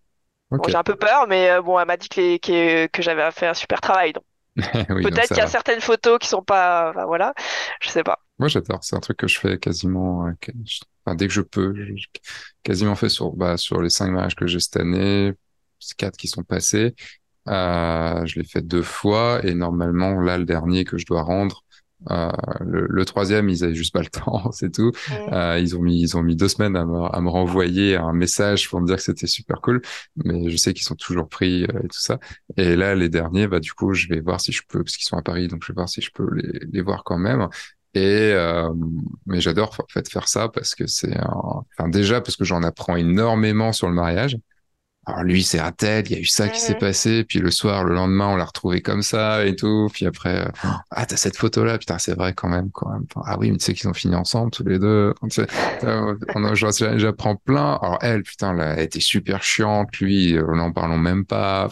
Bon, 0.57 0.67
Ok. 0.67 0.69
j'ai 0.69 0.77
un 0.77 0.83
peu 0.83 0.95
peur, 0.97 1.27
mais 1.27 1.49
euh, 1.51 1.61
bon, 1.63 1.79
elle 1.79 1.87
m'a 1.87 1.97
dit 1.97 2.09
que, 2.09 2.21
les- 2.21 2.39
que, 2.39 2.87
que 2.87 3.01
j'avais 3.01 3.31
fait 3.31 3.47
un 3.47 3.53
super 3.55 3.81
travail, 3.81 4.13
donc 4.13 4.23
Oui, 4.89 5.03
peut-être 5.03 5.27
qu'il 5.27 5.37
y 5.37 5.41
a 5.41 5.47
certaines 5.47 5.81
photos 5.81 6.19
qui 6.19 6.27
sont 6.27 6.43
pas, 6.43 6.89
enfin, 6.91 7.05
voilà, 7.05 7.33
je 7.81 7.89
sais 7.89 8.03
pas. 8.03 8.19
Moi, 8.39 8.47
j'adore. 8.47 8.83
C'est 8.83 8.95
un 8.95 8.99
truc 8.99 9.17
que 9.17 9.27
je 9.27 9.39
fais 9.39 9.57
quasiment, 9.57 10.27
euh, 10.27 10.31
enfin, 11.05 11.15
dès 11.15 11.27
que 11.27 11.33
je 11.33 11.41
peux. 11.41 11.73
Quasiment 12.63 12.95
fait 12.95 13.09
sur, 13.09 13.33
bah, 13.33 13.57
sur 13.57 13.81
les 13.81 13.89
cinq 13.89 14.11
mariages 14.11 14.35
que 14.35 14.47
j'ai 14.47 14.59
cette 14.59 14.77
année, 14.77 15.33
quatre 15.97 16.17
qui 16.17 16.27
sont 16.27 16.43
passés. 16.43 16.95
Euh, 17.47 18.25
je 18.25 18.39
l'ai 18.39 18.45
fait 18.45 18.61
deux 18.61 18.81
fois 18.81 19.45
et 19.45 19.53
normalement, 19.53 20.19
là, 20.19 20.37
le 20.37 20.45
dernier 20.45 20.83
que 20.83 20.97
je 20.97 21.05
dois 21.05 21.21
rendre, 21.21 21.63
euh, 22.11 22.31
le, 22.61 22.87
le 22.89 23.05
troisième, 23.05 23.49
ils 23.49 23.63
avaient 23.63 23.75
juste 23.75 23.93
pas 23.93 24.01
le 24.01 24.07
temps, 24.09 24.51
c'est 24.51 24.71
tout. 24.71 24.91
Euh, 25.31 25.59
ils 25.59 25.75
ont 25.75 25.81
mis, 25.81 25.99
ils 26.01 26.17
ont 26.17 26.21
mis 26.23 26.35
deux 26.35 26.47
semaines 26.47 26.75
à 26.75 26.85
me, 26.85 27.03
à 27.15 27.21
me 27.21 27.29
renvoyer 27.29 27.95
un 27.95 28.13
message 28.13 28.69
pour 28.69 28.81
me 28.81 28.87
dire 28.87 28.97
que 28.97 29.01
c'était 29.03 29.27
super 29.27 29.61
cool, 29.61 29.81
mais 30.15 30.49
je 30.49 30.57
sais 30.57 30.73
qu'ils 30.73 30.85
sont 30.85 30.95
toujours 30.95 31.29
pris 31.29 31.63
euh, 31.63 31.79
et 31.83 31.87
tout 31.87 31.99
ça. 31.99 32.19
Et 32.57 32.75
là, 32.75 32.95
les 32.95 33.09
derniers, 33.09 33.47
bah 33.47 33.59
du 33.59 33.73
coup, 33.73 33.93
je 33.93 34.07
vais 34.07 34.21
voir 34.21 34.41
si 34.41 34.51
je 34.51 34.61
peux, 34.67 34.83
parce 34.83 34.97
qu'ils 34.97 35.05
sont 35.07 35.17
à 35.17 35.21
Paris, 35.23 35.47
donc 35.47 35.63
je 35.63 35.69
vais 35.71 35.75
voir 35.75 35.89
si 35.89 36.01
je 36.01 36.11
peux 36.11 36.27
les, 36.35 36.59
les 36.71 36.81
voir 36.81 37.03
quand 37.03 37.17
même. 37.17 37.47
Et 37.93 38.31
euh, 38.33 38.69
mais 39.25 39.39
j'adore 39.39 39.69
en 39.79 39.85
fait 39.89 40.09
faire 40.09 40.27
ça 40.27 40.49
parce 40.49 40.75
que 40.75 40.85
c'est, 40.85 41.15
un- 41.17 41.63
enfin 41.77 41.87
déjà 41.89 42.19
parce 42.21 42.35
que 42.35 42.43
j'en 42.43 42.61
apprends 42.63 42.95
énormément 42.97 43.71
sur 43.73 43.87
le 43.87 43.93
mariage. 43.93 44.37
Alors 45.05 45.23
lui, 45.23 45.43
c'est 45.43 45.59
un 45.59 45.71
tel, 45.71 46.05
il 46.07 46.11
y 46.13 46.15
a 46.15 46.19
eu 46.19 46.25
ça 46.25 46.49
qui 46.49 46.59
s'est 46.59 46.75
passé, 46.75 47.23
puis 47.23 47.39
le 47.39 47.51
soir, 47.51 47.83
le 47.83 47.93
lendemain, 47.93 48.27
on 48.27 48.35
l'a 48.35 48.45
retrouvé 48.45 48.81
comme 48.81 49.03
ça 49.03 49.45
et 49.45 49.55
tout, 49.55 49.87
puis 49.93 50.05
après, 50.05 50.47
euh, 50.47 50.51
ah 50.89 51.05
t'as 51.05 51.15
cette 51.15 51.37
photo-là, 51.37 51.77
putain 51.77 51.99
c'est 51.99 52.15
vrai 52.15 52.33
quand 52.33 52.49
même, 52.49 52.71
quand 52.71 52.89
même. 52.89 53.05
Ah 53.23 53.37
oui, 53.39 53.51
mais 53.51 53.57
tu 53.57 53.65
sais 53.65 53.73
qu'ils 53.73 53.87
ont 53.87 53.93
fini 53.93 54.15
ensemble 54.15 54.51
tous 54.51 54.63
les 54.63 54.79
deux. 54.79 55.13
J'apprends 56.97 57.35
plein. 57.35 57.79
Alors 57.81 57.99
elle, 58.01 58.23
putain, 58.23 58.53
là, 58.53 58.73
elle 58.77 58.83
était 58.83 58.99
super 58.99 59.43
chiante, 59.43 59.95
lui, 59.97 60.35
euh, 60.37 60.55
n'en 60.55 60.71
parlons 60.71 60.97
même 60.97 61.25
pas. 61.25 61.69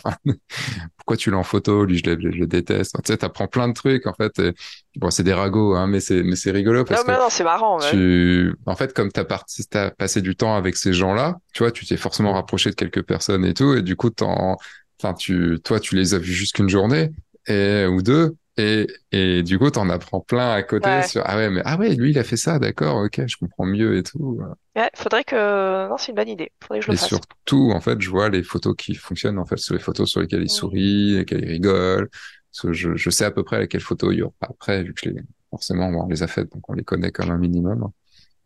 Pourquoi 1.04 1.18
tu 1.18 1.32
l'as 1.32 1.38
en 1.38 1.44
photo? 1.44 1.84
Lui, 1.84 1.98
je 1.98 2.10
le, 2.10 2.32
je 2.32 2.38
le 2.38 2.48
déteste. 2.48 2.96
Enfin, 2.96 3.02
tu 3.06 3.12
sais, 3.12 3.18
t'apprends 3.18 3.48
plein 3.48 3.68
de 3.68 3.74
trucs 3.74 4.08
en 4.08 4.14
fait. 4.14 4.40
Et, 4.40 4.54
bon, 4.96 5.10
c'est 5.10 5.24
des 5.24 5.34
ragots, 5.34 5.76
hein, 5.76 5.86
mais 5.88 6.00
c'est 6.00 6.24
mais 6.24 6.38
c'est 6.38 6.52
rigolo 6.52 6.86
parce 6.86 7.02
Non, 7.02 7.08
que 7.08 7.12
mais 7.12 7.18
non, 7.18 7.30
c'est 7.30 7.44
marrant, 7.44 7.80
tu, 7.80 8.56
en 8.66 8.76
fait, 8.76 8.94
comme 8.94 9.12
t'as 9.12 9.26
parti, 9.26 9.66
t'as 9.70 9.92
passé 9.92 10.22
du 10.22 10.36
temps 10.36 10.56
avec 10.56 10.78
ces 10.78 10.94
gens-là, 10.94 11.36
tu 11.54 11.64
vois, 11.64 11.72
tu 11.72 11.86
t'es 11.86 11.98
forcément 11.98 12.34
rapproché 12.34 12.70
de 12.70 12.76
quelques 12.76 13.04
personnes 13.04 13.44
et 13.44 13.54
tout, 13.54 13.74
et 13.74 13.82
du 13.82 13.96
coup, 13.98 14.10
t'en, 14.10 14.58
enfin, 15.02 15.14
tu, 15.14 15.60
toi, 15.64 15.80
tu 15.80 15.96
les 15.96 16.14
as 16.14 16.20
vus 16.20 16.34
juste 16.34 16.56
qu'une 16.56 16.70
journée 16.70 17.10
et 17.48 17.86
ou 17.86 18.02
deux, 18.02 18.36
et 18.58 18.88
et 19.12 19.44
du 19.44 19.58
coup, 19.60 19.70
t'en 19.72 19.90
apprends 19.90 20.22
plein 20.22 20.52
à 20.54 20.64
côté 20.64 21.02
Ouais. 21.02 21.10
sur 21.10 21.22
ah 21.26 21.38
ouais, 21.38 21.50
mais 21.50 21.62
ah 21.66 21.78
ouais, 21.78 21.96
lui, 21.96 22.12
il 22.12 22.20
a 22.20 22.24
fait 22.24 22.38
ça, 22.38 22.60
d'accord, 22.60 22.98
ok, 23.06 23.22
je 23.28 23.38
comprends 23.38 23.66
mieux 23.66 23.98
et 23.98 24.04
tout. 24.04 24.40
Ouais, 24.76 24.90
faudrait 24.96 25.24
que, 25.24 25.88
non, 25.88 25.98
c'est 25.98 26.10
une 26.12 26.16
bonne 26.16 26.30
idée. 26.30 26.52
Faudrait 26.62 26.80
que 26.80 26.86
je 26.86 26.92
le 26.92 26.94
Et 26.94 26.98
fasse. 26.98 27.22
surtout, 27.22 27.72
en 27.74 27.80
fait, 27.82 28.02
je 28.02 28.10
vois 28.10 28.30
les 28.30 28.44
photos 28.44 28.76
qui 28.78 28.94
fonctionnent, 28.96 29.40
en 29.40 29.46
fait, 29.46 29.58
sur 29.58 29.74
les 29.74 29.80
photos 29.80 30.10
sur 30.10 30.20
lesquelles 30.22 30.44
il 30.44 30.50
Mm. 30.50 30.50
sourit, 30.50 31.14
lesquelles 31.18 31.42
il 31.44 31.48
rigole, 31.50 32.10
parce 32.52 32.62
que 32.62 32.74
je, 32.74 32.96
je 32.96 33.10
sais 33.10 33.24
à 33.26 33.32
peu 33.32 33.44
près 33.44 33.58
à 33.58 33.68
quelle 33.68 33.82
photo 33.82 34.12
il 34.12 34.18
y 34.20 34.22
aura 34.22 34.34
après, 34.42 34.84
vu 34.84 34.94
que 34.94 35.00
je 35.06 35.10
les, 35.10 35.22
forcément, 35.50 35.90
bon, 35.92 36.04
on 36.04 36.08
les 36.10 36.24
a 36.24 36.28
faites, 36.28 36.52
donc 36.52 36.70
on 36.70 36.74
les 36.74 36.84
connaît 36.84 37.12
comme 37.12 37.32
un 37.32 37.38
minimum. 37.38 37.90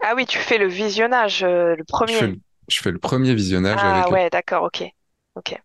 Ah 0.02 0.16
oui, 0.16 0.26
tu 0.26 0.40
fais 0.40 0.58
le 0.58 0.66
visionnage, 0.68 1.44
euh, 1.44 1.76
le 1.76 1.84
Je 2.06 2.16
fais, 2.16 2.26
premier. 2.26 2.40
je 2.70 2.80
fais 2.82 2.92
le 2.92 2.98
premier 3.00 3.36
visionnage 3.36 3.84
Ah 3.84 4.10
avec 4.10 4.12
ouais, 4.12 4.30
d'accord, 4.30 4.64
ok. 4.64 4.84
Ok. 5.36 5.56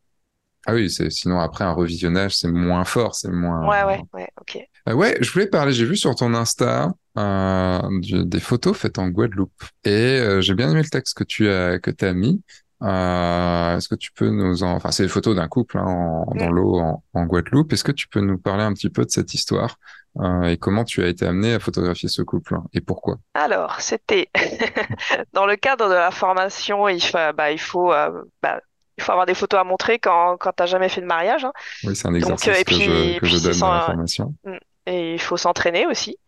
Ah 0.67 0.75
oui, 0.75 0.89
sinon 0.91 1.41
après 1.41 1.65
un 1.65 1.73
revisionnage, 1.73 2.37
c'est 2.37 2.49
moins 2.51 2.85
fort, 2.85 3.15
c'est 3.15 3.31
moins. 3.31 3.69
Ouais, 3.69 3.85
ouais, 3.85 4.01
ouais, 4.13 4.29
ok. 4.41 4.59
Euh, 4.89 4.93
ouais, 4.95 5.17
je 5.21 5.31
voulais 5.33 5.47
parler. 5.49 5.73
J'ai 5.73 5.85
vu 5.85 5.97
sur 5.97 6.15
ton 6.15 6.35
Insta 6.35 6.93
euh, 7.19 7.81
du- 8.01 8.25
des 8.25 8.41
photos 8.41 8.77
faites 8.77 8.99
en 8.99 9.09
Guadeloupe 9.09 9.53
et 9.85 9.91
euh, 10.19 10.41
j'ai 10.41 10.55
bien 10.55 10.71
aimé 10.71 10.83
le 10.83 10.89
texte 10.89 11.17
que 11.17 11.25
tu 11.25 11.49
as 11.49 11.79
que 11.79 11.91
t'as 11.91 12.13
mis. 12.13 12.43
Euh, 12.83 13.77
est-ce 13.77 13.89
que 13.89 13.95
tu 13.95 14.11
peux 14.13 14.29
nous 14.31 14.65
en... 14.65 14.73
Enfin, 14.73 14.91
c'est 14.91 15.05
des 15.05 15.09
photos 15.09 15.37
d'un 15.37 15.47
couple 15.47 15.79
hein, 15.79 15.85
en- 15.87 16.35
dans 16.35 16.51
Mm. 16.51 16.55
l'eau 16.55 16.79
en, 16.81 17.05
en 17.15 17.25
Guadeloupe. 17.27 17.73
Est-ce 17.73 17.85
que 17.85 17.93
tu 17.93 18.09
peux 18.09 18.21
nous 18.21 18.39
parler 18.39 18.65
un 18.65 18.73
petit 18.73 18.91
peu 18.91 19.05
de 19.05 19.11
cette 19.11 19.35
histoire 19.35 19.77
euh, 20.21 20.43
et 20.45 20.57
comment 20.59 20.85
tu 20.85 21.03
as 21.03 21.07
été 21.09 21.25
amené 21.27 21.55
à 21.55 21.61
photographier 21.61 22.09
ce 22.09 22.23
couple 22.23 22.55
hein, 22.57 22.65
et 22.73 22.81
pourquoi? 22.81 23.19
Alors, 23.35 23.81
c'était 23.81 24.31
dans 25.33 25.47
le 25.47 25.57
cadre 25.57 25.89
de 25.89 25.95
la 25.95 26.11
formation, 26.11 26.89
il 26.89 27.01
faut, 27.01 27.19
bah, 27.37 27.53
il 27.53 27.61
faut, 27.61 27.93
euh, 27.93 28.23
bah, 28.43 28.61
il 28.99 29.03
faut 29.05 29.13
avoir 29.13 29.27
des 29.27 29.35
photos 29.35 29.61
à 29.61 29.65
montrer 29.65 29.99
quand, 29.99 30.37
quand 30.39 30.53
t'as 30.53 30.67
jamais 30.67 30.89
fait 30.89 31.01
de 31.01 31.07
mariage. 31.07 31.45
hein. 31.45 31.53
Oui, 31.85 31.97
c'est 31.97 32.09
un 32.09 32.13
Donc, 32.13 32.47
euh, 32.49 32.55
exercice 32.55 32.61
et 32.61 32.65
que 32.65 32.75
je, 32.75 32.79
puis, 32.79 33.15
que 33.15 33.19
puis 33.21 33.31
je 33.31 33.37
c'est 33.37 33.49
donne 33.51 33.59
dans 33.59 33.73
la 33.73 33.81
formation. 33.83 34.35
Mm. 34.45 34.57
et 34.87 35.15
il 35.15 35.21
faut 35.21 35.37
s'entraîner 35.37 35.87
aussi. 35.87 36.19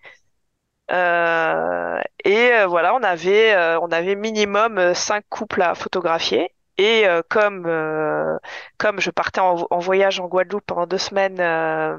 Euh, 0.91 2.01
et 2.24 2.53
euh, 2.53 2.66
voilà, 2.66 2.95
on 2.95 3.03
avait, 3.03 3.55
euh, 3.55 3.78
on 3.81 3.89
avait 3.91 4.16
minimum 4.16 4.78
euh, 4.78 4.95
cinq 4.95 5.24
couples 5.28 5.62
à 5.62 5.74
photographier. 5.74 6.51
Et 6.77 7.07
euh, 7.07 7.23
comme, 7.28 7.65
euh, 7.66 8.36
comme 8.78 9.01
je 9.01 9.11
partais 9.11 9.41
en, 9.41 9.66
en 9.70 9.78
voyage 9.78 10.19
en 10.20 10.27
Guadeloupe 10.27 10.65
pendant 10.66 10.86
deux 10.86 10.99
semaines 10.99 11.39
euh, 11.41 11.97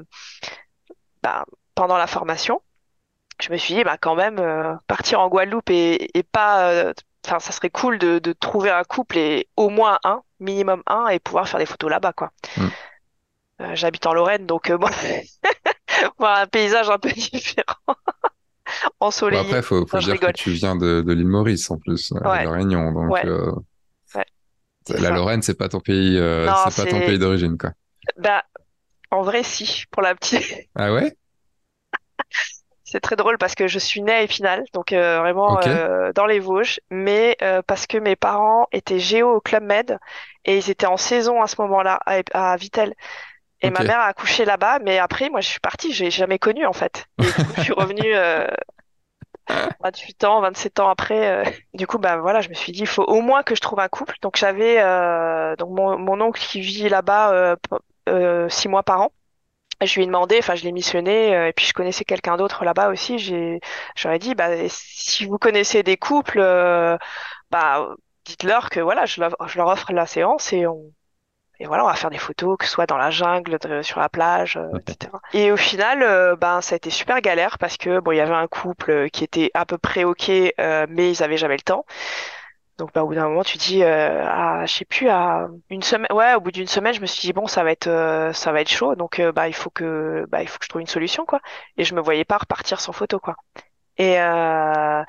bah, 1.22 1.44
pendant 1.74 1.96
la 1.96 2.06
formation, 2.06 2.62
je 3.40 3.52
me 3.52 3.56
suis 3.56 3.74
dit, 3.74 3.84
bah, 3.84 3.96
quand 4.00 4.14
même, 4.14 4.38
euh, 4.38 4.74
partir 4.86 5.20
en 5.20 5.28
Guadeloupe 5.28 5.70
et, 5.70 6.16
et 6.18 6.22
pas. 6.22 6.70
euh, 6.70 6.92
Enfin, 7.26 7.40
ça 7.40 7.50
serait 7.50 7.70
cool 7.70 7.98
de, 7.98 8.20
de 8.20 8.32
trouver 8.32 8.70
un 8.70 8.84
couple 8.84 9.18
et 9.18 9.48
au 9.56 9.68
moins 9.68 9.98
un, 10.04 10.22
minimum 10.40 10.82
un, 10.86 11.08
et 11.08 11.18
pouvoir 11.18 11.48
faire 11.48 11.60
des 11.60 11.66
photos 11.66 11.90
là-bas, 11.90 12.12
quoi. 12.12 12.30
Mm. 12.56 12.66
Euh, 13.62 13.74
j'habite 13.74 14.06
en 14.06 14.12
Lorraine, 14.12 14.46
donc 14.46 14.70
euh, 14.70 14.76
bon, 14.76 14.88
voir 16.18 16.38
un 16.40 16.46
paysage 16.46 16.90
un 16.90 16.98
peu 16.98 17.10
différent, 17.12 17.64
Bon, 17.86 17.94
après, 17.94 18.96
ensoleillé. 19.00 19.62
faut, 19.62 19.86
faut 19.86 19.96
Non, 19.96 20.00
je 20.00 20.10
dire 20.12 20.20
que 20.20 20.32
tu 20.32 20.50
viens 20.50 20.76
de, 20.76 21.00
de 21.00 21.12
l'île 21.12 21.26
Maurice 21.26 21.70
en 21.70 21.78
plus, 21.78 22.12
euh, 22.12 22.20
Ouais, 22.28 22.44
La 22.44 22.50
Réunion. 22.50 22.92
Donc, 22.92 23.10
ouais, 23.10 23.26
euh, 23.26 23.52
ouais, 24.14 24.24
la 24.88 25.08
ça. 25.08 25.10
Lorraine, 25.10 25.42
c'est 25.42 25.54
pas 25.56 25.68
ton 25.68 25.80
pays, 25.80 26.14
c'est 26.16 26.84
pas 26.84 26.90
ton 26.90 27.00
pays 27.00 27.18
d'origine, 27.18 27.56
quoi. 27.56 27.70
Bah, 28.18 28.44
en 29.10 29.22
vrai, 29.22 29.42
si, 29.42 29.84
pour 29.90 30.02
la 30.02 30.14
petite. 30.14 30.68
Ah 30.74 30.92
ouais? 30.92 31.16
C'est 32.88 33.00
très 33.00 33.16
drôle 33.16 33.36
parce 33.36 33.56
que 33.56 33.66
je 33.66 33.80
suis 33.80 34.00
née 34.00 34.12
à 34.12 34.22
Épinal, 34.22 34.64
donc 34.72 34.92
euh, 34.92 35.18
vraiment 35.18 35.58
euh, 35.66 36.12
dans 36.14 36.24
les 36.24 36.38
Vosges, 36.38 36.78
mais 36.88 37.36
euh, 37.42 37.60
parce 37.66 37.88
que 37.88 37.98
mes 37.98 38.14
parents 38.14 38.68
étaient 38.70 39.00
géo 39.00 39.28
au 39.34 39.40
Club 39.40 39.64
Med 39.64 39.98
et 40.44 40.56
ils 40.56 40.70
étaient 40.70 40.86
en 40.86 40.96
saison 40.96 41.42
à 41.42 41.48
ce 41.48 41.60
moment-là 41.62 41.98
à, 42.06 42.52
à 42.52 42.56
Vittel. 42.56 42.94
Et 43.62 43.70
ma 43.70 43.84
mère 43.84 44.00
a 44.00 44.06
accouché 44.06 44.44
là-bas, 44.44 44.78
mais 44.80 44.98
après, 44.98 45.30
moi, 45.30 45.40
je 45.40 45.48
suis 45.48 45.60
partie, 45.60 45.92
j'ai 45.92 46.10
jamais 46.12 46.38
connu 46.38 46.66
en 46.66 46.72
fait. 46.74 47.06
Et 47.22 47.32
du 47.32 47.42
coup, 47.42 47.54
je 47.56 47.60
suis 47.62 47.72
revenue 47.72 48.14
euh, 48.14 48.46
28 49.80 50.24
ans, 50.24 50.40
27 50.40 50.80
ans 50.80 50.88
après. 50.88 51.44
Du 51.74 51.86
coup, 51.86 51.98
bah 51.98 52.16
voilà, 52.18 52.40
je 52.40 52.48
me 52.48 52.54
suis 52.54 52.72
dit, 52.72 52.80
il 52.80 52.86
faut 52.86 53.04
au 53.04 53.20
moins 53.20 53.42
que 53.42 53.54
je 53.54 53.60
trouve 53.60 53.80
un 53.80 53.88
couple. 53.88 54.16
Donc 54.22 54.36
j'avais 54.36 54.80
euh, 54.80 55.56
donc 55.56 55.70
mon, 55.70 55.98
mon 55.98 56.20
oncle 56.20 56.40
qui 56.40 56.60
vit 56.60 56.88
là-bas 56.88 57.32
euh, 57.32 57.56
euh, 58.08 58.48
six 58.48 58.68
mois 58.68 58.82
par 58.82 59.02
an. 59.02 59.12
Je 59.84 59.94
lui 59.96 60.04
ai 60.04 60.06
demandé, 60.06 60.36
enfin 60.38 60.54
je 60.54 60.64
l'ai 60.64 60.72
missionné, 60.72 61.34
euh, 61.36 61.48
et 61.48 61.52
puis 61.52 61.66
je 61.66 61.72
connaissais 61.74 62.04
quelqu'un 62.04 62.36
d'autre 62.36 62.64
là-bas 62.64 62.88
aussi. 62.90 63.18
J'ai, 63.18 63.60
j'aurais 63.96 64.18
dit, 64.18 64.34
bah 64.34 64.48
si 64.68 65.26
vous 65.26 65.38
connaissez 65.38 65.82
des 65.82 65.96
couples, 65.98 66.38
euh, 66.40 66.96
bah 67.50 67.88
dites-leur 68.24 68.70
que 68.70 68.80
voilà, 68.80 69.06
je 69.06 69.20
leur, 69.20 69.36
je 69.48 69.58
leur 69.58 69.68
offre 69.68 69.92
la 69.92 70.06
séance 70.06 70.52
et 70.52 70.66
on 70.66 70.92
et 71.60 71.66
voilà, 71.66 71.84
on 71.84 71.88
va 71.88 71.94
faire 71.94 72.10
des 72.10 72.18
photos, 72.18 72.58
que 72.58 72.66
ce 72.66 72.72
soit 72.72 72.86
dans 72.86 72.98
la 72.98 73.10
jungle, 73.10 73.58
de- 73.58 73.82
sur 73.82 74.00
la 74.00 74.08
plage, 74.10 74.56
euh, 74.58 74.78
etc. 74.78 75.20
Et 75.32 75.52
au 75.52 75.56
final, 75.56 76.02
euh, 76.02 76.36
ben 76.36 76.60
ça 76.60 76.74
a 76.74 76.76
été 76.76 76.90
super 76.90 77.20
galère 77.22 77.58
parce 77.58 77.78
que 77.78 78.00
bon, 78.00 78.12
il 78.12 78.16
y 78.18 78.20
avait 78.20 78.34
un 78.34 78.46
couple 78.48 79.08
qui 79.10 79.24
était 79.24 79.50
à 79.54 79.64
peu 79.66 79.78
près 79.78 80.04
ok, 80.04 80.30
euh, 80.30 80.86
mais 80.90 81.10
ils 81.12 81.22
avaient 81.22 81.38
jamais 81.38 81.56
le 81.56 81.62
temps. 81.62 81.86
Donc 82.78 82.92
bah, 82.92 83.04
au 83.04 83.06
bout 83.08 83.14
d'un 83.14 83.28
moment, 83.28 83.42
tu 83.42 83.56
dis, 83.56 83.82
euh, 83.82 84.22
à, 84.26 84.66
je 84.66 84.74
sais 84.74 84.84
plus, 84.84 85.08
à 85.08 85.48
une 85.70 85.82
semaine, 85.82 86.12
ouais, 86.12 86.34
au 86.34 86.40
bout 86.40 86.50
d'une 86.50 86.66
semaine, 86.66 86.92
je 86.92 87.00
me 87.00 87.06
suis 87.06 87.20
dit 87.22 87.32
bon, 87.32 87.46
ça 87.46 87.64
va 87.64 87.72
être, 87.72 87.86
euh, 87.86 88.32
ça 88.34 88.52
va 88.52 88.60
être 88.60 88.68
chaud, 88.70 88.94
donc 88.96 89.18
euh, 89.18 89.32
bah 89.32 89.48
il 89.48 89.54
faut 89.54 89.70
que, 89.70 90.26
bah 90.28 90.42
il 90.42 90.48
faut 90.48 90.58
que 90.58 90.64
je 90.64 90.68
trouve 90.68 90.82
une 90.82 90.86
solution 90.86 91.24
quoi. 91.24 91.40
Et 91.78 91.84
je 91.84 91.94
me 91.94 92.02
voyais 92.02 92.24
pas 92.26 92.36
repartir 92.36 92.80
sans 92.80 92.92
photo 92.92 93.18
quoi. 93.18 93.36
Et 93.98 94.20
euh, 94.20 95.04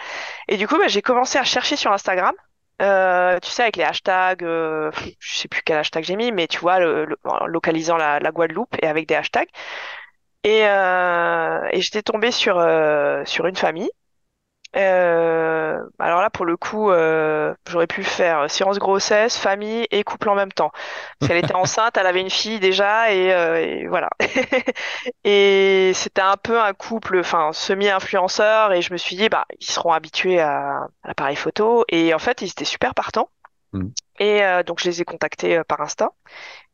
et 0.48 0.58
du 0.58 0.68
coup, 0.68 0.78
bah, 0.78 0.88
j'ai 0.88 1.02
commencé 1.02 1.38
à 1.38 1.44
chercher 1.44 1.76
sur 1.76 1.92
Instagram. 1.92 2.34
Euh, 2.82 3.40
tu 3.42 3.50
sais, 3.52 3.64
avec 3.64 3.76
les 3.76 3.84
hashtags, 3.84 4.44
je 4.44 4.92
sais 5.38 5.48
plus 5.48 5.62
quel 5.64 5.78
hashtag 5.78 6.04
j'ai 6.04 6.16
mis, 6.16 6.32
mais 6.32 6.48
tu 6.48 6.60
vois, 6.60 6.80
le, 6.80 7.08
localisant 7.48 7.98
la, 7.98 8.20
Guadeloupe 8.32 8.76
et 8.82 8.88
avec 8.88 9.08
des 9.08 9.16
hashtags. 9.16 9.50
Et, 10.44 10.62
et 10.62 11.82
j'étais 11.82 12.04
tombée 12.04 12.32
sur, 12.32 12.56
sur 13.26 13.48
une 13.48 13.56
famille. 13.56 13.90
Euh, 14.78 15.82
alors 15.98 16.22
là, 16.22 16.30
pour 16.30 16.46
le 16.46 16.56
coup, 16.56 16.92
euh, 16.92 17.54
j'aurais 17.68 17.88
pu 17.88 18.04
faire 18.04 18.50
séance 18.50 18.78
grossesse, 18.78 19.38
famille 19.38 19.88
et 19.90 20.04
couple 20.04 20.30
en 20.30 20.36
même 20.36 20.52
temps. 20.52 20.72
Parce 21.20 21.30
qu'elle 21.30 21.44
était 21.44 21.56
enceinte, 21.56 21.98
elle 21.98 22.06
avait 22.06 22.22
une 22.22 22.30
fille 22.30 22.60
déjà, 22.60 23.12
et, 23.12 23.34
euh, 23.34 23.58
et 23.58 23.88
voilà. 23.88 24.10
Et 25.24 25.92
c'était 25.96 26.22
un 26.22 26.38
peu 26.38 26.62
un 26.62 26.74
couple, 26.74 27.20
enfin, 27.20 27.52
semi-influenceur, 27.54 28.72
et 28.74 28.82
je 28.82 28.94
me 28.94 28.98
suis 28.98 29.16
dit, 29.16 29.30
bah, 29.30 29.46
ils 29.60 29.66
seront 29.70 29.92
habitués 29.94 30.40
à, 30.40 30.84
à 31.04 31.08
l'appareil 31.08 31.36
photo. 31.36 31.84
Et 31.90 32.14
en 32.14 32.20
fait, 32.20 32.42
ils 32.42 32.50
étaient 32.50 32.66
super 32.66 32.94
partants. 32.94 33.30
Hmm. 33.74 33.90
Et 34.20 34.44
euh, 34.44 34.64
donc, 34.64 34.80
je 34.80 34.86
les 34.90 35.02
ai 35.02 35.06
contactés 35.06 35.58
euh, 35.58 35.64
par 35.64 35.82
Insta. 35.82 36.12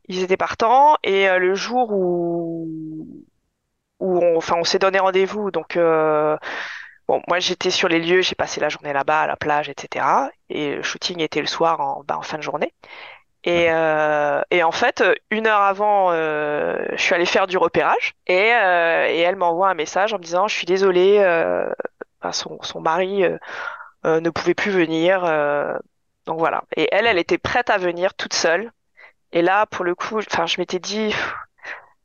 Ils 0.08 0.22
étaient 0.24 0.38
partants, 0.38 0.98
et 1.04 1.30
euh, 1.30 1.40
le 1.40 1.56
jour 1.56 1.92
où, 1.92 3.08
où 4.00 4.18
on, 4.20 4.38
enfin, 4.38 4.56
on 4.60 4.64
s'est 4.64 4.80
donné 4.80 5.00
rendez-vous, 5.00 5.52
donc, 5.52 5.78
euh, 5.78 6.38
bon, 7.08 7.22
moi, 7.28 7.40
j'étais 7.40 7.72
sur 7.72 7.88
les 7.88 8.00
lieux, 8.00 8.22
j'ai 8.22 8.36
passé 8.36 8.60
la 8.62 8.70
journée 8.70 8.94
là-bas, 8.94 9.22
à 9.22 9.28
la 9.28 9.36
plage, 9.38 9.70
etc. 9.70 10.32
Et 10.50 10.76
le 10.76 10.84
shooting 10.84 11.20
était 11.22 11.42
le 11.42 11.48
soir, 11.48 11.80
en, 11.80 12.04
bah, 12.06 12.18
en 12.18 12.22
fin 12.22 12.38
de 12.38 12.44
journée. 12.44 12.74
Et, 13.46 13.68
euh, 13.72 14.42
et 14.52 14.64
en 14.64 14.72
fait, 14.72 15.04
une 15.32 15.48
heure 15.48 15.62
avant, 15.62 16.12
euh, 16.14 16.86
je 16.94 17.02
suis 17.02 17.14
allée 17.16 17.26
faire 17.26 17.48
du 17.48 17.58
repérage 17.58 18.14
et, 18.28 18.54
euh, 18.54 19.08
et 19.10 19.20
elle 19.20 19.36
m'envoie 19.36 19.70
un 19.70 19.74
message 19.76 20.14
en 20.14 20.18
me 20.20 20.24
disant, 20.24 20.48
je 20.48 20.56
suis 20.56 20.66
désolée, 20.66 21.18
euh, 21.20 21.70
enfin, 22.22 22.32
son, 22.34 22.60
son 22.62 22.82
mari 22.82 23.24
ne 24.06 24.30
pouvait 24.30 24.54
plus 24.54 24.72
venir. 24.72 25.24
euh, 25.26 25.74
donc 26.26 26.40
voilà. 26.40 26.64
Et 26.76 26.88
elle, 26.92 27.06
elle 27.08 27.18
était 27.18 27.38
prête 27.38 27.70
à 27.70 27.78
venir 27.78 28.14
toute 28.16 28.34
seule. 28.34 28.72
Et 29.34 29.42
là, 29.44 29.66
pour 29.68 29.86
le 29.86 29.96
coup, 29.96 30.20
enfin, 30.20 30.46
je 30.48 30.60
m'étais 30.62 30.80
dit, 30.80 31.14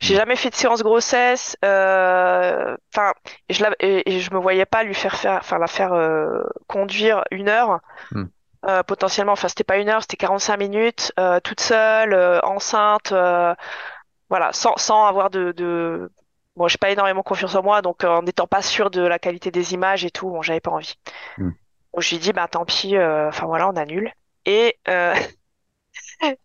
j'ai 0.01 0.15
jamais 0.15 0.37
fait 0.37 0.51
de 0.51 0.55
séance 0.55 0.83
grossesse. 0.83 1.57
euh, 1.65 2.77
Enfin, 2.95 3.13
et 3.49 3.55
je 3.55 3.63
la, 3.63 3.71
et, 3.81 4.11
et 4.17 4.21
je 4.21 4.33
me 4.33 4.39
voyais 4.39 4.67
pas 4.67 4.83
lui 4.85 4.95
faire 4.95 5.17
faire, 5.17 5.39
enfin, 5.41 5.59
la 5.59 5.67
faire 5.67 5.93
euh, 5.93 6.43
conduire 6.67 7.25
une 7.31 7.49
heure. 7.49 7.81
Hmm. 8.13 8.25
Euh, 8.67 8.83
potentiellement, 8.83 9.33
enfin 9.33 9.47
c'était 9.47 9.63
pas 9.65 9.79
une 9.79 9.89
heure, 9.89 10.03
c'était 10.03 10.17
45 10.17 10.57
minutes, 10.57 11.13
euh, 11.21 11.39
toute 11.39 11.61
seule, 11.61 12.13
euh, 12.13 12.41
enceinte, 12.43 13.13
euh, 13.13 13.55
voilà, 14.29 14.53
sans, 14.53 14.77
sans 14.77 15.07
avoir 15.07 15.31
de, 15.31 15.53
de... 15.53 16.11
Bon, 16.57 16.67
j'ai 16.67 16.77
pas 16.77 16.91
énormément 16.91 17.23
confiance 17.23 17.55
en 17.55 17.63
moi, 17.63 17.83
donc 17.83 18.03
en 18.03 18.23
n'étant 18.23 18.49
pas 18.49 18.63
sûre 18.63 18.91
de 18.91 19.01
la 19.01 19.21
qualité 19.21 19.53
des 19.53 19.75
images 19.75 20.05
et 20.05 20.11
tout, 20.11 20.29
bon, 20.29 20.43
j'avais 20.43 20.61
pas 20.61 20.73
envie. 20.73 20.95
Hmm. 21.39 21.51
Donc 21.95 22.03
je 22.03 22.09
lui 22.11 22.17
ai 22.17 22.19
dit, 22.19 22.33
bah 22.33 22.49
tant 22.49 22.65
pis, 22.65 22.97
euh, 22.97 23.29
enfin 23.29 23.47
voilà, 23.47 23.69
on 23.69 23.77
annule. 23.77 24.13
Et 24.45 24.77
euh, 24.89 25.15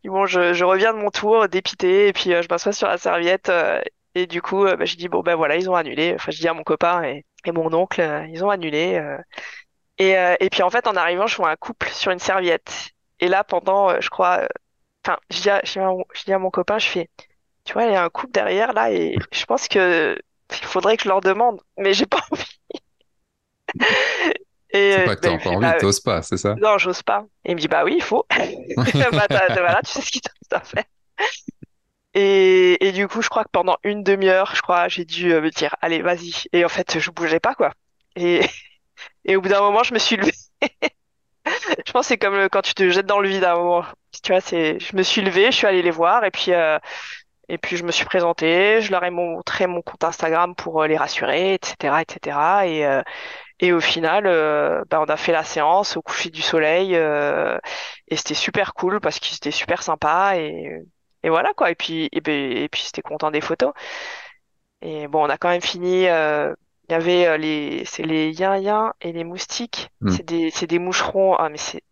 bon, 0.05 0.25
je, 0.25 0.53
je 0.53 0.63
reviens 0.65 0.93
de 0.93 0.99
mon 0.99 1.09
tour, 1.11 1.47
dépitée, 1.49 2.07
et 2.07 2.13
puis 2.13 2.33
euh, 2.33 2.41
je 2.41 2.47
m'assois 2.49 2.73
sur 2.73 2.87
la 2.87 2.97
serviette, 2.97 3.49
euh, 3.49 3.81
et 4.15 4.27
du 4.27 4.41
coup, 4.41 4.65
euh, 4.65 4.75
bah, 4.75 4.85
j'ai 4.85 4.95
dit, 4.97 5.07
bon 5.09 5.21
ben 5.21 5.35
voilà, 5.35 5.55
ils 5.55 5.69
ont 5.69 5.75
annulé. 5.75 6.13
Enfin, 6.15 6.31
je 6.31 6.37
dis 6.39 6.47
à 6.47 6.53
mon 6.53 6.63
copain 6.63 7.03
et, 7.03 7.25
et 7.45 7.51
mon 7.51 7.73
oncle, 7.73 8.01
ils 8.31 8.43
ont 8.43 8.49
annulé. 8.49 9.01
Et, 9.99 10.11
et 10.39 10.49
puis 10.51 10.63
en 10.63 10.69
fait, 10.69 10.87
en 10.87 10.95
arrivant, 10.95 11.27
je 11.27 11.35
vois 11.37 11.49
un 11.51 11.55
couple 11.55 11.89
sur 11.89 12.11
une 12.11 12.19
serviette. 12.19 12.91
Et 13.19 13.27
là, 13.27 13.43
pendant, 13.43 13.99
je 14.01 14.09
crois, 14.09 14.47
enfin, 15.05 15.17
je 15.31 15.41
dis 15.41 15.49
à, 15.49 15.61
je 15.65 15.73
dis 15.79 16.03
je 16.15 16.23
dis 16.25 16.33
à 16.33 16.39
mon 16.39 16.51
copain, 16.51 16.79
je 16.79 16.87
fais, 16.87 17.09
tu 17.65 17.73
vois, 17.73 17.85
il 17.85 17.93
y 17.93 17.95
a 17.95 18.03
un 18.03 18.09
couple 18.09 18.33
derrière 18.33 18.73
là, 18.73 18.91
et 18.93 19.17
je 19.33 19.45
pense 19.45 19.67
que 19.69 20.17
il 20.51 20.57
faudrait 20.67 20.97
que 20.97 21.03
je 21.05 21.09
leur 21.09 21.21
demande, 21.21 21.61
mais 21.77 21.93
j'ai 21.93 22.07
pas 22.07 22.19
envie. 22.31 22.45
Et 24.73 24.91
C'est 24.91 25.01
euh, 25.01 25.05
pas 25.05 25.15
que 25.15 25.21
bah, 25.21 25.29
t'as 25.29 25.31
encore 25.31 25.53
fait, 25.53 25.55
envie, 25.55 25.73
bah, 25.73 25.73
t'oses 25.73 25.99
pas, 25.99 26.21
c'est 26.21 26.37
ça? 26.37 26.57
non, 26.57 26.77
j'ose 26.77 27.03
pas. 27.03 27.25
Et 27.45 27.51
il 27.51 27.55
me 27.55 27.61
dit, 27.61 27.67
bah 27.67 27.83
oui, 27.83 27.95
il 27.97 28.03
faut. 28.03 28.25
Bah, 28.77 29.27
voilà, 29.29 29.81
tu 29.85 29.91
sais 29.91 30.01
ce 30.01 30.11
qu'il 30.11 30.21
à 30.51 30.61
faire. 30.61 30.85
Et, 32.15 32.85
et 32.87 32.91
du 32.91 33.07
coup, 33.07 33.21
je 33.21 33.29
crois 33.29 33.43
que 33.43 33.49
pendant 33.51 33.77
une 33.83 34.03
demi-heure, 34.03 34.55
je 34.55 34.61
crois, 34.61 34.87
j'ai 34.87 35.05
dû 35.05 35.33
euh, 35.33 35.41
me 35.41 35.49
dire, 35.49 35.75
allez, 35.81 36.01
vas-y. 36.01 36.33
Et 36.53 36.63
en 36.63 36.69
fait, 36.69 36.99
je 36.99 37.11
bougeais 37.11 37.39
pas, 37.39 37.55
quoi. 37.55 37.73
Et, 38.15 38.41
et 39.25 39.35
au 39.35 39.41
bout 39.41 39.49
d'un 39.49 39.61
moment, 39.61 39.83
je 39.83 39.93
me 39.93 39.99
suis 39.99 40.17
levée. 40.17 40.33
Je 41.85 41.91
pense 41.91 42.05
que 42.05 42.09
c'est 42.09 42.17
comme 42.17 42.35
euh, 42.35 42.49
quand 42.49 42.61
tu 42.61 42.73
te 42.73 42.89
jettes 42.89 43.05
dans 43.05 43.19
le 43.19 43.29
vide 43.29 43.43
à 43.43 43.53
un 43.53 43.55
moment. 43.57 43.85
Tu 44.23 44.31
vois, 44.31 44.41
c'est, 44.41 44.79
je 44.79 44.95
me 44.95 45.03
suis 45.03 45.21
levée, 45.21 45.51
je 45.51 45.57
suis 45.57 45.67
allée 45.67 45.81
les 45.81 45.91
voir, 45.91 46.23
et 46.23 46.31
puis, 46.31 46.53
euh, 46.53 46.77
et 47.49 47.57
puis 47.57 47.77
je 47.77 47.83
me 47.83 47.91
suis 47.91 48.05
présentée, 48.05 48.81
je 48.81 48.91
leur 48.91 49.03
ai 49.03 49.09
montré 49.09 49.67
mon 49.67 49.81
compte 49.81 50.03
Instagram 50.03 50.55
pour 50.55 50.83
les 50.85 50.97
rassurer, 50.97 51.55
etc., 51.55 52.01
etc. 52.01 52.37
Et, 52.65 52.85
euh, 52.85 53.01
et 53.59 53.71
au 53.73 53.80
final, 53.81 54.25
euh, 54.27 54.84
bah, 54.89 55.01
on 55.01 55.05
a 55.05 55.17
fait 55.17 55.31
la 55.31 55.43
séance 55.43 55.97
au 55.97 56.01
coucher 56.01 56.30
du 56.30 56.41
soleil, 56.41 56.95
euh, 56.95 57.57
et 58.07 58.15
c'était 58.17 58.34
super 58.34 58.73
cool 58.73 58.99
parce 58.99 59.19
qu'ils 59.19 59.35
étaient 59.38 59.51
super 59.51 59.84
sympas, 59.84 60.35
et, 60.38 60.81
et 61.23 61.30
voilà 61.30 61.53
quoi. 61.53 61.71
Et 61.71 61.75
puis, 61.75 62.09
et, 62.11 62.21
ben- 62.21 62.51
et 62.57 62.69
puis 62.69 62.81
c'était 62.84 63.01
content 63.01 63.31
des 63.31 63.41
photos. 63.41 63.73
Et 64.81 65.07
bon, 65.07 65.25
on 65.25 65.30
a 65.30 65.38
quand 65.38 65.49
même 65.49 65.61
fini. 65.61 66.07
euh, 66.07 66.53
Il 66.89 66.91
y 66.93 66.95
avait 66.95 67.27
euh, 67.27 67.38
les, 67.38 67.85
c'est 67.85 68.03
les 68.03 68.31
yin-yin 68.31 68.91
et 69.01 69.11
les 69.13 69.23
moustiques. 69.23 69.89
Hmm. 70.01 70.09
C'est 70.09 70.23
des, 70.23 70.51
c'est 70.51 70.67
des 70.67 70.80
moucherons. 70.80 71.35
Ah, 71.35 71.49
mais 71.49 71.57
c'est 71.57 71.84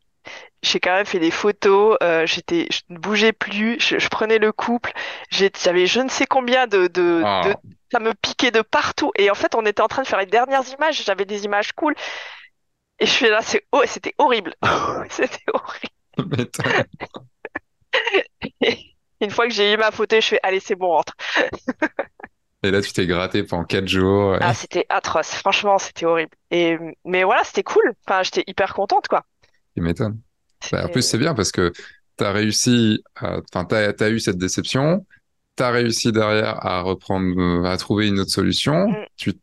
j'ai 0.64 0.80
quand 0.80 0.94
même 0.96 1.06
fait 1.06 1.20
des 1.20 1.32
photos. 1.32 1.98
euh, 2.04 2.26
j'étais, 2.26 2.68
je 2.72 2.82
ne 2.90 2.98
bougeais 2.98 3.34
plus. 3.34 3.80
Je, 3.80 4.00
je 4.00 4.08
prenais 4.10 4.38
le 4.40 4.52
couple. 4.52 4.92
J'avais 5.32 5.88
je 5.88 6.00
ne 6.02 6.10
sais 6.10 6.26
combien 6.28 6.68
de, 6.68 6.88
de, 6.88 7.28
de, 7.42 7.54
Ah, 7.54 7.62
ça 7.92 8.00
me 8.00 8.14
piquait 8.14 8.52
de 8.52 8.62
partout. 8.62 9.12
Et 9.18 9.30
en 9.32 9.36
fait, 9.36 9.56
on 9.56 9.66
était 9.66 9.82
en 9.82 9.88
train 9.88 10.04
de 10.04 10.08
faire 10.08 10.20
les 10.20 10.26
dernières 10.26 10.68
images. 10.70 11.04
J'avais 11.04 11.26
des 11.26 11.46
images 11.46 11.74
cool. 11.74 11.96
Et 13.00 13.06
je 13.06 13.12
suis 13.12 13.28
là, 13.30 13.42
c'est, 13.42 13.66
oh, 13.74 13.82
c'était 13.86 14.14
horrible. 14.18 14.56
C'était 15.10 15.44
horrible. 15.54 15.90
Et 18.62 18.78
une 19.22 19.32
fois 19.32 19.48
que 19.48 19.54
j'ai 19.54 19.74
eu 19.74 19.78
ma 19.78 19.92
photo, 19.92 20.16
je 20.20 20.28
fais, 20.28 20.40
allez, 20.44 20.60
c'est 20.60 20.76
bon, 20.76 20.88
on 20.88 20.96
rentre. 20.98 21.16
Et 22.64 22.72
là, 22.72 22.82
tu 22.82 22.92
t'es 22.94 23.08
gratté 23.08 23.44
pendant 23.44 23.64
quatre 23.66 23.88
jours. 23.88 24.38
Ah, 24.40 24.54
c'était 24.54 24.86
atroce. 24.90 25.30
Franchement, 25.36 25.78
c'était 25.78 26.06
horrible. 26.06 26.36
Et, 26.52 26.78
mais 27.06 27.24
voilà, 27.24 27.44
c'était 27.46 27.64
cool. 27.64 27.94
Enfin, 28.06 28.24
j'étais 28.24 28.44
hyper 28.48 28.74
contente, 28.74 29.08
quoi. 29.08 29.26
Tu 29.76 29.82
m'étonnes. 29.82 30.22
Bah, 30.72 30.86
en 30.86 30.90
plus, 30.90 31.02
c'est 31.02 31.18
bien 31.18 31.34
parce 31.34 31.52
que 31.52 31.72
tu 32.18 32.24
as 32.24 32.32
réussi, 32.32 33.04
enfin, 33.22 33.66
tu 33.66 33.76
as, 33.76 34.10
eu 34.10 34.20
cette 34.20 34.38
déception, 34.38 35.06
tu 35.58 35.64
as 35.64 35.72
réussi 35.72 36.12
derrière 36.12 36.66
à 36.66 36.82
reprendre, 36.82 37.66
à 37.66 37.78
trouver 37.78 38.08
une 38.08 38.20
autre 38.20 38.32
solution, 38.32 38.88
Mm, 38.88 39.06
tu 39.16 39.34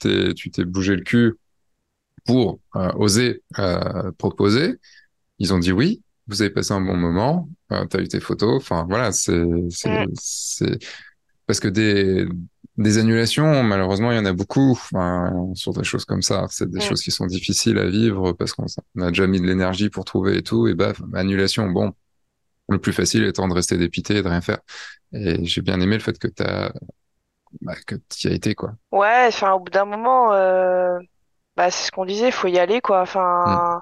t'es, 0.51 0.65
bougé 0.65 0.97
le 0.97 1.03
cul 1.03 1.35
pour 2.25 2.61
euh, 2.77 2.93
oser 2.97 3.43
euh, 3.59 4.13
proposer. 4.19 4.77
Ils 5.39 5.55
ont 5.55 5.59
dit 5.59 5.73
oui, 5.73 6.03
vous 6.27 6.43
avez 6.43 6.51
passé 6.51 6.73
un 6.73 6.81
bon 6.81 6.97
moment, 6.97 7.49
euh, 7.73 7.87
tu 7.87 7.97
as 7.97 8.01
eu 8.01 8.09
tes 8.09 8.21
photos, 8.21 8.57
enfin 8.57 8.87
voilà, 8.89 9.13
c'est, 9.13 9.33
mm, 9.33 9.71
c'est, 10.15 10.79
parce 11.47 11.61
que 11.61 11.69
des, 11.69 12.27
des 12.79 12.99
annulations, 12.99 13.63
malheureusement, 13.65 14.13
il 14.13 14.17
y 14.17 14.21
en 14.21 14.25
a 14.25 14.33
beaucoup 14.33 14.71
enfin, 14.71 15.33
sur 15.55 15.73
des 15.73 15.83
choses 15.83 16.05
comme 16.05 16.23
ça. 16.23 16.47
C'est 16.49 16.71
des 16.71 16.81
choses 16.81 17.03
qui 17.03 17.11
sont 17.11 17.27
difficiles 17.27 17.77
à 17.79 17.87
vivre 17.87 18.33
parce 18.33 18.53
qu'on 18.53 18.67
on 18.95 19.03
a 19.03 19.09
déjà 19.09 19.27
mis 19.27 19.41
de 19.41 19.47
l'énergie 19.47 19.91
pour 19.91 20.05
trouver 20.05 20.39
et 20.39 20.43
tout, 20.43 20.69
et 20.69 20.75
baf, 20.75 21.03
annulation, 21.15 21.69
bon. 21.71 21.93
Le 22.71 22.79
plus 22.79 22.93
facile 22.93 23.25
étant 23.25 23.49
de 23.49 23.55
rester 23.55 23.79
dépité 23.79 24.17
et 24.17 24.23
de 24.23 24.29
rien 24.29 24.43
faire. 24.43 24.59
Et 25.13 25.45
j'ai 25.45 25.63
bien 25.63 25.81
aimé 25.81 25.97
le 25.97 26.03
fait 26.03 26.19
que 26.19 26.29
t'as, 26.29 26.71
bah, 27.63 27.75
que 27.87 27.97
t'y 28.09 28.29
as 28.29 28.33
été, 28.33 28.55
quoi. 28.55 28.75
Ouais, 28.93 29.25
enfin, 29.27 29.53
au 29.53 29.61
bout 29.61 29.71
d'un 29.71 29.87
moment, 29.87 30.33
euh, 30.35 30.99
bah, 31.57 31.71
c'est 31.71 31.87
ce 31.87 31.91
qu'on 31.91 32.05
disait, 32.05 32.29
il 32.29 32.33
faut 32.33 32.49
y 32.49 32.59
aller, 32.59 32.81
quoi. 32.81 33.05
Mm. 33.05 33.81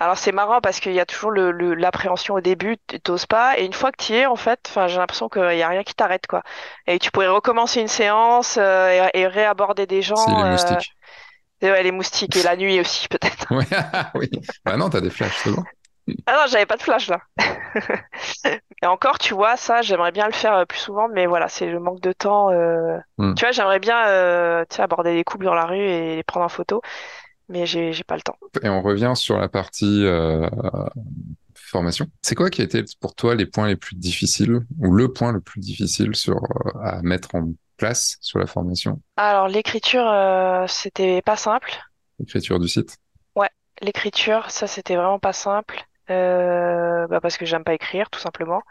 Alors 0.00 0.16
c'est 0.18 0.32
marrant 0.32 0.60
parce 0.60 0.80
qu'il 0.80 0.92
y 0.92 1.00
a 1.00 1.06
toujours 1.06 1.30
le, 1.30 1.50
le- 1.50 1.74
l'appréhension 1.74 2.34
au 2.34 2.40
début, 2.40 2.78
t- 2.78 3.00
t'oses 3.00 3.26
pas, 3.26 3.58
et 3.58 3.64
une 3.64 3.72
fois 3.72 3.90
que 3.92 4.02
tu 4.04 4.12
y 4.12 4.16
es, 4.16 4.26
en 4.26 4.36
fait, 4.36 4.60
enfin, 4.68 4.86
j'ai 4.86 4.98
l'impression 4.98 5.28
qu'il 5.28 5.42
y 5.56 5.62
a 5.62 5.68
rien 5.68 5.82
qui 5.84 5.94
t'arrête, 5.94 6.26
quoi. 6.26 6.42
Et 6.86 6.98
tu 7.00 7.10
pourrais 7.10 7.28
recommencer 7.28 7.80
une 7.80 7.88
séance 7.88 8.56
euh, 8.58 9.08
et, 9.14 9.20
et 9.20 9.26
réaborder 9.26 9.86
des 9.86 10.02
Si, 10.14 10.34
les 10.34 10.44
gens, 10.44 10.44
euh, 10.44 10.80
moustiques. 10.82 10.94
et 11.62 11.70
ouais, 11.70 11.82
les 11.84 11.92
moustiques 11.92 12.36
et 12.36 12.42
la 12.44 12.56
nuit 12.56 12.80
aussi, 12.80 13.08
peut-être. 13.10 13.48
Ouais, 13.50 13.64
oui. 14.14 14.28
Bah 14.64 14.76
non, 14.76 14.90
t'as 14.90 15.00
des 15.00 15.10
flashs, 15.10 15.38
c'est 15.42 15.50
bon. 15.50 15.64
Ah 16.26 16.32
non, 16.42 16.46
j'avais 16.46 16.66
pas 16.66 16.76
de 16.76 16.82
flash 16.82 17.08
là. 17.08 17.20
Et 18.82 18.86
encore, 18.86 19.18
tu 19.18 19.34
vois, 19.34 19.56
ça, 19.56 19.82
j'aimerais 19.82 20.12
bien 20.12 20.26
le 20.26 20.32
faire 20.32 20.54
euh, 20.54 20.64
plus 20.66 20.78
souvent, 20.78 21.08
mais 21.08 21.26
voilà, 21.26 21.48
c'est 21.48 21.66
le 21.66 21.80
manque 21.80 22.00
de 22.00 22.12
temps. 22.12 22.50
euh. 22.50 22.98
Mm. 23.18 23.34
Tu 23.34 23.44
vois, 23.44 23.52
j'aimerais 23.52 23.78
bien, 23.80 24.06
euh, 24.08 24.64
tu 24.68 24.76
sais, 24.76 24.82
aborder 24.82 25.14
les 25.14 25.24
couples 25.24 25.44
dans 25.44 25.54
la 25.54 25.66
rue 25.66 25.78
et 25.78 26.16
les 26.16 26.22
prendre 26.24 26.46
en 26.46 26.48
photo, 26.48 26.82
mais 27.48 27.66
j'ai, 27.66 27.92
pas 28.06 28.16
le 28.16 28.22
temps. 28.22 28.36
Et 28.62 28.68
on 28.68 28.82
revient 28.82 29.12
sur 29.14 29.38
la 29.38 29.48
partie 29.48 30.04
euh, 30.04 30.48
formation. 31.68 32.06
C'est 32.22 32.34
quoi 32.34 32.50
qui 32.50 32.60
a 32.60 32.64
été 32.64 32.82
pour 33.00 33.14
toi 33.14 33.34
les 33.34 33.46
points 33.46 33.68
les 33.68 33.76
plus 33.76 33.96
difficiles 33.96 34.60
ou 34.80 34.92
le 34.92 35.12
point 35.12 35.32
le 35.32 35.40
plus 35.40 35.60
difficile 35.60 36.16
sur 36.16 36.36
euh, 36.36 36.70
à 36.82 37.02
mettre 37.02 37.34
en 37.34 37.50
place 37.76 38.16
sur 38.20 38.40
la 38.40 38.46
formation, 38.46 39.00
Alors, 39.16 39.46
l'écriture, 39.46 40.04
euh, 40.04 40.66
c'était 40.66 41.22
pas 41.22 41.36
simple. 41.36 41.72
l'écriture 42.18 42.58
du 42.58 42.68
site? 42.68 42.96
Ouais, 43.36 43.50
l'écriture, 43.80 44.50
ça, 44.50 44.66
c'était 44.66 44.96
vraiment 44.96 45.20
pas 45.20 45.32
simple. 45.32 45.84
Euh, 46.10 47.06
bah 47.06 47.20
parce 47.20 47.36
que 47.36 47.46
j'aime 47.46 47.64
pas 47.64 47.74
écrire, 47.74 48.10
tout 48.10 48.18
simplement. 48.18 48.62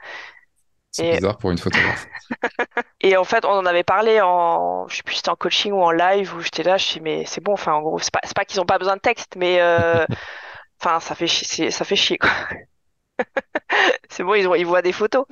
C'est 0.97 1.05
Et, 1.05 1.11
bizarre 1.11 1.37
pour 1.37 1.51
une 1.51 1.57
photographe. 1.57 2.07
et 3.01 3.15
en 3.17 3.23
fait, 3.23 3.45
on 3.45 3.49
en 3.51 3.65
avait 3.65 3.83
parlé 3.83 4.19
en, 4.21 4.87
je 4.87 4.97
sais 4.97 5.03
plus 5.03 5.13
si 5.13 5.17
c'était 5.19 5.29
en 5.29 5.35
coaching 5.35 5.71
ou 5.71 5.81
en 5.83 5.91
live, 5.91 6.33
où 6.35 6.41
j'étais 6.41 6.63
là, 6.63 6.77
je 6.77 6.85
suis, 6.85 6.99
mais 6.99 7.25
c'est 7.25 7.41
bon, 7.41 7.53
enfin, 7.53 7.73
en 7.73 7.81
gros, 7.81 7.99
c'est 7.99 8.11
pas, 8.11 8.21
pas 8.35 8.45
qu'ils 8.45 8.59
ont 8.59 8.65
pas 8.65 8.79
besoin 8.79 8.95
de 8.95 9.01
texte, 9.01 9.35
mais, 9.37 9.59
euh, 9.61 10.05
enfin, 10.81 10.99
ça 10.99 11.15
fait 11.15 11.27
chier, 11.27 11.71
ça 11.71 11.85
fait 11.85 11.95
chier, 11.95 12.17
quoi. 12.17 12.31
C'est 14.09 14.23
bon, 14.23 14.33
ils 14.35 14.47
ont, 14.47 14.55
ils 14.55 14.65
voient 14.65 14.81
des 14.81 14.91
photos. 14.91 15.25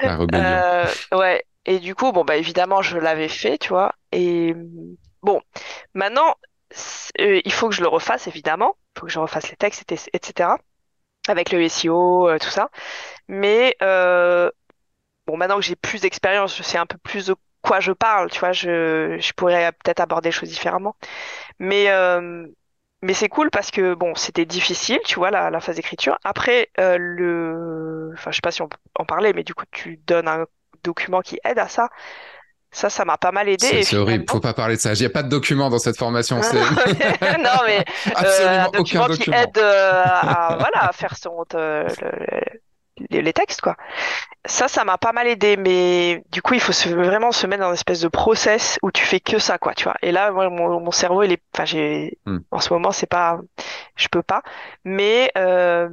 La. 0.00 0.18
Euh, 0.34 0.86
ouais. 1.12 1.44
Et 1.66 1.78
du 1.78 1.94
coup, 1.94 2.12
bon, 2.12 2.24
bah, 2.24 2.36
évidemment, 2.36 2.82
je 2.82 2.96
l'avais 2.98 3.28
fait, 3.28 3.58
tu 3.58 3.68
vois. 3.68 3.92
Et 4.12 4.54
bon, 5.22 5.40
maintenant, 5.94 6.34
euh, 7.20 7.40
il 7.44 7.52
faut 7.52 7.68
que 7.68 7.74
je 7.74 7.82
le 7.82 7.88
refasse, 7.88 8.26
évidemment. 8.26 8.76
Il 8.96 9.00
faut 9.00 9.06
que 9.06 9.12
je 9.12 9.18
refasse 9.18 9.50
les 9.50 9.56
textes, 9.56 9.90
et- 9.92 10.10
etc. 10.12 10.58
Avec 11.28 11.52
le 11.52 11.62
SEO, 11.62 12.38
tout 12.38 12.48
ça. 12.48 12.70
Mais 13.28 13.76
euh, 13.82 14.50
bon, 15.28 15.38
maintenant 15.38 15.56
que 15.58 15.62
j'ai 15.62 15.76
plus 15.76 16.02
d'expérience, 16.02 16.56
je 16.58 16.64
sais 16.64 16.78
un 16.78 16.86
peu 16.86 16.98
plus 16.98 17.26
de 17.28 17.36
quoi 17.62 17.80
je 17.80 17.92
parle, 17.92 18.30
tu 18.32 18.40
vois. 18.40 18.52
Je, 18.52 19.18
je 19.20 19.34
pourrais 19.34 19.72
peut-être 19.72 20.00
aborder 20.00 20.30
les 20.30 20.32
choses 20.32 20.50
différemment. 20.50 20.96
Mais, 21.60 21.90
euh, 21.90 22.46
mais 23.02 23.14
c'est 23.14 23.28
cool 23.28 23.50
parce 23.50 23.70
que 23.70 23.94
bon, 23.94 24.14
c'était 24.16 24.46
difficile, 24.46 25.00
tu 25.06 25.16
vois, 25.16 25.30
la, 25.30 25.50
la 25.50 25.60
phase 25.60 25.76
d'écriture. 25.76 26.18
Après, 26.24 26.70
euh, 26.80 26.98
le, 26.98 28.12
enfin, 28.14 28.30
je 28.32 28.36
sais 28.36 28.42
pas 28.42 28.52
si 28.52 28.62
on 28.62 28.68
peut 28.68 28.78
en 28.98 29.04
parler, 29.06 29.32
mais 29.34 29.44
du 29.44 29.54
coup, 29.54 29.64
tu 29.72 29.98
donnes 30.06 30.28
un 30.28 30.46
document 30.84 31.20
qui 31.22 31.38
aide 31.44 31.58
à 31.60 31.68
ça. 31.68 31.90
Ça, 32.72 32.90
ça 32.90 33.04
m'a 33.06 33.18
pas 33.18 33.32
mal 33.32 33.48
aidé 33.48 33.86
C'est 33.86 33.96
horrible, 33.96 34.24
faut 34.30 34.40
pas 34.40 34.54
parler 34.54 34.76
de 34.76 34.80
ça. 34.80 34.94
Il 34.94 35.00
n'y 35.00 35.06
a 35.06 35.10
pas 35.10 35.22
de 35.22 35.28
document 35.28 35.68
dans 35.68 35.78
cette 35.78 35.96
formation, 35.96 36.40
Non, 37.40 37.62
mais 37.66 37.84
euh, 38.22 38.64
un 38.64 38.68
absolument 38.68 38.72
aucun 38.76 39.04
document 39.04 39.08
qui 39.08 39.26
document. 39.26 39.28
aide 39.32 39.58
euh, 39.58 40.02
à, 40.04 40.56
voilà, 40.58 40.88
à 40.88 40.92
faire 40.92 41.16
son, 41.16 41.44
le- 41.54 41.94
le- 42.00 42.60
les, 43.10 43.22
les 43.22 43.32
textes, 43.32 43.60
quoi. 43.60 43.76
Ça, 44.46 44.68
ça 44.68 44.84
m'a 44.84 44.98
pas 44.98 45.12
mal 45.12 45.26
aidé, 45.28 45.56
mais 45.56 46.24
du 46.30 46.42
coup, 46.42 46.54
il 46.54 46.60
faut 46.60 46.72
se, 46.72 46.88
vraiment 46.90 47.32
se 47.32 47.46
mettre 47.46 47.62
dans 47.62 47.68
une 47.68 47.74
espèce 47.74 48.00
de 48.00 48.08
process 48.08 48.78
où 48.82 48.90
tu 48.92 49.04
fais 49.04 49.20
que 49.20 49.38
ça, 49.38 49.58
quoi, 49.58 49.74
tu 49.74 49.84
vois. 49.84 49.96
Et 50.02 50.12
là, 50.12 50.30
moi, 50.32 50.48
mon, 50.50 50.80
mon 50.80 50.90
cerveau, 50.92 51.22
il 51.22 51.32
est, 51.32 51.42
enfin, 51.54 51.64
j'ai, 51.66 52.18
Hmm. 52.26 52.38
en 52.50 52.60
ce 52.60 52.72
moment, 52.72 52.92
c'est 52.92 53.06
pas, 53.08 53.40
je 53.96 54.08
peux 54.08 54.22
pas. 54.22 54.42
Mais 54.84 55.30
euh, 55.38 55.88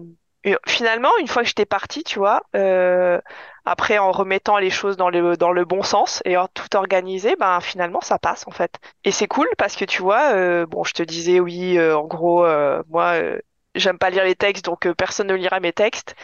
finalement, 0.67 1.09
une 1.19 1.27
fois 1.27 1.41
que 1.41 1.47
j'étais 1.47 1.65
partie, 1.65 2.03
tu 2.03 2.19
vois, 2.19 2.41
euh, 2.55 3.19
après 3.65 3.97
en 3.97 4.11
remettant 4.11 4.57
les 4.57 4.69
choses 4.69 4.95
dans 4.97 5.09
le 5.09 5.35
dans 5.37 5.51
le 5.51 5.65
bon 5.65 5.81
sens 5.83 6.21
et 6.25 6.37
en 6.37 6.47
tout 6.47 6.75
organisé, 6.75 7.35
ben 7.39 7.59
finalement, 7.61 8.01
ça 8.01 8.19
passe 8.19 8.47
en 8.47 8.51
fait. 8.51 8.77
Et 9.03 9.11
c'est 9.11 9.27
cool 9.27 9.47
parce 9.57 9.75
que 9.75 9.85
tu 9.85 10.01
vois, 10.01 10.33
euh, 10.35 10.65
bon, 10.67 10.83
je 10.83 10.93
te 10.93 11.03
disais 11.03 11.39
oui, 11.39 11.77
euh, 11.77 11.97
en 11.97 12.05
gros, 12.05 12.45
euh, 12.45 12.83
moi, 12.89 13.13
euh, 13.15 13.39
j'aime 13.73 13.97
pas 13.97 14.09
lire 14.11 14.23
les 14.23 14.35
textes, 14.35 14.65
donc 14.65 14.85
euh, 14.85 14.93
personne 14.93 15.27
ne 15.27 15.33
lira 15.35 15.59
mes 15.59 15.73
textes. 15.73 16.15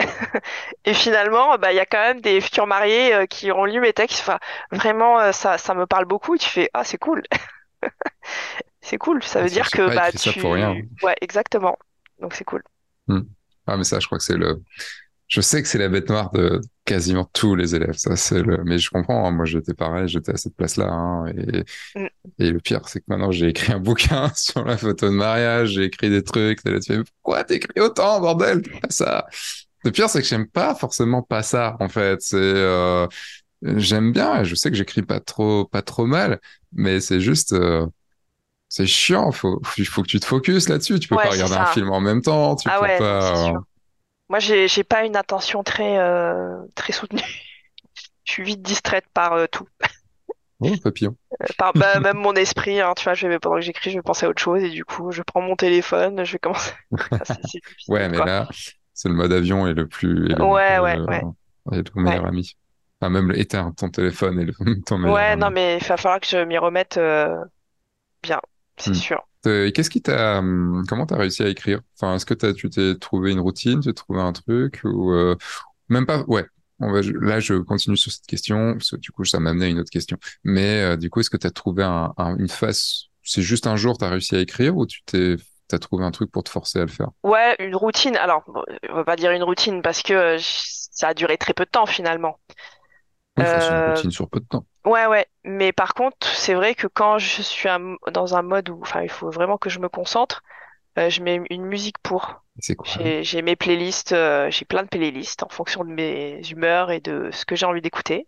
Et 0.84 0.94
finalement, 0.94 1.56
bah, 1.58 1.72
il 1.72 1.76
y 1.76 1.80
a 1.80 1.86
quand 1.86 1.98
même 2.00 2.20
des 2.20 2.40
futurs 2.40 2.66
mariés 2.66 3.14
euh, 3.14 3.26
qui 3.26 3.52
ont 3.52 3.64
lu 3.64 3.80
mes 3.80 3.92
textes. 3.92 4.20
Enfin, 4.20 4.38
vraiment, 4.72 5.20
euh, 5.20 5.32
ça, 5.32 5.58
ça 5.58 5.74
me 5.74 5.86
parle 5.86 6.04
beaucoup. 6.06 6.34
Et 6.34 6.38
tu 6.38 6.48
fais, 6.48 6.70
ah, 6.74 6.84
c'est 6.84 6.98
cool. 6.98 7.22
C'est 8.80 8.98
cool. 8.98 9.22
Ça 9.22 9.42
veut 9.42 9.48
J'ai 9.48 9.54
dire 9.54 9.70
que, 9.70 9.88
pas 9.88 9.94
bah, 9.94 10.08
écrit 10.08 10.18
ça 10.18 10.32
tu... 10.32 10.40
pour 10.40 10.54
rien. 10.54 10.74
Ouais, 11.02 11.14
exactement. 11.20 11.78
Donc, 12.20 12.34
c'est 12.34 12.44
cool. 12.44 12.62
Hmm. 13.08 13.20
Ah, 13.66 13.76
mais 13.76 13.84
ça, 13.84 14.00
je 14.00 14.06
crois 14.06 14.18
que 14.18 14.24
c'est 14.24 14.36
le. 14.36 14.62
Je 15.28 15.40
sais 15.40 15.62
que 15.62 15.68
c'est 15.68 15.78
la 15.78 15.88
bête 15.88 16.08
noire 16.08 16.30
de 16.32 16.60
quasiment 16.84 17.24
tous 17.32 17.54
les 17.54 17.74
élèves. 17.74 17.94
Ça, 17.96 18.16
c'est 18.16 18.42
le. 18.42 18.64
Mais 18.64 18.78
je 18.78 18.90
comprends. 18.90 19.26
hein. 19.26 19.30
Moi, 19.30 19.44
j'étais 19.44 19.74
pareil. 19.74 20.08
J'étais 20.08 20.32
à 20.32 20.36
cette 20.36 20.56
place-là. 20.56 20.88
hein. 20.90 21.26
Et... 21.28 21.64
Mm. 21.94 22.06
et 22.38 22.50
le 22.50 22.58
pire, 22.58 22.88
c'est 22.88 23.00
que 23.00 23.04
maintenant, 23.08 23.30
j'ai 23.30 23.48
écrit 23.48 23.72
un 23.72 23.78
bouquin 23.80 24.32
sur 24.34 24.64
la 24.64 24.76
photo 24.76 25.06
de 25.08 25.14
mariage. 25.14 25.70
J'ai 25.74 25.84
écrit 25.84 26.10
des 26.10 26.22
trucs. 26.24 26.62
T'es 26.62 26.70
là, 26.72 26.80
tu 26.80 26.92
fais, 26.94 27.02
pourquoi 27.22 27.44
t'écris 27.44 27.80
autant, 27.80 28.20
bordel? 28.20 28.62
Ça. 28.90 29.26
Le 29.84 29.90
pire, 29.92 30.08
c'est 30.10 30.20
que 30.22 30.28
j'aime 30.28 30.46
pas 30.48 30.74
forcément 30.74 31.22
pas 31.22 31.42
ça. 31.42 31.76
En 31.80 31.88
fait, 31.88 32.20
c'est. 32.22 32.36
euh, 32.36 33.06
J'aime 33.62 34.12
bien. 34.12 34.44
Je 34.44 34.54
sais 34.56 34.70
que 34.70 34.76
j'écris 34.76 35.02
pas 35.02 35.20
trop, 35.20 35.66
pas 35.66 35.82
trop 35.82 36.06
mal. 36.06 36.40
Mais 36.72 37.00
c'est 37.00 37.20
juste. 37.20 37.52
euh, 37.54 37.86
C'est 38.68 38.86
chiant, 38.86 39.32
faut, 39.32 39.62
il 39.78 39.86
faut 39.86 40.02
que 40.02 40.08
tu 40.08 40.20
te 40.20 40.26
focuses 40.26 40.68
là-dessus. 40.68 41.00
Tu 41.00 41.08
peux 41.08 41.18
Ouais, 41.18 41.28
pas 41.28 41.30
regarder 41.32 41.56
un 41.56 41.66
film 41.66 41.90
en 41.90 42.00
même 42.00 42.22
temps, 42.22 42.56
tu 42.56 42.70
Ah 42.70 42.80
peux 42.80 42.88
ouais, 42.88 42.98
pas. 42.98 43.34
sûr. 43.34 43.62
Moi, 44.28 44.38
j'ai, 44.40 44.68
j'ai 44.68 44.84
pas 44.84 45.04
une 45.06 45.16
attention 45.16 45.62
très, 45.64 45.98
euh, 45.98 46.56
très 46.76 46.92
soutenue. 46.92 47.22
Je 48.24 48.32
suis 48.32 48.44
vite 48.44 48.62
distraite 48.62 49.06
par 49.14 49.48
tout. 49.50 49.66
Oh, 50.60 50.76
papillon. 50.78 51.16
Par, 51.56 51.72
bah, 51.74 52.00
même 52.00 52.16
mon 52.18 52.34
esprit, 52.34 52.80
hein, 52.80 52.92
tu 52.96 53.04
vois, 53.04 53.14
je 53.14 53.26
vais, 53.28 53.38
pendant 53.38 53.56
que 53.56 53.60
j'écris, 53.62 53.90
je 53.90 53.96
vais 53.98 54.02
penser 54.02 54.26
à 54.26 54.28
autre 54.28 54.42
chose 54.42 54.62
et 54.62 54.70
du 54.70 54.84
coup, 54.84 55.10
je 55.12 55.22
prends 55.22 55.40
mon 55.40 55.56
téléphone, 55.56 56.24
je 56.24 56.32
vais 56.32 56.38
commencer. 56.38 56.72
Ah, 57.18 57.24
c'est 57.24 57.60
Ouais, 57.88 58.08
mais 58.08 58.20
quoi. 58.20 58.22
là, 58.22 58.48
c'est 59.00 59.08
le 59.08 59.14
mode 59.14 59.32
avion 59.32 59.66
et 59.66 59.74
le 59.74 59.88
plus, 59.88 60.30
et 60.30 60.34
le, 60.34 60.46
Ouais, 60.46 60.78
ouais, 60.80 61.00
ouais, 61.08 61.26
euh, 61.72 61.78
et 61.78 61.82
ton 61.84 62.00
ouais. 62.04 62.20
meilleur 62.20 62.26
ami. 62.26 62.56
Enfin, 63.00 63.10
même 63.10 63.32
éteindre 63.34 63.74
ton 63.74 63.90
téléphone 63.90 64.40
et 64.40 64.44
le, 64.46 64.54
ton 64.86 64.98
meilleur 64.98 65.22
Ouais, 65.22 65.36
non, 65.36 65.50
mais 65.50 65.78
il 65.78 65.86
va 65.86 65.96
falloir 65.96 66.20
que 66.20 66.26
je 66.26 66.38
m'y 66.44 66.58
remette 66.58 66.96
euh, 66.98 67.44
bien, 68.22 68.40
c'est 68.78 68.94
Hmm. 68.94 68.96
sûr. 68.96 69.26
Et 69.46 69.72
qu'est-ce 69.74 69.90
qui 69.90 70.02
t'a, 70.02 70.38
hum, 70.38 70.84
comment 70.88 71.06
t'as 71.06 71.16
réussi 71.16 71.42
à 71.42 71.48
écrire? 71.48 71.80
Enfin, 71.96 72.14
est-ce 72.16 72.26
que 72.26 72.34
t'as, 72.34 72.52
tu 72.52 72.68
t'es 72.70 72.94
trouvé 72.98 73.32
une 73.32 73.40
routine, 73.40 73.80
tu 73.80 73.88
t'es 73.88 73.94
trouvé 73.94 74.20
un 74.20 74.32
truc 74.32 74.80
ou 74.84 75.12
euh, 75.12 75.36
même 75.88 76.06
pas? 76.06 76.24
Ouais. 76.28 76.46
On 76.80 76.92
va, 76.92 77.02
là, 77.02 77.40
je 77.40 77.54
continue 77.54 77.96
sur 77.96 78.12
cette 78.12 78.26
question 78.26 78.74
parce 78.74 78.90
que 78.92 78.96
du 78.96 79.12
coup, 79.12 79.24
ça 79.24 79.40
m'a 79.40 79.50
amené 79.50 79.66
à 79.66 79.68
une 79.70 79.78
autre 79.80 79.90
question. 79.92 80.18
Mais 80.44 80.82
euh, 80.82 80.96
du 80.98 81.10
coup, 81.10 81.20
est-ce 81.20 81.30
que 81.30 81.36
t'as 81.38 81.50
trouvé 81.52 81.84
un, 81.84 82.12
un- 82.18 82.36
une 82.38 82.48
phase? 82.48 83.06
C'est 83.22 83.42
juste 83.42 83.68
un 83.68 83.76
jour, 83.76 83.98
t'as 83.98 84.10
réussi 84.10 84.36
à 84.36 84.40
écrire 84.40 84.76
ou 84.76 84.86
tu 84.86 85.02
t'es 85.04 85.36
t'as 85.70 85.78
trouvé 85.78 86.04
un 86.04 86.10
truc 86.10 86.30
pour 86.30 86.44
te 86.44 86.50
forcer 86.50 86.78
à 86.80 86.82
le 86.82 86.88
faire. 86.88 87.10
Ouais, 87.22 87.54
une 87.58 87.76
routine. 87.76 88.16
Alors, 88.16 88.42
on 88.88 88.94
va 88.94 89.04
pas 89.04 89.16
dire 89.16 89.30
une 89.32 89.42
routine 89.42 89.82
parce 89.82 90.02
que 90.02 90.14
euh, 90.14 90.38
ça 90.40 91.08
a 91.08 91.14
duré 91.14 91.36
très 91.38 91.52
peu 91.54 91.64
de 91.66 91.70
temps 91.70 91.86
finalement. 91.86 92.38
Oui, 93.36 93.44
enfin, 93.44 93.58
c'est 93.60 93.74
une 93.74 93.80
Euh, 93.80 93.80
routine 93.80 94.10
sur 94.12 94.28
peu 94.28 94.40
de 94.40 94.44
temps. 94.46 94.66
ouais, 94.86 95.06
ouais. 95.06 95.26
Mais 95.44 95.72
par 95.72 95.94
contre, 95.94 96.26
c'est 96.28 96.54
vrai 96.54 96.74
que 96.74 96.86
quand 96.88 97.18
je 97.18 97.42
suis 97.42 97.68
un- 97.68 97.96
dans 98.12 98.36
un 98.36 98.42
mode 98.42 98.70
où, 98.70 98.80
enfin, 98.82 99.02
il 99.02 99.10
faut 99.10 99.30
vraiment 99.30 99.58
que 99.58 99.70
je 99.70 99.80
me 99.80 99.88
concentre, 99.90 100.42
euh, 100.98 101.10
je 101.10 101.22
mets 101.22 101.42
une 101.50 101.64
musique 101.66 101.98
pour. 102.02 102.42
C'est 102.60 102.74
quoi? 102.74 102.86
J'ai, 103.22 103.42
mes 103.42 103.56
playlists, 103.56 104.12
euh, 104.12 104.50
j'ai 104.50 104.64
plein 104.64 104.82
de 104.82 104.88
playlists 104.88 105.42
en 105.42 105.48
fonction 105.48 105.84
de 105.84 105.90
mes 105.90 106.42
humeurs 106.50 106.90
et 106.90 107.00
de 107.00 107.30
ce 107.32 107.44
que 107.44 107.56
j'ai 107.56 107.64
envie 107.64 107.80
d'écouter. 107.80 108.26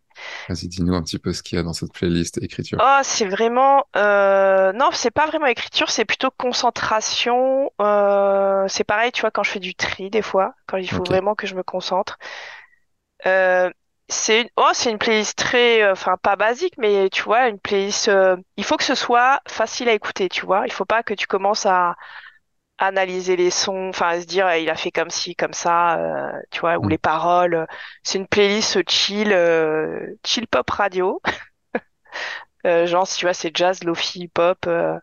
Vas-y, 0.49 0.69
dis-nous 0.69 0.95
un 0.95 1.03
petit 1.03 1.19
peu 1.19 1.33
ce 1.33 1.43
qu'il 1.43 1.57
y 1.57 1.61
a 1.61 1.63
dans 1.63 1.73
cette 1.73 1.93
playlist 1.93 2.43
écriture. 2.43 2.79
Oh, 2.83 3.01
c'est 3.03 3.27
vraiment, 3.27 3.85
euh, 3.97 4.73
non, 4.73 4.89
c'est 4.93 5.11
pas 5.11 5.27
vraiment 5.27 5.47
écriture, 5.47 5.91
c'est 5.91 6.05
plutôt 6.05 6.31
concentration. 6.31 7.71
Euh, 7.81 8.65
c'est 8.69 8.85
pareil, 8.85 9.13
tu 9.13 9.21
vois, 9.21 9.31
quand 9.31 9.43
je 9.43 9.51
fais 9.51 9.61
du 9.61 9.75
tri 9.75 10.09
des 10.09 10.23
fois, 10.23 10.55
quand 10.67 10.79
il 10.79 10.89
faut 10.89 11.05
vraiment 11.05 11.35
que 11.35 11.47
je 11.47 11.55
me 11.55 11.63
concentre. 11.63 12.19
Euh, 13.27 13.71
c'est 14.09 14.43
une... 14.43 14.49
Oh, 14.57 14.71
c'est 14.73 14.91
une 14.91 14.99
playlist 14.99 15.37
très, 15.37 15.91
enfin 15.91 16.17
pas 16.23 16.37
basique, 16.37 16.75
mais 16.79 17.09
tu 17.11 17.23
vois, 17.23 17.49
une 17.49 17.59
playlist. 17.59 18.11
Il 18.57 18.65
faut 18.65 18.77
que 18.77 18.85
ce 18.85 18.95
soit 18.95 19.41
facile 19.47 19.89
à 19.89 19.93
écouter, 19.93 20.29
tu 20.29 20.45
vois. 20.47 20.67
Il 20.67 20.73
faut 20.73 20.85
pas 20.85 21.03
que 21.03 21.15
tu 21.15 21.27
commences 21.27 21.67
à 21.67 21.97
analyser 22.79 23.37
les 23.37 23.51
sons, 23.51 23.89
enfin 23.91 24.09
à 24.09 24.21
se 24.21 24.27
dire 24.27 24.47
euh, 24.47 24.59
il 24.59 24.69
a 24.71 24.77
fait 24.77 24.91
comme 24.91 25.11
ci, 25.11 25.37
comme 25.37 25.53
ça, 25.55 25.99
euh, 26.01 26.33
tu 26.51 26.61
vois, 26.61 26.79
ou 26.79 26.89
Hmm. 26.89 26.89
les 26.89 26.99
paroles. 26.99 27.67
C'est 28.03 28.19
une 28.19 28.27
playlist 28.29 28.89
chill, 28.91 29.33
euh, 29.33 30.17
chill 30.25 30.47
pop 30.49 30.69
radio. 30.71 31.21
Euh, 32.67 32.87
genre, 32.87 33.07
si 33.07 33.19
tu 33.19 33.27
vois, 33.27 33.35
c'est 33.35 33.57
jazz, 33.57 33.83
lofi, 33.85 34.29
pop, 34.29 34.67
euh, 34.67 34.99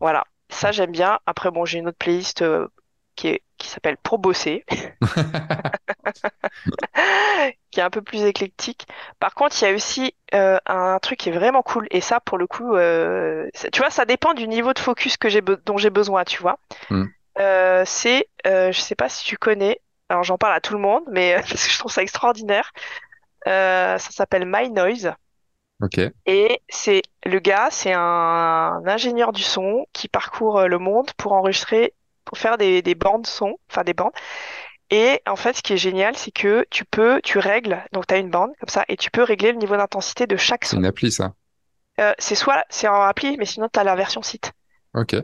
voilà. 0.00 0.24
Ça 0.50 0.72
j'aime 0.72 0.92
bien. 0.92 1.18
Après, 1.26 1.50
bon, 1.50 1.64
j'ai 1.64 1.78
une 1.78 1.88
autre 1.88 1.98
playlist 1.98 2.42
euh, 2.42 2.68
qui 3.16 3.28
est 3.28 3.42
qui 3.58 3.68
s'appelle 3.68 3.96
Pour 3.98 4.18
bosser. 4.18 4.64
qui 7.70 7.80
est 7.80 7.82
un 7.82 7.90
peu 7.90 8.02
plus 8.02 8.24
éclectique. 8.24 8.86
Par 9.20 9.34
contre, 9.34 9.56
il 9.60 9.64
y 9.64 9.68
a 9.70 9.74
aussi 9.74 10.14
euh, 10.34 10.58
un 10.66 10.98
truc 10.98 11.18
qui 11.18 11.28
est 11.28 11.32
vraiment 11.32 11.62
cool, 11.62 11.86
et 11.90 12.00
ça, 12.00 12.20
pour 12.20 12.38
le 12.38 12.46
coup, 12.46 12.74
euh, 12.74 13.48
tu 13.72 13.80
vois, 13.80 13.90
ça 13.90 14.04
dépend 14.04 14.34
du 14.34 14.48
niveau 14.48 14.72
de 14.72 14.78
focus 14.78 15.16
que 15.16 15.28
j'ai 15.28 15.42
dont 15.42 15.76
j'ai 15.76 15.90
besoin, 15.90 16.24
tu 16.24 16.40
vois. 16.40 16.58
Hmm. 16.90 17.04
Euh, 17.38 17.82
c'est, 17.86 18.28
je 18.44 18.78
sais 18.78 18.94
pas 18.94 19.08
si 19.08 19.24
tu 19.24 19.36
connais, 19.36 19.80
alors 20.08 20.24
j'en 20.24 20.38
parle 20.38 20.54
à 20.54 20.60
tout 20.60 20.74
le 20.74 20.80
monde, 20.80 21.04
mais 21.10 21.34
parce 21.48 21.66
que 21.66 21.72
je 21.72 21.78
trouve 21.78 21.92
ça 21.92 22.02
extraordinaire. 22.02 22.72
Ça 23.46 23.98
s'appelle 23.98 24.44
My 24.46 24.70
Noise, 24.70 25.12
et 26.26 26.60
c'est 26.68 27.02
le 27.24 27.38
gars, 27.38 27.68
c'est 27.70 27.92
un 27.94 28.82
ingénieur 28.86 29.32
du 29.32 29.42
son 29.42 29.86
qui 29.92 30.08
parcourt 30.08 30.66
le 30.66 30.78
monde 30.78 31.10
pour 31.16 31.32
enregistrer, 31.32 31.94
pour 32.28 32.38
faire 32.38 32.58
des, 32.58 32.82
des 32.82 32.94
bandes 32.94 33.26
son, 33.26 33.56
enfin 33.70 33.84
des 33.84 33.94
bandes. 33.94 34.12
Et 34.90 35.22
en 35.26 35.36
fait, 35.36 35.54
ce 35.54 35.62
qui 35.62 35.72
est 35.74 35.78
génial, 35.78 36.16
c'est 36.16 36.30
que 36.30 36.66
tu 36.70 36.84
peux, 36.84 37.20
tu 37.22 37.38
règles, 37.38 37.82
donc 37.92 38.06
tu 38.06 38.14
as 38.14 38.18
une 38.18 38.30
bande 38.30 38.52
comme 38.60 38.68
ça, 38.68 38.84
et 38.88 38.96
tu 38.98 39.10
peux 39.10 39.22
régler 39.22 39.52
le 39.52 39.58
niveau 39.58 39.76
d'intensité 39.76 40.26
de 40.26 40.36
chaque 40.36 40.64
C'est 40.64 40.76
son. 40.76 40.76
une 40.76 40.86
appli, 40.86 41.10
ça. 41.10 41.34
Euh, 42.00 42.14
c'est 42.18 42.34
soit, 42.34 42.64
c'est 42.70 42.88
en 42.88 43.02
appli, 43.02 43.36
mais 43.38 43.44
sinon 43.44 43.68
tu 43.72 43.80
as 43.80 43.84
la 43.84 43.96
version 43.96 44.22
site. 44.22 44.52
Ok. 44.94 45.14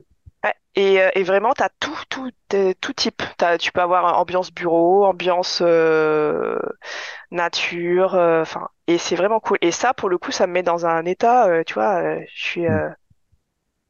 Ouais. 0.45 0.55
Et, 0.75 1.01
euh, 1.01 1.11
et 1.15 1.23
vraiment, 1.23 1.55
tu 1.55 1.63
as 1.63 1.71
tout, 1.81 1.97
tout, 2.09 2.31
euh, 2.55 2.73
tout 2.81 2.93
type. 2.93 3.23
Tu 3.59 3.73
peux 3.73 3.81
avoir 3.81 4.19
ambiance 4.19 4.53
bureau, 4.53 5.05
ambiance 5.05 5.61
euh, 5.65 6.59
nature, 7.31 8.15
euh, 8.15 8.43
enfin, 8.43 8.69
et 8.87 8.99
c'est 8.99 9.17
vraiment 9.17 9.41
cool. 9.41 9.59
Et 9.63 9.71
ça, 9.73 9.95
pour 9.95 10.09
le 10.09 10.19
coup, 10.19 10.33
ça 10.33 10.47
me 10.47 10.53
met 10.53 10.63
dans 10.63 10.87
un 10.87 11.05
état, 11.07 11.47
euh, 11.49 11.63
tu 11.65 11.75
vois, 11.75 12.03
euh, 12.03 12.21
je 12.35 12.45
suis, 12.45 12.67
euh, 12.67 12.89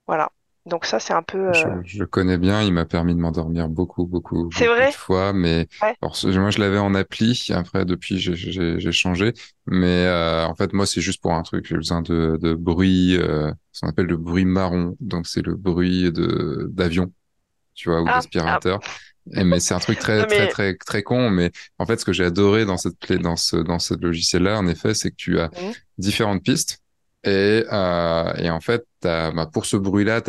voilà. 0.06 0.30
Donc 0.66 0.84
ça, 0.86 1.00
c'est 1.00 1.12
un 1.14 1.22
peu, 1.22 1.38
Je, 1.48 1.68
euh, 1.68 1.82
je 1.84 2.04
connais 2.04 2.38
bien, 2.38 2.62
il 2.62 2.72
m'a 2.72 2.86
permis 2.86 3.14
de 3.14 3.20
m'endormir 3.20 3.68
beaucoup, 3.68 4.06
beaucoup, 4.06 4.48
beaucoup 4.50 4.86
de 4.86 4.90
vrai? 4.90 4.94
fois, 4.94 5.34
mais 5.34 5.68
Ouais. 5.82 5.96
alors, 6.00 6.16
moi 6.24 6.50
je 6.50 6.58
l'avais 6.58 6.78
en 6.78 6.94
appli, 6.94 7.48
après 7.50 7.84
depuis 7.84 8.18
j'ai 8.18 8.92
changé, 8.92 9.34
mais 9.66 10.06
euh, 10.06 10.46
en 10.46 10.54
fait 10.54 10.72
moi 10.72 10.86
c'est 10.86 11.02
juste 11.02 11.20
pour 11.20 11.34
un 11.34 11.42
truc, 11.42 11.66
j'ai 11.68 11.76
besoin 11.76 12.00
de, 12.00 12.38
de 12.40 12.54
bruit, 12.54 13.16
euh, 13.18 13.52
ce 13.72 13.82
qu'on 13.82 13.88
appelle 13.88 14.06
le 14.06 14.16
bruit 14.16 14.46
marron, 14.46 14.96
donc 15.00 15.26
c'est 15.26 15.42
le 15.42 15.54
bruit 15.54 16.10
de 16.12 16.66
d'avion, 16.72 17.12
tu 17.74 17.90
vois, 17.90 18.02
ou 18.02 18.08
Ah, 18.08 18.24
ah, 18.44 18.60
d'aspirateur. 18.60 18.80
Et 19.34 19.44
mais 19.44 19.60
c'est 19.60 19.74
un 19.74 19.80
truc 19.80 19.98
très 19.98 20.26
très 20.26 20.48
très 20.48 20.76
très 20.76 21.02
con, 21.02 21.30
mais 21.30 21.52
en 21.78 21.86
fait 21.86 21.98
ce 22.00 22.04
que 22.06 22.12
j'ai 22.14 22.24
adoré 22.24 22.66
dans 22.66 22.78
cette 22.78 22.98
clé, 23.00 23.18
dans 23.18 23.36
ce 23.36 23.56
dans 23.56 23.78
ce 23.80 23.94
logiciel-là, 23.94 24.58
en 24.58 24.66
effet, 24.68 24.94
c'est 24.94 25.10
que 25.10 25.16
tu 25.16 25.40
as 25.40 25.50
hmm, 25.50 25.74
différentes 25.98 26.44
pistes. 26.44 26.80
Et, 27.24 27.64
euh, 27.72 28.32
et 28.36 28.50
en 28.50 28.60
fait, 28.60 28.84
bah, 29.02 29.48
pour 29.52 29.66
ce 29.66 29.76
bruit-là, 29.76 30.22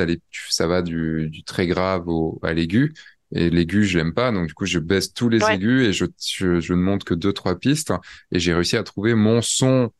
ça 0.49 0.67
va 0.67 0.81
du, 0.81 1.29
du 1.29 1.43
très 1.43 1.67
grave 1.67 2.07
au, 2.07 2.39
à 2.43 2.53
l'aigu. 2.53 2.93
Et 3.33 3.49
l'aigu, 3.49 3.83
je 3.83 3.97
l'aime 3.97 4.13
pas. 4.13 4.31
Donc, 4.31 4.47
du 4.47 4.53
coup, 4.53 4.65
je 4.65 4.79
baisse 4.79 5.13
tous 5.13 5.29
les 5.29 5.43
ouais. 5.43 5.55
aigus 5.55 5.87
et 5.87 5.93
je, 5.93 6.05
je, 6.25 6.59
je 6.59 6.73
ne 6.73 6.79
monte 6.79 7.03
que 7.03 7.13
deux, 7.13 7.33
trois 7.33 7.57
pistes. 7.57 7.91
Et 8.31 8.39
j'ai 8.39 8.53
réussi 8.53 8.77
à 8.77 8.83
trouver 8.83 9.13
mon 9.13 9.41
son, 9.41 9.91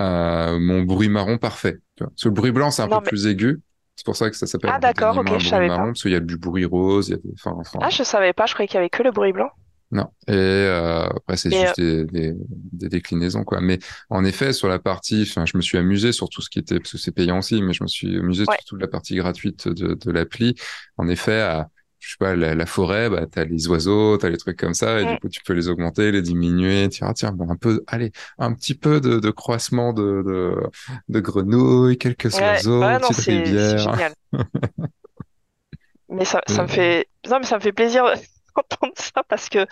euh, 0.00 0.58
mon 0.58 0.82
bruit 0.82 1.08
marron 1.08 1.38
parfait. 1.38 1.78
Tu 1.96 2.04
vois. 2.04 2.10
Parce 2.10 2.22
que 2.22 2.28
le 2.28 2.34
bruit 2.34 2.52
blanc, 2.52 2.70
c'est 2.70 2.82
un 2.82 2.88
Non 2.88 2.98
peu 2.98 3.04
mais, 3.04 3.08
plus 3.10 3.26
aigu. 3.26 3.60
C'est 3.96 4.06
pour 4.06 4.16
ça 4.16 4.30
que 4.30 4.36
ça 4.36 4.46
s'appelle 4.46 4.70
ah 4.72 4.78
d'accord, 4.78 5.18
ok, 5.18 5.38
je 5.38 5.46
savais 5.46 5.68
marron, 5.68 5.82
pas. 5.82 5.86
parce 5.88 6.02
qu'il 6.02 6.12
y 6.12 6.16
a 6.16 6.20
du 6.20 6.38
bruit 6.38 6.64
rose, 6.64 7.08
il 7.08 7.12
y 7.12 7.14
a 7.14 7.18
des, 7.18 7.32
enfin, 7.34 7.54
enfin, 7.58 7.78
Ah, 7.82 7.90
je 7.90 8.02
savais 8.02 8.32
pas, 8.32 8.46
je 8.46 8.54
croyais 8.54 8.66
qu'il 8.66 8.76
y 8.76 8.78
avait 8.78 8.88
que 8.88 9.02
le 9.02 9.10
bruit 9.10 9.32
blanc. 9.32 9.50
Non. 9.92 10.06
Et 10.28 10.32
euh, 10.32 11.04
après, 11.08 11.36
c'est 11.36 11.50
Mais 11.50 11.66
euh, 11.68 11.72
juste 11.72 11.80
des, 11.80 12.04
des, 12.04 12.34
des 12.72 12.88
déclinaisons, 12.88 13.42
quoi. 13.44 13.60
Mais 13.60 13.78
en 14.08 14.24
effet, 14.24 14.52
sur 14.52 14.68
la 14.68 14.78
partie, 14.78 15.22
enfin, 15.28 15.46
je 15.46 15.56
me 15.56 15.62
suis 15.62 15.78
amusé 15.78 16.12
sur 16.12 16.28
tout 16.28 16.42
ce 16.42 16.50
qui 16.50 16.60
était, 16.60 16.78
parce 16.78 16.92
que 16.92 16.98
c'est 16.98 17.10
payant 17.12 17.38
aussi, 17.38 17.60
mais 17.62 17.72
je 17.72 17.82
me 17.82 17.88
suis 17.88 18.16
amusé 18.18 18.44
ouais. 18.46 18.58
sur 18.58 18.64
toute 18.64 18.80
la 18.80 18.86
partie 18.88 19.16
gratuite 19.16 19.66
de, 19.68 19.94
de 19.94 20.10
l'appli. 20.12 20.54
En 20.96 21.08
effet, 21.08 21.40
à, 21.40 21.70
je 21.98 22.10
sais 22.10 22.16
pas, 22.20 22.36
la, 22.36 22.54
la 22.54 22.66
forêt, 22.66 23.10
bah, 23.10 23.26
t'as 23.30 23.44
les 23.44 23.66
oiseaux, 23.68 24.16
t'as 24.16 24.28
les 24.30 24.36
trucs 24.36 24.58
comme 24.58 24.74
ça, 24.74 25.00
et 25.00 25.06
du 25.06 25.16
Mm. 25.16 25.18
coup, 25.18 25.28
tu 25.28 25.42
peux 25.42 25.54
les 25.54 25.68
augmenter, 25.68 26.12
les 26.12 26.22
diminuer. 26.22 26.84
Tu 26.88 26.98
dis, 27.00 27.04
ah, 27.04 27.12
tiens, 27.12 27.32
bah, 27.32 27.46
un 27.48 27.56
peu, 27.56 27.82
allez, 27.88 28.12
un 28.38 28.52
petit 28.54 28.74
peu 28.74 29.00
de, 29.00 29.18
de 29.18 29.30
croissement 29.30 29.92
de, 29.92 30.22
de, 30.24 30.54
de 31.08 31.20
grenouilles, 31.20 31.98
quelques 31.98 32.32
Ouais, 32.32 32.40
oiseaux, 32.40 32.98
non, 32.98 33.08
petite 33.08 33.20
rivière. 33.22 34.14
Mais 36.08 36.24
ça, 36.24 36.40
ça 36.46 36.62
me 36.62 36.68
Et- 36.68 36.74
fait, 36.74 37.08
non, 37.28 37.38
mais 37.40 37.46
ça 37.46 37.56
me 37.56 37.60
fait 37.62 37.72
plaisir 37.72 38.04
d'entendre 38.70 38.94
ça 38.96 39.22
parce 39.28 39.48
que, 39.48 39.66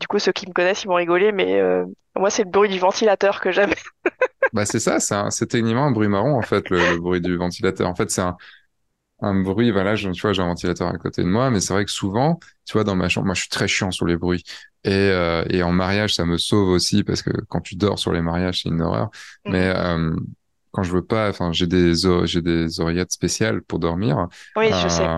du 0.00 0.06
coup, 0.08 0.18
ceux 0.18 0.32
qui 0.32 0.48
me 0.48 0.52
connaissent, 0.54 0.84
ils 0.84 0.88
vont 0.88 0.94
rigoler, 0.96 1.32
mais 1.32 1.60
euh, 1.60 1.84
moi, 2.16 2.30
c'est 2.30 2.44
le 2.44 2.50
bruit 2.50 2.68
du 2.70 2.78
ventilateur 2.78 3.40
que 3.40 3.52
j'aime. 3.52 3.72
Bah, 4.52 4.64
c'est 4.64 4.80
ça, 4.80 5.30
c'est 5.30 5.46
techniquement 5.46 5.84
un 5.86 5.90
bruit 5.90 6.08
marron, 6.08 6.34
en 6.38 6.42
fait, 6.42 6.70
le, 6.70 6.86
le 6.86 6.98
bruit 6.98 7.20
du 7.20 7.36
ventilateur. 7.36 7.86
En 7.88 7.94
fait, 7.94 8.10
c'est 8.10 8.22
un, 8.22 8.36
un 9.22 9.40
bruit, 9.42 9.70
voilà, 9.72 9.96
je- 9.96 10.10
tu 10.10 10.20
vois, 10.22 10.32
j'ai 10.34 10.42
un 10.42 10.46
ventilateur 10.48 10.88
à 10.88 10.98
côté 10.98 11.22
de 11.22 11.28
moi, 11.28 11.50
mais 11.50 11.60
c'est 11.60 11.74
vrai 11.74 11.84
que 11.84 11.90
souvent, 11.92 12.40
tu 12.66 12.74
vois, 12.74 12.84
dans 12.84 12.96
ma 12.96 13.08
chambre, 13.08 13.26
moi, 13.26 13.34
je 13.34 13.42
suis 13.42 13.50
très 13.50 13.68
chiant 13.68 13.90
sur 13.92 14.06
les 14.06 14.16
bruits. 14.16 14.44
Et, 14.84 14.90
euh, 14.92 15.44
et 15.50 15.62
en 15.64 15.72
mariage, 15.72 16.14
ça 16.14 16.26
me 16.26 16.38
sauve 16.38 16.70
aussi, 16.70 17.04
parce 17.04 17.22
que 17.22 17.30
quand 17.48 17.60
tu 17.62 17.76
dors 17.76 17.98
sur 17.98 18.12
les 18.12 18.22
mariages, 18.22 18.62
c'est 18.62 18.70
une 18.70 18.82
horreur. 18.82 19.10
Mais 19.48 19.66
Mhm. 19.66 19.76
euh, 19.76 20.16
quand 20.72 20.82
je 20.84 20.92
veux 20.92 21.04
pas, 21.04 21.30
enfin, 21.30 21.52
j'ai 21.52 21.66
des, 21.68 21.94
j'ai 22.26 22.42
des 22.42 22.80
oreillettes 22.80 23.12
spéciales 23.12 23.62
pour 23.62 23.78
dormir. 23.80 24.28
Oui, 24.56 24.72
je 24.72 24.88
sais. 24.88 25.10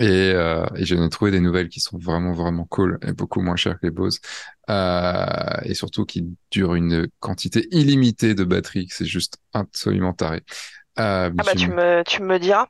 Euh, 0.00 0.04
et, 0.04 0.32
euh, 0.34 0.66
et 0.76 0.84
j'en 0.84 1.04
ai 1.04 1.08
trouvé 1.08 1.30
des 1.30 1.40
nouvelles 1.40 1.68
qui 1.68 1.80
sont 1.80 1.98
vraiment, 1.98 2.32
vraiment 2.32 2.64
cool 2.64 2.98
et 3.06 3.12
beaucoup 3.12 3.40
moins 3.40 3.56
chères 3.56 3.78
que 3.80 3.86
les 3.86 3.90
Bose. 3.90 4.18
Euh, 4.70 5.26
et 5.64 5.74
surtout 5.74 6.04
qui 6.04 6.24
durent 6.50 6.74
une 6.74 7.08
quantité 7.20 7.66
illimitée 7.70 8.34
de 8.34 8.44
batterie. 8.44 8.86
C'est 8.90 9.04
juste 9.06 9.38
absolument 9.52 10.12
taré. 10.12 10.42
Euh, 10.98 11.30
Ah 11.38 11.44
bah, 11.44 11.54
tu 11.54 11.70
me- 11.70 12.02
tu 12.04 12.22
me 12.22 12.38
diras. 12.38 12.66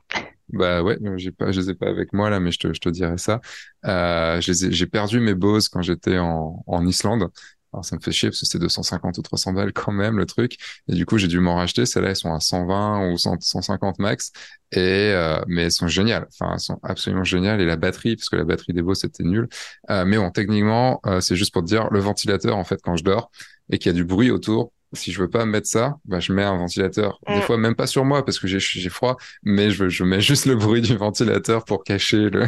bah 0.49 0.83
ouais, 0.83 0.97
j'ai 1.17 1.31
pas, 1.31 1.51
je 1.51 1.61
les 1.61 1.69
ai 1.71 1.75
pas 1.75 1.87
avec 1.87 2.13
moi 2.13 2.29
là, 2.29 2.39
mais 2.39 2.51
je 2.51 2.59
te, 2.59 2.73
je 2.73 2.79
te 2.79 2.89
dirai 2.89 3.17
ça. 3.17 3.41
Euh, 3.85 4.39
j'ai 4.41 4.85
perdu 4.87 5.19
mes 5.19 5.33
Bose 5.33 5.69
quand 5.69 5.81
j'étais 5.81 6.17
en, 6.19 6.63
en 6.67 6.85
Islande. 6.85 7.29
Alors 7.73 7.83
ça 7.85 7.95
me 7.95 8.01
fait 8.01 8.11
chier 8.11 8.29
parce 8.29 8.39
que 8.41 8.45
c'était 8.45 8.59
250 8.59 9.17
ou 9.17 9.21
300 9.21 9.53
balles 9.53 9.73
quand 9.73 9.91
même 9.91 10.17
le 10.17 10.25
truc. 10.25 10.57
Et 10.87 10.93
du 10.93 11.05
coup 11.05 11.17
j'ai 11.17 11.27
dû 11.27 11.39
m'en 11.39 11.55
racheter. 11.55 11.85
Celles-là 11.85 12.09
elles 12.11 12.15
sont 12.15 12.33
à 12.33 12.39
120 12.39 13.11
ou 13.11 13.17
100 13.17 13.37
150 13.41 13.99
max. 13.99 14.31
Et 14.71 14.79
euh, 14.79 15.41
mais 15.47 15.63
elles 15.63 15.71
sont 15.71 15.87
géniales. 15.87 16.27
Enfin 16.39 16.53
elles 16.53 16.59
sont 16.59 16.79
absolument 16.83 17.23
géniales. 17.23 17.61
Et 17.61 17.65
la 17.65 17.75
batterie, 17.75 18.15
parce 18.15 18.29
que 18.29 18.35
la 18.35 18.43
batterie 18.43 18.73
des 18.73 18.81
Bose 18.81 18.99
c'était 18.99 19.23
nul. 19.23 19.47
Euh, 19.89 20.05
mais 20.05 20.17
bon 20.17 20.29
techniquement 20.31 20.99
euh, 21.05 21.19
c'est 21.21 21.35
juste 21.35 21.53
pour 21.53 21.63
te 21.63 21.67
dire 21.67 21.89
le 21.91 21.99
ventilateur 21.99 22.57
en 22.57 22.63
fait 22.63 22.79
quand 22.83 22.95
je 22.95 23.03
dors 23.03 23.31
et 23.71 23.77
qu'il 23.79 23.91
y 23.91 23.95
a 23.95 23.97
du 23.97 24.05
bruit 24.05 24.31
autour. 24.31 24.71
Si 24.95 25.11
je 25.11 25.19
veux 25.19 25.29
pas 25.29 25.45
mettre 25.45 25.67
ça, 25.67 25.95
bah 26.05 26.19
je 26.19 26.31
mets 26.33 26.43
un 26.43 26.55
ventilateur. 26.55 27.19
Des 27.27 27.39
Mm. 27.39 27.41
fois 27.41 27.57
même 27.57 27.73
pas 27.75 27.87
sur 27.87 28.05
moi 28.05 28.23
parce 28.23 28.37
que 28.37 28.45
j'ai 28.47 28.59
j'ai 28.59 28.89
froid 28.89 29.17
mais 29.41 29.71
je, 29.71 29.89
je 29.89 30.03
mets 30.03 30.21
juste 30.21 30.45
le 30.45 30.55
bruit 30.55 30.81
du 30.81 30.95
ventilateur 30.97 31.65
pour 31.65 31.83
cacher 31.83 32.29
le. 32.29 32.47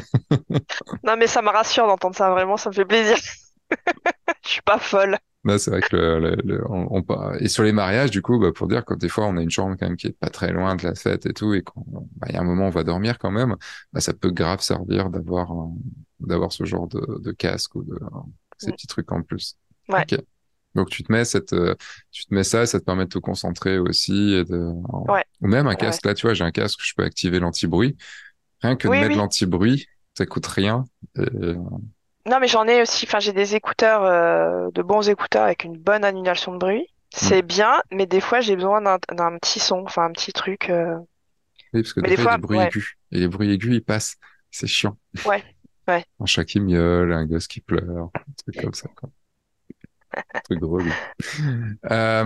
Non, 1.04 1.16
mais 1.18 1.28
ça 1.28 1.42
me 1.42 1.50
rassure 1.50 1.88
d'entendre 1.88 2.16
ça, 2.16 2.30
vraiment, 2.32 2.58
ça 2.58 2.70
me 2.70 2.76
fait 2.76 2.86
plaisir. 2.86 3.18
Je 4.44 4.50
suis 4.50 4.62
pas 4.62 4.80
folle. 4.80 5.18
Là, 5.44 5.60
c'est 5.60 5.70
vrai 5.70 5.82
que 5.82 5.96
le, 5.96 6.20
le- 6.20 6.36
le- 6.44 6.72
on, 6.72 6.88
on 7.08 7.34
et 7.36 7.48
sur 7.50 7.62
les 7.64 7.72
mariages, 7.72 8.10
du 8.10 8.24
coup, 8.24 8.40
bah, 8.40 8.52
pour 8.52 8.68
dire 8.68 8.84
que 8.84 8.96
des 8.96 9.10
fois, 9.10 9.28
on 9.28 9.38
a 9.38 9.42
une 9.44 9.52
chambre 9.52 9.76
quand 9.80 9.86
même 9.88 9.96
qui 9.96 10.08
est 10.08 10.18
pas 10.20 10.30
très 10.30 10.52
loin 10.52 10.76
de 10.76 10.84
la 10.84 10.96
fête 10.96 11.28
et 11.28 11.34
tout, 11.34 11.54
et 11.54 11.62
qu'on, 11.62 11.84
bah, 12.16 12.28
y 12.32 12.36
a 12.36 12.42
un 12.42 12.44
moment, 12.44 12.66
on 12.66 12.72
va 12.72 12.84
dormir 12.84 13.20
quand 13.20 13.30
même, 13.30 13.56
bah, 13.94 14.02
ça 14.02 14.14
peut 14.14 14.32
grave 14.32 14.62
servir 14.62 15.12
d'avoir, 15.12 15.52
d'avoir 16.20 16.52
ce 16.52 16.66
genre 16.66 16.88
de, 16.88 17.20
de 17.20 17.32
casque 17.32 17.76
ou 17.76 17.84
de 17.84 17.96
ces 18.58 18.72
petits 18.72 18.88
trucs 18.88 19.12
en 19.12 19.22
plus. 19.22 19.56
Ouais. 19.88 20.06
Donc 20.74 20.90
tu 20.90 21.04
te 21.04 21.12
mets 21.12 21.24
cette, 21.26 21.54
euh, 21.54 21.76
tu 22.12 22.26
te 22.26 22.34
mets 22.34 22.44
ça, 22.44 22.66
ça 22.66 22.80
te 22.80 22.84
permet 22.86 23.06
de 23.06 23.10
te 23.10 23.20
concentrer 23.20 23.78
aussi 23.78 24.34
et 24.34 24.44
de, 24.44 24.72
ouais, 25.08 25.24
ou 25.42 25.48
même 25.48 25.68
un 25.68 25.76
casque. 25.76 26.06
Là, 26.06 26.14
tu 26.14 26.26
vois, 26.26 26.34
j'ai 26.34 26.44
un 26.44 26.52
casque, 26.52 26.80
je 26.84 26.94
peux 26.98 27.04
activer 27.04 27.40
l'anti-bruit. 27.40 27.96
Rien 28.62 28.76
que 28.76 28.88
de 28.88 28.94
mettre 28.94 29.10
oui. 29.10 29.16
l'anti-bruit, 29.16 29.88
ça 30.18 30.26
coûte 30.26 30.48
rien. 30.48 30.86
Et- 31.18 31.56
Non, 32.28 32.40
mais 32.40 32.48
j'en 32.48 32.68
ai 32.68 32.82
aussi. 32.82 33.06
Enfin, 33.08 33.20
j'ai 33.20 33.34
des 33.34 33.56
écouteurs, 33.56 34.04
euh, 34.04 34.70
de 34.72 34.82
bons 34.82 35.08
écouteurs 35.10 35.44
avec 35.44 35.64
une 35.64 35.78
bonne 35.78 36.04
annulation 36.04 36.54
de 36.54 36.58
bruit. 36.58 36.90
Hmm. 37.22 37.28
C'est 37.28 37.42
bien, 37.44 37.82
mais 37.92 38.06
des 38.08 38.22
fois, 38.22 38.42
j'ai 38.42 38.56
besoin 38.56 38.82
d'un 38.82 38.98
d'un 39.12 39.38
petit 39.38 39.60
son, 39.60 39.84
enfin, 39.86 40.06
un 40.06 40.12
petit 40.12 40.34
truc. 40.34 40.70
euh. 40.70 40.98
Oui, 41.74 41.82
parce 41.84 41.94
que 41.94 42.02
Mais 42.02 42.10
des 42.10 42.16
des 42.16 42.18
fois, 42.18 42.32
il 42.32 42.34
y 42.34 42.36
a 42.36 42.38
des 42.38 42.42
bruits 42.42 42.60
ouais, 42.60 42.66
aigus. 42.66 42.98
Et 43.12 43.20
les 43.20 43.28
bruits 43.28 43.52
aigus, 43.52 43.74
ils 43.76 43.84
passent. 43.84 44.18
C'est 44.52 44.68
chiant. 44.68 44.98
ouais, 45.26 45.44
ouais. 45.88 46.06
Un 46.20 46.26
chat 46.26 46.46
qui 46.46 46.60
miaule, 46.60 47.12
un 47.14 47.26
gosse 47.26 47.48
qui 47.48 47.62
pleure, 47.62 48.10
un 48.16 48.34
truc 48.38 48.62
comme 48.62 48.74
ça, 48.74 48.90
quoi. 48.96 49.10
Un 50.34 50.40
truc 50.42 50.60
relou. 50.64 50.98
Euh, 51.92 52.24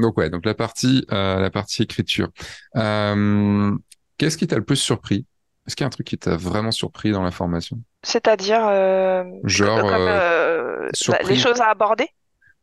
donc 0.00 0.16
ouais, 0.18 0.30
donc 0.30 0.44
la 0.44 0.54
partie, 0.54 1.06
euh, 1.12 1.38
la 1.40 1.50
partie 1.50 1.82
écriture. 1.82 2.30
Euh, 2.76 3.76
qu'est-ce 4.18 4.36
qui 4.36 4.46
t'a 4.46 4.56
le 4.56 4.64
plus 4.64 4.76
surpris? 4.76 5.26
Est-ce 5.66 5.76
qu'il 5.76 5.84
y 5.84 5.86
a 5.86 5.88
un 5.88 5.90
truc 5.90 6.06
qui 6.06 6.18
t'a 6.18 6.36
vraiment 6.36 6.70
surpris 6.72 7.12
dans 7.12 7.22
la 7.22 7.30
formation? 7.30 7.80
C'est-à-dire, 8.02 8.66
euh, 8.66 9.24
Genre, 9.44 9.84
comme 9.84 10.08
euh, 10.08 10.20
euh, 10.88 10.90
la- 11.06 11.22
les 11.22 11.36
choses 11.36 11.60
à 11.60 11.68
aborder? 11.70 12.08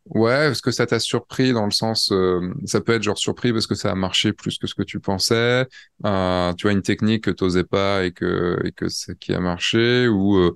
Ouais, 0.05 0.49
est-ce 0.49 0.61
que 0.63 0.71
ça 0.71 0.87
t'a 0.87 0.99
surpris 0.99 1.53
dans 1.53 1.65
le 1.65 1.71
sens, 1.71 2.11
euh, 2.11 2.39
ça 2.65 2.81
peut 2.81 2.93
être 2.93 3.03
genre 3.03 3.17
surpris 3.19 3.53
parce 3.53 3.67
que 3.67 3.75
ça 3.75 3.91
a 3.91 3.95
marché 3.95 4.33
plus 4.33 4.57
que 4.57 4.65
ce 4.65 4.73
que 4.73 4.81
tu 4.81 4.99
pensais, 4.99 5.67
euh, 6.05 6.53
tu 6.53 6.63
vois 6.63 6.71
une 6.71 6.81
technique 6.81 7.25
que 7.25 7.31
t'osais 7.31 7.63
pas 7.63 8.03
et 8.05 8.11
que 8.11 8.59
et 8.65 8.71
que 8.71 8.87
c'est 8.89 9.17
qui 9.19 9.33
a 9.35 9.39
marché 9.39 10.07
ou 10.07 10.35
euh, 10.37 10.55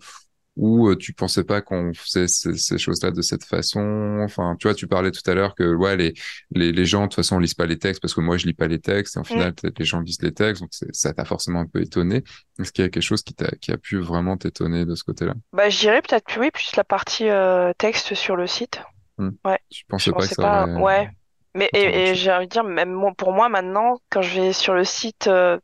ou 0.55 0.87
euh, 0.89 0.95
tu 0.95 1.13
pensais 1.13 1.43
pas 1.43 1.61
qu'on 1.61 1.93
faisait 1.93 2.27
ces, 2.27 2.55
ces 2.57 2.77
choses-là 2.77 3.11
de 3.11 3.21
cette 3.21 3.43
façon? 3.43 4.19
Enfin, 4.23 4.55
tu 4.59 4.67
vois, 4.67 4.75
tu 4.75 4.87
parlais 4.87 5.11
tout 5.11 5.27
à 5.29 5.33
l'heure 5.33 5.55
que 5.55 5.73
ouais 5.75 5.97
les 5.97 6.13
les 6.51 6.71
les 6.71 6.85
gens 6.85 7.01
de 7.03 7.07
toute 7.07 7.15
façon 7.15 7.39
lisent 7.39 7.55
pas 7.55 7.65
les 7.65 7.79
textes 7.79 8.01
parce 8.01 8.13
que 8.13 8.21
moi 8.21 8.37
je 8.37 8.45
lis 8.45 8.53
pas 8.53 8.67
les 8.67 8.79
textes 8.79 9.17
et 9.17 9.19
au 9.19 9.23
Mm. 9.29 9.47
final 9.47 9.53
peut-être 9.53 9.79
les 9.79 9.85
gens 9.85 9.99
lisent 10.01 10.21
les 10.21 10.33
textes 10.33 10.61
donc 10.61 10.71
ça 10.91 11.13
t'a 11.13 11.25
forcément 11.25 11.59
un 11.61 11.65
peu 11.67 11.81
étonné. 11.81 12.23
Est-ce 12.59 12.71
qu'il 12.71 12.83
y 12.83 12.87
a 12.87 12.89
quelque 12.89 13.03
chose 13.03 13.23
qui 13.23 13.33
t'a 13.33 13.49
qui 13.61 13.71
a 13.71 13.77
pu 13.77 13.97
vraiment 13.99 14.37
t'étonner 14.37 14.85
de 14.85 14.95
ce 14.95 15.03
côté-là? 15.03 15.33
Bah, 15.51 15.69
je 15.69 15.79
dirais 15.79 16.01
peut-être, 16.01 16.37
oui, 16.39 16.51
plus 16.51 16.75
la 16.75 16.83
partie 16.83 17.29
euh, 17.29 17.73
texte 17.77 18.13
sur 18.15 18.35
le 18.35 18.47
site. 18.47 18.81
Hmm. 19.17 19.31
Ouais, 19.45 19.59
Tu 19.69 19.83
je 19.83 19.83
pensais 19.87 20.11
pas 20.11 20.27
que 20.27 20.33
ça 20.33 20.41
pas. 20.41 20.63
aurait 20.65 20.81
Ouais. 20.81 21.09
Mais 21.55 21.69
et, 21.73 22.15
j'ai 22.15 22.31
envie 22.31 22.47
de 22.47 22.51
dire, 22.51 22.63
même 22.63 22.99
pour 23.15 23.31
moi 23.31 23.47
maintenant, 23.49 23.97
quand 24.09 24.23
je 24.23 24.41
vais 24.41 24.53
sur 24.53 24.73
le 24.73 24.83
site 24.83 25.27
euh, 25.27 25.59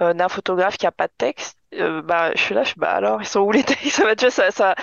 euh, 0.00 0.14
d'un 0.14 0.28
photographe 0.28 0.76
qui 0.76 0.86
a 0.86 0.92
pas 0.92 1.08
de 1.08 1.12
texte, 1.16 1.58
euh, 1.74 2.02
bah 2.02 2.32
je 2.34 2.40
suis 2.40 2.54
là, 2.54 2.62
je 2.62 2.68
suis 2.70 2.80
bah 2.80 2.92
alors 2.92 3.22
ils 3.22 3.26
sont 3.26 3.40
où 3.40 3.52
les 3.52 3.64
textes? 3.64 3.90
Ça 3.90 4.04
va, 4.04 4.16
tu 4.16 4.24
vois, 4.24 4.30
ça, 4.30 4.50
ça. 4.50 4.74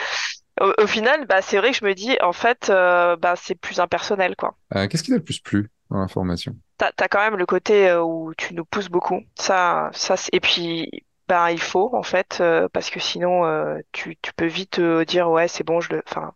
Au, 0.62 0.74
au 0.82 0.88
final, 0.88 1.26
bah 1.28 1.42
c'est 1.42 1.58
vrai 1.58 1.72
que 1.72 1.78
je 1.78 1.86
me 1.86 1.94
dis, 1.94 2.18
en 2.22 2.34
fait, 2.34 2.70
euh, 2.70 3.16
bah 3.16 3.36
c'est 3.36 3.56
plus 3.56 3.80
impersonnel 3.80 4.36
quoi. 4.36 4.56
Euh, 4.76 4.88
qu'est-ce 4.88 5.04
qui 5.04 5.12
t'a 5.12 5.18
le 5.18 5.24
plus 5.24 5.40
plu 5.40 5.70
dans 5.90 6.00
la 6.00 6.08
formation? 6.08 6.56
T'as, 6.78 6.92
t'as 6.92 7.08
quand 7.08 7.20
même 7.20 7.38
le 7.38 7.46
côté 7.46 7.94
où 7.96 8.34
tu 8.38 8.54
nous 8.54 8.66
pousses 8.66 8.90
beaucoup. 8.90 9.22
Ça, 9.36 9.90
ça, 9.94 10.16
et 10.32 10.40
puis, 10.40 11.06
ben, 11.28 11.50
il 11.50 11.60
faut, 11.62 11.96
en 11.96 12.04
fait, 12.04 12.38
euh, 12.40 12.70
parce 12.70 12.90
que 12.90 13.00
sinon, 13.00 13.46
euh, 13.46 13.80
tu, 13.92 14.16
tu 14.22 14.32
peux 14.34 14.46
vite 14.46 14.80
euh, 14.80 15.04
dire, 15.04 15.30
ouais, 15.30 15.48
c'est 15.48 15.64
bon, 15.64 15.82
je 15.82 15.94
le, 15.94 16.04
enfin, 16.08 16.34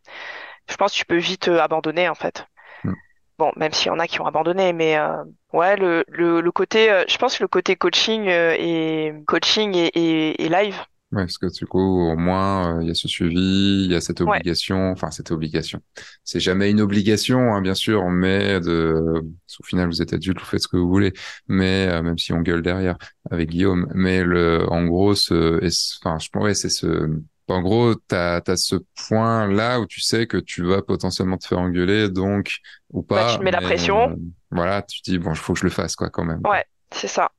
je 0.70 0.76
pense 0.76 0.94
que 0.94 0.98
tu 0.98 1.06
peux 1.06 1.18
vite 1.18 1.48
abandonner, 1.48 2.10
en 2.10 2.16
fait. 2.16 2.46
Bon, 3.42 3.52
même 3.58 3.74
s'il 3.74 3.88
y 3.88 3.90
en 3.90 3.98
a 4.00 4.06
qui 4.08 4.22
ont 4.22 4.28
abandonné, 4.28 4.72
mais 4.72 4.98
euh, 4.98 5.24
ouais, 5.52 5.76
le, 5.76 6.06
le, 6.10 6.42
le 6.42 6.52
côté, 6.52 6.92
euh, 6.92 7.04
je 7.08 7.18
pense 7.18 7.38
que 7.38 7.44
le 7.44 7.48
côté 7.48 7.76
coaching 7.76 8.28
euh, 8.30 8.56
et 8.60 9.14
coaching 9.26 9.76
et, 9.76 9.88
et, 9.96 10.44
et 10.46 10.50
live, 10.50 10.76
Ouais, 11.12 11.24
parce 11.24 11.38
que 11.38 11.48
du 11.48 11.66
coup, 11.68 11.78
au 11.80 12.16
moins, 12.16 12.80
il 12.82 12.88
y 12.88 12.92
a 12.92 12.94
ce 12.94 13.10
suivi, 13.10 13.36
il 13.84 13.92
y 13.92 13.96
a 13.96 14.00
cette 14.00 14.22
ouais, 14.26 14.42
obligation, 14.42 14.92
enfin, 14.92 15.12
cette 15.12 15.32
obligation. 15.32 15.82
C'est 16.24 16.40
jamais 16.40 16.72
une 16.72 16.80
obligation, 16.80 17.54
hein, 17.54 17.62
bien 17.62 17.74
sûr, 17.76 18.10
mais 18.10 18.62
de, 18.62 19.22
au 19.60 19.64
final, 19.66 19.88
vous 19.90 20.02
êtes 20.02 20.14
adulte, 20.14 20.40
vous 20.40 20.46
faites 20.46 20.62
ce 20.62 20.70
que 20.70 20.78
vous 20.78 20.88
voulez, 20.88 21.12
mais 21.50 22.02
même 22.02 22.18
si 22.18 22.32
on 22.32 22.40
gueule 22.42 22.62
derrière 22.62 22.96
avec 23.30 23.50
Guillaume, 23.50 23.92
mais 23.94 24.24
le, 24.24 24.66
en 24.72 24.86
gros, 24.86 25.14
ce- 25.14 25.60
enfin, 26.02 26.18
je 26.18 26.30
pense, 26.30 26.44
ouais, 26.46 26.54
c'est 26.54 26.70
ce, 26.70 27.10
en 27.48 27.62
gros, 27.62 27.96
t'as, 27.96 28.42
t'as 28.42 28.56
ce 28.56 28.76
point-là 29.08 29.80
où 29.80 29.86
tu 29.86 30.02
sais 30.02 30.28
que 30.28 30.38
tu 30.38 30.64
vas 30.64 30.82
potentiellement 30.82 31.38
te 31.38 31.48
faire 31.48 31.60
engueuler, 31.60 32.10
donc, 32.10 32.58
ou 32.92 33.02
bah, 33.14 33.26
tu 33.26 33.38
pas, 33.38 33.38
te 33.38 33.44
mets 33.44 33.52
la 33.52 33.62
pression, 33.62 34.10
euh, 34.10 34.16
voilà, 34.52 34.82
tu 34.82 35.02
te 35.02 35.12
dis, 35.12 35.20
bon, 35.20 35.32
il 35.32 35.38
faut 35.38 35.54
que 35.54 35.60
je 35.60 35.66
le 35.66 35.72
fasse, 35.72 35.96
quoi, 35.96 36.10
quand 36.10 36.26
même, 36.26 36.42
ouais, 36.46 36.66
c'est 36.92 37.08
ça. 37.08 37.32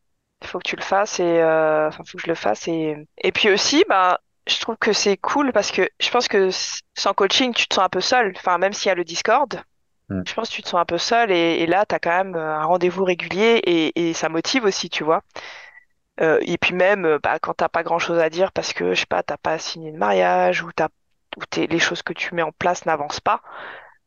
Il 0.42 0.48
faut 0.48 0.58
que 0.58 0.68
tu 0.68 0.76
le 0.76 0.82
fasses 0.82 1.20
et, 1.20 1.40
euh, 1.40 1.88
enfin, 1.88 2.02
faut 2.04 2.18
que 2.18 2.24
je 2.24 2.28
le 2.28 2.34
fasse 2.34 2.66
et, 2.68 2.96
et 3.18 3.32
puis 3.32 3.50
aussi, 3.50 3.84
bah, 3.88 4.20
je 4.46 4.58
trouve 4.58 4.76
que 4.76 4.92
c'est 4.92 5.16
cool 5.16 5.52
parce 5.52 5.70
que 5.70 5.88
je 6.00 6.10
pense 6.10 6.26
que 6.28 6.50
sans 6.96 7.14
coaching, 7.14 7.54
tu 7.54 7.66
te 7.68 7.74
sens 7.74 7.84
un 7.84 7.88
peu 7.88 8.00
seul. 8.00 8.32
Enfin, 8.36 8.58
même 8.58 8.72
s'il 8.72 8.88
y 8.88 8.92
a 8.92 8.94
le 8.96 9.04
Discord, 9.04 9.62
Mm. 10.10 10.24
je 10.26 10.34
pense 10.34 10.50
que 10.50 10.54
tu 10.56 10.62
te 10.62 10.68
sens 10.68 10.80
un 10.80 10.84
peu 10.86 10.98
seul 10.98 11.32
et, 11.32 11.62
et 11.62 11.66
là, 11.66 11.86
tu 11.86 11.94
as 11.94 12.00
quand 12.00 12.10
même 12.24 12.36
euh, 12.36 12.56
un 12.58 12.64
rendez-vous 12.64 13.04
régulier 13.04 13.60
et, 13.64 14.10
et 14.10 14.14
ça 14.14 14.28
motive 14.28 14.64
aussi, 14.64 14.90
tu 14.90 15.04
vois. 15.04 15.22
Euh, 16.22 16.38
et 16.42 16.58
puis 16.58 16.74
même, 16.74 17.04
euh, 17.04 17.18
bah, 17.22 17.38
quand 17.40 17.54
t'as 17.54 17.68
pas 17.68 17.82
grand-chose 17.82 18.18
à 18.18 18.30
dire 18.30 18.52
parce 18.52 18.72
que, 18.72 18.94
je 18.94 19.00
sais 19.00 19.06
pas, 19.06 19.22
t'as 19.22 19.36
pas 19.36 19.58
signé 19.58 19.92
de 19.92 19.98
mariage 19.98 20.62
ou 20.62 20.70
t'as, 20.72 20.88
ou 21.36 21.44
t'es, 21.50 21.66
les 21.66 21.78
choses 21.78 22.02
que 22.02 22.12
tu 22.12 22.34
mets 22.34 22.42
en 22.42 22.52
place 22.52 22.86
n'avancent 22.86 23.20
pas, 23.20 23.42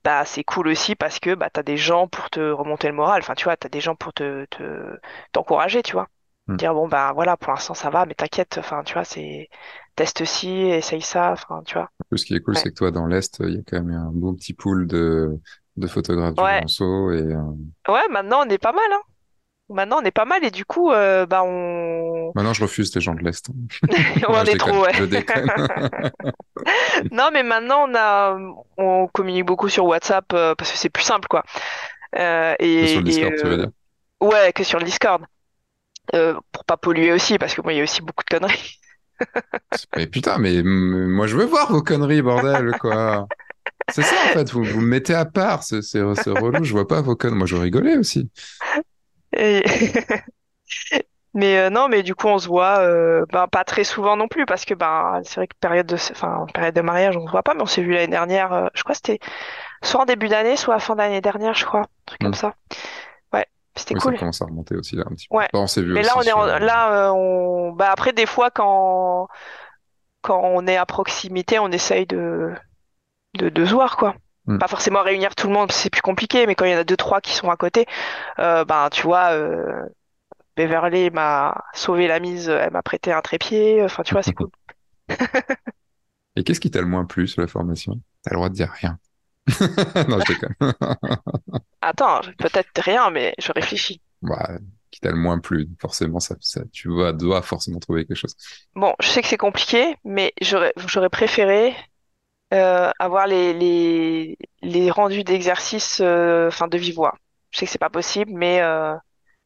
bah, 0.04 0.24
c'est 0.26 0.44
cool 0.44 0.68
aussi 0.68 0.96
parce 0.96 1.20
que 1.20 1.36
bah, 1.36 1.50
t'as 1.52 1.64
des 1.64 1.78
gens 1.78 2.08
pour 2.08 2.30
te 2.30 2.40
remonter 2.40 2.88
le 2.88 2.94
moral. 2.94 3.22
Enfin, 3.22 3.36
tu 3.36 3.46
vois, 3.46 3.58
t'as 3.58 3.70
des 3.70 3.82
gens 3.82 3.96
pour 3.96 4.14
te, 4.14 4.46
te, 4.46 4.98
t'encourager, 5.32 5.84
tu 5.84 5.94
vois. 5.94 6.08
Mm. 6.48 6.56
Dire, 6.58 6.74
bon, 6.74 6.88
bah 6.88 7.12
voilà, 7.14 7.38
pour 7.38 7.52
l'instant 7.54 7.74
ça 7.74 7.90
va, 7.90 8.06
mais 8.06 8.14
t'inquiète, 8.14 8.58
enfin, 8.60 8.84
tu 8.84 8.94
vois, 8.94 9.04
c'est 9.04 9.50
teste 9.96 10.26
ci, 10.26 10.50
essaye 10.50 11.02
ça, 11.02 11.32
enfin, 11.32 11.64
tu 11.66 11.74
vois. 11.74 11.90
plus, 12.10 12.20
ce 12.20 12.26
qui 12.26 12.36
est 12.36 12.42
cool, 12.42 12.56
Ouais. 12.56 12.62
c'est 12.62 12.70
que 12.70 12.76
toi, 12.76 12.92
dans 12.92 13.08
l'Est, 13.08 13.38
il 13.40 13.56
y 13.56 13.58
a 13.58 13.62
quand 13.66 13.82
même 13.82 13.96
un 13.96 14.12
beau 14.12 14.34
petit 14.34 14.54
pool 14.54 14.88
de, 14.88 15.40
de 15.78 15.88
photographes 15.88 16.36
du 16.36 16.42
Ouais, 16.42 16.62
Grand 16.62 17.12
et, 17.12 17.22
euh, 17.22 17.42
ouais, 17.88 18.08
maintenant 18.10 18.44
on 18.46 18.50
est 18.50 18.58
pas 18.58 18.74
mal, 18.74 18.86
hein. 18.92 19.02
Maintenant 19.70 19.98
on 20.00 20.06
est 20.06 20.12
pas 20.12 20.26
mal 20.26 20.44
et 20.44 20.52
du 20.52 20.64
coup, 20.64 20.92
euh, 20.92 21.26
bah, 21.26 21.42
on, 21.44 22.32
maintenant, 22.36 22.54
je 22.54 22.62
refuse 22.62 22.94
les 22.94 23.02
gens 23.02 23.16
de 23.16 23.24
l'Est. 23.24 23.50
on 24.28 24.34
en 24.34 24.46
est 24.46 24.54
déconne, 24.54 24.58
trop, 24.58 24.84
ouais. 24.84 24.94
je 24.94 25.06
déconne. 25.06 25.52
Non, 27.12 27.30
mais 27.34 27.44
maintenant 27.44 27.88
on 27.90 27.96
a, 27.96 28.38
on 28.78 29.08
communique 29.08 29.46
beaucoup 29.46 29.70
sur 29.70 29.86
WhatsApp 29.86 30.26
euh, 30.34 30.56
parce 30.56 30.72
que 30.72 30.78
c'est 30.78 30.90
plus 30.90 31.04
simple, 31.04 31.28
quoi. 31.28 31.44
Euh, 32.18 32.56
Que 32.80 32.88
sur 32.88 33.02
le 33.02 33.06
et, 33.06 33.08
et 33.08 33.12
Discord, 33.12 33.34
tu 33.36 33.48
veux 33.48 33.58
dire? 33.58 33.70
ouais, 34.22 34.54
que 34.54 34.64
sur 34.64 34.80
le 34.80 34.86
Discord. 34.86 35.24
Pour 36.52 36.66
pas 36.66 36.78
polluer 36.78 37.12
aussi, 37.12 37.38
parce 37.38 37.54
que 37.56 37.62
moi, 37.62 37.74
il 37.74 37.78
y 37.78 37.80
a 37.82 37.84
aussi 37.84 38.02
beaucoup 38.02 38.24
de 38.24 38.30
conneries. 38.38 38.80
Mais 39.96 40.08
putain, 40.08 40.38
mais 40.38 40.62
moi, 40.64 41.28
je 41.28 41.36
veux 41.36 41.46
voir 41.46 41.72
vos 41.72 41.82
conneries, 41.82 42.22
bordel, 42.22 42.76
quoi. 42.80 43.28
C'est 43.90 44.04
ça, 44.04 44.16
en 44.26 44.30
fait, 44.30 44.52
vous, 44.52 44.64
vous 44.64 44.82
me 44.82 44.88
mettez 44.88 45.14
à 45.14 45.26
part, 45.26 45.64
c'est 45.64 45.82
relou, 46.02 46.64
je 46.64 46.72
vois 46.72 46.88
pas 46.88 47.02
vos 47.02 47.16
conneries. 47.16 47.38
Moi, 47.38 47.48
je 47.48 47.56
rigolais 47.56 47.98
aussi. 47.98 48.30
Et- 49.36 49.64
Mais 51.34 51.58
euh, 51.60 51.70
non, 51.70 51.90
mais 51.90 52.02
du 52.02 52.16
coup, 52.16 52.28
on 52.28 52.40
se 52.40 52.48
voit 52.48 52.80
euh, 52.80 53.26
ben, 53.34 53.48
pas 53.48 53.66
très 53.66 53.84
souvent 53.84 54.16
non 54.16 54.30
plus, 54.30 54.46
parce 54.46 54.64
que 54.64 54.74
ben, 54.74 55.20
c'est 55.26 55.36
vrai 55.36 55.48
que 55.48 55.56
période 55.60 55.86
de, 55.86 55.96
enfin, 55.96 56.46
période 56.54 56.74
de 56.74 56.80
mariage, 56.82 57.18
on 57.18 57.26
se 57.26 57.32
voit 57.32 57.44
pas, 57.44 57.54
mais 57.54 57.62
on 57.62 57.66
s'est 57.66 57.82
vu 57.82 57.92
l'année 57.92 58.08
dernière, 58.08 58.54
euh, 58.54 58.68
je 58.74 58.84
crois 58.84 58.94
que 58.96 59.02
c'était 59.06 59.20
soit 59.84 60.00
en 60.02 60.06
début 60.06 60.30
d'année, 60.30 60.56
soit 60.56 60.76
à 60.76 60.80
fin 60.80 60.96
d'année 60.96 61.20
dernière, 61.20 61.54
je 61.54 61.66
crois, 61.66 61.82
un 61.82 61.86
truc 62.06 62.22
comme 62.22 62.30
Mm. 62.30 62.36
ça. 62.36 62.54
Ouais, 63.34 63.46
c'était 63.76 63.96
Oui, 63.96 64.00
ça 64.00 64.10
cool. 64.12 64.18
commence 64.18 64.42
à 64.42 64.46
remonter 64.46 64.76
aussi, 64.76 64.96
là, 64.96 65.04
un 65.06 65.14
petit 65.14 65.28
peu. 65.28 65.36
Ouais. 65.36 65.50
On 65.54 65.68
s'est 65.68 65.82
vu 65.82 65.92
Mais 65.94 66.04
là, 66.04 66.14
on 66.16 66.22
est 66.22 66.32
en- 66.32 66.46
sur... 66.48 66.60
là, 66.60 67.12
on, 67.14 67.74
bah 67.74 67.90
après, 67.92 68.14
des 68.14 68.26
fois, 68.26 68.50
quand, 68.50 69.28
quand 70.22 70.40
on 70.42 70.66
est 70.68 70.78
à 70.78 70.86
proximité, 70.86 71.60
on 71.60 71.68
essaye 71.70 72.06
de, 72.06 72.54
de, 73.34 73.50
de 73.50 73.66
se 73.66 73.74
voir, 73.74 73.98
quoi. 73.98 74.16
Mm. 74.48 74.60
Pas 74.60 74.68
forcément 74.68 75.02
réunir 75.04 75.36
tout 75.36 75.48
le 75.48 75.54
monde, 75.54 75.72
c'est 75.72 75.90
plus 75.90 76.02
compliqué, 76.02 76.46
mais 76.46 76.56
quand 76.56 76.66
il 76.66 76.72
y 76.72 76.76
en 76.76 76.80
a 76.80 76.84
deux, 76.84 76.98
trois 76.98 77.22
qui 77.22 77.34
sont 77.34 77.50
à 77.50 77.56
côté, 77.56 77.86
euh, 78.40 78.64
ben, 78.66 78.90
tu 78.92 79.04
vois, 79.04 79.32
euh, 79.32 79.82
Beverly 80.56 81.10
m'a 81.10 81.64
sauvé 81.74 82.08
la 82.08 82.20
mise, 82.20 82.50
elle 82.50 82.72
m'a 82.72 82.84
prêté 82.84 83.12
un 83.12 83.22
trépied, 83.22 83.84
enfin, 83.84 84.04
tu 84.04 84.14
vois, 84.14 84.24
c'est 84.24 84.34
cool. 84.34 84.50
Et 86.36 86.44
qu'est-ce 86.44 86.60
qui 86.60 86.70
t'a 86.70 86.82
le 86.82 86.88
moins 86.88 87.06
plu 87.06 87.28
sur 87.28 87.42
la 87.42 87.48
formation? 87.48 88.00
T'as 88.22 88.32
le 88.32 88.36
droit 88.36 88.50
de 88.50 88.56
dire 88.56 88.72
rien. 88.72 88.98
Non, 90.10 90.20
je 90.20 90.34
déconne. 90.34 90.56
Attends, 91.82 92.22
peut-être 92.40 92.82
rien, 92.82 93.10
mais 93.12 93.34
je 93.40 93.52
réfléchis. 93.52 94.02
Bah, 94.22 94.58
qui 94.92 95.00
t'a 95.00 95.12
le 95.12 95.18
moins 95.18 95.40
plu, 95.40 95.70
forcément, 95.80 96.20
ça, 96.20 96.36
ça, 96.40 96.62
tu 96.72 96.90
vas, 96.90 97.14
dois 97.14 97.42
forcément 97.42 97.80
trouver 97.80 98.06
quelque 98.06 98.18
chose. 98.18 98.36
Bon, 98.76 98.94
je 99.02 99.08
sais 99.08 99.22
que 99.22 99.28
c'est 99.28 99.38
compliqué, 99.38 99.96
mais 100.04 100.34
j'aurais, 100.42 100.74
j'aurais 100.88 101.10
préféré 101.10 101.76
euh, 102.56 102.92
avoir 103.00 103.28
les, 103.28 103.54
les, 103.54 104.38
les 104.62 104.92
rendus 104.92 105.24
d'exercice, 105.24 106.00
euh, 106.02 106.48
enfin, 106.48 106.68
de 106.68 106.78
vive 106.78 106.96
voix. 106.96 107.16
Je 107.52 107.60
sais 107.60 107.66
que 107.66 107.72
c'est 107.72 107.78
pas 107.80 107.90
possible, 107.90 108.32
mais 108.34 108.62
euh, 108.62 108.96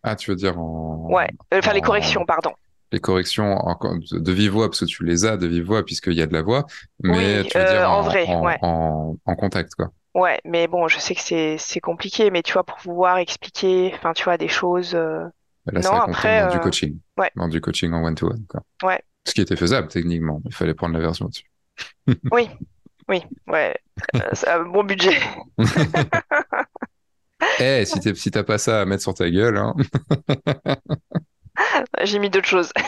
Ah, 0.03 0.15
tu 0.15 0.31
veux 0.31 0.35
dire 0.35 0.57
en, 0.59 1.09
ouais, 1.09 1.29
enfin, 1.53 1.73
les 1.73 1.81
corrections, 1.81 2.21
en, 2.21 2.25
pardon. 2.25 2.53
les 2.91 2.99
corrections 2.99 3.53
en- 3.57 3.77
de, 4.11 4.31
vive 4.31 4.51
voix, 4.51 4.69
parce 4.69 4.79
que 4.81 4.85
tu 4.85 5.03
les 5.05 5.25
as 5.25 5.37
de 5.37 5.47
vive 5.47 5.65
voix, 5.65 5.83
puisqu'il 5.83 6.13
y 6.13 6.21
a 6.21 6.27
de 6.27 6.33
la 6.33 6.41
voix, 6.41 6.65
mais 7.03 7.43
Oui, 7.43 7.47
tu 7.49 7.57
veux 7.57 7.65
dire 7.65 7.89
en 7.89 7.99
en, 7.99 8.01
vrai, 8.01 8.25
en, 8.27 8.45
ouais. 8.45 8.59
en, 8.61 9.35
contact, 9.35 9.75
quoi. 9.75 9.91
Ouais, 10.15 10.39
mais 10.43 10.67
bon, 10.67 10.87
je 10.87 10.97
sais 10.99 11.13
que 11.15 11.57
c'est 11.57 11.79
compliqué, 11.81 12.31
mais 12.31 12.41
tu 12.41 12.53
vois, 12.53 12.63
pour 12.63 12.77
pouvoir 12.77 13.17
expliquer, 13.17 13.91
enfin, 13.93 14.13
tu 14.13 14.23
vois, 14.23 14.37
des 14.37 14.47
choses. 14.47 14.95
euh, 14.95 15.25
Et 15.71 15.75
Là, 15.75 15.81
Non, 15.83 15.91
après, 16.01 16.41
dans 16.41 16.51
du 16.53 16.59
coaching, 16.59 16.97
ouais, 17.17 17.31
dans 17.35 17.47
du 17.47 17.61
coaching 17.61 17.91
en 17.93 18.03
one-to-one, 18.03 18.45
quoi. 18.47 18.61
ouais, 18.83 19.01
Ce 19.27 19.33
qui 19.33 19.41
était 19.41 19.55
faisable, 19.55 19.87
techniquement. 19.87 20.41
Il 20.45 20.53
fallait 20.53 20.73
prendre 20.73 20.95
la 20.95 20.99
version 21.01 21.27
dessus. 21.27 21.45
oui, 22.31 22.49
oui, 23.09 23.23
ouais. 23.47 23.75
Euh, 24.15 24.19
c'est 24.33 24.47
un 24.47 24.63
bon 24.63 24.83
budget. 24.83 25.17
Eh, 27.59 27.85
si 27.85 28.31
t'as 28.31 28.43
pas 28.43 28.57
ça 28.57 28.81
à 28.81 28.85
mettre 28.85 29.03
sur 29.03 29.13
ta 29.13 29.29
gueule, 29.29 29.57
hein. 29.57 29.73
J'ai 32.03 32.19
mis 32.19 32.29
d'autres 32.29 32.47
choses. 32.47 32.71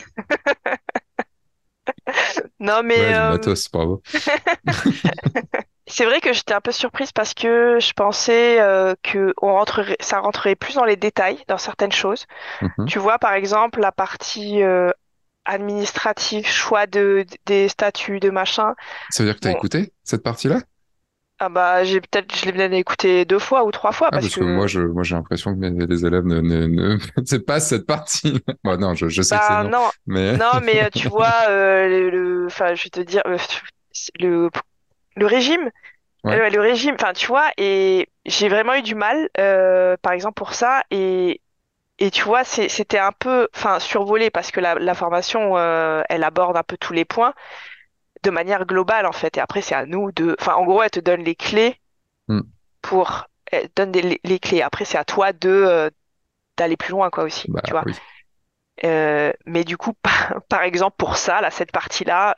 Non, 2.59 2.81
mais 2.83 2.99
Ouais, 2.99 3.13
euh, 3.13 3.31
matos, 3.31 3.69
bravo. 3.71 4.01
c'est 5.87 6.05
vrai 6.05 6.21
que 6.21 6.31
j'étais 6.31 6.53
un 6.53 6.61
peu 6.61 6.71
surprise 6.71 7.11
parce 7.11 7.33
que 7.33 7.77
je 7.79 7.91
pensais 7.93 8.61
euh, 8.61 8.93
que 9.03 9.33
on 9.41 9.53
rentrerait, 9.53 9.97
ça 9.99 10.19
rentrerait 10.19 10.55
plus 10.55 10.75
dans 10.75 10.85
les 10.85 10.95
détails 10.95 11.43
dans 11.47 11.57
certaines 11.57 11.91
choses. 11.91 12.27
Mhm. 12.61 12.85
Tu 12.87 12.99
vois, 12.99 13.17
par 13.19 13.33
exemple, 13.33 13.81
la 13.81 13.91
partie 13.91 14.61
euh, 14.61 14.91
administrative, 15.45 16.45
choix 16.47 16.87
de, 16.87 17.25
des 17.45 17.69
statuts, 17.69 18.19
de 18.19 18.29
machin. 18.29 18.75
Ça 19.09 19.21
veut 19.23 19.29
dire 19.29 19.35
que 19.35 19.41
t'as 19.41 19.51
Bon, 19.51 19.51
écouté 19.51 19.93
cette 20.03 20.23
partie-là? 20.23 20.63
ah 21.39 21.49
bah, 21.49 21.83
j'ai 21.83 21.99
peut-être, 22.01 22.33
je 22.35 22.45
l'ai 22.45 22.53
peut-être 22.53 22.73
écouté 22.73 23.25
deux 23.25 23.39
fois 23.39 23.65
ou 23.65 23.71
trois 23.71 23.91
fois 23.91 24.11
Ah, 24.13 24.19
parce 24.19 24.29
parce 24.29 24.35
que 24.35 24.43
moi, 24.43 24.67
que, 24.67 24.67
je, 24.67 24.81
moi, 24.81 25.03
j'ai 25.03 25.15
l'impression 25.15 25.53
que 25.53 25.59
mes- 25.59 25.85
les 25.87 26.05
élèves 26.05 26.25
ne, 26.25 26.41
ne, 26.41 26.65
ne, 26.67 26.97
c'est 27.25 27.45
pas 27.45 27.59
cette 27.61 27.85
partie. 27.85 28.41
Bon, 28.63 28.77
non, 28.77 28.93
je, 28.93 29.07
je 29.07 29.21
sais 29.21 29.39
que 29.39 29.45
c'est 29.45 29.55
bah 29.55 29.63
non, 29.63 29.71
non, 29.71 29.91
mais 30.05 30.37
non, 30.37 30.61
mais 30.61 30.83
euh, 30.83 30.89
tu 30.89 31.07
vois, 31.09 31.45
euh, 31.49 32.09
le, 32.11 32.45
enfin, 32.47 32.73
je 32.75 32.83
vais 32.83 32.89
te 32.89 32.99
dire, 33.01 33.21
euh, 33.25 33.37
le, 34.19 34.49
le 35.15 35.25
régime. 35.25 35.71
ouais. 36.23 36.41
Le 36.51 36.59
régime, 36.61 36.95
enfin, 36.99 37.13
tu 37.13 37.27
vois, 37.27 37.51
et 37.57 38.09
j'ai 38.25 38.49
vraiment 38.49 38.75
eu 38.75 38.81
du 38.83 38.95
mal, 38.95 39.29
euh, 39.39 39.97
par 40.01 40.13
exemple, 40.13 40.35
pour 40.35 40.53
ça. 40.55 40.83
Et, 40.91 41.41
et 41.99 42.11
tu 42.11 42.23
vois, 42.23 42.43
c'était 42.43 42.97
un 42.99 43.11
peu, 43.11 43.47
enfin, 43.55 43.79
survolé 43.79 44.29
parce 44.31 44.51
que 44.51 44.59
la, 44.59 44.75
la 44.75 44.95
formation, 44.95 45.57
euh, 45.57 46.01
elle 46.09 46.23
aborde 46.23 46.57
un 46.57 46.63
peu 46.63 46.77
tous 46.77 46.93
les 46.93 47.05
points 47.05 47.33
de 48.23 48.31
manière 48.31 48.65
globale, 48.65 49.05
en 49.07 49.11
fait. 49.13 49.37
Et 49.37 49.41
après, 49.41 49.61
c'est 49.61 49.75
à 49.75 49.85
nous 49.85 50.11
de, 50.13 50.35
enfin, 50.39 50.55
en 50.55 50.65
gros, 50.65 50.83
elle 50.83 50.91
te 50.91 50.99
donne 51.01 51.23
les 51.23 51.35
clés 51.35 51.79
Hmm. 52.27 52.41
pour, 52.81 53.25
elle 53.51 53.69
donne 53.75 53.91
des- 53.91 54.01
les, 54.01 54.19
les 54.23 54.39
clés. 54.39 54.61
Après, 54.61 54.85
c'est 54.85 54.97
à 54.97 55.05
toi 55.05 55.33
de, 55.33 55.49
euh, 55.49 55.89
d'aller 56.57 56.77
plus 56.77 56.91
loin, 56.91 57.09
quoi, 57.09 57.23
aussi, 57.25 57.47
Bah 57.47 57.61
tu 57.63 57.73
vois. 57.73 57.85
oui. 57.85 58.01
Euh, 58.85 59.31
mais 59.45 59.63
du 59.63 59.77
coup, 59.77 59.93
par, 60.01 60.41
par 60.49 60.63
exemple, 60.63 60.95
pour 60.97 61.17
ça, 61.17 61.41
là, 61.41 61.51
cette 61.51 61.71
partie-là, 61.71 62.35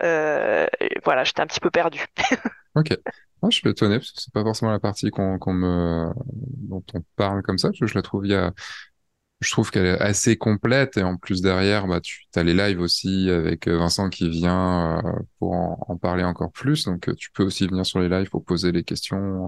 voilà, 1.06 1.24
j'étais 1.24 1.42
un 1.42 1.48
petit 1.48 1.60
peu 1.60 1.72
perdue. 1.72 2.06
Ok. 2.76 2.98
Moi, 3.42 3.50
je 3.52 3.58
suis 3.58 3.70
étonné 3.70 3.98
parce 4.00 4.12
que 4.12 4.22
c'est 4.22 4.34
pas 4.34 4.44
forcément 4.44 4.72
la 4.72 4.80
partie 4.80 5.10
qu'on 5.12 5.38
qu'on 5.38 5.54
me 5.54 6.10
dont 6.26 6.84
on 6.94 7.04
parle 7.16 7.42
comme 7.44 7.58
ça. 7.58 7.70
que 7.72 7.86
Je 7.86 7.94
la 7.96 8.02
trouve 8.02 8.26
il 8.26 8.32
y 8.32 8.36
a 8.36 8.54
je 9.44 9.52
trouve 9.52 9.72
qu'elle 9.72 9.86
est 9.86 10.00
assez 10.00 10.38
complète 10.38 10.98
et 10.98 11.04
en 11.04 11.18
plus 11.18 11.42
derrière 11.42 11.88
bah 11.88 12.00
tu 12.02 12.26
as 12.36 12.44
les 12.44 12.54
lives 12.54 12.80
aussi 12.82 13.30
avec 13.30 13.68
euh, 13.68 13.78
Vincent 13.78 14.10
qui 14.10 14.30
vient 14.30 14.98
euh, 15.06 15.12
pour 15.40 15.54
en, 15.54 15.78
en 15.88 15.98
parler 15.98 16.24
encore 16.24 16.52
plus. 16.52 16.86
Donc 16.86 17.10
euh, 17.10 17.16
tu 17.16 17.32
peux 17.32 17.44
aussi 17.44 17.68
venir 17.68 17.86
sur 17.86 18.00
les 18.00 18.10
lives 18.10 18.30
pour 18.30 18.44
poser 18.44 18.72
les 18.72 18.84
questions 18.84 19.48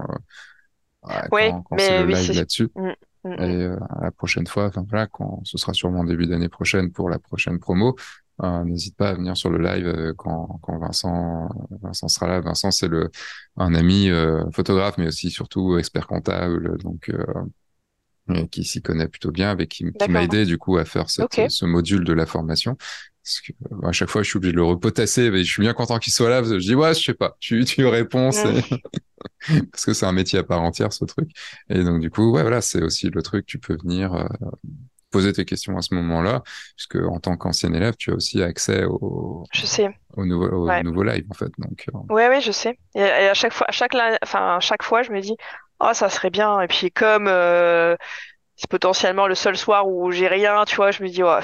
euh, 1.08 1.28
ouais, 1.32 1.50
quand 1.50 1.62
quand 1.62 1.76
mais 1.76 2.04
le 2.04 2.06
oui, 2.06 2.14
live 2.14 2.26
c'est, 2.26 2.34
là-dessus. 2.34 2.68
Mm, 2.74 2.92
mm, 3.24 3.32
Et 3.32 3.36
mm. 3.36 3.60
euh, 3.62 3.76
la 4.02 4.10
prochaine 4.10 4.46
fois, 4.46 4.66
enfin 4.66 4.84
voilà, 4.88 5.06
quand 5.06 5.40
ce 5.44 5.58
sera 5.58 5.72
sûrement 5.74 6.04
début 6.04 6.26
d'année 6.26 6.48
prochaine 6.48 6.92
pour 6.92 7.10
la 7.10 7.18
prochaine 7.18 7.58
promo, 7.58 7.96
n'hésite 8.64 8.96
pas 8.96 9.10
à 9.10 9.14
venir 9.14 9.36
sur 9.36 9.50
le 9.50 9.58
live 9.58 10.12
quand, 10.18 10.58
quand 10.62 10.78
Vincent, 10.78 11.48
Vincent 11.82 12.08
sera 12.08 12.26
là. 12.26 12.40
Vincent, 12.40 12.70
c'est 12.70 12.88
le 12.88 13.10
un 13.56 13.74
ami 13.74 14.10
photographe, 14.52 14.98
mais 14.98 15.06
aussi 15.06 15.30
surtout 15.30 15.78
expert 15.78 16.06
comptable, 16.06 16.76
donc 16.78 17.10
et 17.10 17.65
qui 18.50 18.64
s'y 18.64 18.82
connaît 18.82 19.08
plutôt 19.08 19.30
bien, 19.30 19.50
avec 19.50 19.68
qui, 19.70 19.84
qui 19.98 20.10
m'a 20.10 20.22
aidé 20.22 20.44
du 20.44 20.58
coup 20.58 20.76
à 20.78 20.84
faire 20.84 21.08
ce 21.10 21.64
module 21.64 22.04
de 22.04 22.12
la 22.12 22.26
formation. 22.26 22.76
Parce 23.24 23.40
que 23.40 23.52
euh, 23.72 23.88
à 23.88 23.92
chaque 23.92 24.08
fois, 24.08 24.22
je 24.22 24.28
suis 24.28 24.36
obligé 24.36 24.52
de 24.52 24.56
le 24.58 24.64
repotasser, 24.64 25.30
mais 25.32 25.42
je 25.42 25.50
suis 25.50 25.60
bien 25.62 25.74
content 25.74 25.98
qu'il 25.98 26.12
soit 26.12 26.30
là. 26.30 26.40
Parce 26.40 26.50
que 26.52 26.60
je 26.60 26.66
dis 26.66 26.74
ouais, 26.76 26.94
je 26.94 27.02
sais 27.02 27.14
pas, 27.14 27.36
tu 27.40 27.64
tu 27.64 27.84
réponds, 27.86 28.30
c'est 28.30 28.62
Mm. 29.48 29.58
parce 29.72 29.84
que 29.84 29.92
c'est 29.94 30.06
un 30.06 30.12
métier 30.12 30.38
à 30.38 30.44
part 30.44 30.62
entière 30.62 30.92
ce 30.92 31.04
truc. 31.04 31.30
Et 31.70 31.82
donc 31.84 32.00
du 32.00 32.10
coup, 32.10 32.30
ouais, 32.32 32.42
voilà, 32.42 32.60
c'est 32.60 32.82
aussi 32.82 33.10
le 33.10 33.22
truc. 33.22 33.46
Tu 33.46 33.58
peux 33.58 33.76
venir 33.76 34.14
euh, 34.14 34.26
poser 35.10 35.32
tes 35.32 35.44
questions 35.44 35.76
à 35.78 35.82
ce 35.82 35.94
moment-là, 35.94 36.42
puisque 36.76 36.96
en 36.96 37.20
tant 37.20 37.36
qu'ancien 37.36 37.72
élève, 37.72 37.94
tu 37.96 38.10
as 38.10 38.14
aussi 38.14 38.42
accès 38.42 38.84
au, 38.84 39.44
Je 39.52 39.66
sais. 39.66 39.88
au 40.16 40.24
nouveau 40.26 40.48
au 40.48 40.66
Ouais. 40.68 40.82
nouveau 40.82 41.02
live 41.02 41.24
en 41.30 41.34
fait. 41.34 41.50
Donc 41.58 41.86
euh, 41.94 41.98
Ouais, 42.14 42.28
ouais, 42.28 42.40
je 42.40 42.52
sais. 42.52 42.78
Et, 42.94 43.02
à 43.02 43.34
chaque 43.34 43.52
fois, 43.52 43.66
à 43.68 43.72
chaque, 43.72 43.94
enfin, 44.22 44.56
à 44.56 44.60
chaque 44.60 44.82
fois, 44.82 45.02
je 45.02 45.12
me 45.12 45.20
dis, 45.20 45.34
oh, 45.80 45.90
ça 45.92 46.08
serait 46.08 46.30
bien. 46.30 46.60
Et 46.60 46.68
puis, 46.68 46.90
comme 46.90 47.28
euh, 47.28 47.96
c'est 48.56 48.70
potentiellement 48.70 49.26
le 49.26 49.34
seul 49.34 49.56
soir 49.56 49.88
où 49.88 50.10
j'ai 50.10 50.28
rien, 50.28 50.64
tu 50.64 50.76
vois, 50.76 50.90
je 50.90 51.02
me 51.02 51.08
dis, 51.08 51.22
ouais. 51.22 51.40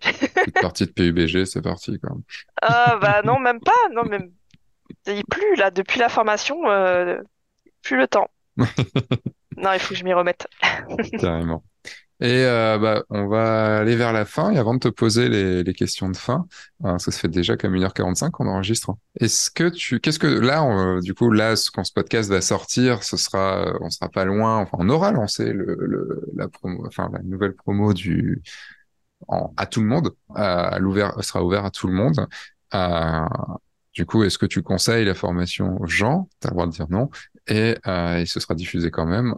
petite 0.00 0.60
partie 0.60 0.86
de 0.86 0.92
PUBG, 0.92 1.44
c'est 1.44 1.62
parti 1.62 1.98
quoi. 2.00 2.16
Ah, 2.62 2.98
bah 3.00 3.22
non, 3.22 3.38
même 3.38 3.60
pas. 3.60 3.72
Non, 3.92 4.04
même 4.04 4.30
il 5.06 5.24
plus 5.24 5.56
là, 5.56 5.70
depuis 5.70 6.00
la 6.00 6.08
formation, 6.08 6.68
euh, 6.70 7.20
plus 7.82 7.96
le 7.96 8.08
temps. 8.08 8.28
Non, 9.56 9.72
il 9.74 9.78
faut 9.78 9.90
que 9.90 9.96
je 9.96 10.04
m'y 10.04 10.14
remette. 10.14 10.46
Carrément. 11.18 11.62
Et 12.22 12.44
euh, 12.44 12.78
bah, 12.78 13.02
on 13.08 13.28
va 13.28 13.78
aller 13.78 13.96
vers 13.96 14.12
la 14.12 14.24
fin. 14.26 14.50
Et 14.50 14.58
avant 14.58 14.74
de 14.74 14.78
te 14.80 14.88
poser 14.88 15.28
les, 15.30 15.62
les 15.64 15.72
questions 15.72 16.10
de 16.10 16.16
fin, 16.16 16.46
euh, 16.84 16.96
que 16.96 17.02
ça 17.02 17.12
fait 17.12 17.28
déjà 17.28 17.56
comme 17.56 17.74
1h45 17.74 18.30
qu'on 18.30 18.46
enregistre. 18.46 18.94
Est-ce 19.18 19.50
que 19.50 19.70
tu, 19.70 20.00
qu'est-ce 20.00 20.18
que 20.18 20.26
là, 20.26 20.62
on- 20.62 21.00
du 21.00 21.14
coup, 21.14 21.30
là, 21.30 21.56
ce- 21.56 21.70
quand 21.70 21.82
ce 21.84 21.92
podcast 21.92 22.28
va 22.30 22.42
sortir, 22.42 23.02
ce 23.04 23.16
sera, 23.16 23.66
euh, 23.68 23.78
on 23.80 23.88
sera 23.90 24.10
pas 24.10 24.26
loin. 24.26 24.58
Enfin, 24.58 24.76
on 24.80 24.88
aura 24.90 25.12
lancé 25.12 25.52
le, 25.52 25.76
le- 25.80 26.22
la 26.36 26.48
promo, 26.48 26.84
enfin 26.86 27.08
la 27.12 27.20
nouvelle 27.22 27.54
promo 27.54 27.94
du 27.94 28.42
en- 29.28 29.52
à 29.56 29.66
tout 29.66 29.80
le 29.80 29.86
monde, 29.86 30.10
à, 30.34 30.78
l'ouvert, 30.78 31.22
sera 31.24 31.44
ouvert 31.44 31.64
à 31.64 31.70
tout 31.70 31.86
le 31.86 31.92
monde. 31.94 32.26
Euh, 32.74 33.26
du 33.92 34.06
coup, 34.06 34.22
est-ce 34.24 34.38
que 34.38 34.46
tu 34.46 34.62
conseilles 34.62 35.04
la 35.04 35.14
formation 35.14 35.76
aux 35.80 35.86
gens? 35.86 36.28
T'as 36.40 36.50
le 36.50 36.54
droit 36.54 36.66
de 36.66 36.72
dire 36.72 36.86
non. 36.90 37.10
Et, 37.48 37.76
euh, 37.86 38.18
et 38.18 38.26
ce 38.26 38.40
sera 38.40 38.54
diffusé 38.54 38.90
quand 38.90 39.06
même. 39.06 39.34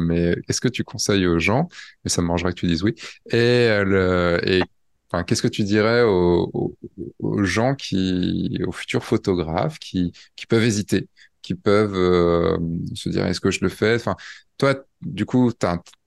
Mais 0.00 0.36
est-ce 0.48 0.60
que 0.60 0.68
tu 0.68 0.84
conseilles 0.84 1.26
aux 1.26 1.38
gens? 1.38 1.68
Mais 2.04 2.10
ça 2.10 2.22
me 2.22 2.26
mangerait 2.26 2.52
que 2.52 2.60
tu 2.60 2.66
dises 2.66 2.82
oui. 2.82 2.94
Et, 3.30 3.68
euh, 3.68 4.60
qu'est-ce 5.26 5.42
que 5.42 5.48
tu 5.48 5.62
dirais 5.64 6.02
aux, 6.02 6.76
gens 7.44 7.74
qui, 7.74 8.58
aux 8.66 8.72
futurs 8.72 9.04
photographes 9.04 9.78
qui, 9.78 10.12
peuvent 10.48 10.64
hésiter, 10.64 11.08
qui 11.42 11.54
peuvent 11.54 11.94
euh, 11.94 12.58
se 12.94 13.08
dire 13.08 13.26
est-ce 13.26 13.40
que 13.40 13.50
je 13.50 13.60
le 13.62 13.68
fais? 13.68 13.94
Enfin, 13.96 14.16
toi, 14.58 14.74
du 15.02 15.26
coup, 15.26 15.52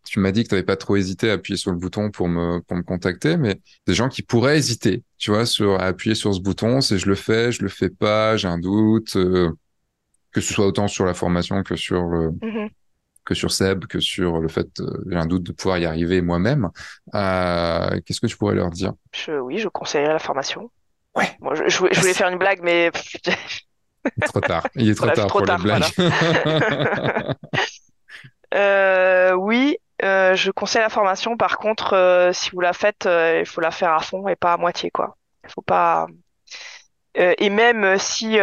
tu 0.06 0.20
m'as 0.20 0.32
dit 0.32 0.44
que 0.44 0.50
tu 0.50 0.56
n'avais 0.56 0.66
pas 0.66 0.76
trop 0.78 0.96
hésité 0.96 1.30
à 1.30 1.34
appuyer 1.34 1.58
sur 1.58 1.72
le 1.72 1.78
bouton 1.78 2.12
pour 2.12 2.28
me, 2.28 2.60
pour 2.62 2.78
me 2.78 2.84
contacter, 2.84 3.38
mais 3.38 3.62
des 3.86 3.94
gens 3.94 4.10
qui 4.10 4.22
pourraient 4.24 4.58
hésiter, 4.58 5.04
tu 5.18 5.32
vois, 5.32 5.46
sur, 5.46 5.76
à 5.80 5.86
appuyer 5.86 6.16
sur 6.16 6.34
ce 6.34 6.40
bouton, 6.40 6.82
c'est 6.82 6.98
je 6.98 7.08
le 7.08 7.16
fais, 7.16 7.52
je 7.52 7.62
le 7.62 7.70
fais 7.70 7.90
pas, 7.90 8.38
j'ai 8.38 8.48
un 8.48 8.58
doute, 8.60 9.16
euh, 9.16 9.52
que 10.32 10.42
ce 10.42 10.54
soit 10.54 10.66
autant 10.66 10.88
sur 10.88 11.06
la 11.06 11.14
formation 11.14 11.64
que 11.64 11.76
sur 11.76 12.04
le, 12.04 12.32
Mhm. 12.42 12.70
que 13.26 13.34
sur 13.36 13.52
Seb, 13.52 13.86
que 13.86 14.00
sur 14.00 14.40
le 14.40 14.48
fait, 14.48 14.68
euh, 14.80 15.04
j'ai 15.10 15.18
un 15.18 15.26
doute 15.26 15.44
de 15.44 15.52
pouvoir 15.52 15.78
y 15.78 15.86
arriver 15.86 16.22
moi-même. 16.22 16.70
Euh, 17.16 18.00
qu'est-ce 18.06 18.20
que 18.22 18.28
tu 18.28 18.38
pourrais 18.38 18.56
leur 18.56 18.70
dire? 18.72 18.94
Je, 19.14 19.34
oui, 19.34 19.60
je 19.60 19.68
conseillerais 19.68 20.14
la 20.14 20.20
formation. 20.20 20.72
Ouais, 21.16 21.32
Moi, 21.40 21.56
je, 21.56 21.68
je 21.68 21.78
voulais 21.80 21.94
je 21.94 22.02
faire 22.14 22.30
une 22.30 22.38
blague, 22.38 22.62
mais 22.64 22.92
Trop 24.26 24.40
tard. 24.40 24.66
Il 24.76 24.90
est 24.90 24.96
trop 24.96 25.08
tard 25.08 25.28
trop 25.28 25.40
pour 25.40 25.42
les 25.42 25.46
tard, 25.48 25.60
blagues. 25.60 25.84
voilà. 25.98 27.34
Euh, 28.56 29.34
oui, 29.34 29.78
je 30.02 30.52
conseille 30.52 30.82
la 30.82 30.90
formation. 30.90 31.38
Par 31.38 31.58
contre, 31.58 32.32
si 32.34 32.50
vous 32.52 32.62
la 32.62 32.74
faites, 32.74 33.06
il 33.06 33.46
faut 33.46 33.62
la 33.62 33.72
faire 33.72 33.94
à 33.94 34.00
fond 34.00 34.28
et 34.28 34.36
pas 34.36 34.54
à 34.54 34.58
moitié, 34.58 34.90
quoi. 34.92 35.18
Il 35.44 35.52
faut 35.52 35.62
pas. 35.62 36.08
et 37.16 37.50
même 37.50 37.98
si, 38.00 38.38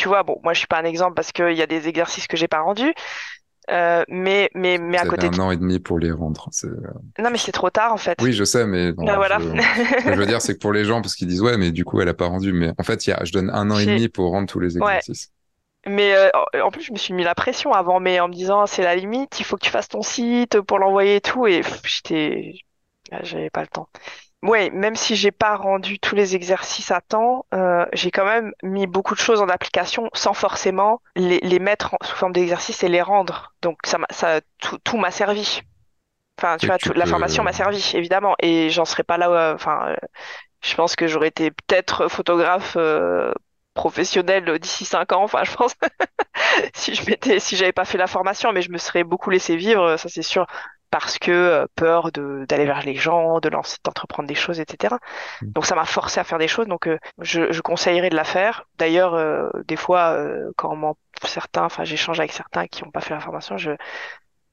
tu 0.00 0.08
vois, 0.08 0.22
bon, 0.22 0.40
moi 0.42 0.52
je 0.54 0.58
suis 0.60 0.66
pas 0.68 0.78
un 0.80 0.84
exemple 0.84 1.14
parce 1.14 1.32
qu'il 1.32 1.52
y 1.52 1.62
a 1.62 1.66
des 1.66 1.88
exercices 1.88 2.26
que 2.26 2.36
j'ai 2.36 2.48
pas 2.48 2.60
rendus, 2.60 2.94
euh, 3.70 4.04
mais 4.08 4.50
mais 4.54 4.78
mais 4.78 4.98
à 4.98 5.06
avez 5.06 5.06
côté 5.06 5.30
de... 5.30 5.36
un 5.36 5.38
an 5.38 5.50
et 5.50 5.56
demi 5.56 5.78
pour 5.80 5.98
les 5.98 6.12
rendre. 6.12 6.48
Euh, 6.64 6.76
Non, 7.18 7.30
mais 7.30 7.38
c'est 7.38 7.52
trop 7.52 7.70
tard 7.70 7.92
en 7.92 7.96
fait. 7.96 8.18
Oui, 8.20 8.32
je 8.34 8.44
sais, 8.44 8.66
mais 8.66 8.92
Ben 9.02 9.16
non, 9.16 9.20
je... 9.22 9.28
voilà. 9.28 9.40
ce 9.98 10.04
que 10.04 10.12
je 10.12 10.18
veux 10.18 10.26
dire, 10.26 10.42
c'est 10.42 10.54
que 10.54 10.58
pour 10.60 10.72
les 10.72 10.84
gens, 10.84 11.00
parce 11.02 11.14
qu'ils 11.14 11.28
disent 11.28 11.40
ouais, 11.42 11.56
mais 11.56 11.72
du 11.72 11.84
coup, 11.84 12.00
elle 12.00 12.08
a 12.08 12.14
pas 12.14 12.26
rendu. 12.26 12.52
Mais 12.52 12.72
en 12.78 12.82
fait, 12.82 13.06
y 13.06 13.12
a, 13.12 13.24
je 13.24 13.32
donne 13.32 13.50
un 13.50 13.70
an 13.70 13.78
et 13.78 13.86
demi 13.86 14.08
pour 14.08 14.30
rendre 14.30 14.48
tous 14.48 14.60
les 14.60 14.76
Ouais. 14.80 15.02
exercices. 15.02 15.32
Mais 15.86 16.14
euh, 16.14 16.30
en 16.62 16.70
plus, 16.70 16.82
je 16.82 16.92
me 16.92 16.98
suis 16.98 17.14
mis 17.14 17.24
la 17.24 17.34
pression 17.34 17.72
avant, 17.72 18.00
mais 18.00 18.20
en 18.20 18.28
me 18.28 18.34
disant 18.34 18.66
c'est 18.66 18.82
la 18.82 18.96
limite, 18.96 19.40
il 19.40 19.44
faut 19.44 19.56
que 19.56 19.64
tu 19.64 19.70
fasses 19.70 19.88
ton 19.88 20.02
site 20.02 20.60
pour 20.62 20.78
l'envoyer 20.78 21.16
et 21.16 21.20
tout, 21.22 21.46
et 21.46 21.62
j'étais, 21.84 22.54
ah, 23.12 23.22
j'avais 23.24 23.50
pas 23.50 23.62
le 23.62 23.68
temps. 23.68 23.88
Ouais, 24.42 24.70
même 24.70 24.96
si 24.96 25.16
j'ai 25.16 25.32
pas 25.32 25.54
rendu 25.56 25.98
tous 25.98 26.14
les 26.14 26.34
exercices 26.34 26.90
à 26.90 27.02
temps, 27.02 27.44
euh, 27.52 27.84
j'ai 27.92 28.10
quand 28.10 28.24
même 28.24 28.52
mis 28.62 28.86
beaucoup 28.86 29.14
de 29.14 29.20
choses 29.20 29.42
en 29.42 29.48
application 29.50 30.08
sans 30.14 30.32
forcément 30.32 31.02
les, 31.14 31.40
les 31.40 31.58
mettre 31.58 31.92
en- 31.94 31.98
sous 32.02 32.16
forme 32.16 32.32
d'exercice 32.32 32.82
et 32.82 32.88
les 32.88 33.02
rendre. 33.02 33.52
Donc 33.60 33.78
ça, 33.84 33.98
m'a- 33.98 34.06
ça, 34.10 34.40
tout, 34.58 34.78
tout 34.78 34.96
m'a 34.96 35.10
servi. 35.10 35.60
Enfin, 36.38 36.58
tu 36.58 36.66
vois, 36.68 36.78
tu 36.78 36.90
tout- 36.90 36.94
la 36.98 37.06
formation 37.06 37.44
m'a 37.44 37.52
servi, 37.52 37.92
évidemment, 37.94 38.36
et 38.40 38.70
j'en 38.70 38.84
serais 38.86 39.04
pas 39.04 39.18
là. 39.18 39.30
euh, 39.30 39.54
Enfin, 39.54 39.88
euh, 39.90 39.96
je 40.62 40.74
pense 40.76 40.96
que 40.96 41.06
j'aurais 41.08 41.28
été 41.28 41.50
peut-être 41.52 42.08
photographe 42.08 42.74
euh, 42.78 43.32
professionnel 43.74 44.58
d'ici 44.60 44.84
cinq 44.86 45.12
ans. 45.12 45.24
Enfin, 45.24 45.44
je 45.44 45.54
pense 45.54 45.74
si 46.74 46.94
je 46.94 47.04
m'étais, 47.10 47.40
si 47.40 47.56
j'avais 47.56 47.72
pas 47.72 47.84
fait 47.84 47.98
la 47.98 48.06
formation, 48.06 48.52
mais 48.52 48.62
je 48.62 48.70
me 48.70 48.78
serais 48.78 49.04
beaucoup 49.04 49.30
laissé 49.30 49.56
vivre, 49.56 49.96
ça 49.96 50.08
c'est 50.08 50.22
sûr, 50.22 50.46
parce 50.90 51.18
que 51.18 51.30
euh, 51.30 51.66
peur 51.76 52.12
de 52.12 52.44
d'aller 52.48 52.64
vers 52.66 52.82
les 52.82 52.94
gens, 52.96 53.40
de 53.40 53.48
lancer, 53.48 53.76
d'entreprendre 53.84 54.28
des 54.28 54.34
choses, 54.34 54.60
etc. 54.60 55.00
Donc 55.54 55.66
ça 55.66 55.74
m'a 55.74 55.84
forcé 55.84 56.20
à 56.20 56.24
faire 56.24 56.38
des 56.38 56.48
choses. 56.48 56.66
Donc 56.66 56.86
euh, 56.88 56.98
je, 57.20 57.52
je 57.52 57.60
conseillerais 57.60 58.10
de 58.10 58.16
la 58.16 58.24
faire. 58.24 58.64
D'ailleurs, 58.78 59.14
euh, 59.14 59.48
des 59.66 59.76
fois, 59.76 60.12
euh, 60.14 60.50
quand 60.56 60.72
on 60.76 60.94
certains, 61.26 61.64
enfin, 61.64 61.84
j'échange 61.84 62.18
avec 62.20 62.32
certains 62.32 62.66
qui 62.66 62.84
n'ont 62.84 62.90
pas 62.90 63.00
fait 63.00 63.14
la 63.14 63.20
formation, 63.20 63.56
je 63.58 63.72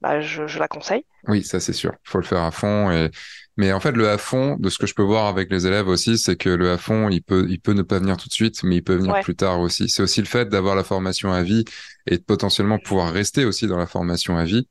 bah, 0.02 0.22
je, 0.22 0.46
je 0.48 0.60
la 0.60 0.68
conseille. 0.68 1.06
Oui, 1.28 1.44
ça 1.44 1.60
c'est 1.60 1.74
sûr. 1.74 1.94
Il 2.06 2.10
faut 2.10 2.20
le 2.20 2.24
faire 2.24 2.42
à 2.42 2.52
fond. 2.52 2.92
Et... 2.92 3.10
Mais 3.58 3.74
en 3.74 3.80
fait, 3.80 3.92
le 3.94 4.08
à 4.10 4.18
fond, 4.20 4.56
de 4.60 4.70
ce 4.70 4.78
que 4.78 4.86
je 4.86 4.94
peux 4.94 5.02
voir 5.04 5.26
avec 5.26 5.50
les 5.52 5.66
élèves 5.66 5.88
aussi, 5.88 6.18
c'est 6.18 6.36
que 6.36 6.50
le 6.50 6.72
à 6.72 6.78
fond, 6.78 7.10
il 7.10 7.22
peut, 7.24 7.48
il 7.50 7.60
peut 7.60 7.74
ne 7.74 7.82
pas 7.82 7.98
venir 8.00 8.16
tout 8.18 8.28
de 8.28 8.34
suite, 8.34 8.62
mais 8.64 8.78
il 8.78 8.84
peut 8.84 8.96
venir 8.96 9.14
Ouais. 9.14 9.20
plus 9.20 9.36
tard 9.36 9.60
aussi. 9.60 9.90
C'est 9.90 10.04
aussi 10.04 10.22
le 10.22 10.28
fait 10.28 10.48
d'avoir 10.50 10.76
la 10.76 10.84
formation 10.84 11.32
à 11.34 11.42
vie 11.42 11.66
et 12.06 12.18
de 12.18 12.24
potentiellement 12.24 12.78
pouvoir 12.78 13.12
rester 13.12 13.46
aussi 13.46 13.66
dans 13.68 13.78
la 13.78 13.88
formation 13.88 14.38
à 14.38 14.44
vie 14.46 14.68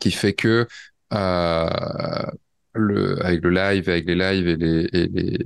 qui 0.00 0.10
fait 0.10 0.34
que 0.34 0.66
euh, 1.12 1.68
le, 2.74 3.24
avec 3.24 3.42
le 3.42 3.50
live, 3.50 3.88
avec 3.88 4.06
les 4.06 4.14
lives 4.14 4.48
et 4.48 4.56
les, 4.56 4.88
et 4.92 5.06
les, 5.08 5.38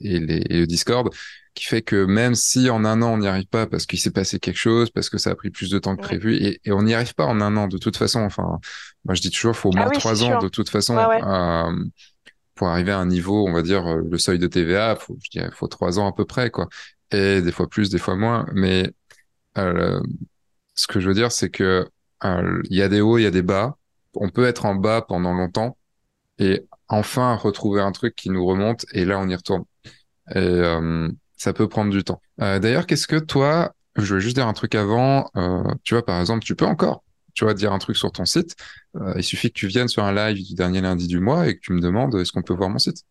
et 0.00 0.18
les, 0.20 0.36
et 0.50 0.60
le 0.60 0.66
Discord, 0.66 1.08
qui 1.54 1.64
fait 1.66 1.82
que 1.82 2.04
même 2.04 2.34
si 2.34 2.70
en 2.70 2.84
un 2.84 3.02
an 3.02 3.14
on 3.14 3.18
n'y 3.18 3.28
arrive 3.28 3.46
pas 3.46 3.66
parce 3.66 3.86
qu'il 3.86 4.00
s'est 4.00 4.10
passé 4.10 4.38
quelque 4.40 4.56
chose, 4.58 4.90
parce 4.90 5.10
que 5.10 5.18
ça 5.18 5.30
a 5.30 5.34
pris 5.34 5.50
plus 5.50 5.70
de 5.70 5.78
temps 5.78 5.96
que 5.96 6.02
prévu, 6.02 6.36
et, 6.36 6.60
et 6.64 6.72
on 6.72 6.82
n'y 6.82 6.94
arrive 6.94 7.14
pas 7.14 7.26
en 7.26 7.40
un 7.40 7.56
an 7.56 7.68
de 7.68 7.78
toute 7.78 7.96
façon. 7.96 8.20
Enfin, 8.20 8.58
moi 9.04 9.14
je 9.14 9.20
dis 9.20 9.30
toujours, 9.30 9.52
il 9.54 9.58
faut 9.58 9.70
au 9.70 9.76
Ah 9.76 9.80
moins 9.82 9.90
oui, 9.90 9.98
trois 9.98 10.24
ans 10.24 10.28
sûr. 10.28 10.38
de 10.38 10.48
toute 10.48 10.70
façon 10.70 10.96
Ouais, 10.96 11.06
ouais. 11.06 11.22
euh, 11.22 11.84
pour 12.54 12.68
arriver 12.68 12.92
à 12.92 12.98
un 12.98 13.06
niveau, 13.06 13.46
on 13.48 13.52
va 13.52 13.62
dire 13.62 13.86
euh, 13.86 14.02
le 14.10 14.18
seuil 14.18 14.38
de 14.38 14.46
TVA, 14.46 14.96
faut, 14.96 15.16
je 15.22 15.30
dirais, 15.30 15.50
faut 15.54 15.68
trois 15.68 15.98
ans 15.98 16.08
à 16.08 16.12
peu 16.12 16.24
près 16.24 16.50
quoi, 16.50 16.68
et 17.12 17.42
des 17.42 17.52
fois 17.52 17.68
plus, 17.68 17.90
des 17.90 17.98
fois 17.98 18.16
moins. 18.16 18.46
Mais 18.54 18.90
euh, 19.58 20.00
ce 20.74 20.86
que 20.86 21.00
je 21.00 21.08
veux 21.08 21.14
dire, 21.14 21.32
c'est 21.32 21.50
que 21.50 21.88
euh, 22.24 22.62
il 22.70 22.76
y 22.76 22.82
a 22.82 22.88
des 22.88 23.00
hauts, 23.00 23.18
il 23.18 23.22
y 23.24 23.26
a 23.26 23.30
des 23.30 23.42
bas. 23.42 23.76
On 24.14 24.28
peut 24.28 24.46
être 24.46 24.66
en 24.66 24.74
bas 24.74 25.02
pendant 25.02 25.32
longtemps 25.32 25.76
et 26.38 26.66
enfin 26.88 27.34
retrouver 27.36 27.80
un 27.80 27.92
truc 27.92 28.14
qui 28.14 28.30
nous 28.30 28.44
remonte 28.44 28.84
et 28.92 29.04
là 29.04 29.18
on 29.18 29.28
y 29.28 29.34
retourne. 29.34 29.64
Et 30.30 30.38
euh, 30.38 31.08
ça 31.36 31.52
peut 31.52 31.68
prendre 31.68 31.90
du 31.90 32.04
temps. 32.04 32.20
Euh, 32.40 32.58
d'ailleurs, 32.58 32.86
qu'est-ce 32.86 33.06
que 33.06 33.16
toi, 33.16 33.74
je 33.96 34.14
veux 34.14 34.20
juste 34.20 34.36
dire 34.36 34.46
un 34.46 34.52
truc 34.52 34.74
avant, 34.74 35.30
euh, 35.36 35.62
tu 35.82 35.94
vois, 35.94 36.04
par 36.04 36.20
exemple, 36.20 36.44
tu 36.44 36.54
peux 36.54 36.64
encore, 36.64 37.02
tu 37.34 37.44
vois, 37.44 37.54
dire 37.54 37.72
un 37.72 37.78
truc 37.78 37.96
sur 37.96 38.12
ton 38.12 38.24
site. 38.24 38.56
Il 39.16 39.24
suffit 39.24 39.48
que 39.48 39.58
tu 39.58 39.66
viennes 39.66 39.88
sur 39.88 40.04
un 40.04 40.12
live 40.12 40.42
du 40.44 40.54
dernier 40.54 40.82
lundi 40.82 41.06
du 41.06 41.18
mois 41.18 41.48
et 41.48 41.56
que 41.56 41.60
tu 41.60 41.72
me 41.72 41.80
demandes 41.80 42.14
est-ce 42.16 42.30
qu'on 42.30 42.42
peut 42.42 42.54
voir 42.54 42.68
mon 42.68 42.78
site? 42.78 43.04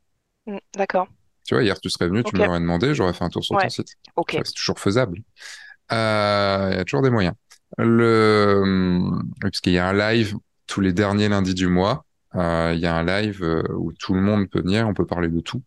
Mm, 0.45 0.57
D'accord. 0.75 1.07
Tu 1.45 1.55
vois, 1.55 1.63
hier 1.63 1.79
tu 1.79 1.89
serais 1.89 2.07
venu, 2.07 2.23
tu 2.23 2.35
l'aurais 2.35 2.59
demandé, 2.59 2.93
j'aurais 2.93 3.13
fait 3.13 3.23
un 3.23 3.29
tour 3.29 3.43
sur 3.43 3.57
ton 3.57 3.69
site. 3.69 3.95
Ok. 4.15 4.39
C'est 4.43 4.53
toujours 4.53 4.79
faisable. 4.79 5.17
Il 5.91 5.95
y 5.95 6.79
a 6.79 6.83
toujours 6.85 7.01
des 7.01 7.09
moyens. 7.09 7.35
Le, 7.77 8.63
parce 9.39 9.59
qu'il 9.59 9.73
y 9.73 9.77
a 9.77 9.87
un 9.87 9.93
live 9.93 10.35
tous 10.71 10.79
les 10.79 10.93
derniers 10.93 11.27
lundis 11.27 11.53
du 11.53 11.67
mois. 11.67 12.05
Euh, 12.35 12.71
il 12.73 12.79
y 12.79 12.85
a 12.85 12.95
un 12.95 13.03
live 13.03 13.43
euh, 13.43 13.61
où 13.75 13.91
tout 13.91 14.13
le 14.13 14.21
monde 14.21 14.49
peut 14.49 14.61
venir, 14.61 14.87
on 14.87 14.93
peut 14.93 15.05
parler 15.05 15.27
de 15.27 15.41
tout. 15.41 15.61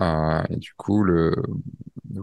Euh, 0.00 0.42
et 0.50 0.56
du 0.56 0.74
coup, 0.74 1.06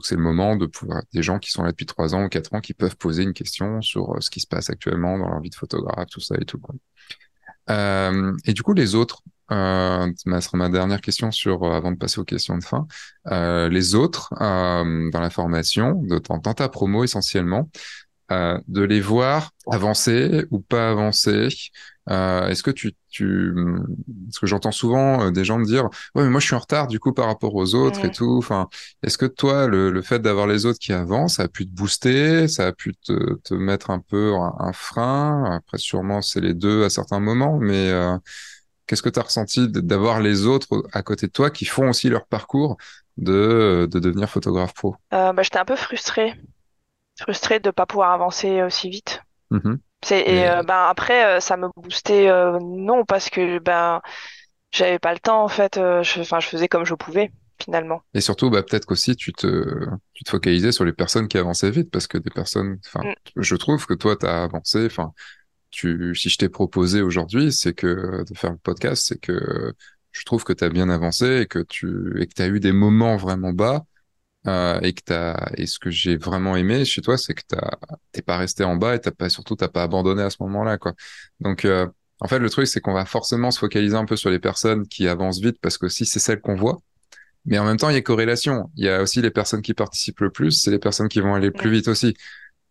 c'est 0.02 0.16
le 0.16 0.22
moment 0.22 0.58
de 0.58 0.66
pouvoir 0.66 1.04
des 1.14 1.24
gens 1.24 1.40
qui 1.40 1.50
sont 1.50 1.64
là 1.64 1.72
depuis 1.72 1.86
trois 1.86 2.14
ans 2.14 2.26
ou 2.26 2.28
quatre 2.28 2.54
ans 2.54 2.60
qui 2.60 2.74
peuvent 2.74 2.98
poser 2.98 3.24
une 3.24 3.32
question 3.32 3.82
sur 3.82 4.22
ce 4.22 4.30
qui 4.30 4.42
se 4.42 4.48
passe 4.48 4.70
actuellement 4.70 5.18
dans 5.18 5.30
leur 5.30 5.40
vie 5.40 5.50
de 5.50 5.56
photographe, 5.56 6.08
tout 6.12 6.20
ça 6.20 6.36
et 6.40 6.44
tout. 6.44 6.60
et 7.70 8.54
du 8.54 8.64
coup, 8.64 8.74
les 8.74 8.96
autres, 8.96 9.24
euh, 9.52 10.12
sera 10.42 10.58
ma 10.58 10.70
dernière 10.70 11.00
question 11.00 11.30
avant 11.62 11.92
de 11.92 11.98
passer 11.98 12.20
aux 12.20 12.26
questions 12.26 12.58
de 12.58 12.64
fin. 12.66 12.86
Les 13.70 13.96
autres 13.96 14.34
dans 14.40 15.22
la 15.22 15.30
formation, 15.30 16.04
dans 16.04 16.54
ta 16.54 16.68
promo 16.68 17.06
essentiellement, 17.06 17.70
euh, 18.32 18.60
de 18.68 18.82
les 18.82 19.02
voir 19.02 19.52
avancer 19.72 20.46
ou 20.52 20.60
pas 20.60 20.90
avancer. 20.90 21.50
Euh, 22.10 22.48
est-ce 22.50 22.62
que 22.62 22.70
tu, 22.70 22.94
tu, 23.10 23.52
parce 24.28 24.38
que 24.40 24.46
j'entends 24.46 24.72
souvent 24.72 25.24
euh, 25.24 25.32
des 25.32 25.44
gens 25.44 25.58
me 25.58 25.66
dire, 25.66 25.86
ouais, 26.14 26.24
mais 26.24 26.30
moi 26.30 26.40
je 26.40 26.46
suis 26.46 26.56
en 26.56 26.60
retard 26.60 26.88
du 26.88 27.00
coup 27.00 27.14
par 27.14 27.26
rapport 27.26 27.56
aux 27.56 27.74
autres 27.74 28.06
et 28.06 28.12
tout. 28.12 28.36
Enfin, 28.38 28.68
est-ce 29.02 29.18
que 29.18 29.26
toi, 29.26 29.66
le, 29.68 29.90
le 29.90 30.02
fait 30.04 30.20
d'avoir 30.20 30.46
les 30.46 30.68
autres 30.68 30.78
qui 30.78 30.94
avancent, 30.94 31.36
ça 31.36 31.44
a 31.44 31.48
pu 31.48 31.66
te 31.66 31.72
booster, 31.74 32.48
ça 32.48 32.68
a 32.68 32.74
pu 32.74 32.94
te, 32.96 33.36
te 33.44 33.54
mettre 33.56 33.90
un 33.90 34.00
peu 34.00 34.36
un, 34.36 34.54
un 34.60 34.74
frein? 34.74 35.46
Après, 35.52 35.80
sûrement 35.80 36.22
c'est 36.22 36.42
les 36.42 36.54
deux 36.54 36.84
à 36.84 36.92
certains 36.92 37.20
moments, 37.20 37.58
mais 37.60 37.90
euh, 37.90 38.16
qu'est-ce 38.86 39.02
que 39.02 39.10
tu 39.10 39.20
as 39.20 39.24
ressenti 39.24 39.68
d'avoir 39.68 40.22
les 40.22 40.46
autres 40.46 40.84
à 40.94 41.02
côté 41.02 41.28
de 41.28 41.32
toi 41.32 41.50
qui 41.50 41.66
font 41.66 41.90
aussi 41.90 42.10
leur 42.10 42.28
parcours 42.28 42.78
de, 43.18 43.88
de 43.92 44.00
devenir 44.00 44.30
photographe 44.30 44.74
pro? 44.76 44.96
Euh, 45.14 45.34
bah, 45.34 45.42
j'étais 45.44 45.58
un 45.58 45.66
peu 45.66 45.76
frustrée. 45.76 46.34
Frustrée 47.20 47.60
de 47.60 47.72
pas 47.72 47.86
pouvoir 47.86 48.12
avancer 48.12 48.62
aussi 48.64 48.90
vite. 48.90 49.22
Mhm. 49.52 49.80
C'est, 50.04 50.22
et 50.22 50.48
euh, 50.48 50.62
ben 50.64 50.88
après, 50.90 51.26
euh, 51.26 51.40
ça 51.40 51.58
me 51.58 51.68
boostait, 51.78 52.30
euh, 52.30 52.60
non, 52.62 53.06
parce 53.06 53.30
que 53.30 53.60
ben 53.60 54.02
j'avais 54.72 55.00
pas 55.00 55.14
le 55.14 55.20
temps 55.20 55.44
en 55.44 55.48
fait. 55.48 55.78
euh, 55.78 56.04
je, 56.04 56.22
je 56.22 56.48
faisais 56.48 56.68
comme 56.68 56.86
je 56.86 56.94
pouvais 56.94 57.32
finalement. 57.64 58.02
Et 58.14 58.22
surtout, 58.22 58.50
bah, 58.50 58.62
peut-être 58.62 58.86
qu'aussi 58.86 59.16
tu 59.16 59.32
te, 59.34 59.86
tu 60.14 60.24
te 60.26 60.30
focalisais 60.30 60.72
sur 60.74 60.84
les 60.84 60.94
personnes 60.94 61.28
qui 61.28 61.38
avançaient 61.38 61.72
vite, 61.72 61.90
parce 61.90 62.06
que 62.08 62.18
des 62.18 62.30
personnes, 62.30 62.78
enfin, 62.86 63.00
Mm. 63.06 63.14
je 63.38 63.56
trouve 63.56 63.86
que 63.86 63.94
toi, 63.94 64.16
tu 64.18 64.26
as 64.26 64.44
avancé, 64.44 64.86
enfin, 64.86 65.14
tu, 65.72 66.14
si 66.16 66.30
je 66.30 66.38
t'ai 66.38 66.50
proposé 66.50 67.02
aujourd'hui, 67.02 67.52
c'est 67.54 67.74
que 67.74 68.24
de 68.30 68.38
faire 68.38 68.52
le 68.52 68.58
podcast, 68.58 69.06
c'est 69.08 69.20
que 69.20 69.74
je 70.12 70.24
trouve 70.26 70.44
que 70.44 70.54
tu 70.54 70.64
as 70.64 70.70
bien 70.70 70.90
avancé 70.90 71.42
et 71.42 71.46
que 71.48 71.60
tu, 71.60 72.22
et 72.22 72.28
que 72.28 72.34
tu 72.34 72.42
as 72.42 72.48
eu 72.48 72.60
des 72.60 72.72
moments 72.74 73.16
vraiment 73.18 73.54
bas, 73.54 73.86
euh, 74.48 74.80
et 74.82 74.94
que 74.94 75.02
t'as, 75.06 75.50
et 75.58 75.66
ce 75.66 75.80
que 75.80 75.90
j'ai 75.90 76.18
vraiment 76.18 76.56
aimé 76.56 76.86
chez 76.86 77.02
toi, 77.02 77.18
c'est 77.18 77.34
que 77.34 77.42
t'as, 77.48 77.72
t'es 78.12 78.22
pas 78.22 78.38
resté 78.38 78.64
en 78.64 78.76
bas 78.76 78.96
et 78.96 79.00
t'as 79.02 79.12
pas, 79.12 79.30
surtout, 79.30 79.56
t'as 79.56 79.70
pas 79.70 79.84
abandonné 79.84 80.22
à 80.24 80.30
ce 80.30 80.38
moment-là, 80.42 80.78
quoi. 80.78 80.94
Donc, 81.40 81.66
euh, 81.66 81.88
en 82.22 82.28
fait, 82.28 82.40
le 82.40 82.50
truc, 82.50 82.68
c'est 82.68 82.80
qu'on 82.82 82.94
va 82.94 83.06
forcément 83.06 83.52
se 83.52 83.60
focaliser 83.60 83.96
un 83.96 84.06
peu 84.06 84.16
sur 84.16 84.30
les 84.30 84.40
personnes 84.40 84.88
qui 84.88 85.08
avancent 85.08 85.40
vite 85.42 85.58
parce 85.62 85.78
que 85.78 85.90
si 85.90 86.06
c'est 86.06 86.20
celles 86.20 86.42
qu'on 86.42 86.56
voit, 86.56 86.80
mais 87.46 87.60
en 87.60 87.66
même 87.66 87.78
temps, 87.78 87.90
il 87.90 87.96
y 87.96 87.98
a 87.98 88.02
corrélation. 88.02 88.72
Il 88.76 88.86
y 88.86 88.90
a 88.90 89.02
aussi 89.02 89.22
les 89.22 89.32
personnes 89.32 89.62
qui 89.62 89.74
participent 89.74 90.22
le 90.22 90.32
plus, 90.32 90.52
c'est 90.52 90.72
les 90.72 90.80
personnes 90.80 91.10
qui 91.10 91.22
vont 91.22 91.36
aller 91.36 91.48
le 91.48 91.54
plus 91.54 91.70
vite 91.72 91.88
aussi. 91.88 92.16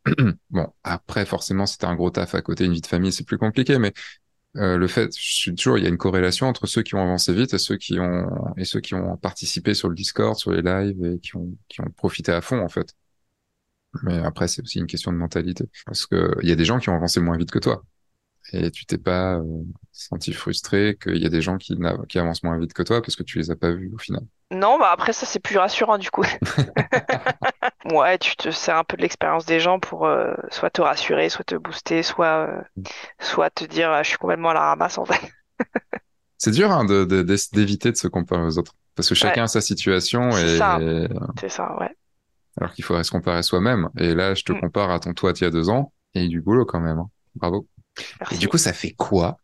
Bon, 0.51 0.69
après, 0.85 1.27
forcément, 1.27 1.67
si 1.67 1.79
t'as 1.79 1.89
un 1.89 1.95
gros 1.97 2.11
taf 2.11 2.35
à 2.35 2.43
côté, 2.43 2.65
une 2.67 2.75
vie 2.75 2.81
de 2.83 2.87
famille, 2.87 3.13
c'est 3.13 3.25
plus 3.27 3.39
compliqué, 3.39 3.79
mais 3.79 3.93
euh, 4.57 4.77
le 4.77 4.87
fait, 4.87 5.17
je 5.17 5.35
suis 5.35 5.55
toujours, 5.55 5.79
il 5.79 5.85
y 5.85 5.87
a 5.87 5.91
une 5.91 5.99
corrélation 5.99 6.47
entre 6.47 6.67
ceux 6.67 6.83
qui 6.83 6.95
ont 6.95 7.03
avancé 7.03 7.33
vite 7.35 7.55
et 7.55 7.59
ceux 7.59 7.77
qui 7.77 7.99
ont 7.99 8.29
et 8.57 8.65
ceux 8.65 8.81
qui 8.81 8.95
ont 8.95 9.17
participé 9.17 9.75
sur 9.75 9.89
le 9.89 9.95
Discord, 9.95 10.37
sur 10.37 10.53
les 10.53 10.63
lives 10.63 11.05
et 11.05 11.19
qui 11.19 11.37
ont 11.37 11.57
qui 11.69 11.81
ont 11.81 11.91
profité 11.97 12.33
à 12.33 12.41
fond 12.41 12.61
en 12.61 12.69
fait. 12.69 12.95
Mais 14.03 14.19
après, 14.19 14.49
c'est 14.49 14.63
aussi 14.63 14.79
une 14.79 14.87
question 14.87 15.13
de 15.13 15.17
mentalité, 15.17 15.65
parce 15.87 16.07
que 16.07 16.37
il 16.43 16.49
y 16.49 16.53
a 16.53 16.57
des 16.57 16.65
gens 16.65 16.79
qui 16.79 16.89
ont 16.89 16.97
avancé 16.97 17.21
moins 17.21 17.37
vite 17.37 17.51
que 17.51 17.59
toi 17.59 17.85
et 18.53 18.71
tu 18.71 18.85
t'es 18.85 18.99
pas 18.99 19.37
euh, 19.37 19.63
senti 19.93 20.33
frustré 20.33 20.99
qu'il 21.01 21.17
y 21.17 21.27
a 21.27 21.31
des 21.31 21.41
gens 21.41 21.57
qui 21.57 21.77
qui 22.09 22.19
avancent 22.19 22.43
moins 22.43 22.59
vite 22.59 22.75
que 22.75 22.83
toi 22.83 23.01
parce 23.01 23.17
que 23.17 23.23
tu 23.23 23.39
les 23.39 23.51
as 23.51 23.57
pas 23.57 23.71
vus 23.71 23.91
au 23.95 23.99
final. 23.99 24.23
Non, 24.51 24.79
bah 24.79 24.91
après 24.93 25.13
ça 25.13 25.27
c'est 25.27 25.41
plus 25.41 25.57
rassurant 25.57 25.99
du 25.99 26.11
coup. 26.11 26.25
Ouais, 27.85 28.19
tu 28.19 28.35
te 28.37 28.51
sers 28.51 28.77
un 28.77 28.85
peu 28.85 28.97
de 28.97 29.03
l'expérience 29.03 29.45
des 29.47 29.61
gens 29.61 29.79
pour 29.79 30.07
euh, 30.07 30.35
soit 30.51 30.71
te 30.71 30.81
rassurer, 30.83 31.29
soit 31.29 31.45
te 31.45 31.55
booster, 31.55 32.03
soit 32.03 32.47
euh, 32.49 32.63
soit 33.21 33.51
te 33.51 33.65
dire 33.65 33.91
ah, 33.93 34.03
je 34.03 34.11
suis 34.11 34.19
complètement 34.19 34.51
à 34.51 34.55
la 34.55 34.61
ramasse 34.63 34.99
en 34.99 35.05
fait. 35.05 35.21
C'est 36.39 36.51
dur 36.51 36.71
hein, 36.71 36.85
de, 36.85 37.05
de- 37.05 37.23
d'ess- 37.23 37.51
d'éviter 37.53 37.91
de 37.93 37.97
se 37.97 38.09
comparer 38.09 38.43
aux 38.45 38.59
autres. 38.59 38.75
Parce 38.95 39.09
que 39.09 39.15
chacun 39.15 39.45
Ouais, 39.45 39.45
a 39.45 39.49
sa 39.49 39.61
situation 39.61 40.37
c'est 40.37 40.47
et 40.47 40.49
ça, 40.49 40.85
c'est 41.39 41.49
ça, 41.49 41.77
ouais. 41.79 41.97
alors 42.61 42.73
qu'il 42.73 42.85
faudrait 42.85 43.05
se 43.05 43.11
comparer 43.11 43.43
soi-même. 43.43 43.89
Et 43.99 44.15
là, 44.15 44.35
je 44.35 44.45
te 44.45 44.53
Mm, 44.53 44.61
compare 44.61 44.91
à 44.91 45.01
ton 45.01 45.13
toi 45.15 45.33
d'il 45.33 45.45
y 45.45 45.47
a 45.47 45.51
deux 45.51 45.69
ans 45.71 45.93
et 46.15 46.29
du 46.29 46.41
boulot 46.41 46.65
quand 46.65 46.81
même. 46.81 46.99
hein. 46.99 47.11
Bravo. 47.35 47.67
Et 48.31 48.39
du 48.39 48.49
coup, 48.49 48.59
ça 48.59 48.73
fait 48.73 48.93
quoi 48.93 49.39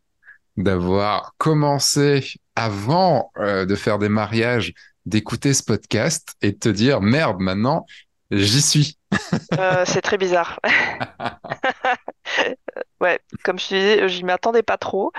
d'avoir 0.56 1.34
commencé 1.38 2.24
avant 2.56 3.32
euh, 3.38 3.66
de 3.66 3.74
faire 3.76 3.98
des 3.98 4.08
mariages, 4.10 4.74
d'écouter 5.06 5.54
ce 5.54 5.62
podcast 5.64 6.34
et 6.42 6.52
de 6.52 6.58
te 6.58 6.68
dire 6.70 7.00
merde, 7.02 7.40
maintenant, 7.40 7.86
j'y 8.31 8.61
suis. 8.62 8.98
Euh, 9.59 9.85
c'est 9.86 10.01
très 10.02 10.19
bizarre. 10.19 10.61
Ouais, 13.01 13.20
comme 13.44 13.59
je 13.59 13.69
te 13.69 13.74
disais, 13.74 14.09
j'y 14.09 14.24
m'attendais 14.24 14.62
pas 14.62 14.77
trop. 14.78 15.12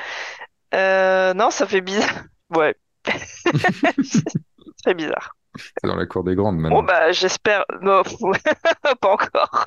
Euh, 0.73 1.33
non, 1.33 1.49
ça 1.51 1.67
fait 1.67 1.81
bizarre. 1.81 2.23
Ouais, 2.55 2.75
c'est 3.05 4.23
très 4.83 4.93
bizarre. 4.93 5.35
C'est 5.57 5.87
dans 5.87 5.95
la 5.95 6.05
cour 6.05 6.23
des 6.23 6.35
grandes 6.35 6.57
Bon, 6.69 6.81
maintenant. 6.81 6.83
bah, 6.83 7.11
j'espère. 7.11 7.65
Non, 7.81 8.03
pas 9.01 9.09
encore. 9.11 9.65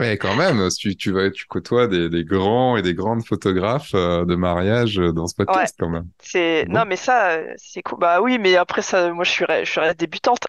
Ouais, 0.00 0.18
quand 0.18 0.34
même, 0.34 0.68
tu, 0.76 0.96
tu, 0.96 1.12
vas, 1.12 1.30
tu 1.30 1.46
côtoies 1.46 1.86
des, 1.86 2.08
des 2.08 2.24
grands 2.24 2.76
et 2.76 2.82
des 2.82 2.94
grandes 2.94 3.24
photographes 3.24 3.94
euh, 3.94 4.24
de 4.24 4.34
mariage 4.34 4.98
euh, 4.98 5.12
dans 5.12 5.28
ce 5.28 5.34
Ouais, 5.48 5.68
podcast 5.68 5.76
quand 5.78 5.88
même. 5.88 6.08
c'est. 6.20 6.66
Non, 6.68 6.84
mais 6.86 6.96
ça, 6.96 7.30
euh, 7.32 7.54
c'est 7.56 7.82
cool. 7.82 7.98
Bah 8.00 8.20
oui, 8.20 8.38
mais 8.38 8.56
après, 8.56 8.82
ça, 8.82 9.12
moi, 9.12 9.24
je 9.24 9.30
suis, 9.30 9.44
je 9.64 9.70
suis 9.70 9.80
débutante. 9.96 10.46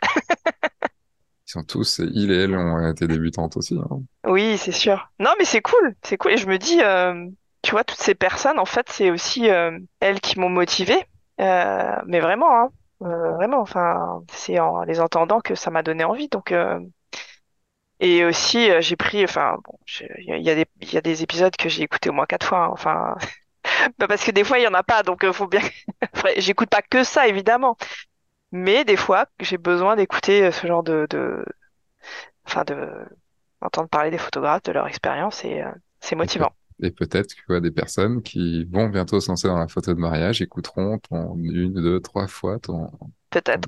Ils 1.48 1.52
sont 1.52 1.64
tous, 1.64 2.00
il 2.00 2.32
et 2.32 2.44
elle 2.44 2.56
ont 2.56 2.90
été 2.90 3.08
débutantes 3.08 3.56
aussi. 3.58 3.78
hein. 3.78 4.02
Oui, 4.26 4.58
c'est 4.58 4.72
sûr. 4.72 5.12
Non, 5.20 5.32
mais 5.38 5.46
c'est 5.46 5.62
cool. 5.62 5.96
C'est 6.04 6.18
cool. 6.18 6.32
Et 6.32 6.38
je 6.38 6.48
me 6.48 6.58
dis, 6.58 6.82
euh, 6.82 7.28
tu 7.62 7.72
vois, 7.72 7.84
toutes 7.84 8.00
ces 8.00 8.16
personnes, 8.16 8.58
en 8.58 8.66
fait, 8.66 8.88
c'est 8.90 9.12
aussi 9.12 9.50
euh, 9.50 9.78
elles 10.00 10.22
qui 10.22 10.40
m'ont 10.40 10.50
motivée. 10.50 11.06
Euh, 11.40 11.96
mais 12.08 12.20
vraiment, 12.20 12.60
hein. 12.60 12.70
Vraiment. 13.00 13.60
Enfin, 13.60 14.24
c'est 14.32 14.58
en 14.60 14.82
les 14.84 15.00
entendant 15.00 15.40
que 15.40 15.54
ça 15.54 15.70
m'a 15.70 15.84
donné 15.84 16.04
envie. 16.04 16.30
Donc, 16.30 16.52
et 18.00 18.26
aussi, 18.26 18.70
j'ai 18.82 18.96
pris. 18.96 19.24
Enfin, 19.24 19.58
bon, 19.64 19.78
il 20.18 20.42
y, 20.42 20.50
a 20.98 21.02
des, 21.02 21.24
épisodes 21.24 21.56
que 21.56 21.70
j'ai 21.70 21.84
écoutés 21.84 22.10
au 22.10 22.14
moins 22.14 22.26
quatre 22.26 22.48
fois. 22.48 22.66
hein. 22.66 22.70
Enfin, 22.72 23.16
bah, 24.00 24.08
parce 24.08 24.24
que 24.24 24.32
des 24.32 24.44
fois, 24.44 24.58
il 24.58 24.64
y 24.64 24.68
en 24.68 24.74
a 24.74 24.84
pas. 24.84 25.04
Donc, 25.04 25.30
faut 25.32 25.48
bien. 25.48 25.62
J'écoute 26.38 26.70
pas 26.70 26.82
que 26.82 27.04
ça, 27.04 27.28
évidemment. 27.28 27.78
Mais 28.56 28.86
des 28.86 28.95
fois, 28.95 29.26
j'ai 29.41 29.57
besoin 29.57 29.98
d'écouter 29.98 30.45
euh, 30.45 30.52
ce 30.52 30.65
genre 30.65 30.82
de, 30.82 31.07
de, 31.10 31.44
enfin, 32.45 32.64
de 32.64 32.88
entendre 33.60 33.90
parler 33.90 34.11
des 34.11 34.18
photographes, 34.18 34.64
de 34.64 34.72
leur 34.72 34.88
expérience, 34.88 35.44
et 35.44 35.61
euh, 35.61 35.69
c'est 35.99 36.15
motivant. 36.15 36.56
Et 36.82 36.90
peut-être 36.90 37.36
que 37.36 37.60
des 37.60 37.72
personnes 37.72 38.22
qui 38.22 38.64
vont 38.64 38.88
bientôt 38.88 39.19
se 39.19 39.27
lancer 39.27 39.49
dans 39.49 39.57
la 39.57 39.68
photo 39.68 39.94
de 39.94 39.99
mariage 39.99 40.41
écouteront 40.41 40.99
ton 40.99 41.36
une, 41.36 41.73
deux, 41.73 41.99
trois 41.99 42.27
fois 42.27 42.57
ton. 42.60 42.90
Peut-être. 43.30 43.68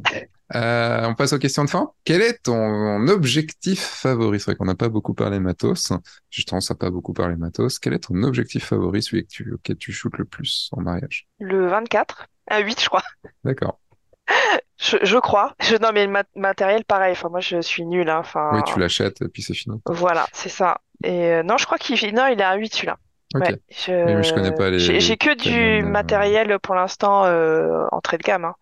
Euh, 0.56 1.06
on 1.06 1.16
passe 1.16 1.34
aux 1.34 1.40
questions 1.40 1.66
de 1.66 1.70
fin. 1.70 1.92
Quel 2.06 2.22
est 2.22 2.44
ton 2.44 3.08
objectif 3.10 3.82
favori? 3.82 4.40
C'est 4.40 4.46
vrai 4.46 4.56
qu'on 4.56 4.66
n'a 4.66 4.76
pas 4.76 4.88
beaucoup 4.88 5.14
parlé 5.14 5.42
matos. 5.42 5.92
Je 6.30 6.44
tendance 6.44 6.72
à 6.72 6.76
pas 6.76 6.92
beaucoup 6.92 7.12
parler 7.12 7.36
matos. 7.36 7.78
Quel 7.80 7.94
est 7.94 8.00
ton 8.00 8.24
objectif 8.24 8.64
favori, 8.64 9.04
celui 9.04 9.24
que 9.24 9.32
tu, 9.32 9.54
auquel 9.54 9.76
tu 9.76 9.92
shootes 9.92 10.18
le 10.18 10.26
plus 10.26 10.70
en 10.72 10.82
mariage? 10.82 11.28
Le 11.40 11.68
24, 11.68 12.28
à 12.48 12.60
8, 12.60 12.80
je 12.80 12.88
crois. 12.88 13.04
D'accord. 13.44 13.82
Je, 14.80 14.98
je 15.04 15.18
crois. 15.18 15.56
Je, 15.62 15.76
non, 15.78 15.90
mais 15.94 16.06
le 16.06 16.12
mat- 16.12 16.28
matériel, 16.36 16.86
pareil. 16.86 17.14
Enfin, 17.14 17.30
moi, 17.30 17.40
je 17.40 17.62
suis 17.62 17.86
nulle. 17.86 18.10
hein. 18.10 18.22
Oui, 18.52 18.64
tu 18.64 18.80
l'achètes 18.80 19.22
et 19.22 19.28
puis 19.28 19.42
c'est 19.42 19.54
fini. 19.54 19.80
voilà, 19.88 20.28
c'est 20.34 20.50
ça. 20.50 20.80
Et 21.04 21.32
euh, 21.34 21.44
non, 21.44 21.58
je 21.58 21.66
crois 21.66 21.78
qu'il 21.78 21.96
non, 22.16 22.28
il 22.28 22.40
est 22.40 22.44
à 22.44 22.56
8 22.56 22.74
celui-là. 22.74 22.98
Ok. 23.36 23.42
Ouais, 23.50 23.56
Oui, 24.04 24.16
mais 24.16 24.24
je 24.24 24.34
connais 24.34 24.52
je 24.52 24.56
pas 24.56 24.70
j'ai 24.78 24.94
les 24.94 25.00
j'ai 25.00 25.18
que 25.18 25.34
du 25.36 25.84
euh, 25.84 25.90
matériel 25.90 26.60
pour 26.60 26.76
l'instant 26.76 27.26
euh, 27.26 27.86
en 27.92 28.00
trait 28.02 28.18
de 28.18 28.24
gamme, 28.24 28.46
hein. 28.46 28.56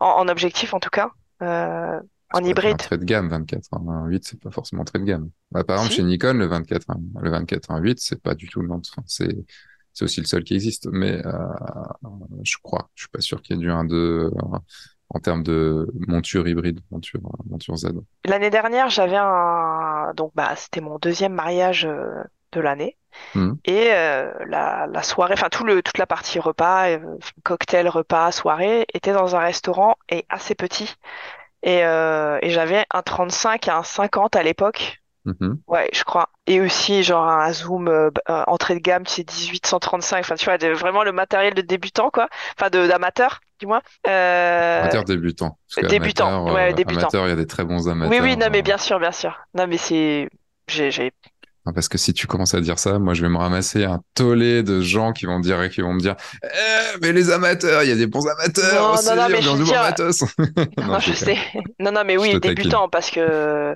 En, 0.00 0.08
en 0.08 0.28
objectif 0.28 0.74
en 0.74 0.80
tout 0.80 0.90
cas, 0.90 1.10
euh, 1.42 2.00
en 2.32 2.44
hybride. 2.44 2.78
trait 2.78 2.98
de 2.98 3.04
gamme, 3.04 3.28
24. 3.28 3.68
hein. 3.72 3.82
Un 3.88 4.06
8, 4.06 4.24
c'est 4.26 4.40
pas 4.40 4.50
forcément 4.50 4.84
trait 4.84 4.98
de 4.98 5.04
gamme. 5.04 5.30
Bah, 5.50 5.64
par 5.64 5.76
exemple, 5.76 5.94
chez? 5.94 6.02
Nikon, 6.04 6.34
le 6.34 6.46
24, 6.46 6.90
hein, 6.90 7.00
le 7.20 7.30
24 7.30 7.70
1.8, 7.70 7.98
c'est 8.00 8.20
pas 8.22 8.34
du 8.34 8.48
tout 8.48 8.60
le 8.60 8.70
enfin, 8.72 9.02
c'est, 9.06 9.36
c'est 9.92 10.04
aussi 10.04 10.20
le 10.20 10.26
seul 10.26 10.44
qui 10.44 10.54
existe. 10.54 10.88
Mais, 10.92 11.24
euh, 11.26 11.30
je 12.42 12.56
crois. 12.62 12.90
Je 12.94 13.02
suis 13.02 13.10
pas 13.10 13.20
sûr 13.20 13.42
qu'il 13.42 13.56
y 13.56 13.58
ait 13.58 13.62
du 13.62 13.70
1.2 13.70 13.94
euh, 13.94 14.30
en 15.14 15.20
termes 15.20 15.42
de 15.42 15.88
monture 16.08 16.46
hybride, 16.48 16.80
monture, 16.90 17.20
monture 17.48 17.76
Z. 17.76 17.88
L'année 18.24 18.50
dernière, 18.50 18.90
j'avais 18.90 19.16
un 19.16 20.12
donc 20.14 20.32
bah 20.34 20.54
c'était 20.56 20.80
mon 20.80 20.98
deuxième 20.98 21.32
mariage 21.32 21.86
euh, 21.86 22.22
de 22.52 22.60
l'année 22.60 22.96
Mhm. 23.36 23.58
et 23.64 23.90
euh, 23.92 24.32
la, 24.48 24.88
la 24.88 25.02
soirée, 25.04 25.34
enfin 25.34 25.48
tout 25.48 25.64
le 25.64 25.82
toute 25.82 25.98
la 25.98 26.06
partie 26.06 26.40
repas, 26.40 26.88
euh, 26.90 27.16
cocktail, 27.44 27.88
repas, 27.88 28.32
soirée 28.32 28.86
était 28.92 29.12
dans 29.12 29.36
un 29.36 29.38
restaurant 29.38 29.94
et 30.08 30.26
assez 30.28 30.56
petit 30.56 30.92
et 31.62 31.84
euh, 31.84 32.38
et 32.42 32.50
j'avais 32.50 32.84
un 32.92 33.02
35 33.02 33.68
et 33.68 33.70
un 33.70 33.82
50 33.84 34.36
à 34.36 34.42
l'époque. 34.42 35.00
Mhm. 35.24 35.60
Ouais, 35.68 35.88
je 35.94 36.04
crois. 36.04 36.30
Et 36.46 36.60
aussi, 36.60 37.02
genre, 37.02 37.26
un 37.26 37.52
zoom 37.52 37.88
euh, 37.88 38.10
euh, 38.28 38.44
entrée 38.46 38.74
de 38.74 38.80
gamme, 38.80 39.04
tu 39.04 39.14
sais, 39.14 39.24
18, 39.24 39.66
135. 39.66 40.18
Enfin, 40.20 40.34
tu 40.34 40.44
vois, 40.44 40.58
de, 40.58 40.68
vraiment 40.68 41.02
le 41.02 41.12
matériel 41.12 41.54
de 41.54 41.62
débutant, 41.62 42.10
quoi. 42.10 42.28
Enfin, 42.58 42.68
de, 42.68 42.86
d'amateur, 42.86 43.40
du 43.60 43.66
moins. 43.66 43.80
Euh, 44.06 44.80
Amateur 44.82 45.04
débutant. 45.04 45.58
Parce 45.74 45.88
débutant, 45.88 46.26
qu'amateur, 46.26 46.54
ouais, 46.54 46.70
euh, 46.70 46.74
débutant. 46.74 47.00
amateur, 47.00 47.26
il 47.26 47.30
y 47.30 47.32
a 47.32 47.36
des 47.36 47.46
très 47.46 47.64
bons 47.64 47.88
Oui, 47.88 47.94
oui, 48.10 48.16
amateurs. 48.18 48.36
non, 48.38 48.46
mais 48.52 48.58
euh, 48.58 48.62
bien 48.62 48.78
sûr, 48.78 49.00
bien 49.00 49.12
sûr. 49.12 49.38
Non, 49.54 49.66
mais 49.66 49.78
c'est, 49.78 50.28
j'ai, 50.68 51.12
Parce 51.74 51.88
que 51.88 51.96
si 51.96 52.12
tu 52.12 52.26
commences 52.26 52.54
à 52.54 52.60
dire 52.60 52.78
ça, 52.78 52.98
moi 52.98 53.14
je 53.14 53.22
vais 53.22 53.30
me 53.30 53.38
ramasser 53.38 53.84
un 53.84 54.02
tollé 54.14 54.62
de 54.62 54.82
gens 54.82 55.12
qui 55.12 55.24
vont 55.24 55.38
me 55.38 55.42
dire 55.42 55.70
qui 55.70 55.80
vont 55.80 55.94
me 55.94 56.00
dire 56.00 56.16
eh, 56.42 56.98
mais 57.00 57.12
les 57.12 57.30
amateurs, 57.30 57.82
il 57.84 57.88
y 57.88 57.92
a 57.92 57.96
des 57.96 58.06
bons 58.06 58.26
amateurs 58.26 58.82
non, 58.82 58.94
aussi, 58.94 59.08
non, 59.08 59.16
non, 59.16 59.28
mais 59.30 59.42
je 59.42 59.62
dire, 59.62 59.82
matos. 59.82 60.20
non, 60.38 60.86
Non, 60.86 60.98
je 61.00 61.12
sais. 61.12 61.38
Non, 61.80 61.92
non, 61.92 62.02
mais 62.04 62.18
oui, 62.18 62.38
débutant, 62.38 62.88
parce 62.88 63.10
que 63.10 63.74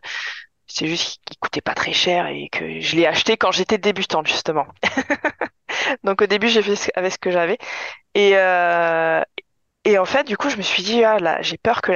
c'est 0.69 0.87
juste 0.87 1.21
qu'il 1.25 1.39
coûtait 1.39 1.61
pas 1.61 1.75
très 1.75 1.93
cher 1.93 2.27
et 2.27 2.49
que 2.51 2.81
je 2.81 2.97
l'ai 2.97 3.07
acheté 3.07 3.37
quand 3.37 3.53
j'étais 3.53 3.79
débutante, 3.79 4.27
justement. 4.27 4.67
Donc, 6.05 6.23
au 6.23 6.27
début, 6.27 6.49
j'ai 6.49 6.63
fait 6.63 6.93
avec 6.95 7.13
ce 7.13 7.19
que 7.19 7.31
j'avais. 7.31 7.59
Et, 8.15 8.33
euh, 8.37 9.23
et 9.85 9.99
en 9.99 10.05
fait, 10.05 10.25
du 10.25 10.37
coup, 10.37 10.51
je 10.51 10.57
me 10.57 10.63
suis 10.63 10.83
dit, 10.83 11.05
ah, 11.05 11.19
là, 11.19 11.43
j'ai 11.43 11.59
peur 11.59 11.83
que, 11.83 11.93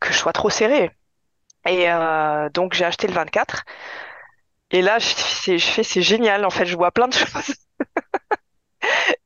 que, 0.00 0.12
je 0.12 0.18
sois 0.18 0.32
trop 0.32 0.50
serrée. 0.50 0.90
Et 1.66 1.90
euh, 1.90 2.48
donc, 2.50 2.74
j'ai 2.74 2.84
acheté 2.84 3.06
le 3.08 3.14
24. 3.14 3.64
Et 4.70 4.82
là, 4.82 4.98
je, 4.98 5.58
je 5.58 5.66
fais, 5.66 5.82
c'est 5.82 6.02
génial. 6.02 6.44
En 6.44 6.50
fait, 6.50 6.66
je 6.66 6.76
vois 6.76 6.92
plein 6.92 7.08
de 7.08 7.14
choses. 7.14 7.54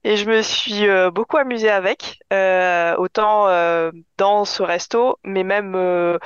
Et 0.04 0.16
je 0.16 0.24
me 0.26 0.42
suis 0.42 0.88
euh, 0.88 1.10
beaucoup 1.10 1.36
amusée 1.36 1.70
avec, 1.70 2.18
euh, 2.32 2.96
autant 2.96 3.48
euh, 3.48 3.90
dans 4.16 4.44
ce 4.44 4.62
resto, 4.62 5.18
mais 5.24 5.44
même 5.44 5.74
euh, 5.76 6.18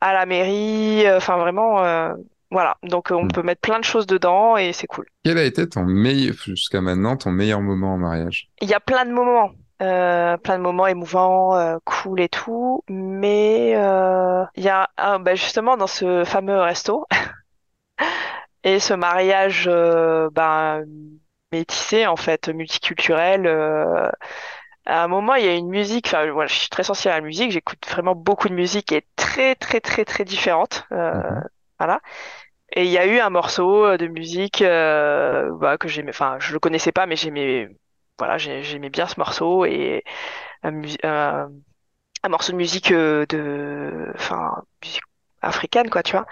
à 0.00 0.12
la 0.12 0.26
mairie. 0.26 1.06
euh, 1.06 1.16
Enfin, 1.18 1.36
vraiment, 1.38 1.82
euh, 1.84 2.14
voilà. 2.50 2.76
Donc, 2.82 3.10
euh, 3.12 3.14
on 3.14 3.24
Hmm. 3.24 3.28
peut 3.28 3.42
mettre 3.42 3.60
plein 3.60 3.78
de 3.78 3.84
choses 3.84 4.06
dedans 4.06 4.56
et 4.56 4.72
c'est 4.72 4.86
cool. 4.86 5.06
Quel 5.24 5.38
a 5.38 5.44
été 5.44 5.68
ton 5.68 5.84
meilleur, 5.84 6.34
jusqu'à 6.34 6.80
maintenant, 6.80 7.16
ton 7.16 7.30
meilleur 7.30 7.60
moment 7.60 7.94
en 7.94 7.98
mariage? 7.98 8.50
Il 8.60 8.68
y 8.68 8.74
a 8.74 8.80
plein 8.80 9.04
de 9.04 9.12
moments, 9.12 9.50
euh, 9.82 10.36
plein 10.36 10.58
de 10.58 10.62
moments 10.62 10.86
émouvants, 10.86 11.54
euh, 11.56 11.78
cool 11.84 12.20
et 12.20 12.28
tout, 12.28 12.82
mais 12.88 13.74
euh, 13.76 14.44
il 14.56 14.64
y 14.64 14.68
a 14.68 14.88
un, 14.96 15.18
bah, 15.20 15.34
justement 15.34 15.76
dans 15.76 15.86
ce 15.86 16.24
fameux 16.24 16.58
resto 16.60 17.06
et 18.64 18.80
ce 18.80 18.94
mariage 18.94 19.64
euh, 19.68 20.28
ben, 20.32 20.84
métissé 21.52 22.06
en 22.06 22.16
fait, 22.16 22.48
multiculturel. 22.48 23.46
À 24.88 25.04
un 25.04 25.08
moment, 25.08 25.34
il 25.36 25.44
y 25.46 25.48
a 25.48 25.54
une 25.54 25.68
musique. 25.68 26.06
Enfin, 26.08 26.30
voilà, 26.32 26.48
je 26.48 26.54
suis 26.56 26.68
très 26.70 26.84
sensible 26.84 27.12
à 27.12 27.16
la 27.16 27.22
musique. 27.22 27.52
J'écoute 27.52 27.86
vraiment 27.88 28.14
beaucoup 28.16 28.48
de 28.48 28.54
musique 28.54 28.92
et 28.92 29.06
très 29.16 29.54
très 29.56 29.80
très 29.80 30.04
très 30.04 30.24
différente. 30.24 30.86
euh, 30.92 31.14
Mhm. 31.14 31.44
voilà. 31.78 32.00
Et 32.72 32.84
il 32.84 32.90
y 32.90 32.98
a 32.98 33.06
eu 33.06 33.18
un 33.20 33.30
morceau 33.30 33.84
euh, 33.86 33.96
de 33.98 34.06
musique 34.08 34.62
euh, 34.62 35.50
bah, 35.60 35.78
que 35.78 35.88
j'aimais. 35.88 36.10
Enfin, 36.10 36.38
je 36.40 36.52
le 36.54 36.60
connaissais 36.60 36.92
pas, 36.92 37.06
mais 37.06 37.16
j'aimais. 37.16 37.68
Voilà, 38.18 38.38
j'ai- 38.38 38.62
j'aimais 38.64 38.90
bien 38.90 39.06
ce 39.08 39.18
morceau 39.20 39.64
et 39.66 40.04
un, 40.64 42.28
morceau 42.28 42.52
de 42.52 42.56
musique 42.56 42.90
euh, 42.92 43.26
de, 43.26 44.12
enfin, 44.14 44.62
musique 44.82 45.02
africaine, 45.42 45.90
quoi, 45.90 46.02
tu 46.02 46.12
vois. 46.12 46.26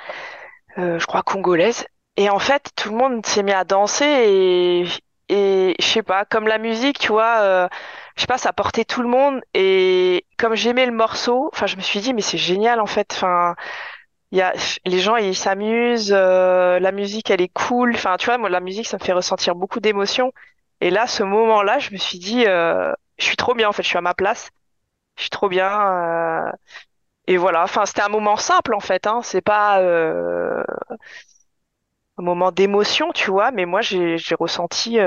Euh, 0.78 0.98
je 0.98 1.06
crois 1.06 1.22
congolaise. 1.22 1.86
Et 2.16 2.30
en 2.30 2.38
fait, 2.38 2.70
tout 2.76 2.90
le 2.90 2.96
monde 2.96 3.26
s'est 3.26 3.42
mis 3.42 3.52
à 3.52 3.64
danser 3.64 4.04
et, 4.06 4.86
et 5.28 5.76
je 5.80 5.84
sais 5.86 6.02
pas, 6.02 6.24
comme 6.24 6.46
la 6.48 6.58
musique, 6.58 6.98
tu 6.98 7.12
vois, 7.12 7.40
euh, 7.42 7.68
je 8.16 8.22
sais 8.22 8.26
pas, 8.26 8.38
ça 8.38 8.52
portait 8.52 8.84
tout 8.84 9.02
le 9.02 9.08
monde. 9.08 9.40
Et 9.54 10.26
comme 10.38 10.54
j'aimais 10.54 10.86
le 10.86 10.92
morceau, 10.92 11.50
enfin, 11.52 11.66
je 11.66 11.76
me 11.76 11.82
suis 11.82 12.00
dit, 12.00 12.14
mais 12.14 12.22
c'est 12.22 12.38
génial, 12.38 12.80
en 12.80 12.86
fait. 12.86 13.12
Enfin, 13.14 13.54
il 14.32 14.38
y 14.38 14.42
a, 14.42 14.54
les 14.86 15.00
gens, 15.00 15.16
ils 15.16 15.36
s'amusent, 15.36 16.12
euh, 16.14 16.78
la 16.80 16.92
musique, 16.92 17.30
elle 17.30 17.40
est 17.42 17.48
cool. 17.52 17.92
Enfin, 17.94 18.16
tu 18.18 18.26
vois, 18.26 18.38
moi, 18.38 18.48
la 18.50 18.60
musique, 18.60 18.86
ça 18.88 18.98
me 18.98 19.04
fait 19.04 19.12
ressentir 19.12 19.54
beaucoup 19.56 19.80
d'émotions. 19.80 20.32
Et 20.80 20.90
là, 20.90 21.06
ce 21.06 21.22
moment-là, 21.24 21.78
je 21.78 21.92
me 21.92 21.98
suis 21.98 22.18
dit, 22.18 22.44
euh, 22.46 22.92
je 23.18 23.24
suis 23.26 23.36
trop 23.36 23.54
bien, 23.54 23.68
en 23.68 23.72
fait, 23.72 23.82
je 23.82 23.88
suis 23.88 23.98
à 23.98 24.02
ma 24.02 24.14
place. 24.14 24.50
Je 25.16 25.22
suis 25.22 25.30
trop 25.30 25.48
bien. 25.48 25.70
euh, 26.48 26.52
et 27.28 27.36
voilà, 27.38 27.64
enfin, 27.64 27.86
c'était 27.86 28.02
un 28.02 28.08
moment 28.10 28.36
simple, 28.36 28.74
en 28.74 28.80
fait, 28.80 29.06
hein. 29.06 29.20
C'est 29.24 29.42
pas 29.42 29.80
euh, 29.80 30.64
un 32.18 32.22
moment 32.22 32.52
d'émotion, 32.52 33.10
tu 33.12 33.30
vois, 33.30 33.50
mais 33.52 33.64
moi, 33.66 33.80
j'ai 33.80 34.18
j'ai 34.18 34.34
ressenti. 34.34 34.98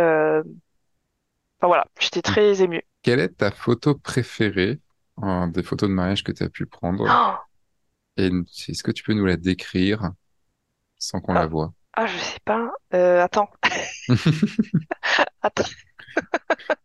Euh, 1.63 1.67
Enfin, 1.67 1.67
voilà, 1.67 1.85
j'étais 1.99 2.21
très 2.21 2.61
émue. 2.61 2.83
Quelle 3.01 3.19
est 3.19 3.37
ta 3.37 3.51
photo 3.51 3.95
préférée, 3.95 4.79
euh, 5.23 5.47
des 5.47 5.63
photos 5.63 5.89
de 5.89 5.93
mariage 5.93 6.23
que 6.23 6.31
tu 6.31 6.43
as 6.43 6.49
pu 6.49 6.65
prendre? 6.65 7.05
Oh 7.07 7.35
Et 8.17 8.29
est-ce 8.67 8.83
que 8.83 8.91
tu 8.91 9.03
peux 9.03 9.13
nous 9.13 9.25
la 9.25 9.37
décrire 9.37 10.11
sans 10.97 11.21
qu'on 11.21 11.33
la 11.33 11.43
ah, 11.43 11.47
voie? 11.47 11.73
ah, 11.93 12.07
je 12.07 12.17
sais 12.17 12.39
pas. 12.45 12.71
Euh, 12.93 13.21
attends, 13.23 13.49
attends. 15.41 15.69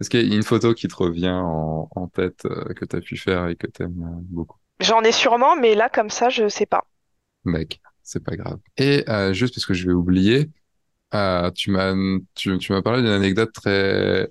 Est-ce 0.00 0.10
qu'il 0.10 0.28
y 0.28 0.32
a 0.32 0.36
une 0.36 0.42
photo 0.42 0.74
qui 0.74 0.88
te 0.88 0.94
revient 0.94 1.30
en, 1.30 1.88
en 1.94 2.08
tête 2.08 2.44
euh, 2.46 2.72
que 2.74 2.84
tu 2.84 2.96
as 2.96 3.00
pu 3.00 3.16
faire 3.16 3.48
et 3.48 3.56
que 3.56 3.66
tu 3.66 3.82
aimes 3.82 4.20
beaucoup? 4.22 4.58
J'en 4.80 5.02
ai 5.02 5.12
sûrement, 5.12 5.56
mais 5.56 5.74
là, 5.74 5.88
comme 5.88 6.10
ça, 6.10 6.28
je 6.28 6.48
sais 6.48 6.66
pas. 6.66 6.84
Mec, 7.44 7.80
c'est 8.02 8.22
pas 8.24 8.36
grave. 8.36 8.58
Et 8.76 9.04
euh, 9.08 9.32
juste 9.32 9.54
parce 9.54 9.66
que 9.66 9.74
je 9.74 9.86
vais 9.86 9.92
oublier, 9.92 10.50
euh, 11.14 11.50
tu 11.52 11.70
m'as 11.70 11.94
tu, 12.34 12.58
parlé 12.82 13.02
d'une 13.02 13.10
anecdote 13.12 13.52
très 13.52 13.70
euh, 14.24 14.26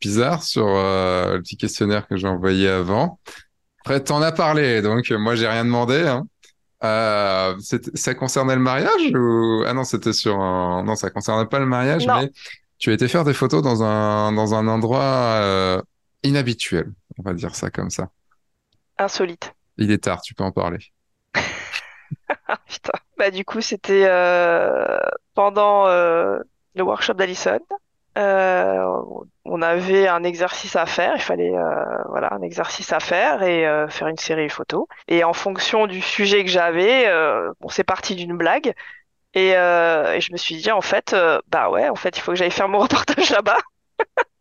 bizarre 0.00 0.42
sur 0.42 0.66
euh, 0.66 1.34
le 1.34 1.42
petit 1.42 1.56
questionnaire 1.56 2.06
que 2.08 2.16
j'ai 2.16 2.28
envoyé 2.28 2.68
avant. 2.68 3.20
Après, 3.80 4.02
t'en 4.02 4.22
as 4.22 4.32
parlé, 4.32 4.82
donc 4.82 5.10
euh, 5.10 5.18
moi 5.18 5.34
j'ai 5.34 5.48
rien 5.48 5.64
demandé. 5.64 6.06
Hein. 6.06 6.26
Euh, 6.84 7.54
ça 7.94 8.14
concernait 8.14 8.56
le 8.56 8.60
mariage 8.60 9.12
ou 9.14 9.62
ah 9.64 9.72
non 9.72 9.84
c'était 9.84 10.12
sur 10.12 10.40
un... 10.40 10.82
non 10.82 10.96
ça 10.96 11.10
concernait 11.10 11.46
pas 11.46 11.60
le 11.60 11.66
mariage 11.66 12.08
Non, 12.08 12.22
mais 12.22 12.32
tu 12.78 12.90
as 12.90 12.94
été 12.94 13.06
faire 13.06 13.22
des 13.22 13.34
photos 13.34 13.62
dans 13.62 13.84
un 13.84 14.32
dans 14.32 14.54
un 14.54 14.66
endroit 14.66 15.00
euh, 15.00 15.80
inhabituel 16.24 16.90
on 17.18 17.22
va 17.22 17.34
dire 17.34 17.54
ça 17.54 17.70
comme 17.70 17.90
ça 17.90 18.08
insolite. 18.98 19.54
il 19.76 19.92
est 19.92 20.02
tard 20.02 20.22
tu 20.22 20.34
peux 20.34 20.42
en 20.42 20.50
parler 20.50 20.78
putain. 22.66 22.98
Bah, 23.22 23.30
du 23.30 23.44
coup, 23.44 23.60
c'était 23.60 24.04
euh, 24.06 24.98
pendant 25.34 25.86
euh, 25.86 26.38
le 26.74 26.82
workshop 26.82 27.14
d'Alison. 27.14 27.60
Euh, 28.18 28.84
on 29.44 29.62
avait 29.62 30.06
un 30.08 30.22
exercice 30.22 30.76
à 30.76 30.86
faire. 30.86 31.14
Il 31.16 31.22
fallait 31.22 31.54
euh, 31.56 31.84
voilà 32.08 32.32
un 32.34 32.42
exercice 32.42 32.92
à 32.92 33.00
faire 33.00 33.42
et 33.42 33.66
euh, 33.66 33.88
faire 33.88 34.08
une 34.08 34.18
série 34.18 34.48
photo. 34.48 34.88
Et 35.08 35.24
en 35.24 35.32
fonction 35.32 35.86
du 35.86 36.00
sujet 36.00 36.44
que 36.44 36.50
j'avais, 36.50 37.06
bon, 37.60 37.68
c'est 37.68 37.84
parti 37.84 38.14
d'une 38.14 38.36
blague. 38.36 38.74
Et, 39.34 39.56
euh, 39.56 40.12
et 40.14 40.20
je 40.20 40.32
me 40.32 40.36
suis 40.36 40.56
dit 40.56 40.70
en 40.70 40.82
fait, 40.82 41.14
euh, 41.14 41.40
bah 41.48 41.70
ouais, 41.70 41.88
en 41.88 41.94
fait, 41.94 42.16
il 42.16 42.20
faut 42.20 42.32
que 42.32 42.36
j'aille 42.38 42.50
faire 42.50 42.68
mon 42.68 42.78
reportage 42.80 43.30
là-bas. 43.30 43.58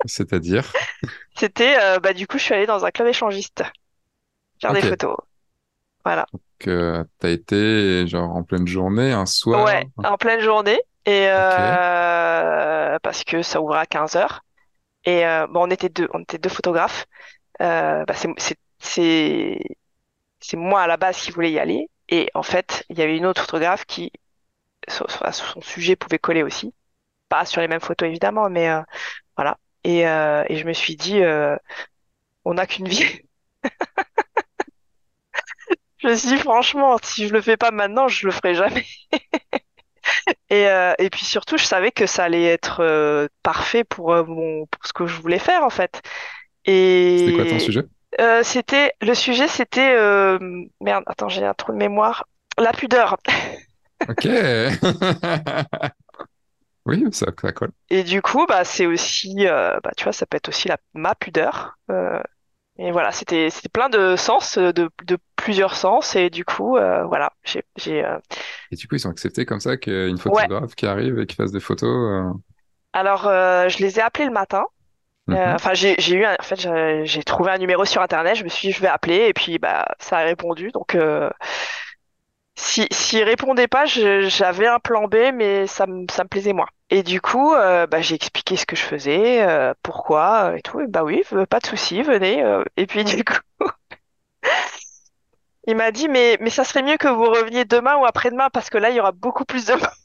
c'est-à-dire? 0.06 0.70
C'était 1.36 1.78
euh, 1.80 2.00
bah 2.00 2.14
du 2.14 2.28
coup, 2.28 2.38
je 2.38 2.44
suis 2.44 2.54
allée 2.54 2.66
dans 2.66 2.86
un 2.86 2.92
club 2.92 3.08
échangiste 3.08 3.64
faire 4.62 4.74
des 4.74 4.82
photos. 4.82 5.16
Voilà. 6.04 6.26
que 6.60 7.06
t'as 7.20 7.30
été 7.30 8.08
genre 8.08 8.36
en 8.36 8.44
pleine 8.44 8.68
journée 8.68 9.12
un 9.12 9.26
soir? 9.26 9.66
Ouais, 9.66 9.88
en 9.98 10.18
pleine 10.18 10.42
journée. 10.42 10.80
Et 11.06 11.28
euh, 11.30 12.98
parce 13.02 13.24
que 13.24 13.42
ça 13.42 13.62
ouvrait 13.62 13.80
à 13.80 13.86
15 13.86 14.16
heures. 14.16 14.42
Et 15.06 15.26
euh, 15.26 15.48
bon, 15.48 15.68
on 15.68 15.72
était 15.72 15.90
deux, 15.90 16.10
on 16.14 16.22
était 16.22 16.38
deux 16.40 16.50
photographes. 16.50 17.06
Euh, 17.62 18.06
bah, 18.06 18.16
c'est, 18.80 19.60
moi 20.56 20.82
à 20.84 20.88
la 20.88 20.98
base 20.98 21.18
qui 21.22 21.32
voulais 21.32 21.52
y 21.52 21.60
aller. 21.60 21.90
Et 22.10 22.30
en 22.34 22.44
fait, 22.44 22.86
il 22.90 22.98
y 23.00 23.02
avait 23.02 23.18
une 23.18 23.26
autre 23.26 23.42
photographe 23.42 23.86
qui, 23.86 24.12
son, 24.90 25.06
son 25.32 25.62
sujet 25.62 25.96
pouvait 25.98 26.20
coller 26.20 26.44
aussi. 26.44 26.74
Pas 27.30 27.46
sur 27.46 27.62
les 27.62 27.68
mêmes 27.70 27.82
photos 27.82 28.08
évidemment, 28.10 28.50
mais 28.50 28.70
euh, 28.70 28.82
voilà. 29.38 29.58
Et, 29.86 30.08
euh, 30.08 30.46
et 30.50 30.58
je 30.58 30.66
me 30.68 30.74
suis 30.74 30.96
dit, 30.98 31.22
euh, 31.24 31.58
on 32.46 32.56
n'a 32.56 32.68
qu'une 32.68 32.88
vie. 32.90 33.04
Je 36.00 36.08
me 36.10 36.16
suis 36.16 36.30
dit, 36.30 36.38
franchement, 36.38 36.98
si 37.04 37.28
je 37.28 37.34
le 37.34 37.42
fais 37.42 37.58
pas 37.58 37.72
maintenant, 37.72 38.08
je 38.08 38.26
le 38.26 38.32
ferai 38.34 38.56
jamais. 38.56 38.86
Et, 40.50 40.68
euh, 40.68 40.94
et 41.00 41.10
puis 41.10 41.26
surtout, 41.26 41.58
je 41.58 41.66
savais 41.66 41.92
que 41.92 42.06
ça 42.06 42.26
allait 42.26 42.46
être 42.46 42.82
euh, 42.82 43.28
parfait 43.44 43.84
pour, 43.84 44.14
euh, 44.14 44.24
mon, 44.26 44.66
pour 44.68 44.86
ce 44.86 44.94
que 44.94 45.08
je 45.08 45.22
voulais 45.22 45.40
faire 45.40 45.64
en 45.64 45.70
fait. 45.70 46.02
C'était 47.16 47.32
quoi 47.32 47.46
ton 47.46 47.58
Et 47.58 47.60
sujet? 47.60 47.86
c'était 48.44 48.94
le 49.02 49.14
sujet, 49.16 49.48
c'était 49.48 49.96
merde, 50.82 51.04
attends, 51.08 51.30
j'ai 51.30 51.46
un 51.46 51.54
trou 51.54 51.72
de 51.72 51.78
mémoire. 51.78 52.26
La 52.58 52.74
pudeur. 52.74 53.18
Ok. 54.08 54.26
Oui, 56.86 57.04
ça, 57.12 57.28
ça 57.42 57.52
colle. 57.54 57.72
Et 57.90 58.04
du 58.04 58.22
coup, 58.22 58.46
bah 58.48 58.64
c'est 58.64 58.86
aussi, 58.88 59.46
bah 59.46 59.82
tu 59.98 60.04
vois, 60.06 60.14
ça 60.14 60.26
peut 60.26 60.38
être 60.38 60.50
aussi 60.50 60.68
la 60.68 60.78
ma 60.94 61.14
pudeur. 61.16 61.78
Et 62.78 62.92
voilà, 62.92 63.12
c'était 63.12 63.50
c'était 63.50 63.70
plein 63.70 63.90
de 63.90 64.16
sens, 64.16 64.58
euh, 64.58 64.72
de, 64.74 64.90
de 65.06 65.18
plusieurs 65.36 65.76
sens. 65.76 66.16
Et 66.16 66.30
du 66.30 66.46
coup, 66.46 66.78
euh, 66.78 67.04
voilà, 67.06 67.34
j'ai 67.44 67.64
j'ai 67.78 68.04
euh, 68.04 68.18
Et 68.72 68.76
du 68.76 68.88
coup, 68.88 68.96
ils 68.96 69.08
ont 69.08 69.12
accepté 69.12 69.46
comme 69.46 69.60
ça 69.60 69.78
qu'une 69.78 70.18
ouais. 70.28 70.48
photographe 70.48 70.76
qui 70.76 70.86
arrive 70.86 71.20
et 71.20 71.28
qui 71.28 71.36
fasse 71.36 71.52
des 71.52 71.60
photos. 71.60 71.90
euh, 71.90 72.34
Alors, 72.94 73.28
euh, 73.28 73.70
je 73.70 73.78
les 73.80 74.00
ai 74.00 74.02
appelés 74.02 74.26
le 74.26 74.32
matin. 74.32 74.66
Euh, 75.34 75.38
mhm. 75.46 75.56
Enfin, 75.56 75.74
j'ai 75.76 75.96
j'ai 76.00 76.16
eu 76.18 76.26
un- 76.26 76.36
en 76.40 76.44
fait 76.44 76.60
j'ai 76.60 77.06
j'ai 77.06 77.24
trouvé 77.24 77.52
un 77.52 77.58
numéro 77.60 77.86
sur 77.86 78.02
internet. 78.02 78.36
Je 78.38 78.44
me 78.46 78.50
suis 78.50 78.70
dit 78.70 78.74
je 78.74 78.82
vais 78.82 78.88
appeler 78.90 79.28
et 79.30 79.34
puis 79.34 79.60
bah 79.60 79.88
ça 80.00 80.20
a 80.20 80.24
répondu. 80.26 80.72
Donc 80.72 80.96
euh, 80.96 81.30
si 82.56 82.88
s'il 82.92 83.24
répondait 83.24 83.68
pas, 83.68 83.86
je- 83.86 84.22
j'avais 84.30 84.68
un 84.68 84.80
plan 84.80 85.08
B, 85.08 85.16
mais 85.34 85.68
ça 85.68 85.86
me 85.88 86.06
ça 86.12 86.24
me 86.24 86.30
plaisait 86.30 86.54
moins. 86.54 86.68
Et 86.92 87.04
du 87.04 87.22
coup, 87.22 87.54
euh, 87.54 87.88
bah, 87.88 88.02
j'ai 88.02 88.16
expliqué 88.16 88.56
ce 88.58 88.66
que 88.66 88.76
je 88.76 88.82
faisais, 88.84 89.42
euh, 89.48 89.74
pourquoi 89.82 90.52
euh, 90.52 90.56
et 90.58 90.62
tout. 90.62 90.86
Bah 90.90 91.04
oui, 91.04 91.24
pas 91.50 91.60
de 91.60 91.66
souci, 91.66 92.02
venez. 92.04 92.44
euh. 92.44 92.64
Et 92.78 92.86
puis 92.86 93.04
du 93.06 93.24
coup, 93.24 93.34
il 95.66 95.76
m'a 95.76 95.92
dit 95.92 96.08
mais 96.08 96.38
mais 96.40 96.52
ça 96.52 96.64
serait 96.64 96.84
mieux 96.84 96.98
que 96.98 97.08
vous 97.08 97.24
reveniez 97.26 97.66
demain 97.66 97.96
ou 97.98 98.06
après-demain 98.06 98.50
parce 98.52 98.70
que 98.70 98.78
là 98.78 98.90
il 98.92 98.96
y 98.96 99.00
aura 99.00 99.12
beaucoup 99.12 99.44
plus 99.46 99.66
de 99.66 99.74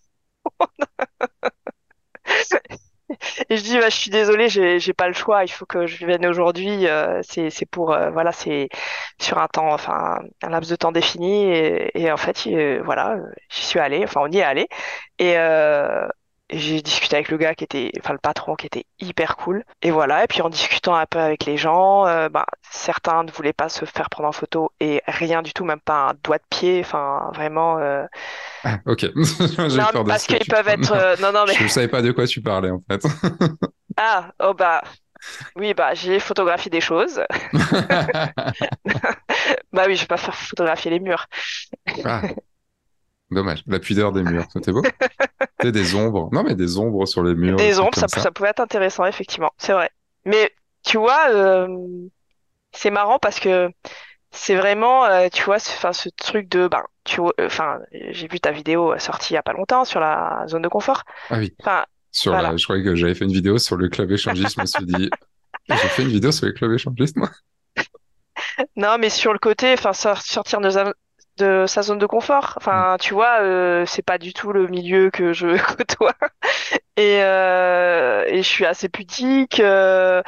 Et 3.49 3.57
je 3.57 3.63
dis, 3.63 3.79
bah, 3.79 3.89
je 3.89 3.97
suis 3.97 4.11
désolée, 4.11 4.49
j'ai, 4.49 4.79
j'ai 4.81 4.93
pas 4.93 5.09
le 5.09 5.15
choix, 5.15 5.45
il 5.45 5.49
faut 5.49 5.67
que 5.67 5.87
je 5.87 6.07
vienne 6.07 6.27
aujourd'hui. 6.27 6.87
euh, 6.89 7.21
c'est, 7.23 7.51
c'est 7.51 7.67
pour, 7.67 7.93
euh, 7.93 8.11
voilà, 8.11 8.33
c'est 8.33 8.69
sur 9.21 9.39
un 9.39 9.49
temps, 9.49 9.69
enfin, 9.73 10.21
un 10.43 10.49
laps 10.51 10.71
de 10.71 10.77
temps 10.77 10.93
défini. 10.93 11.45
Et, 11.95 12.11
en 12.13 12.17
fait, 12.17 12.47
il- 12.47 12.81
voilà, 12.85 13.17
j'y 13.51 13.63
suis 13.63 13.79
allée, 13.79 14.03
enfin, 14.05 14.21
on 14.25 14.31
y 14.31 14.39
est 14.39 14.43
allé. 14.43 14.69
Et 15.19 15.39
j'ai 16.51 16.81
discuté 16.81 17.17
avec 17.17 17.29
le 17.31 17.37
gars 17.39 17.55
qui 17.55 17.65
était, 17.65 17.91
enfin, 18.01 18.13
le 18.13 18.19
patron 18.19 18.55
qui 18.55 18.67
était 18.67 18.87
hyper 19.01 19.37
cool. 19.37 19.65
Et 19.83 19.91
voilà, 19.91 20.25
et 20.25 20.27
puis 20.27 20.43
en 20.43 20.49
discutant 20.49 20.95
un 20.95 21.07
peu 21.07 21.19
avec 21.19 21.45
les 21.45 21.57
gens, 21.57 22.07
euh, 22.07 22.29
bah, 22.29 22.47
certains 22.71 23.25
ne 23.25 23.31
voulaient 23.33 23.53
pas 23.53 23.69
se 23.69 23.85
faire 23.85 24.09
prendre 24.11 24.29
en 24.29 24.33
photo 24.33 24.71
et 24.81 25.03
rien 25.07 25.43
du 25.43 25.53
tout, 25.53 25.65
même 25.65 25.81
pas 25.81 26.11
un 26.11 26.15
doigt 26.23 26.39
de 26.39 26.45
pied, 26.51 26.81
enfin, 26.85 27.31
vraiment. 27.35 27.79
euh, 27.79 28.05
Ah, 28.65 28.79
ok. 28.87 29.01
J'ai 29.69 29.77
peur 29.91 30.05
de 30.05 30.09
parce 30.09 30.27
qu'ils 30.27 30.47
peuvent 30.47 30.69
être, 30.69 30.93
euh, 30.93 31.17
non, 31.21 31.33
non, 31.33 31.45
mais 31.49 31.55
je 31.55 31.65
ne 31.65 31.69
savais 31.69 31.89
pas 31.89 32.03
de 32.03 32.13
quoi 32.13 32.27
tu 32.27 32.41
parlais 32.43 32.71
en 32.71 32.83
fait. 32.91 33.03
ah, 33.97 34.31
oh 34.41 34.55
bah. 34.55 34.83
Oui, 35.57 35.75
bah 35.75 35.95
j'ai 35.95 36.21
photographié 36.21 36.71
des 36.71 36.81
choses. 36.83 37.21
Bah 39.73 39.85
oui, 39.87 39.97
je 39.97 40.03
vais 40.03 40.07
pas 40.07 40.17
faire 40.17 40.35
photographier 40.35 40.91
les 40.91 41.01
murs. 41.01 41.27
Ah, 42.05 42.23
dommage. 43.31 43.63
La 43.67 43.79
pudeur 43.79 44.13
des 44.13 44.23
murs. 44.23 44.47
C'était 44.53 44.73
beau? 44.73 44.83
C'était 45.61 45.73
des 45.73 45.95
ombres. 45.95 46.29
Non, 46.33 46.43
mais 46.45 46.55
des 46.55 46.79
ombres 46.79 47.07
sur 47.07 47.23
les 47.23 47.35
murs, 47.35 47.59
des 47.59 47.79
ombres, 47.81 47.95
ça, 47.95 48.09
ça. 48.09 48.21
ça 48.21 48.31
pouvait 48.31 48.51
être 48.51 48.61
intéressant, 48.61 49.05
effectivement, 49.07 49.51
c'est 49.59 49.73
vrai. 49.73 49.91
Mais 50.25 50.53
tu 50.85 50.99
vois, 50.99 51.31
euh, 51.31 51.69
c'est 52.73 52.91
marrant 52.91 53.19
parce 53.19 53.41
que 53.41 53.71
c'est 54.31 54.57
vraiment, 54.57 55.05
euh, 55.07 55.29
tu 55.33 55.45
vois, 55.45 55.59
ce, 55.59 55.71
enfin, 55.73 55.93
ce 55.93 56.09
truc 56.11 56.49
de, 56.49 56.69
ben, 56.69 56.85
tu 57.05 57.21
euh, 57.21 57.31
enfin, 57.41 57.81
j'ai 58.11 58.29
vu 58.29 58.41
ta 58.41 58.53
vidéo 58.53 58.99
sortie 58.99 59.33
il 59.33 59.37
y 59.37 59.39
a 59.39 59.43
pas 59.43 59.53
longtemps 59.53 59.85
sur 59.85 60.01
la 60.01 60.45
zone 60.49 60.63
de 60.63 60.69
confort. 60.69 61.05
Ah 61.31 61.39
oui. 61.39 61.55
Enfin, 61.61 61.87
Sur 62.13 62.33
voilà. 62.33 62.51
la, 62.51 62.57
je 62.57 62.65
croyais 62.65 62.85
que 62.85 62.95
j'avais 62.95 63.15
fait 63.15 63.25
une 63.25 63.33
vidéo 63.33 63.59
sur 63.59 63.77
le 63.77 63.89
club 63.89 64.11
échangiste. 64.13 64.57
Je 64.57 64.61
me 64.61 64.67
suis 64.67 64.87
dit, 64.87 65.11
j'ai 65.69 65.77
fait 65.77 66.03
une 66.03 66.09
vidéo 66.11 66.33
sur 66.33 66.47
le 66.47 66.53
club 66.53 66.73
échangiste, 66.73 67.17
moi. 67.17 67.31
Non, 68.77 68.97
mais 68.99 69.11
sur 69.11 69.33
le 69.33 69.39
côté, 69.39 69.73
enfin, 69.73 69.93
sor- 69.93 70.23
sortir 70.23 70.61
de, 70.61 70.71
de 71.39 71.65
sa 71.67 71.83
zone 71.83 71.99
de 71.99 72.07
confort. 72.07 72.55
Mm. 72.73 72.87
Enfin, 72.87 72.97
tu 73.01 73.15
vois, 73.15 73.41
euh, 73.43 73.85
c'est 73.87 74.03
pas 74.03 74.19
du 74.19 74.33
tout 74.33 74.53
le 74.53 74.67
milieu 74.69 75.11
que 75.11 75.33
je 75.33 75.57
côtoie. 75.77 76.15
Et, 76.97 77.23
euh, 77.23 78.25
et 78.29 78.39
je 78.39 78.49
suis 78.49 78.67
assez 78.67 78.89
pudique. 78.89 79.61
euh, 79.61 80.23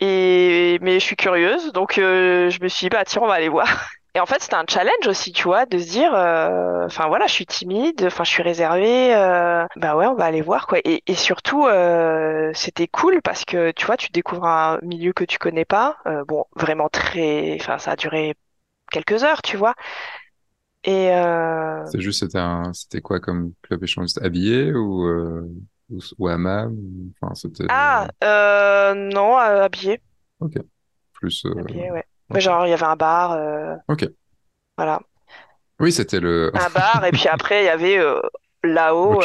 Et 0.00 0.78
mais 0.82 0.94
je 1.00 1.04
suis 1.04 1.16
curieuse, 1.16 1.72
donc 1.72 1.98
euh, 1.98 2.50
je 2.50 2.60
me 2.62 2.68
suis 2.68 2.86
dit 2.86 2.90
bah 2.90 3.04
tiens 3.04 3.22
on 3.22 3.26
va 3.28 3.34
aller 3.34 3.48
voir. 3.48 3.68
Et 4.16 4.20
en 4.20 4.26
fait 4.26 4.42
c'était 4.42 4.54
un 4.56 4.64
challenge 4.68 5.06
aussi, 5.08 5.32
tu 5.32 5.44
vois, 5.44 5.66
de 5.66 5.78
se 5.78 5.88
dire, 5.90 6.14
euh, 6.14 6.86
enfin 6.86 7.08
voilà, 7.08 7.26
je 7.26 7.32
suis 7.32 7.46
timide, 7.46 8.04
enfin 8.06 8.24
je 8.24 8.30
suis 8.30 8.42
réservée, 8.42 9.14
euh, 9.14 9.66
bah 9.76 9.96
ouais 9.96 10.06
on 10.06 10.14
va 10.14 10.24
aller 10.26 10.40
voir 10.42 10.66
quoi. 10.66 10.78
Et, 10.84 11.02
et 11.06 11.14
surtout 11.14 11.66
euh, 11.66 12.50
c'était 12.54 12.88
cool 12.88 13.22
parce 13.22 13.44
que 13.44 13.72
tu 13.72 13.86
vois 13.86 13.96
tu 13.96 14.10
découvres 14.12 14.46
un 14.46 14.78
milieu 14.82 15.12
que 15.12 15.24
tu 15.24 15.38
connais 15.38 15.64
pas, 15.64 15.96
euh, 16.06 16.24
bon 16.26 16.44
vraiment 16.56 16.88
très, 16.88 17.56
enfin 17.60 17.78
ça 17.78 17.92
a 17.92 17.96
duré 17.96 18.34
quelques 18.92 19.24
heures, 19.24 19.42
tu 19.42 19.56
vois. 19.56 19.74
Et 20.84 21.10
euh, 21.12 21.84
C'est 21.84 22.00
juste, 22.00 22.20
c'était 22.20 22.38
un, 22.38 22.72
c'était 22.72 23.00
quoi 23.00 23.20
comme 23.20 23.52
club 23.62 23.82
échangiste? 23.84 24.20
Habillé 24.22 24.72
ou, 24.72 25.04
euh, 25.06 25.48
ou, 25.90 25.98
ou 26.18 26.28
hammam? 26.28 26.76
Enfin, 27.20 27.34
c'était, 27.34 27.68
ah 27.68 28.08
euh, 28.22 28.94
non 28.94 29.38
euh, 29.38 29.64
habillé, 29.64 30.00
ok. 30.40 30.54
Plus, 31.12 31.46
habillé 31.56 31.90
ouais. 31.90 32.04
Genre 32.34 32.66
il 32.66 32.70
y 32.70 32.72
avait 32.72 32.84
un 32.84 32.96
bar, 32.96 33.32
Ok. 33.88 34.04
voilà. 34.76 35.00
Oui, 35.80 35.92
c'était 35.92 36.20
le, 36.20 36.52
un 36.52 36.70
bar 36.70 37.04
et 37.04 37.12
puis 37.12 37.28
après 37.28 37.62
il 37.62 37.66
y 37.66 37.68
avait 37.68 37.98
là-haut 38.62 39.22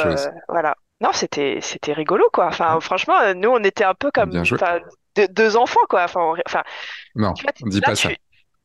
voilà 0.47 0.75
non 1.01 1.11
c'était 1.13 1.59
c'était 1.61 1.93
rigolo 1.93 2.29
quoi 2.33 2.47
enfin 2.47 2.79
franchement 2.81 3.33
nous 3.35 3.49
on 3.49 3.63
était 3.63 3.83
un 3.83 3.93
peu 3.93 4.11
comme 4.11 4.39
deux, 5.29 5.57
enfants 5.57 5.79
quoi 5.89 6.03
enfin 6.03 6.21
on- 6.21 6.37
enfin 6.47 6.63
Non, 7.15 7.35
tu 7.35 7.43
vois 7.43 7.53
tu- 7.53 7.65
dis 7.67 7.81
là 7.81 7.89
pas 7.89 7.95
ça. 7.95 8.15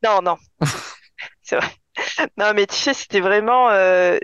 non 0.03 0.21
non 0.21 0.37
c'est 1.43 1.57
vrai 1.57 1.69
non 2.37 2.53
mais 2.53 2.67
tu 2.67 2.75
sais 2.75 2.93
c'était 2.93 3.19
vraiment 3.21 3.69
euh, 3.69 4.17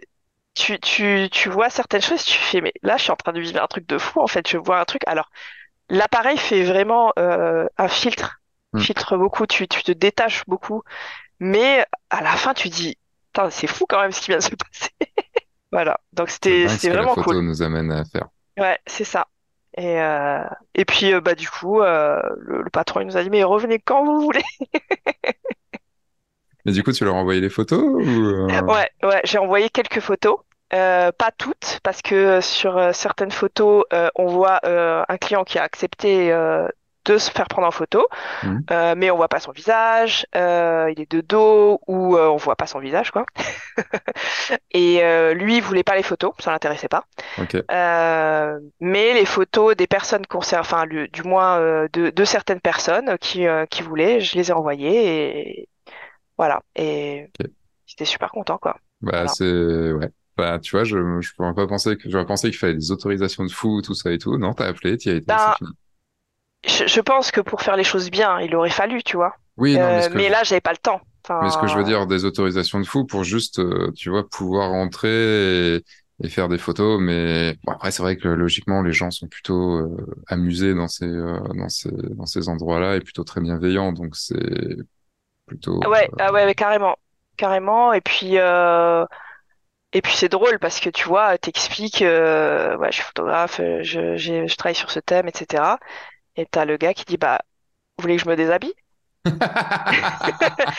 tu 0.55 0.79
tu 0.81 1.29
tu 1.31 1.49
vois 1.49 1.69
certaines 1.69 2.01
choses 2.01 2.23
tu 2.25 2.37
fais 2.37 2.61
mais 2.61 2.73
là 2.83 2.97
je 2.97 3.03
suis 3.03 3.11
en 3.11 3.15
train 3.15 3.33
de 3.33 3.41
vivre 3.41 3.61
un 3.63 3.67
truc 3.67 3.87
de 3.87 3.97
fou 3.97 4.21
en 4.21 4.27
fait 4.27 4.47
je 4.49 4.57
vois 4.57 4.79
un 4.79 4.85
truc 4.85 5.03
alors 5.07 5.29
l'appareil 5.89 6.37
fait 6.37 6.63
vraiment 6.63 7.13
euh, 7.19 7.67
un 7.77 7.87
filtre 7.89 8.41
Hmm. 8.73 8.83
filtre 8.83 9.17
beaucoup 9.17 9.47
tu 9.47 9.67
tu 9.67 9.83
te 9.83 9.91
détaches 9.93 10.45
beaucoup 10.47 10.83
mais 11.39 11.85
à 12.11 12.21
la 12.23 12.31
fin 12.37 12.53
tu 12.53 12.69
dis 12.69 12.97
Putain, 13.33 13.49
c'est 13.51 13.67
fou 13.67 13.85
quand 13.87 14.01
même 14.01 14.11
ce 14.13 14.21
qui 14.21 14.27
vient 14.31 14.39
de 14.39 14.43
se 14.43 14.49
passer 14.55 14.91
Voilà, 15.71 15.99
donc 16.13 16.29
C'est 16.45 16.55
c'était 16.55 16.59
dingue 16.59 16.79
ce 16.79 16.87
c'était 16.87 16.89
que 16.89 16.97
la 16.97 17.07
vraiment 17.07 17.15
cool. 17.15 17.41
nous 17.41 17.61
amène 17.63 17.91
à 17.91 18.05
faire. 18.05 18.27
Ouais, 18.57 18.79
c'est 18.85 19.03
ça. 19.05 19.27
Et 19.77 20.01
euh, 20.01 20.43
et 20.75 20.83
puis 20.85 21.13
euh, 21.13 21.21
bah 21.21 21.33
du 21.33 21.49
coup 21.49 21.81
euh, 21.81 22.21
le, 22.37 22.61
le 22.63 22.69
patron 22.69 22.99
il 22.99 23.07
nous 23.07 23.15
a 23.17 23.23
dit 23.23 23.29
mais 23.29 23.43
revenez 23.43 23.79
quand 23.79 24.03
vous 24.03 24.19
voulez. 24.21 24.43
Mais 26.65 26.71
du 26.71 26.83
coup, 26.83 26.91
tu 26.91 27.03
leur 27.05 27.15
as 27.15 27.19
envoyé 27.19 27.41
les 27.41 27.49
photos 27.49 27.81
ou, 27.83 28.25
euh, 28.25 28.47
Ouais, 28.67 28.89
ouais, 29.03 29.21
j'ai 29.23 29.37
envoyé 29.37 29.69
quelques 29.69 29.99
photos. 29.99 30.37
Euh, 30.73 31.11
pas 31.11 31.31
toutes 31.37 31.81
parce 31.83 32.01
que 32.01 32.15
euh, 32.15 32.41
sur 32.41 32.77
euh, 32.77 32.93
certaines 32.93 33.31
photos 33.31 33.83
euh, 33.91 34.07
on 34.15 34.27
voit 34.27 34.61
euh, 34.63 35.03
un 35.09 35.17
client 35.17 35.43
qui 35.43 35.59
a 35.59 35.63
accepté 35.63 36.31
euh, 36.31 36.65
de 37.03 37.17
se 37.17 37.29
faire 37.29 37.47
prendre 37.49 37.67
en 37.67 37.71
photo, 37.71 38.07
hmm, 38.43 38.59
euh, 38.71 38.93
mais 38.95 39.11
on 39.11 39.17
voit 39.17 39.27
pas 39.27 39.41
son 39.41 39.51
visage, 39.51 40.25
euh, 40.35 40.89
il 40.95 41.01
est 41.01 41.11
de 41.11 41.19
dos 41.19 41.81
ou 41.87 42.15
euh, 42.15 42.29
on 42.29 42.37
voit 42.37 42.55
pas 42.55 42.67
son 42.67 42.79
visage 42.79 43.11
quoi. 43.11 43.25
Et 44.71 45.03
euh, 45.03 45.33
lui 45.33 45.57
il 45.57 45.63
voulait 45.63 45.83
pas 45.83 45.95
les 45.95 46.03
photos, 46.03 46.31
ça 46.39 46.51
l'intéressait 46.51 46.87
pas. 46.87 47.05
ok. 47.37 47.55
Euh, 47.71 48.59
mais 48.79 49.13
les 49.13 49.25
photos 49.25 49.75
des 49.75 49.87
personnes 49.87 50.25
concernées, 50.27 50.61
enfin 50.61 50.85
du 50.87 51.23
moins 51.23 51.59
euh, 51.59 51.87
de, 51.93 52.09
de 52.09 52.25
certaines 52.25 52.61
personnes 52.61 53.17
qui, 53.19 53.47
euh, 53.47 53.65
qui 53.65 53.81
voulaient, 53.83 54.19
je 54.19 54.35
les 54.37 54.49
ai 54.49 54.53
envoyées 54.53 55.59
et 55.61 55.69
voilà. 56.41 56.61
Et 56.75 57.31
j'étais 57.85 58.05
super 58.05 58.31
content 58.31 58.57
quoi. 58.57 58.77
Bah, 59.01 59.27
Voilà. 59.27 59.27
c'est, 59.27 59.91
ouais. 59.93 60.09
Bah, 60.37 60.59
tu 60.59 60.71
vois, 60.71 60.83
je, 60.83 60.97
je 61.21 61.33
pourrais 61.35 61.53
pas 61.53 61.67
penser 61.67 61.97
que, 61.97 62.09
j'aurais 62.09 62.25
pensé 62.25 62.49
qu'il 62.49 62.57
fallait 62.59 62.75
des 62.75 62.91
autorisations 62.91 63.45
de 63.45 63.51
fou, 63.51 63.81
tout 63.81 63.93
ça 63.95 64.11
et 64.11 64.17
tout. 64.17 64.37
Non, 64.37 64.53
t'as 64.53 64.67
appelé, 64.67 64.97
t'y 64.97 65.09
as 65.09 65.15
été, 65.15 65.27
Ben, 65.27 65.55
fini. 65.55 65.71
je, 66.65 66.87
je 66.87 67.01
pense 67.01 67.31
que 67.31 67.41
pour 67.41 67.61
faire 67.61 67.75
les 67.75 67.83
choses 67.83 68.09
bien, 68.09 68.39
il 68.39 68.55
aurait 68.55 68.69
fallu, 68.69 69.03
tu 69.03 69.15
vois. 69.17 69.35
Oui, 69.57 69.77
non, 69.77 69.91
mais 69.93 70.01
Euh, 70.01 70.09
mais 70.09 70.29
je, 70.29 70.29
là, 70.29 70.43
j'avais 70.43 70.61
pas 70.61 70.71
le 70.71 70.77
temps. 70.77 71.01
mais 71.39 71.49
ce 71.49 71.57
que 71.57 71.67
je 71.67 71.77
veux 71.77 71.83
Enfin, 71.83 71.83
dire, 71.83 72.05
des 72.07 72.25
autorisations 72.25 72.79
de 72.79 72.85
fou 72.85 73.05
pour 73.05 73.23
juste, 73.23 73.59
euh, 73.59 73.91
tu 73.95 74.09
vois, 74.09 74.27
pouvoir 74.29 74.69
rentrer 74.71 75.75
et, 75.77 75.83
et 76.23 76.29
faire 76.29 76.49
des 76.49 76.57
photos. 76.59 76.99
Mais 77.01 77.57
bon, 77.63 77.71
après, 77.73 77.91
c'est 77.91 78.03
vrai 78.03 78.17
que 78.17 78.27
logiquement, 78.27 78.81
les 78.83 78.93
gens 78.93 79.09
sont 79.11 79.27
plutôt 79.27 79.77
euh, 79.79 80.05
amusés 80.27 80.73
dans 80.75 80.87
ces, 80.87 81.05
euh, 81.05 81.39
dans 81.55 81.69
ces, 81.69 81.89
dans 81.91 82.25
ces 82.27 82.47
endroits-là 82.49 82.97
et 82.97 83.01
plutôt 83.01 83.23
très 83.23 83.41
bienveillants. 83.41 83.91
Donc, 83.93 84.15
c'est 84.15 84.35
plutôt. 85.51 85.83
Ouais, 85.87 86.09
euh, 86.13 86.19
ah 86.19 86.31
ouais, 86.31 86.45
ouais, 86.45 86.55
carrément. 86.55 86.97
Carrément. 87.37 87.93
Et 87.93 88.01
puis, 88.01 88.37
euh, 88.37 89.05
et 89.93 90.01
puis 90.01 90.13
c'est 90.15 90.29
drôle 90.29 90.59
parce 90.59 90.79
que 90.79 90.89
tu 90.89 91.07
vois, 91.07 91.37
t'expliques, 91.37 92.01
euh, 92.03 92.77
ouais, 92.77 92.91
je 92.91 92.97
suis 92.97 93.03
photographe, 93.05 93.59
euh, 93.61 93.83
je, 93.83 94.17
j'ai- 94.17 94.47
je 94.47 94.55
travaille 94.57 94.75
sur 94.75 94.91
ce 94.91 94.99
thème, 95.01 95.27
etc. 95.29 95.79
Et 96.37 96.45
t'as 96.47 96.65
le 96.65 96.77
gars 96.77 96.93
qui 96.93 97.05
dit, 97.05 97.17
bah, 97.17 97.41
vous 97.97 98.03
voulez 98.03 98.17
que 98.17 98.23
je 98.23 98.29
me 98.29 98.35
déshabille? 98.37 98.75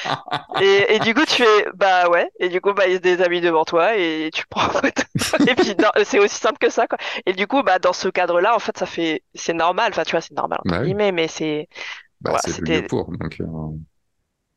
Et, 0.61 0.97
et 0.97 0.99
du 1.01 1.15
coup, 1.15 1.25
tu 1.25 1.37
fais, 1.43 1.67
bah 1.75 2.09
ouais. 2.11 2.31
Et 2.39 2.49
du 2.49 2.61
coup, 2.61 2.73
bah, 2.75 2.87
il 2.87 2.97
se 2.97 3.01
déshabille 3.01 3.41
devant 3.41 3.65
toi 3.65 3.97
et 3.97 4.31
tu 4.33 4.47
prends 4.49 4.67
en 4.67 4.71
photo. 4.71 5.03
Et 5.47 5.55
puis, 5.55 5.75
c'est 6.05 6.19
aussi 6.19 6.37
simple 6.37 6.59
que 6.59 6.71
ça, 6.71 6.87
quoi. 6.87 6.99
Et 7.27 7.33
du 7.33 7.47
coup, 7.47 7.63
bah, 7.63 7.79
dans 7.79 7.93
ce 7.95 8.09
cadre-là, 8.09 8.55
en 8.55 8.59
fait, 8.59 8.77
ça 8.79 8.87
fait, 8.87 9.23
c'est 9.35 9.55
normal. 9.55 9.91
Enfin, 9.93 10.05
tu 10.05 10.13
vois, 10.13 10.21
c'est 10.21 10.35
normal, 10.35 10.61
entre 10.63 10.71
Bah 10.71 10.83
oui, 10.83 10.95
guillemets, 10.95 11.13
mais 11.13 11.29
c'est, 11.29 11.69
bah, 12.21 12.33
voilà, 12.33 12.45
c'était, 12.49 12.83
pour. 12.83 13.11
Donc, 13.17 13.41
euh, 13.41 13.47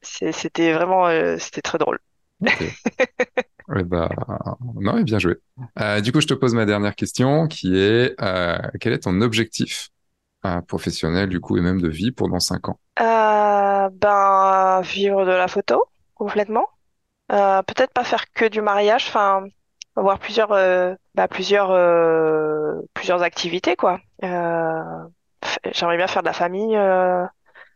c'était 0.06 0.74
vraiment, 0.74 1.08
euh, 1.08 1.38
c'était 1.40 1.62
très 1.62 1.78
drôle. 1.78 2.00
ok. 2.46 2.64
Eh 3.78 3.84
bah, 3.84 4.10
non, 4.76 4.98
et 4.98 5.04
bien 5.04 5.18
joué. 5.20 5.38
Euh, 5.80 6.00
du 6.02 6.12
coup, 6.12 6.22
je 6.22 6.28
te 6.28 6.34
pose 6.36 6.54
ma 6.54 6.66
dernière 6.66 6.96
question 6.96 7.48
qui 7.48 7.78
est 7.78 8.14
euh, 8.22 8.58
quel 8.80 8.94
est 8.94 9.00
ton 9.00 9.22
objectif 9.22 9.90
euh, 10.46 10.62
professionnel, 10.62 11.30
du 11.30 11.40
coup, 11.40 11.58
et 11.58 11.62
même 11.62 11.82
de 11.82 11.90
vie 11.90 12.12
pour 12.12 12.30
dans 12.30 12.40
cinq 12.40 12.70
ans? 12.70 12.80
Ben, 12.98 14.82
vivre 14.82 15.26
de 15.26 15.32
la 15.32 15.48
photo, 15.48 15.84
complètement. 16.14 16.68
Peut-être 17.28 17.92
pas 17.92 18.04
faire 18.04 18.32
que 18.34 18.46
du 18.46 18.62
mariage, 18.62 19.06
enfin, 19.08 19.46
avoir 19.96 20.20
plusieurs, 20.20 20.50
bah, 21.16 21.28
plusieurs, 21.28 21.70
plusieurs 22.94 23.24
activités, 23.24 23.76
quoi. 23.76 24.00
J'aimerais 24.22 25.98
bien 25.98 26.08
faire 26.08 26.22
de 26.22 26.28
la 26.28 26.34
famille, 26.34 26.78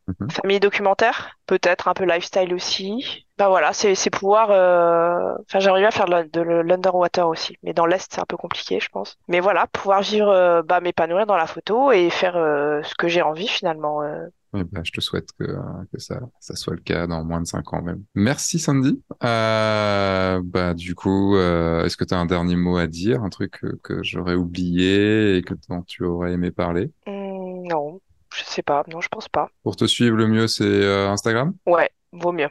Mhm. 0.10 0.30
famille 0.32 0.60
documentaire, 0.60 1.38
peut-être 1.46 1.88
un 1.88 1.94
peu 1.94 2.06
lifestyle 2.06 2.54
aussi. 2.54 3.26
Ben 3.38 3.48
voilà, 3.48 3.74
c'est, 3.74 4.10
pouvoir, 4.10 4.50
euh, 4.52 5.36
enfin, 5.48 5.60
j'aimerais 5.60 5.82
bien 5.82 5.92
faire 5.92 6.08
de, 6.08 6.42
l'underwater 6.42 7.28
aussi, 7.28 7.58
mais 7.64 7.74
dans 7.74 7.86
l'Est, 7.86 8.08
c'est 8.12 8.20
un 8.20 8.26
peu 8.26 8.38
compliqué, 8.38 8.80
je 8.80 8.90
pense. 8.90 9.18
Mais 9.28 9.40
voilà, 9.40 9.68
pouvoir 9.68 10.02
vivre, 10.02 10.30
euh, 10.30 10.62
bah, 10.62 10.82
m'épanouir 10.82 11.26
dans 11.26 11.38
la 11.38 11.48
photo 11.48 11.92
et 11.92 12.10
faire, 12.10 12.36
euh, 12.36 12.82
ce 12.84 12.96
que 12.96 13.08
j'ai 13.08 13.22
envie, 13.22 13.48
finalement. 13.48 14.02
euh. 14.02 14.28
Eh 14.56 14.64
ben, 14.64 14.82
je 14.84 14.92
te 14.92 15.00
souhaite 15.00 15.30
que, 15.40 15.46
que 15.46 16.00
ça, 16.00 16.20
ça 16.40 16.56
soit 16.56 16.74
le 16.74 16.82
cas 16.82 17.06
dans 17.06 17.24
moins 17.24 17.40
de 17.40 17.46
cinq 17.46 17.72
ans 17.72 17.84
même. 17.84 18.04
Merci 18.16 18.58
Sandy. 18.58 19.00
Euh, 19.24 20.42
bah, 20.44 20.74
du 20.74 20.96
coup, 20.96 21.36
euh, 21.36 21.86
est-ce 21.86 21.96
que 21.96 22.04
tu 22.04 22.16
as 22.16 22.18
un 22.18 22.26
dernier 22.26 22.56
mot 22.56 22.78
à 22.78 22.88
dire, 22.88 23.22
un 23.22 23.30
truc 23.30 23.60
que, 23.62 23.76
que 23.84 24.02
j'aurais 24.02 24.34
oublié 24.34 25.38
et 25.38 25.44
que 25.44 25.54
dont 25.70 25.84
tu 25.84 26.04
aurais 26.04 26.34
aimé 26.34 26.50
parler? 26.50 26.92
Hmm, 27.06 27.68
non, 27.68 28.02
je 28.36 28.44
sais 28.44 28.64
pas, 28.64 28.84
non, 28.88 29.02
je 29.02 29.10
pense 29.10 29.30
pas. 29.30 29.50
Pour 29.64 29.76
te 29.76 29.86
suivre, 29.86 30.16
le 30.16 30.28
mieux, 30.28 30.48
c'est 30.48 30.64
euh, 30.64 31.10
Instagram? 31.10 31.54
Ouais, 31.66 31.90
vaut 32.12 32.32
mieux. 32.32 32.50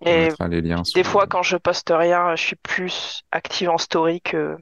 On 0.00 0.06
Et 0.08 0.28
les 0.48 0.62
liens 0.62 0.82
des 0.94 1.04
fois, 1.04 1.26
quand 1.26 1.42
je 1.42 1.56
poste 1.56 1.92
rien, 1.94 2.34
je 2.36 2.42
suis 2.42 2.56
plus 2.56 3.22
active 3.32 3.68
en 3.70 3.78
story 3.78 4.20
que 4.20 4.56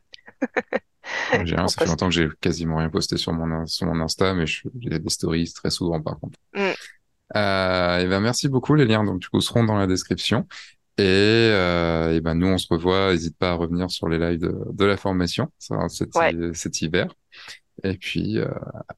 J'ai 1.44 1.54
rien, 1.56 1.68
ça 1.68 1.78
fait 1.78 1.86
longtemps 1.86 2.08
que 2.08 2.14
j'ai 2.14 2.28
quasiment 2.40 2.76
rien 2.78 2.90
posté 2.90 3.16
sur 3.16 3.32
mon, 3.32 3.66
sur 3.66 3.86
mon 3.86 4.00
Insta, 4.00 4.34
mais 4.34 4.46
j'ai 4.46 4.98
des 4.98 5.10
stories 5.10 5.52
très 5.52 5.70
souvent 5.70 6.00
par 6.00 6.18
contre. 6.18 6.38
Hmm, 6.54 6.72
Euh, 7.34 7.98
et 7.98 8.06
ben 8.06 8.20
merci 8.20 8.48
beaucoup, 8.48 8.74
les 8.74 8.84
liens 8.84 9.04
donc 9.04 9.20
du 9.20 9.28
coup 9.28 9.40
seront 9.40 9.64
dans 9.64 9.76
la 9.76 9.86
description. 9.86 10.46
Et, 10.98 11.04
euh, 11.04 12.14
et 12.14 12.20
ben 12.20 12.34
nous 12.34 12.46
on 12.48 12.58
se 12.58 12.66
revoit. 12.70 13.12
N'hésite 13.12 13.36
pas 13.38 13.50
à 13.50 13.54
revenir 13.54 13.90
sur 13.90 14.08
les 14.08 14.18
lives 14.18 14.40
de, 14.40 14.56
de 14.72 14.84
la 14.84 14.96
formation 14.96 15.52
ça, 15.58 15.88
cet, 15.88 16.10
ouais. 16.14 16.32
cet 16.54 16.82
hiver. 16.82 17.08
Et 17.84 17.96
puis 17.98 18.38
euh, 18.38 18.48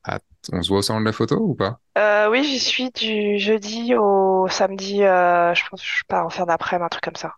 à- 0.04 0.20
on 0.52 0.62
se 0.62 0.68
voit 0.68 0.78
au 0.78 0.82
salon 0.82 1.00
de 1.00 1.04
la 1.06 1.12
photo 1.12 1.36
ou 1.40 1.54
pas? 1.54 1.80
Euh, 1.98 2.30
oui, 2.30 2.44
j'y 2.44 2.58
suis 2.60 2.90
du 2.92 3.38
jeudi 3.38 3.94
au 3.94 4.46
samedi. 4.48 5.02
euh, 5.02 5.54
je 5.54 5.64
pense 5.68 5.82
que 5.82 5.88
je 5.88 6.04
pars 6.06 6.24
en 6.26 6.30
fin 6.30 6.46
d'après-midi, 6.46 6.84
un 6.86 6.88
truc 6.88 7.04
comme 7.04 7.16
ça. 7.16 7.34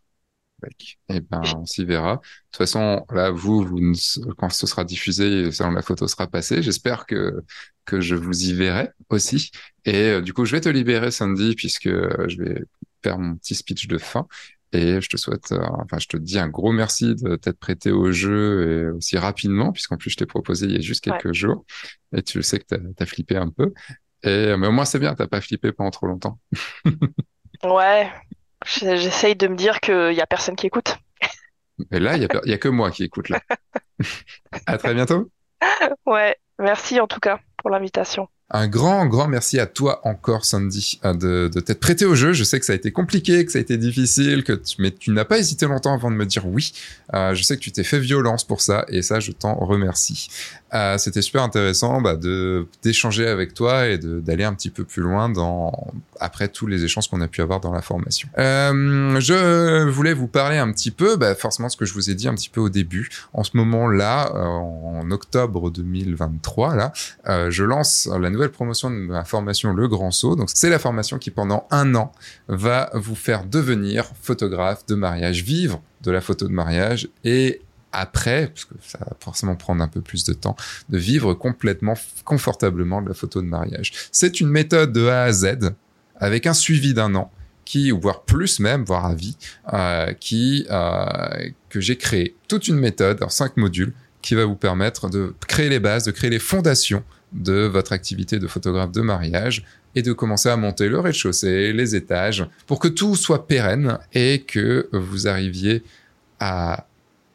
Tac. 0.61 0.99
Et 1.09 1.21
ben 1.21 1.55
on 1.57 1.65
s'y 1.65 1.85
verra. 1.87 2.17
De 2.17 2.21
toute 2.53 2.59
façon 2.59 3.07
là 3.11 3.31
vous, 3.31 3.63
vous 3.65 3.81
ne- 3.81 4.33
quand 4.35 4.51
ce 4.51 4.67
sera 4.67 4.85
diffusé, 4.85 5.45
le 5.45 5.51
salon 5.53 5.71
de 5.71 5.77
la 5.77 5.83
photo 5.83 6.07
sera 6.07 6.27
passé. 6.27 6.63
J'espère 6.63 7.07
que 7.07 7.43
que 7.87 8.01
je 8.01 8.15
vous 8.15 8.43
y 8.45 8.53
verrai 8.53 8.91
aussi. 9.09 9.51
Et 9.87 9.95
euh, 9.97 10.21
du 10.21 10.35
coup 10.35 10.45
je 10.45 10.53
vais 10.53 10.61
te 10.61 10.69
libérer 10.69 11.11
Sandy 11.11 11.55
puisque 11.55 11.87
euh, 11.87 12.29
je 12.29 12.43
vais 12.43 12.63
faire 13.03 13.19
mon 13.19 13.37
petit 13.37 13.55
speech 13.55 13.89
de 13.89 13.97
fin. 13.99 14.27
Et 14.73 15.01
je 15.01 15.09
te 15.09 15.17
souhaite, 15.17 15.53
euh, 15.53 15.61
enfin, 15.85 15.99
je 15.99 16.07
te 16.07 16.17
dis 16.17 16.39
un 16.39 16.49
gros 16.49 16.71
merci 16.73 17.17
de 17.17 17.35
t'être 17.37 17.59
prêté 17.59 17.91
au 17.91 18.13
jeu 18.13 18.71
et 18.71 18.91
aussi 18.91 19.19
rapidement, 19.19 19.73
puisqu'en 19.73 19.97
plus 19.97 20.11
je 20.11 20.17
t'ai 20.17 20.27
proposé 20.27 20.67
il 20.67 20.73
y 20.73 20.77
a 20.77 20.81
juste 20.81 21.07
Ouais. 21.07 21.19
quelques 21.19 21.35
jours. 21.35 21.65
Et 22.17 22.23
tu 22.23 22.43
sais 22.43 22.59
que 22.61 22.77
t'as, 22.97 23.07
flippé 23.07 23.37
un 23.37 23.51
peu. 23.51 23.73
Et, 24.23 24.55
mais 24.57 24.67
au 24.69 24.73
moins 24.73 24.85
c'est 24.85 24.99
bien, 25.01 25.15
t'as 25.15 25.27
pas 25.27 25.41
flippé 25.41 25.73
pendant 25.73 25.91
trop 25.91 26.07
longtemps. 26.07 26.39
Ouais. 27.63 28.11
J'essaye 28.65 29.37
de 29.37 29.49
me 29.49 29.55
dire 29.57 29.81
qu'il 29.81 30.13
y 30.15 30.21
a 30.21 30.27
personne 30.27 30.57
qui 30.57 30.67
écoute. 30.67 30.97
Et 31.91 31.99
là, 31.99 32.17
il 32.17 32.23
y 32.23 32.27
a, 32.27 32.41
y 32.45 32.53
a 32.53 32.59
que 32.59 32.69
moi 32.69 32.91
qui 32.91 33.05
écoute 33.05 33.29
là. 33.29 33.41
À 34.67 34.79
très 34.79 34.95
bientôt. 34.95 35.31
Ouais. 36.07 36.37
Merci 36.59 37.01
en 37.01 37.07
tout 37.07 37.21
cas 37.21 37.41
pour 37.59 37.71
l'invitation. 37.71 38.29
Un 38.53 38.67
grand, 38.67 39.07
grand 39.07 39.29
merci 39.29 39.61
à 39.61 39.67
toi 39.67 40.01
encore, 40.03 40.45
Sandy, 40.45 40.99
euh, 41.05 41.49
de, 41.49 41.61
t'être 41.61 41.79
prêté 41.79 42.05
au 42.05 42.17
jeu. 42.17 42.33
Je 42.33 42.43
sais 42.43 42.59
que 42.59 42.67
ça 42.67 42.73
a 42.73 42.77
été 42.77 42.91
compliqué, 42.91 43.45
que 43.45 43.53
ça 43.53 43.59
a 43.59 43.61
été 43.61 43.77
difficile, 43.77 44.43
que 44.43 44.55
tu, 44.55 44.77
mais 44.81 44.91
tu 44.91 45.13
n'as 45.13 45.25
pas 45.25 45.39
hésité 45.39 45.67
longtemps 45.67 45.95
avant 45.95 46.11
de 46.11 46.17
me 46.17 46.27
dire 46.27 46.47
oui. 46.47 46.73
Euh, 47.15 47.33
je 47.35 47.45
sais 47.45 47.57
que 47.57 47.61
tu 47.61 47.71
t'es 47.71 47.85
fait 47.85 48.01
violence 48.01 48.43
pour 48.43 48.61
ça, 48.61 48.85
et 48.89 49.03
ça, 49.03 49.21
je 49.21 49.31
t'en 49.31 49.55
remercie. 49.55 50.31
Euh, 50.75 50.99
C'était 50.99 51.23
super 51.23 51.43
intéressant 51.43 52.01
bah, 52.01 52.17
de 52.17 52.67
d'échanger 52.83 53.27
avec 53.27 53.55
toi 53.55 53.87
et 53.87 53.99
d'aller 53.99 54.45
un 54.45 54.55
petit 54.55 54.71
peu 54.71 54.85
plus 54.85 55.03
loin 55.03 55.29
dans 55.29 55.93
après 56.21 56.49
tous 56.49 56.67
les 56.67 56.85
échanges 56.85 57.09
qu'on 57.09 57.21
a 57.21 57.29
pu 57.29 57.41
avoir 57.41 57.61
dans 57.61 57.73
la 57.73 57.83
formation. 57.83 58.29
Euh, 58.39 59.19
je 59.21 59.89
voulais 59.89 60.13
vous 60.13 60.29
parler 60.29 60.59
un 60.59 60.71
petit 60.73 60.91
peu, 60.91 61.17
bah, 61.17 61.35
forcément 61.35 61.69
ce 61.69 61.77
que 61.77 61.85
je 61.85 61.95
vous 61.95 62.11
ai 62.11 62.15
dit 62.15 62.29
un 62.29 62.35
petit 62.35 62.51
peu 62.51 62.61
au 62.61 62.69
début. 62.69 63.09
En 63.33 63.43
ce 63.43 63.57
moment-là, 63.57 64.33
euh, 64.35 64.45
en 64.45 65.11
octobre 65.11 65.71
2023, 65.71 66.77
là, 66.77 66.93
euh, 67.29 67.51
je 67.51 67.65
lance 67.65 68.09
la 68.21 68.31
nouvelle 68.31 68.51
promotion 68.51 68.91
de 68.91 68.97
ma 68.97 69.25
formation 69.25 69.73
Le 69.73 69.89
Grand 69.89 70.11
Saut. 70.11 70.37
Donc, 70.37 70.51
c'est 70.55 70.71
la 70.71 70.79
formation 70.79 71.19
qui, 71.19 71.31
pendant 71.31 71.67
un 71.71 71.95
an, 71.95 72.13
va 72.49 72.91
vous 72.95 73.15
faire 73.15 73.45
devenir 73.45 74.05
photographe 74.23 74.87
de 74.87 74.95
mariage, 74.95 75.43
vivre 75.43 75.81
de 76.03 76.11
la 76.11 76.21
photo 76.21 76.47
de 76.47 76.53
mariage 76.53 77.09
et 77.25 77.61
après, 77.93 78.49
parce 78.49 78.65
que 78.65 78.75
ça 78.83 78.99
va 79.01 79.17
forcément 79.21 79.57
prendre 79.57 79.83
un 79.83 79.89
peu 79.89 80.01
plus 80.01 80.25
de 80.25 80.33
temps, 80.33 80.57
de 80.89 80.99
vivre 80.99 81.35
complètement, 81.35 81.95
confortablement 82.25 83.01
la 83.01 83.15
photo 83.15 83.43
de 83.43 83.47
mariage. 83.47 83.93
C'est 84.13 84.41
une 84.41 84.49
méthode 84.49 84.93
de 84.93 85.07
A 85.07 85.23
à 85.25 85.33
Z 85.33 85.73
avec 86.17 86.47
un 86.47 86.55
suivi 86.55 86.95
d'un 86.95 87.15
an 87.15 87.33
qui, 87.65 87.91
voire 87.93 88.23
plus 88.23 88.59
même, 88.59 88.85
voire 88.85 89.07
à 89.07 89.15
vie, 89.15 89.37
euh, 89.73 90.13
qui, 90.15 90.67
euh, 90.71 91.51
que 91.69 91.81
j'ai 91.81 91.97
créé 91.97 92.35
toute 92.49 92.69
une 92.69 92.77
méthode, 92.77 93.23
en 93.23 93.29
cinq 93.29 93.57
modules, 93.57 93.93
qui 94.23 94.35
va 94.35 94.45
vous 94.45 94.57
permettre 94.57 95.09
de 95.09 95.35
créer 95.47 95.69
les 95.69 95.81
bases, 95.81 96.05
de 96.05 96.11
créer 96.11 96.31
les 96.31 96.41
fondations 96.41 97.03
de 97.33 97.67
votre 97.67 97.93
activité 97.93 98.39
de 98.39 98.47
photographe 98.49 98.91
de 98.93 99.01
mariage 99.01 99.65
et 99.95 100.03
de 100.03 100.13
commencer 100.13 100.49
à 100.49 100.57
monter 100.57 100.89
le 100.89 100.99
rez-de-chaussée, 100.99 101.73
les 101.73 101.95
étages, 101.95 102.45
pour 102.67 102.81
que 102.81 102.89
tout 102.89 103.17
soit 103.17 103.47
pérenne 103.47 103.99
et 104.13 104.43
que 104.43 104.89
vous 104.93 105.29
arriviez 105.29 105.83
à 106.41 106.87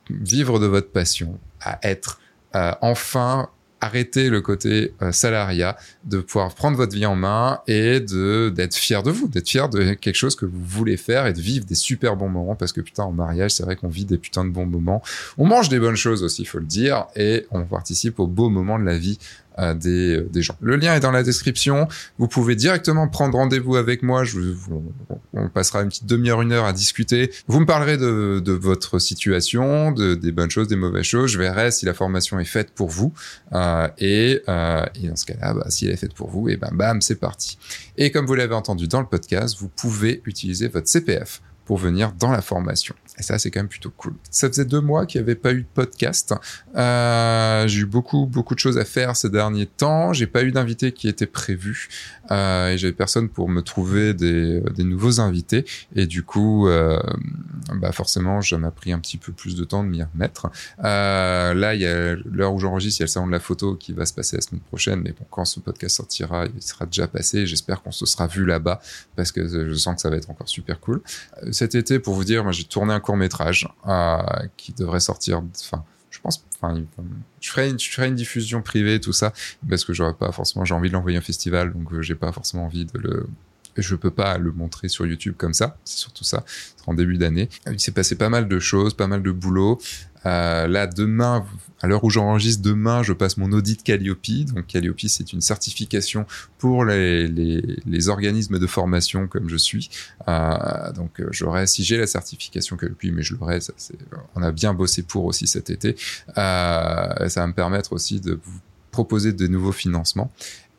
vivre 0.10 0.60
de 0.60 0.66
votre 0.66 0.92
passion, 0.92 1.40
à 1.62 1.80
être 1.84 2.20
euh, 2.56 2.74
enfin 2.82 3.50
arrêter 3.82 4.30
le 4.30 4.42
côté 4.42 4.94
euh, 5.02 5.12
salariat, 5.12 5.78
de 6.06 6.20
pouvoir 6.20 6.54
prendre 6.56 6.78
votre 6.78 6.96
vie 6.96 7.06
en 7.06 7.16
main 7.16 7.60
et 7.68 8.00
de 8.00 8.50
d'être 8.50 8.76
fier 8.76 9.04
de 9.04 9.12
vous, 9.12 9.28
d'être 9.28 9.48
fier 9.48 9.70
de 9.70 9.94
quelque 9.94 10.16
chose 10.16 10.36
que 10.36 10.46
vous 10.46 10.64
voulez 10.64 10.98
faire 10.98 11.28
et 11.28 11.34
de 11.34 11.42
vivre 11.42 11.66
des 11.66 11.76
super 11.76 12.16
bons 12.16 12.30
moments 12.30 12.56
parce 12.56 12.72
que 12.72 12.82
putain 12.82 13.04
en 13.04 13.12
mariage 13.12 13.52
c'est 13.52 13.64
vrai 13.64 13.76
qu'on 13.76 13.90
vit 13.90 14.06
des 14.06 14.18
putains 14.18 14.46
de 14.46 14.50
bons 14.50 14.66
moments. 14.66 15.04
On 15.38 15.46
mange 15.46 15.70
des 15.70 15.80
bonnes 15.80 15.96
choses 15.96 16.24
aussi, 16.24 16.44
il 16.44 16.46
faut 16.46 16.60
le 16.60 16.66
dire, 16.66 17.06
et 17.16 17.46
on 17.52 17.64
participe 17.66 18.20
aux 18.20 18.28
beaux 18.28 18.50
moments 18.50 18.80
de 18.80 18.86
la 18.86 18.98
vie 18.98 19.20
euh, 19.60 19.74
des, 19.74 20.22
des 20.22 20.42
gens. 20.42 20.56
Le 20.62 20.76
lien 20.76 20.96
est 20.96 21.00
dans 21.00 21.12
la 21.12 21.24
description. 21.24 21.88
Vous 22.18 22.28
pouvez 22.28 22.56
directement 22.56 23.08
prendre 23.08 23.38
rendez-vous 23.38 23.76
avec 23.76 24.04
moi. 24.04 24.24
Je 24.24 24.40
vous, 24.40 24.84
on 25.34 25.50
passera 25.50 25.82
une 25.82 25.90
petite 25.90 26.06
demi-heure, 26.06 26.42
une 26.42 26.52
heure 26.52 26.66
à 26.66 26.74
discuter. 26.74 27.32
Vous 27.48 27.60
me 27.60 27.66
parlerez 27.66 27.98
de, 27.98 28.42
de 28.44 28.52
votre 28.52 29.00
situation, 29.00 29.92
de, 29.92 30.16
des 30.16 30.32
bonnes 30.32 30.52
choses, 30.52 30.68
des 30.68 30.76
mauvaises 30.76 31.04
choses. 31.04 31.32
Je 31.32 31.38
verrai 31.38 31.72
si 31.72 31.86
la 31.86 31.94
formation 31.94 32.40
est 32.40 32.46
faite 32.46 32.72
pour 32.72 32.90
vous. 32.90 33.14
Euh, 33.54 33.88
et, 33.98 34.42
euh, 34.48 34.86
et 34.96 35.08
dans 35.08 35.16
ce 35.16 35.26
cas-là, 35.26 35.54
bah, 35.54 35.66
si 35.70 35.86
elle 35.86 35.94
est 35.94 35.98
faite 35.98 36.14
pour 36.14 36.30
vous, 36.30 36.50
et 36.50 36.58
ben 36.58 36.72
bam, 36.74 37.02
c'est 37.02 37.20
parti. 37.20 37.58
Et 37.98 38.12
comme 38.12 38.26
vous 38.26 38.36
l'avez 38.36 38.56
entendu 38.56 38.88
dans 38.88 39.00
le 39.00 39.08
podcast, 39.08 39.56
vous 39.60 39.70
pouvez 39.70 40.22
utiliser 40.26 40.68
votre 40.68 40.88
CPF 40.88 41.42
pour 41.66 41.78
venir 41.78 42.12
dans 42.14 42.32
la 42.32 42.42
formation. 42.42 42.96
Et 43.18 43.24
ça, 43.24 43.40
c'est 43.40 43.50
quand 43.50 43.60
même 43.60 43.70
plutôt 43.70 43.92
cool. 43.92 44.14
Ça 44.30 44.48
faisait 44.50 44.66
deux 44.66 44.82
mois 44.82 45.06
qu'il 45.06 45.22
n'y 45.22 45.24
avait 45.24 45.36
pas 45.36 45.54
eu 45.54 45.62
de 45.62 45.68
podcast. 45.74 46.34
Euh, 46.76 47.68
j'ai 47.68 47.82
eu 47.82 47.86
beaucoup, 47.86 48.26
beaucoup 48.26 48.56
de 48.56 48.60
choses 48.60 48.78
à 48.78 48.86
faire 48.86 49.16
ces 49.16 49.30
derniers 49.30 49.66
temps. 49.66 50.12
J'ai 50.12 50.28
pas 50.28 50.44
eu 50.44 50.52
d'invités 50.52 50.92
qui 50.92 51.08
étaient 51.08 51.26
prévus. 51.26 51.88
Euh, 52.32 52.70
et 52.70 52.78
j'avais 52.78 52.94
personne 52.94 53.30
pour 53.30 53.48
me 53.48 53.62
trouver 53.62 54.14
des, 54.14 54.62
nouveaux 54.80 55.22
invités. 55.22 55.66
Et 55.96 56.08
du 56.08 56.24
coup, 56.24 56.68
euh, 56.68 57.00
bah 57.76 57.92
forcément, 57.92 58.42
ça 58.42 58.58
m'a 58.58 58.72
pris 58.72 58.92
un 58.92 59.00
petit 59.00 59.18
peu 59.18 59.32
plus 59.32 59.56
de 59.56 59.64
temps 59.64 59.84
de 59.84 59.90
m'y 59.90 60.04
remettre. 60.04 60.50
Là, 60.80 61.74
il 61.74 61.82
y 61.82 61.88
a 61.88 62.16
l'heure 62.26 62.54
où 62.54 62.60
j'enregistre, 62.60 63.00
il 63.00 63.04
y 63.04 63.06
a 63.06 63.08
le 63.08 63.12
salon 63.12 63.28
de 63.28 63.32
la 63.32 63.40
photo 63.40 63.76
qui 63.76 63.94
va 63.94 64.06
se 64.06 64.14
passer 64.14 64.36
la 64.36 64.42
semaine 64.42 64.62
prochaine. 64.62 65.02
Mais 65.02 65.12
bon, 65.12 65.26
quand 65.30 65.46
ce 65.46 65.60
podcast 65.60 65.96
sortira, 65.96 66.46
il 66.54 66.62
sera 66.62 66.86
déjà 66.86 67.08
passé. 67.08 67.48
J'espère 67.48 67.82
qu'on 67.82 67.92
se 67.92 68.06
sera 68.06 68.28
vu 68.28 68.46
là-bas 68.46 68.82
parce 69.16 69.32
que 69.32 69.48
je 69.48 69.74
sens 69.76 69.96
que 69.96 70.02
ça 70.02 70.10
va 70.10 70.18
être 70.18 70.30
encore 70.30 70.50
super 70.50 70.80
cool. 70.82 71.02
Cet 71.52 71.76
été, 71.76 72.00
pour 72.00 72.14
vous 72.14 72.26
dire, 72.26 72.52
j'ai 72.52 72.66
tourné 72.66 72.94
un 72.94 73.00
court 73.06 73.16
métrage 73.16 73.70
euh, 73.88 74.18
qui 74.58 74.74
devrait 74.74 75.00
sortir. 75.00 75.42
Enfin, 75.62 75.86
je 76.10 76.20
pense. 76.20 76.44
Enfin, 76.60 76.82
je 77.42 77.50
ferai, 77.50 77.70
une, 77.70 77.80
je 77.80 77.92
ferai 77.92 78.08
une 78.08 78.16
diffusion 78.16 78.62
privée, 78.62 79.00
tout 79.00 79.14
ça, 79.14 79.34
parce 79.70 79.86
que 79.86 79.94
j'aurais 79.94 80.14
pas 80.16 80.32
forcément. 80.32 80.66
J'ai 80.66 80.74
envie 80.74 80.90
de 80.90 80.94
l'envoyer 80.94 81.18
au 81.18 81.22
festival, 81.22 81.74
donc 81.74 81.94
euh, 81.94 82.02
j'ai 82.02 82.16
pas 82.16 82.32
forcément 82.32 82.66
envie 82.66 82.86
de 82.86 82.98
le. 82.98 83.28
Je 83.78 83.96
peux 83.96 84.12
pas 84.12 84.38
le 84.38 84.54
montrer 84.54 84.88
sur 84.88 85.06
YouTube 85.06 85.36
comme 85.38 85.54
ça. 85.54 85.78
C'est 85.84 85.98
surtout 85.98 86.24
ça. 86.24 86.46
en 86.88 86.94
début 86.94 87.18
d'année. 87.18 87.50
Il 87.70 87.80
s'est 87.80 87.92
passé 87.92 88.16
pas 88.16 88.30
mal 88.30 88.48
de 88.48 88.60
choses, 88.60 88.94
pas 88.94 89.08
mal 89.08 89.22
de 89.22 89.32
boulot. 89.32 89.82
Euh, 90.26 90.68
là, 90.68 90.88
demain, 90.88 91.46
à 91.82 91.88
l'heure 91.88 92.04
où 92.04 92.10
j'enregistre, 92.10 92.62
demain, 92.64 93.04
je 93.04 93.14
passe 93.14 93.38
mon 93.38 93.52
audit 93.52 93.84
Calliope. 93.84 94.46
Donc, 94.54 94.68
Calliope, 94.68 95.02
c'est 95.08 95.34
une 95.34 95.42
certification 95.42 96.26
pour 96.58 96.86
les, 96.86 98.10
organismes 98.10 98.60
de 98.60 98.68
formation 98.68 99.28
comme 99.28 99.50
je 99.50 99.58
suis. 99.58 99.90
Euh, 100.28 100.92
donc, 100.94 101.22
j'aurai, 101.32 101.68
si 101.68 101.84
j'ai 101.84 101.98
la 101.98 102.08
certification 102.08 102.78
Calliope, 102.78 103.04
mais 103.04 103.24
je 103.24 103.36
l'aurai, 103.36 103.60
on 104.36 104.42
a 104.42 104.52
bien 104.52 104.74
bossé 104.74 105.04
pour 105.04 105.26
aussi 105.26 105.48
cet 105.48 105.70
été. 105.70 105.96
Euh, 106.38 107.30
ça 107.30 107.42
va 107.42 107.48
me 107.48 107.54
permettre 107.54 107.94
aussi 107.94 108.20
de 108.20 108.40
vous 108.44 108.60
proposer 108.92 109.34
de 109.34 109.48
nouveaux 109.48 109.74
financements 109.74 110.32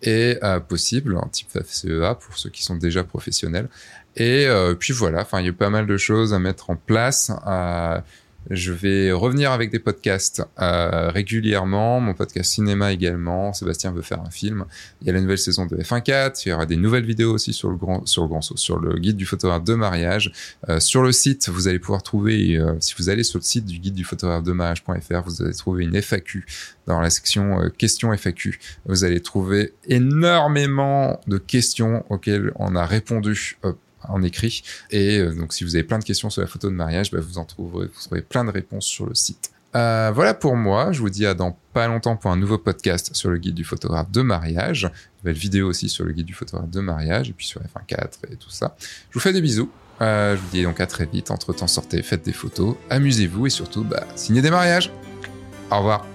et 0.02 0.38
euh, 0.42 0.60
possible, 0.60 1.18
un 1.22 1.28
type 1.28 1.48
FCEA 1.50 2.14
pour 2.14 2.38
ceux 2.38 2.50
qui 2.50 2.62
sont 2.62 2.76
déjà 2.76 3.04
professionnels. 3.04 3.68
Et 4.16 4.46
euh, 4.46 4.74
puis 4.74 4.92
voilà, 4.92 5.26
il 5.34 5.44
y 5.44 5.48
a 5.48 5.52
pas 5.52 5.70
mal 5.70 5.86
de 5.86 5.96
choses 5.96 6.32
à 6.32 6.38
mettre 6.38 6.70
en 6.70 6.76
place. 6.76 7.30
Je 8.50 8.72
vais 8.72 9.12
revenir 9.12 9.52
avec 9.52 9.70
des 9.70 9.78
podcasts 9.78 10.42
euh, 10.60 11.10
régulièrement, 11.10 12.00
mon 12.00 12.14
podcast 12.14 12.52
cinéma 12.52 12.92
également. 12.92 13.52
Sébastien 13.52 13.90
veut 13.92 14.02
faire 14.02 14.20
un 14.20 14.30
film. 14.30 14.64
Il 15.00 15.06
y 15.06 15.10
a 15.10 15.12
la 15.12 15.20
nouvelle 15.20 15.38
saison 15.38 15.66
de 15.66 15.76
F1.4. 15.76 16.42
Il 16.44 16.50
y 16.50 16.52
aura 16.52 16.66
des 16.66 16.76
nouvelles 16.76 17.04
vidéos 17.04 17.32
aussi 17.32 17.52
sur 17.52 17.70
le 17.70 17.76
grand, 17.76 18.06
sur 18.06 18.22
le 18.22 18.28
grand 18.28 18.42
saut, 18.42 18.56
sur 18.56 18.78
le 18.78 18.98
guide 18.98 19.16
du 19.16 19.26
photographe 19.26 19.64
de 19.64 19.74
mariage. 19.74 20.32
Euh, 20.68 20.80
sur 20.80 21.02
le 21.02 21.12
site, 21.12 21.48
vous 21.48 21.68
allez 21.68 21.78
pouvoir 21.78 22.02
trouver, 22.02 22.56
euh, 22.56 22.74
si 22.80 22.94
vous 22.98 23.08
allez 23.08 23.24
sur 23.24 23.38
le 23.38 23.44
site 23.44 23.66
du 23.66 23.78
guide 23.78 23.94
du 23.94 24.04
photographe 24.04 24.44
de 24.44 24.52
mariage.fr, 24.52 25.22
vous 25.24 25.42
allez 25.42 25.54
trouver 25.54 25.84
une 25.84 26.00
FAQ 26.00 26.44
dans 26.86 27.00
la 27.00 27.10
section 27.10 27.60
euh, 27.60 27.68
questions 27.68 28.12
FAQ. 28.12 28.58
Vous 28.86 29.04
allez 29.04 29.20
trouver 29.20 29.72
énormément 29.86 31.20
de 31.26 31.38
questions 31.38 32.04
auxquelles 32.10 32.52
on 32.56 32.76
a 32.76 32.86
répondu 32.86 33.58
euh, 33.64 33.72
en 34.08 34.22
écrit. 34.22 34.62
Et 34.90 35.18
euh, 35.18 35.34
donc, 35.34 35.52
si 35.52 35.64
vous 35.64 35.74
avez 35.74 35.84
plein 35.84 35.98
de 35.98 36.04
questions 36.04 36.30
sur 36.30 36.42
la 36.42 36.48
photo 36.48 36.68
de 36.68 36.74
mariage, 36.74 37.10
bah, 37.10 37.18
vous 37.20 37.38
en 37.38 37.44
trouverez, 37.44 37.86
vous 37.86 38.00
trouverez 38.00 38.22
plein 38.22 38.44
de 38.44 38.50
réponses 38.50 38.86
sur 38.86 39.06
le 39.06 39.14
site. 39.14 39.50
Euh, 39.74 40.10
voilà 40.14 40.32
pour 40.32 40.56
moi. 40.56 40.92
Je 40.92 41.00
vous 41.00 41.10
dis 41.10 41.26
à 41.26 41.34
dans 41.34 41.58
pas 41.72 41.86
longtemps 41.86 42.16
pour 42.16 42.30
un 42.30 42.36
nouveau 42.36 42.56
podcast 42.56 43.10
sur 43.14 43.30
le 43.30 43.38
guide 43.38 43.54
du 43.54 43.64
photographe 43.64 44.10
de 44.10 44.22
mariage. 44.22 44.84
Une 44.84 44.90
nouvelle 45.24 45.40
vidéo 45.40 45.68
aussi 45.68 45.88
sur 45.88 46.04
le 46.04 46.12
guide 46.12 46.26
du 46.26 46.32
photographe 46.32 46.70
de 46.70 46.80
mariage 46.80 47.28
et 47.28 47.32
puis 47.32 47.46
sur 47.46 47.60
F1.4 47.60 48.32
et 48.32 48.36
tout 48.36 48.50
ça. 48.50 48.76
Je 49.10 49.14
vous 49.14 49.20
fais 49.20 49.32
des 49.32 49.42
bisous. 49.42 49.70
Euh, 50.00 50.36
je 50.36 50.40
vous 50.40 50.48
dis 50.50 50.62
donc 50.62 50.80
à 50.80 50.86
très 50.86 51.06
vite. 51.06 51.30
Entre 51.30 51.52
temps, 51.52 51.66
sortez, 51.66 52.02
faites 52.02 52.24
des 52.24 52.32
photos, 52.32 52.76
amusez-vous 52.90 53.46
et 53.46 53.50
surtout, 53.50 53.84
bah, 53.84 54.06
signez 54.14 54.42
des 54.42 54.50
mariages. 54.50 54.90
Au 55.70 55.78
revoir. 55.78 56.06